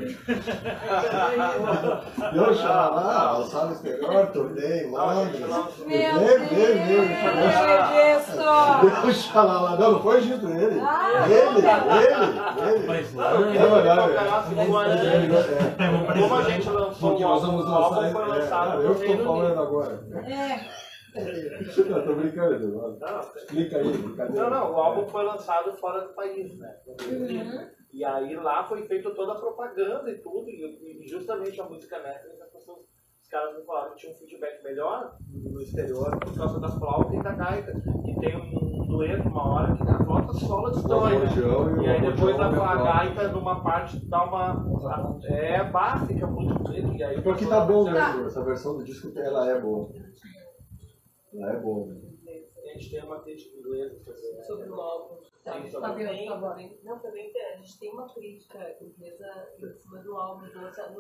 Deu 2.32 2.54
xalalá, 2.54 3.22
alçado 3.30 3.74
exterior, 3.74 4.28
tornei 4.28 4.86
Londres. 4.88 5.40
Meu 5.86 6.20
Deus! 6.20 6.48
veio. 6.48 7.04
Edson! 8.18 9.02
Deu 9.04 9.14
xalalá, 9.14 9.78
não, 9.78 9.92
não 9.94 10.00
foi 10.02 10.22
Gito, 10.22 10.48
ele. 10.48 10.80
Ah, 10.80 11.26
Ele, 11.28 11.58
ele, 11.58 12.78
ele. 12.78 12.88
Mas 12.88 13.14
Não, 13.14 13.24
lá, 13.24 13.40
não, 13.90 14.08
né? 14.08 15.76
não, 15.80 16.06
Como 16.22 16.36
a 16.36 16.44
gente 16.44 16.70
lançou 16.70 17.10
Porque 17.10 17.24
nós 17.24 17.42
vamos 17.42 17.66
o 17.66 17.74
álbum 17.74 17.96
lançar. 18.00 18.12
foi 18.14 18.22
é, 18.22 18.26
lançado 18.40 18.82
eu 18.82 18.96
que 18.96 19.00
Reino 19.08 19.22
estou 19.22 19.36
falando 19.36 19.60
agora. 19.62 20.00
É. 20.28 20.85
Não, 21.90 22.06
tô 22.06 22.16
brincando. 22.16 22.98
Não, 23.00 23.20
Explica 23.20 23.78
aí, 23.78 23.98
brincadeira. 23.98 24.44
Não, 24.44 24.50
não, 24.50 24.72
o 24.74 24.76
álbum 24.76 25.08
foi 25.08 25.24
lançado 25.24 25.72
fora 25.78 26.08
do 26.08 26.14
país, 26.14 26.58
né? 26.58 26.76
Uhum. 26.88 27.70
E 27.94 28.04
aí 28.04 28.36
lá 28.36 28.64
foi 28.66 28.84
feita 28.84 29.10
toda 29.12 29.32
a 29.32 29.40
propaganda 29.40 30.12
e 30.12 30.18
tudo, 30.22 30.50
e 30.50 30.66
e 31.06 31.08
justamente 31.08 31.62
a 31.62 31.66
música 31.66 32.00
métrica, 32.00 32.44
as 32.44 32.52
pessoas, 32.52 32.80
os 33.22 33.30
caras 33.30 33.58
me 33.58 33.64
falaram 33.64 33.92
que 33.92 33.98
tinha 33.98 34.12
um 34.12 34.16
feedback 34.16 34.64
melhor 34.64 35.16
no 35.30 35.62
exterior 35.62 36.18
por 36.20 36.36
causa 36.36 36.60
das 36.60 36.76
flautas 36.76 37.14
e 37.14 37.24
da 37.24 37.32
gaita. 37.32 37.72
E 38.06 38.20
tem 38.20 38.36
um 38.36 38.88
dueto, 38.88 39.30
uma 39.30 39.48
hora, 39.48 39.74
que 39.76 39.84
a 39.84 40.04
flauta 40.04 40.34
sola 40.34 40.72
destrói, 40.72 41.20
né? 41.20 41.84
e 41.84 41.88
aí 41.88 42.02
depois 42.02 42.40
a, 42.40 42.48
a 42.48 42.76
gaita 42.76 43.28
numa 43.30 43.64
parte 43.64 44.04
dá 44.08 44.24
uma. 44.24 45.20
É 45.24 45.64
básica, 45.64 46.14
fica 46.14 46.28
muito 46.28 46.54
bonito. 46.64 46.94
E 46.94 47.04
aí 47.04 47.22
Porque 47.22 47.46
tá 47.46 47.62
bom 47.62 47.84
mesmo, 47.84 48.26
essa 48.26 48.44
versão 48.44 48.78
do 48.78 48.84
disco 48.84 49.12
ela 49.16 49.50
é 49.50 49.60
boa. 49.60 49.90
Ela 51.38 51.54
é 51.54 51.60
boa. 51.60 51.88
né? 51.94 52.02
A 52.58 52.78
gente 52.78 52.90
tem 52.92 53.04
uma 53.04 53.22
crítica 53.22 53.58
inglesa 53.58 53.98
sobre, 54.04 54.44
Sobre 54.44 54.70
o 54.70 54.76
álbum. 54.76 55.24
Tá, 55.46 55.52
sobre- 55.70 55.70
tá 55.80 55.94
bem, 55.94 56.28
tá 56.28 56.54
bem. 56.56 56.80
Não, 56.84 57.00
foi 57.00 57.12
bem 57.12 57.32
A 57.54 57.58
gente 57.58 57.80
tem 57.80 57.92
uma 57.94 58.12
crítica 58.12 58.58
inglesa 58.82 59.28
em 59.62 59.74
cima 59.80 60.00
do 60.00 60.16
álbum, 60.18 60.48
no 60.48 60.62
lançamento 60.64 60.96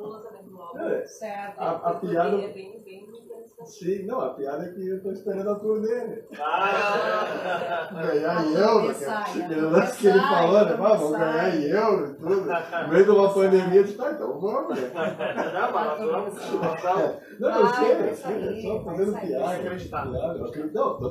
do 0.49 0.61
álbum. 0.61 0.79
É. 0.81 1.03
Certo. 1.07 1.59
A, 1.59 1.71
a 1.71 1.93
piada. 1.95 2.35
É 2.41 2.53
bem, 2.53 2.79
bem 2.83 3.03
interessante. 3.09 3.69
Sim, 3.71 4.05
não, 4.05 4.21
a 4.21 4.33
piada 4.35 4.65
é 4.65 4.71
que 4.71 4.87
eu 4.87 5.01
tô 5.01 5.11
esperando 5.11 5.49
a 5.49 5.55
turnê, 5.59 5.95
né? 6.05 6.21
Ah, 6.39 7.89
Ganhar 8.05 8.45
em 8.45 8.53
euro, 8.53 8.87
Messiah, 8.87 9.19
aquele 9.21 9.59
a 9.59 9.69
lance 9.69 9.97
que 9.97 10.07
ele 10.07 10.19
falou, 10.19 10.53
né? 10.53 10.59
a 10.59 10.73
Ah, 10.73 10.75
vamos 10.95 11.11
ganhar 11.17 11.55
em 11.55 11.63
euro 11.63 12.05
e 12.05 12.13
tudo. 12.15 12.45
No 12.45 12.87
meio 12.89 13.03
de 13.05 13.09
uma 13.11 13.33
pandemia, 13.33 13.79
eu 13.79 13.83
disse, 13.83 13.97
tá, 13.97 14.11
então 14.11 14.39
vamos, 14.39 14.79
né? 14.79 14.91
Não, 15.53 15.73
vamos- 15.73 16.51
nós 16.51 16.81
vamos- 16.83 17.15
Não, 17.39 17.49
eu 17.49 17.65
Vai, 17.65 17.73
sei, 17.75 17.95
vai 17.95 18.09
eu 18.09 18.15
sei, 18.15 18.59
é 18.59 18.61
só 18.61 18.77
vai 18.79 18.95
fazendo 18.95 19.19
piada. 19.19 19.43
Piada. 19.89 20.37
Eu 20.37 20.45
acredito, 20.45 20.73
não, 20.73 20.97
que 20.97 21.03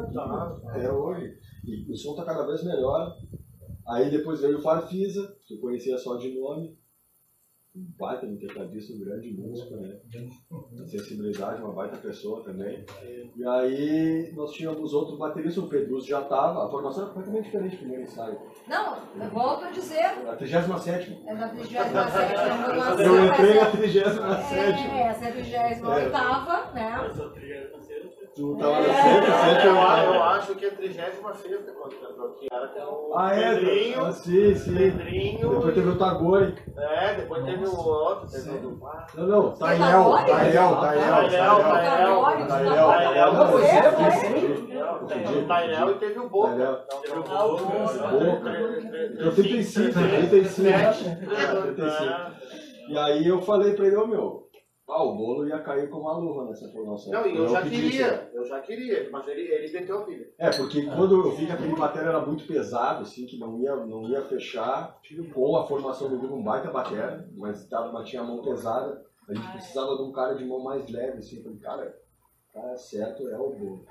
aqui, 0.00 0.14
Tá. 0.14 0.26
né? 0.26 0.56
até 0.70 0.90
hoje. 0.92 1.38
E 1.66 1.90
o 1.90 1.96
som 1.96 2.14
tá 2.14 2.24
cada 2.24 2.46
vez 2.46 2.62
melhor. 2.64 3.16
Aí 3.86 4.10
depois 4.10 4.40
veio 4.40 4.58
o 4.58 4.62
Farfisa, 4.62 5.36
que 5.46 5.54
eu 5.54 5.60
conhecia 5.60 5.98
só 5.98 6.16
de 6.16 6.38
nome. 6.38 6.76
Um 7.76 7.84
baita 7.98 8.24
tecladista, 8.38 8.94
um 8.94 9.00
grande 9.00 9.32
músico, 9.32 9.74
né? 9.74 9.98
Sensibilidade, 10.86 11.60
uma 11.60 11.72
baita 11.72 11.96
pessoa 11.96 12.44
também. 12.44 12.84
E 13.36 13.44
aí 13.44 14.32
nós 14.36 14.52
tínhamos 14.52 14.94
outro 14.94 15.16
baterista, 15.16 15.60
o 15.60 15.68
Pedrus 15.68 16.06
já 16.06 16.22
tava. 16.22 16.64
A 16.64 16.70
formação 16.70 17.02
era 17.02 17.12
completamente 17.12 17.46
diferente 17.46 17.74
do 17.74 17.78
primeiro 17.80 18.02
ensaio. 18.04 18.38
Não, 18.68 18.96
eu 19.20 19.28
volto 19.30 19.64
a 19.64 19.70
dizer. 19.72 20.04
A 20.04 20.36
37 20.36 21.20
É 21.26 21.34
na 21.34 21.48
37 21.48 21.90
formação. 21.90 23.00
Eu 23.00 23.26
entrei 23.26 23.54
na 23.54 23.60
essa- 23.60 23.70
37 23.76 24.88
É, 24.94 25.02
essa 25.08 25.24
é 25.24 25.28
a 25.28 25.32
38 25.32 25.84
É. 25.84 26.74
né? 26.74 26.96
Tu 28.34 28.56
tava 28.56 28.78
é. 28.78 29.66
eu, 29.66 30.22
acho 30.24 30.56
que 30.56 30.64
é 30.64 30.68
a 30.68 30.74
35 30.74 31.22
quando 31.22 31.34
aconteceu, 31.34 32.32
que 32.32 32.48
era 32.52 32.90
o 32.90 33.16
ah, 33.16 33.32
é, 33.32 33.54
Pedrinho. 33.54 34.04
Ah, 34.04 34.12
sim, 34.12 34.54
sim. 34.56 34.74
Pedrinho. 34.74 35.50
Depois 35.50 35.74
teve 35.74 35.88
o 35.88 35.98
Tagore. 35.98 36.54
É, 36.76 37.14
depois 37.14 37.44
teve 37.44 37.64
o 37.64 37.76
outro, 37.76 38.28
teve 38.28 38.50
o 38.50 38.58
do 38.58 38.80
Não, 39.14 39.26
não, 39.28 39.52
Taiel, 39.52 40.10
Taiel, 40.26 40.76
Taiel. 40.80 40.80
Taiel, 40.80 41.62
Taiel. 42.48 43.30
Teve 45.06 45.38
o 45.38 45.46
Taiel 45.46 45.90
e 45.90 45.94
teve 45.94 46.18
o 46.18 46.28
Boca. 46.28 46.86
O 47.10 47.22
Boca. 47.22 47.64
Então 49.12 49.32
35, 49.32 49.92
35. 49.92 50.74
E 52.88 52.98
aí 52.98 53.28
eu 53.28 53.40
falei 53.42 53.74
pra 53.74 53.86
ele, 53.86 54.06
meu 54.06 54.43
ah, 54.86 55.02
o 55.02 55.16
bolo 55.16 55.48
ia 55.48 55.60
cair 55.60 55.88
com 55.88 55.98
uma 55.98 56.18
luva 56.18 56.44
nessa 56.44 56.70
formação. 56.70 57.10
Não, 57.10 57.26
e 57.26 57.34
eu 57.34 57.48
já 57.48 57.62
que 57.62 57.70
disse. 57.70 57.82
queria, 57.82 58.30
eu 58.34 58.44
já 58.44 58.60
queria, 58.60 59.08
mas 59.10 59.26
ele, 59.26 59.40
ele 59.40 59.72
meteu 59.72 59.98
a 59.98 60.02
pilha. 60.04 60.30
É, 60.38 60.50
porque 60.50 60.84
quando 60.84 61.14
eu 61.14 61.30
vi 61.30 61.46
que 61.46 61.52
aquele 61.52 61.74
bateria 61.74 62.10
era 62.10 62.24
muito 62.24 62.46
pesado, 62.46 63.02
assim, 63.02 63.24
que 63.24 63.38
não 63.38 63.58
ia, 63.60 63.74
não 63.76 64.06
ia 64.08 64.20
fechar, 64.22 65.00
com 65.32 65.56
a 65.56 65.66
formação 65.66 66.10
do 66.10 66.18
grupo, 66.18 66.34
um 66.34 66.42
baita 66.42 66.70
bateria, 66.70 67.26
mas 67.34 67.66
tava, 67.66 67.92
mas 67.92 68.08
tinha 68.08 68.20
a 68.20 68.26
mão 68.26 68.42
pesada, 68.42 69.02
a 69.26 69.32
gente 69.32 69.52
precisava 69.52 69.96
de 69.96 70.02
um 70.02 70.12
cara 70.12 70.34
de 70.34 70.44
mão 70.44 70.62
mais 70.62 70.88
leve, 70.90 71.18
assim, 71.18 71.42
falei, 71.42 71.58
cara, 71.58 71.98
o 72.50 72.52
cara 72.52 72.76
certo 72.76 73.26
é 73.28 73.38
o 73.38 73.50
bolo. 73.50 73.86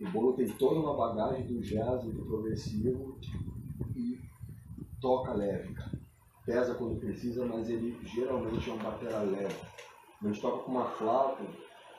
O 0.00 0.08
bolo 0.10 0.32
tem 0.34 0.48
toda 0.48 0.78
uma 0.78 0.96
bagagem 0.96 1.46
do 1.46 1.60
jazz 1.60 2.04
e 2.04 2.10
do 2.12 2.24
progressivo 2.24 3.18
e 3.96 4.20
toca 5.00 5.32
leve, 5.32 5.74
cara. 5.74 6.00
Pesa 6.46 6.74
quando 6.74 6.98
precisa, 6.98 7.44
mas 7.44 7.68
ele 7.68 7.98
geralmente 8.04 8.68
é 8.70 8.72
um 8.72 8.78
batera 8.78 9.20
leve. 9.20 9.54
A 10.22 10.28
gente 10.28 10.40
toca 10.40 10.58
com 10.62 10.70
uma 10.70 10.84
flauta, 10.84 11.42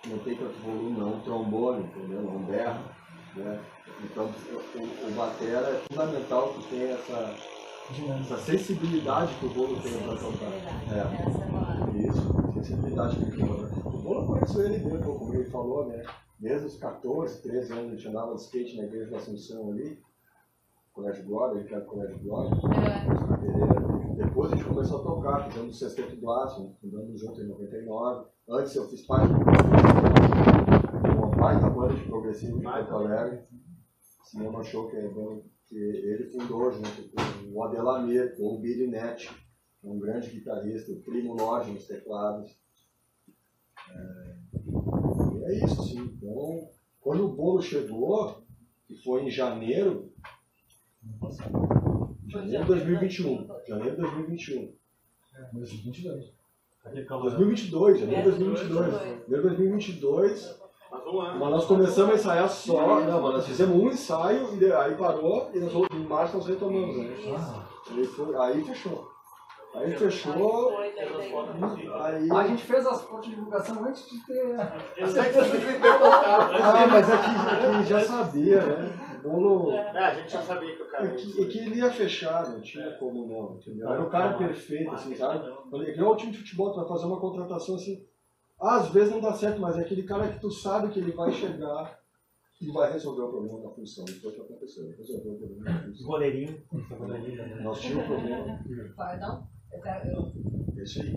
não 0.08 0.18
tem 0.20 0.38
tanto 0.38 0.58
volume, 0.60 0.98
não, 0.98 1.16
um 1.16 1.20
trombone, 1.22 1.84
entendeu? 1.84 2.22
Não 2.22 2.40
berra. 2.40 2.82
Né? 3.36 3.60
Então, 4.04 4.26
o, 4.26 5.08
o 5.08 5.12
batera 5.12 5.68
é 5.68 5.82
fundamental 5.90 6.54
que 6.54 6.70
tenha 6.70 6.94
essa, 6.94 7.36
essa 8.22 8.38
sensibilidade 8.38 9.34
que 9.36 9.45
o 9.45 9.50
bolo 9.50 9.82
tem 9.82 9.91
para 10.00 10.16
tocar. 10.16 10.52
É. 10.94 12.08
Isso, 12.08 12.54
sensibilidade 12.54 13.18
que 13.18 13.24
ele 13.24 13.32
tem. 13.32 13.45
O 13.84 13.98
bolo 13.98 14.22
eu 14.22 14.28
conheço 14.28 14.62
ele 14.62 14.78
mesmo, 14.86 15.20
como 15.20 15.34
ele 15.34 15.50
falou, 15.50 15.88
né? 15.88 16.04
Desde 16.40 16.68
os 16.68 16.78
14, 16.78 17.41
13 17.41 17.74
anos, 17.74 17.88
a 17.88 17.95
gente 17.95 18.08
andava 18.08 18.36
de 18.36 18.41
skate 18.41 18.78
na 18.78 18.84
igreja 18.84 19.12
da 19.12 19.18
Assunção 19.18 19.72
ali, 19.72 20.02
Colégio 20.94 21.26
Glória, 21.26 21.66
era 21.70 21.82
Colégio 21.82 22.20
Glória. 22.20 22.52
Pereira. 23.41 23.93
Depois 24.24 24.52
a 24.52 24.56
gente 24.56 24.68
começou 24.68 25.02
a 25.02 25.04
tocar, 25.04 25.50
fizemos 25.50 25.76
o 25.76 25.80
Sexteto 25.80 26.16
do 26.16 26.32
Aço, 26.32 26.76
fundamos 26.82 27.20
junto 27.20 27.41
em 27.41 27.48
99. 27.48 28.28
Antes 28.50 28.76
eu 28.76 28.88
fiz 28.90 29.06
parte 29.06 29.28
de 29.28 29.34
uma 31.18 31.28
baita 31.28 31.70
banda 31.70 31.94
de 31.94 32.04
progressivo 32.06 32.58
de 32.58 32.64
Porto 32.64 32.94
Alegre, 32.94 33.44
Cinema 34.24 34.64
Show, 34.64 34.90
que, 34.90 34.95
é 34.98 35.10
que 35.68 35.78
ele 35.78 36.32
fundou 36.32 36.72
junto 36.72 36.90
com 36.90 37.52
o 37.52 37.64
Adelamir, 37.64 38.36
com 38.38 38.56
o 38.56 38.60
Billy 38.60 38.88
Net, 38.88 39.30
um 39.84 40.00
grande 40.00 40.30
guitarrista, 40.30 40.91
o 40.91 41.02
Primo 41.02 41.34
Lodge 41.34 41.72
nos 41.72 41.86
teclados. 41.86 42.58
É, 43.90 44.36
e 45.36 45.44
é 45.44 45.66
isso, 45.66 45.84
sim. 45.84 46.00
Então, 46.00 46.70
quando 47.02 47.26
o 47.26 47.36
bolo 47.36 47.62
chegou, 47.62 48.41
que 48.88 48.95
foi 49.04 49.24
em 49.24 49.30
janeiro, 49.30 50.12
janeiro 52.34 52.64
de 52.64 52.68
2021, 52.68 53.47
janeiro 53.68 53.95
de 53.95 54.01
2021. 54.01 54.73
2022. 55.53 56.26
2022, 56.84 57.99
janeiro 57.99 58.31
de 58.31 58.38
2022. 58.39 58.91
Janeiro 58.93 59.26
de 59.27 59.39
2022. 59.41 60.64
Mas 61.39 61.49
nós 61.49 61.65
começamos 61.65 62.11
a 62.11 62.15
ensaiar 62.15 62.49
só. 62.49 62.99
Não, 63.01 63.22
mas 63.22 63.34
nós 63.34 63.47
fizemos 63.47 63.76
um 63.76 63.88
ensaio 63.88 64.47
e 64.61 64.72
aí 64.73 64.95
parou 64.95 65.49
e 65.53 65.60
nós, 65.60 65.73
em 65.93 65.99
março 66.07 66.38
nós 66.38 66.45
retomamos, 66.47 66.97
né? 66.97 67.15
Aí, 67.91 68.05
foi- 68.05 68.35
aí 68.38 68.64
fechou. 68.64 69.07
Aí 69.76 69.91
fechou. 69.97 70.77
Aí. 71.99 72.31
A 72.31 72.47
gente 72.47 72.64
fez 72.64 72.85
as 72.85 73.01
fotos 73.01 73.27
de 73.30 73.35
divulgação 73.35 73.84
antes 73.85 74.07
de 74.07 74.19
ter. 74.26 74.55
Ah, 76.61 76.88
mas 76.88 77.10
é 77.10 77.18
que, 77.18 77.65
é 77.65 77.77
que 77.81 77.89
já 77.89 78.01
sabia, 78.01 78.61
né? 78.61 78.93
Bolo. 79.24 79.72
É, 79.72 79.98
a 79.98 80.14
gente 80.14 80.32
já 80.32 80.41
sabia 80.41 80.76
que 80.76 80.82
o 80.82 80.88
cara 80.90 81.08
É 81.08 81.16
que, 81.16 81.41
é 81.41 81.45
que 81.45 81.58
ele 81.60 81.76
ia 81.76 81.91
fechar, 81.91 82.52
não 82.52 82.62
tinha 82.62 82.91
como 82.98 83.26
não, 83.28 83.56
entendeu? 83.56 83.90
Era 83.90 84.04
o 84.04 84.10
cara 84.10 84.38
perfeito, 84.38 84.91
assim, 84.91 85.16
sabe? 85.16 85.52
Falei, 85.72 85.94
que 85.94 86.00
é 86.00 86.04
o 86.04 86.16
time 86.16 86.32
de 86.32 86.38
futebol, 86.40 86.72
tu 86.72 86.80
vai 86.80 86.88
fazer 86.88 87.06
uma 87.06 87.20
contratação 87.20 87.76
assim. 87.76 88.06
Às 88.60 88.90
vezes 88.90 89.12
não 89.12 89.20
dá 89.20 89.34
certo, 89.34 89.60
mas 89.60 89.78
é 89.78 89.82
aquele 89.82 90.04
cara 90.04 90.28
que 90.28 90.40
tu 90.40 90.52
sabe 90.52 90.90
que 90.90 91.00
ele 91.00 91.12
vai 91.12 91.32
chegar 91.32 92.00
e 92.62 92.72
vai 92.72 92.91
resolver 92.94 93.24
o 93.24 93.30
problema 93.30 93.60
da 93.62 93.70
função. 93.70 94.06
Foi 94.08 94.32
o 94.32 94.36
que 94.36 94.41
aconteceu. 94.41 94.86
Ele 94.86 94.95
resolveu 94.95 95.34
o 95.34 95.38
problema 95.38 95.64
da 95.66 95.84
função. 95.84 96.08
Goleirinho. 96.08 96.64
goleirinho 96.98 97.38
também. 97.38 97.64
Nós 97.64 97.82
tínhamos 97.82 98.06
um 98.06 98.08
problema. 98.08 98.60
Eu 99.72 99.82
quero. 99.82 100.10
Eu... 100.10 100.32
É 100.78 100.84
isso 100.84 101.02
aí. 101.02 101.14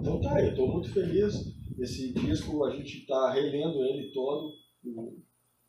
Então 0.00 0.20
tá, 0.20 0.42
eu 0.42 0.50
estou 0.50 0.68
muito 0.68 0.92
feliz. 0.92 1.56
Esse 1.78 2.12
disco 2.12 2.64
a 2.64 2.70
gente 2.70 2.98
está 2.98 3.30
relendo 3.30 3.82
ele 3.84 4.10
todo 4.12 4.52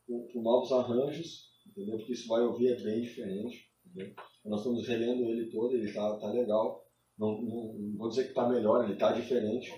com, 0.09 0.27
com- 0.33 0.41
novos 0.41 0.71
arranjos, 0.71 1.49
entendeu? 1.67 1.97
Porque 1.97 2.13
isso 2.13 2.27
vai 2.27 2.41
ouvir 2.41 2.69
é 2.73 2.81
bem 2.81 3.01
diferente. 3.01 3.69
Entendeu? 3.85 4.13
Nós 4.45 4.61
estamos 4.61 4.87
relendo 4.87 5.23
ele 5.29 5.49
todo, 5.51 5.75
ele 5.75 5.93
tá, 5.93 6.17
tá 6.17 6.31
legal. 6.31 6.83
Não, 7.17 7.41
não, 7.41 7.73
não 7.73 7.97
vou 7.97 8.09
dizer 8.09 8.27
que 8.27 8.33
tá 8.33 8.49
melhor, 8.49 8.83
ele 8.83 8.95
tá 8.95 9.11
diferente. 9.11 9.71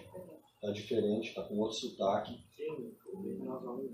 Tá 0.62 0.72
diferente, 0.72 1.34
tá 1.34 1.44
com 1.44 1.58
outro 1.58 1.76
sotaque. 1.78 2.34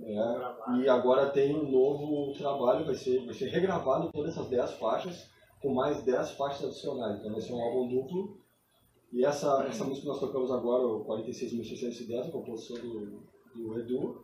É, 0.03 0.81
e 0.84 0.89
agora 0.89 1.30
tem 1.30 1.55
um 1.55 1.72
novo 1.72 2.38
trabalho, 2.38 2.85
vai 2.85 2.93
ser, 2.93 3.26
vai 3.26 3.34
ser 3.34 3.47
regravado 3.49 4.11
todas 4.11 4.31
essas 4.34 4.49
10 4.49 4.73
faixas, 4.73 5.30
com 5.61 5.73
mais 5.73 6.03
10 6.03 6.31
faixas 6.31 6.65
adicionais. 6.65 7.19
Então 7.19 7.31
vai 7.31 7.41
ser 7.41 7.53
um 7.53 7.61
álbum 7.61 7.88
duplo. 7.88 8.38
E 9.14 9.23
essa, 9.23 9.65
essa 9.65 9.85
música 9.85 10.01
que 10.01 10.07
nós 10.07 10.19
tocamos 10.19 10.51
agora, 10.51 10.85
o 10.85 11.05
46.610, 11.05 12.27
a 12.27 12.31
composição 12.31 12.77
do, 12.77 13.23
do 13.55 13.80
Edu, 13.80 14.22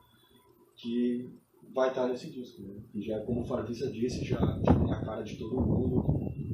que 0.75 1.33
vai 1.73 1.89
estar 1.89 2.07
nesse 2.07 2.29
disco. 2.31 2.61
Né? 2.61 2.81
E 2.93 3.01
já, 3.01 3.19
como 3.25 3.41
o 3.41 3.45
Farfisa 3.45 3.91
disse, 3.91 4.23
já, 4.23 4.39
já 4.39 4.73
tem 4.73 4.93
a 4.93 5.01
cara 5.01 5.23
de 5.23 5.37
todo 5.37 5.61
mundo. 5.61 6.03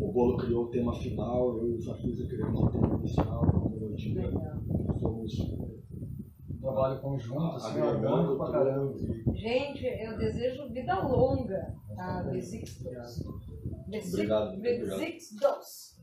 O 0.02 0.12
Bolo 0.12 0.38
criou 0.38 0.66
o 0.66 0.70
tema 0.70 0.94
final, 0.94 1.58
eu 1.58 1.72
e 1.72 1.78
o 1.78 1.82
Farfisa 1.82 2.28
criamos 2.28 2.60
o 2.60 2.70
tema 2.70 2.96
inicial, 2.96 3.44
a 3.44 3.70
melodia. 3.70 4.32
Fomos 5.00 5.60
Trabalho 6.62 7.00
conjunto, 7.00 7.56
assim, 7.56 7.80
agregando 7.80 8.06
orgânico 8.06 8.38
pra 8.38 8.52
caramba. 8.52 8.98
Gente, 9.34 9.86
eu 9.86 10.18
desejo 10.18 10.70
vida 10.70 11.00
longa 11.00 11.74
a 11.98 12.24
Besix 12.24 12.82
Obrigado, 12.82 13.18
muito 13.88 14.14
obrigado. 14.14 14.60
Besix 14.60 15.36
Dos. 15.36 16.00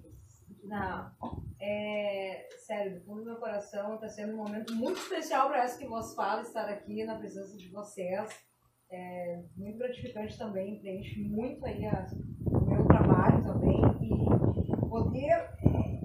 Não, 0.64 1.12
é, 1.60 2.48
sério, 2.66 2.98
do 2.98 3.04
fundo 3.04 3.20
do 3.20 3.26
meu 3.26 3.36
coração 3.36 3.94
está 3.94 4.08
sendo 4.08 4.32
um 4.32 4.36
momento 4.36 4.74
muito 4.74 4.98
especial 4.98 5.48
para 5.48 5.62
essa 5.62 5.78
que 5.78 5.86
vos 5.86 6.14
fala, 6.14 6.42
estar 6.42 6.68
aqui 6.68 7.04
na 7.04 7.16
presença 7.16 7.56
de 7.56 7.68
vocês. 7.68 8.46
É 8.90 9.42
muito 9.56 9.78
gratificante 9.78 10.38
também, 10.38 10.78
preenche 10.80 11.20
muito 11.24 11.64
aí 11.66 11.84
a- 11.86 12.06
o 12.46 12.60
meu 12.66 12.84
trabalho 12.86 13.42
também 13.42 13.80
e 14.00 14.88
poder 14.88 15.30
é, 15.32 16.00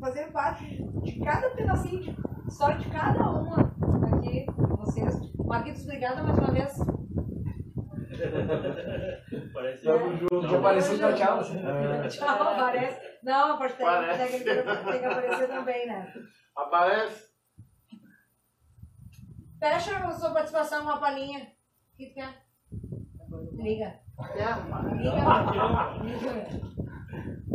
fazer 0.00 0.32
parte 0.32 0.64
de, 0.64 0.82
de 1.02 1.20
cada 1.22 1.50
pedacinho 1.50 2.00
de 2.00 2.16
história 2.48 2.78
de 2.78 2.88
cada 2.88 3.30
uma 3.30 3.60
aqui 4.16 4.46
com 4.46 4.76
vocês. 4.76 5.14
Marquitos, 5.44 5.82
obrigada 5.84 6.22
mais 6.22 6.38
uma 6.38 6.52
vez. 6.52 6.74
Parece 9.52 9.84
Tamo 9.84 10.16
junto. 10.16 10.48
Já 10.48 10.58
apareceu 10.58 10.98
pra 10.98 11.12
tchau, 11.14 11.38
assim. 11.40 11.58
Tchau, 12.08 12.42
aparece. 12.42 13.00
Não, 13.22 13.52
a 13.52 13.56
parte 13.58 13.76
técnica 13.76 13.94
Parece. 13.94 14.32
tem 14.42 14.98
que 15.00 15.04
aparecer 15.04 15.48
também, 15.48 15.86
né? 15.86 16.12
Aparece. 16.56 17.34
Fecha 19.58 19.98
a 19.98 20.12
sua 20.12 20.30
participação 20.32 20.80
com 20.84 20.90
uma 20.90 21.00
palhinha. 21.00 21.53
Liga. 21.96 22.26
Ja. 23.58 23.62
Liga. 23.62 23.92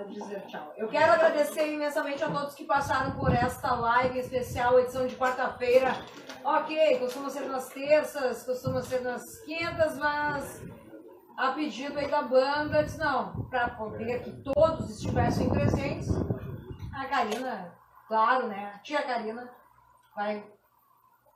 De 0.03 0.13
dizer 0.13 0.41
tchau. 0.47 0.73
Eu 0.77 0.87
quero 0.87 1.13
agradecer 1.13 1.73
imensamente 1.73 2.23
a 2.23 2.29
todos 2.29 2.55
que 2.55 2.65
passaram 2.65 3.11
por 3.17 3.33
esta 3.33 3.73
live 3.75 4.19
especial, 4.19 4.79
edição 4.79 5.07
de 5.07 5.15
quarta-feira 5.15 5.93
Ok, 6.43 6.99
costuma 6.99 7.29
ser 7.29 7.47
nas 7.47 7.67
terças, 7.69 8.43
costuma 8.43 8.81
ser 8.81 9.01
nas 9.01 9.39
quintas, 9.41 9.97
mas 9.97 10.63
a 11.37 11.51
pedido 11.51 11.99
aí 11.99 12.09
da 12.09 12.21
banda, 12.21 12.83
disse 12.83 12.97
não, 12.97 13.45
para 13.49 13.69
poder 13.69 14.23
que 14.23 14.31
todos 14.41 14.89
estivessem 14.89 15.49
presentes, 15.49 16.07
a 16.93 17.05
Karina, 17.05 17.77
claro, 18.07 18.47
né, 18.47 18.71
a 18.73 18.79
tia 18.79 19.03
Karina 19.03 19.53
vai 20.15 20.43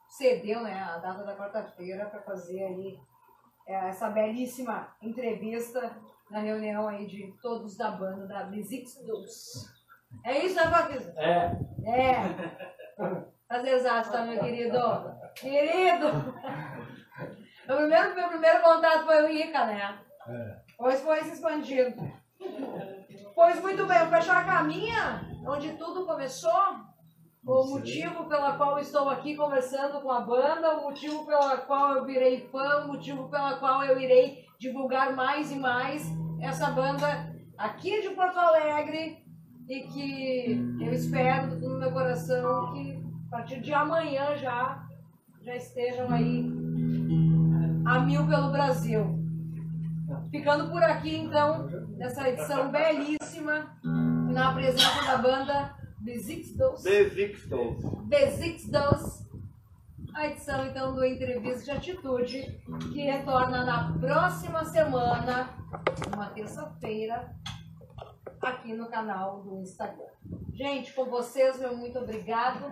cedeu 0.07 0.61
né, 0.61 0.81
a 0.81 0.97
data 0.97 1.23
da 1.23 1.35
quarta-feira 1.35 2.05
para 2.05 2.21
fazer 2.21 2.63
aí 2.63 2.99
é, 3.67 3.89
essa 3.89 4.09
belíssima 4.09 4.95
entrevista 5.01 5.95
na 6.33 6.39
reunião 6.39 6.87
aí 6.87 7.05
de 7.05 7.31
todos 7.43 7.77
da 7.77 7.91
banda 7.91 8.25
da 8.25 8.43
Besix 8.45 8.95
Dos. 9.05 9.71
É 10.25 10.39
isso, 10.39 10.55
né, 10.55 10.67
Patrícia? 10.67 11.13
É. 11.15 11.55
É. 11.85 13.33
Às 13.47 13.63
exato, 13.63 14.11
tá, 14.11 14.25
meu 14.25 14.39
querido? 14.39 14.79
Querido! 15.35 16.07
Meu 17.67 17.77
primeiro, 17.77 18.15
meu 18.15 18.29
primeiro 18.29 18.61
contato 18.63 19.05
foi 19.05 19.23
o 19.23 19.29
Ica, 19.29 19.65
né? 19.67 19.99
É. 20.27 20.57
Depois 20.69 21.01
foi 21.01 21.23
se 21.23 21.33
expandindo. 21.33 22.11
Pois 23.35 23.61
muito 23.61 23.85
bem, 23.85 24.09
fechar 24.09 24.37
a 24.37 24.43
caminha 24.43 25.21
onde 25.47 25.73
tudo 25.73 26.03
começou. 26.03 26.51
O 27.45 27.65
motivo 27.67 28.25
pela 28.25 28.57
qual 28.57 28.79
estou 28.79 29.07
aqui 29.09 29.35
conversando 29.35 30.01
com 30.01 30.09
a 30.09 30.21
banda, 30.21 30.77
o 30.77 30.83
motivo 30.85 31.25
pela 31.25 31.57
qual 31.57 31.97
eu 31.97 32.05
virei 32.05 32.39
fã, 32.49 32.85
o 32.85 32.87
motivo 32.87 33.29
pela 33.29 33.57
qual 33.57 33.83
eu 33.83 33.99
irei 33.99 34.45
divulgar 34.63 35.13
mais 35.13 35.51
e 35.51 35.55
mais 35.55 36.09
essa 36.39 36.71
banda 36.71 37.05
aqui 37.57 38.01
de 38.01 38.11
Porto 38.11 38.37
Alegre 38.37 39.17
e 39.67 39.81
que 39.81 40.77
eu 40.79 40.93
espero 40.93 41.49
do 41.49 41.59
fundo 41.59 41.73
do 41.73 41.79
meu 41.79 41.91
coração 41.91 42.71
que 42.71 43.03
a 43.27 43.29
partir 43.29 43.59
de 43.59 43.73
amanhã 43.73 44.37
já, 44.37 44.87
já 45.41 45.55
estejam 45.57 46.09
aí 46.09 46.45
a 47.85 47.99
mil 47.99 48.25
pelo 48.25 48.51
Brasil. 48.51 49.19
Ficando 50.31 50.69
por 50.69 50.81
aqui 50.81 51.13
então, 51.17 51.67
nessa 51.97 52.29
edição 52.29 52.71
belíssima, 52.71 53.77
na 53.83 54.53
presença 54.53 55.05
da 55.05 55.17
banda 55.17 55.75
Besix 55.99 56.55
Dos. 56.55 56.83
Besix 58.05 58.69
Dos. 58.69 59.27
A 60.15 60.27
edição 60.27 60.65
então 60.67 60.93
do 60.93 61.03
Entrevista 61.03 61.63
de 61.63 61.71
Atitude, 61.71 62.61
que 62.91 63.01
retorna 63.01 63.65
na 63.65 63.97
próxima 63.99 64.63
semana, 64.63 65.49
uma 66.13 66.29
terça-feira, 66.29 67.35
aqui 68.41 68.73
no 68.73 68.87
canal 68.89 69.41
do 69.41 69.61
Instagram. 69.61 70.13
Gente, 70.53 70.93
com 70.93 71.05
vocês, 71.05 71.59
meu 71.59 71.75
muito 71.75 71.97
obrigado. 71.97 72.71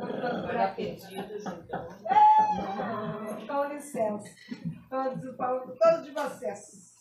Por. 0.00 0.74
Pedidos, 0.74 1.44
então. 1.46 1.88
Com 3.46 3.64
licença. 3.72 4.28
Todos, 4.90 5.36
todos 5.36 6.04
de 6.04 6.10
vocês. 6.10 6.94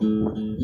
De 0.00 0.61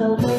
a 0.00 0.16
ferida 0.16 0.37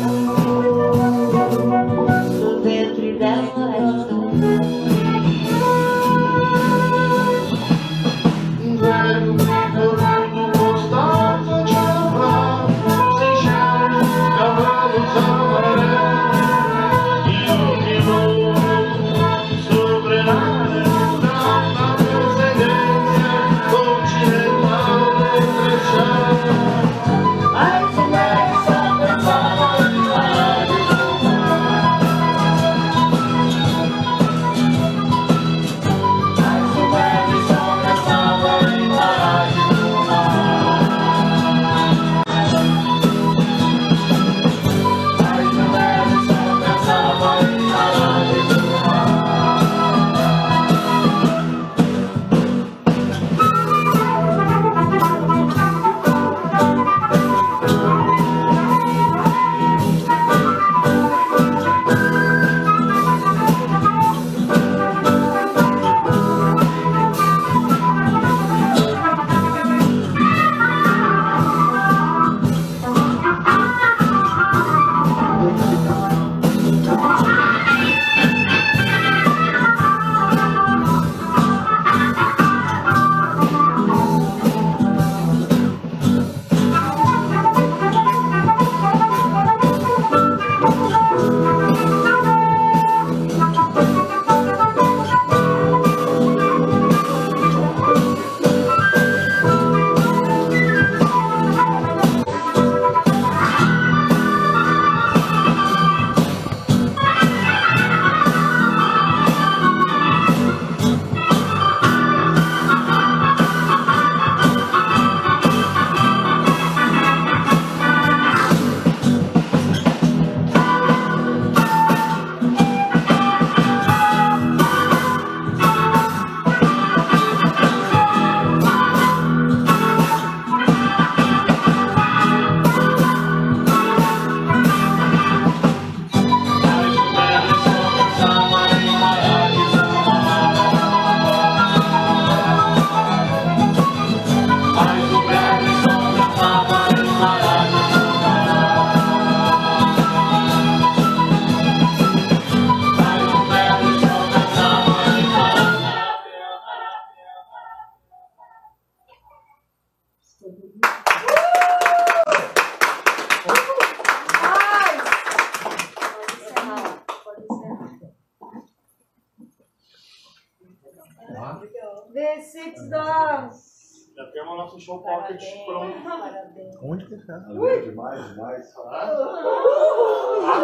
Valeu 177.28 177.82
demais, 177.84 178.30
demais. 178.30 178.74
Ah, 178.78 180.62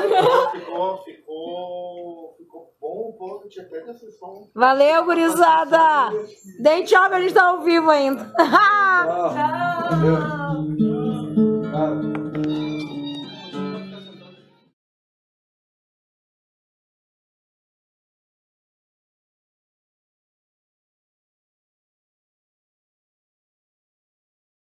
ficou, 0.51 0.97
ficou, 1.03 2.35
ficou 2.37 2.73
bom 2.79 3.09
um 3.09 3.17
pouco. 3.17 3.47
Tinha 3.49 3.65
até 3.65 3.93
sessão. 3.93 4.49
Valeu, 4.53 5.05
gurizada! 5.05 6.11
dente 6.59 6.89
tchau, 6.89 7.03
a 7.03 7.19
gente 7.19 7.33
tá 7.33 7.45
ao 7.45 7.61
vivo 7.61 7.89
ainda. 7.89 8.25
Tchau! 8.35 9.33
tchau. 10.15 10.65
tchau. 11.71 12.74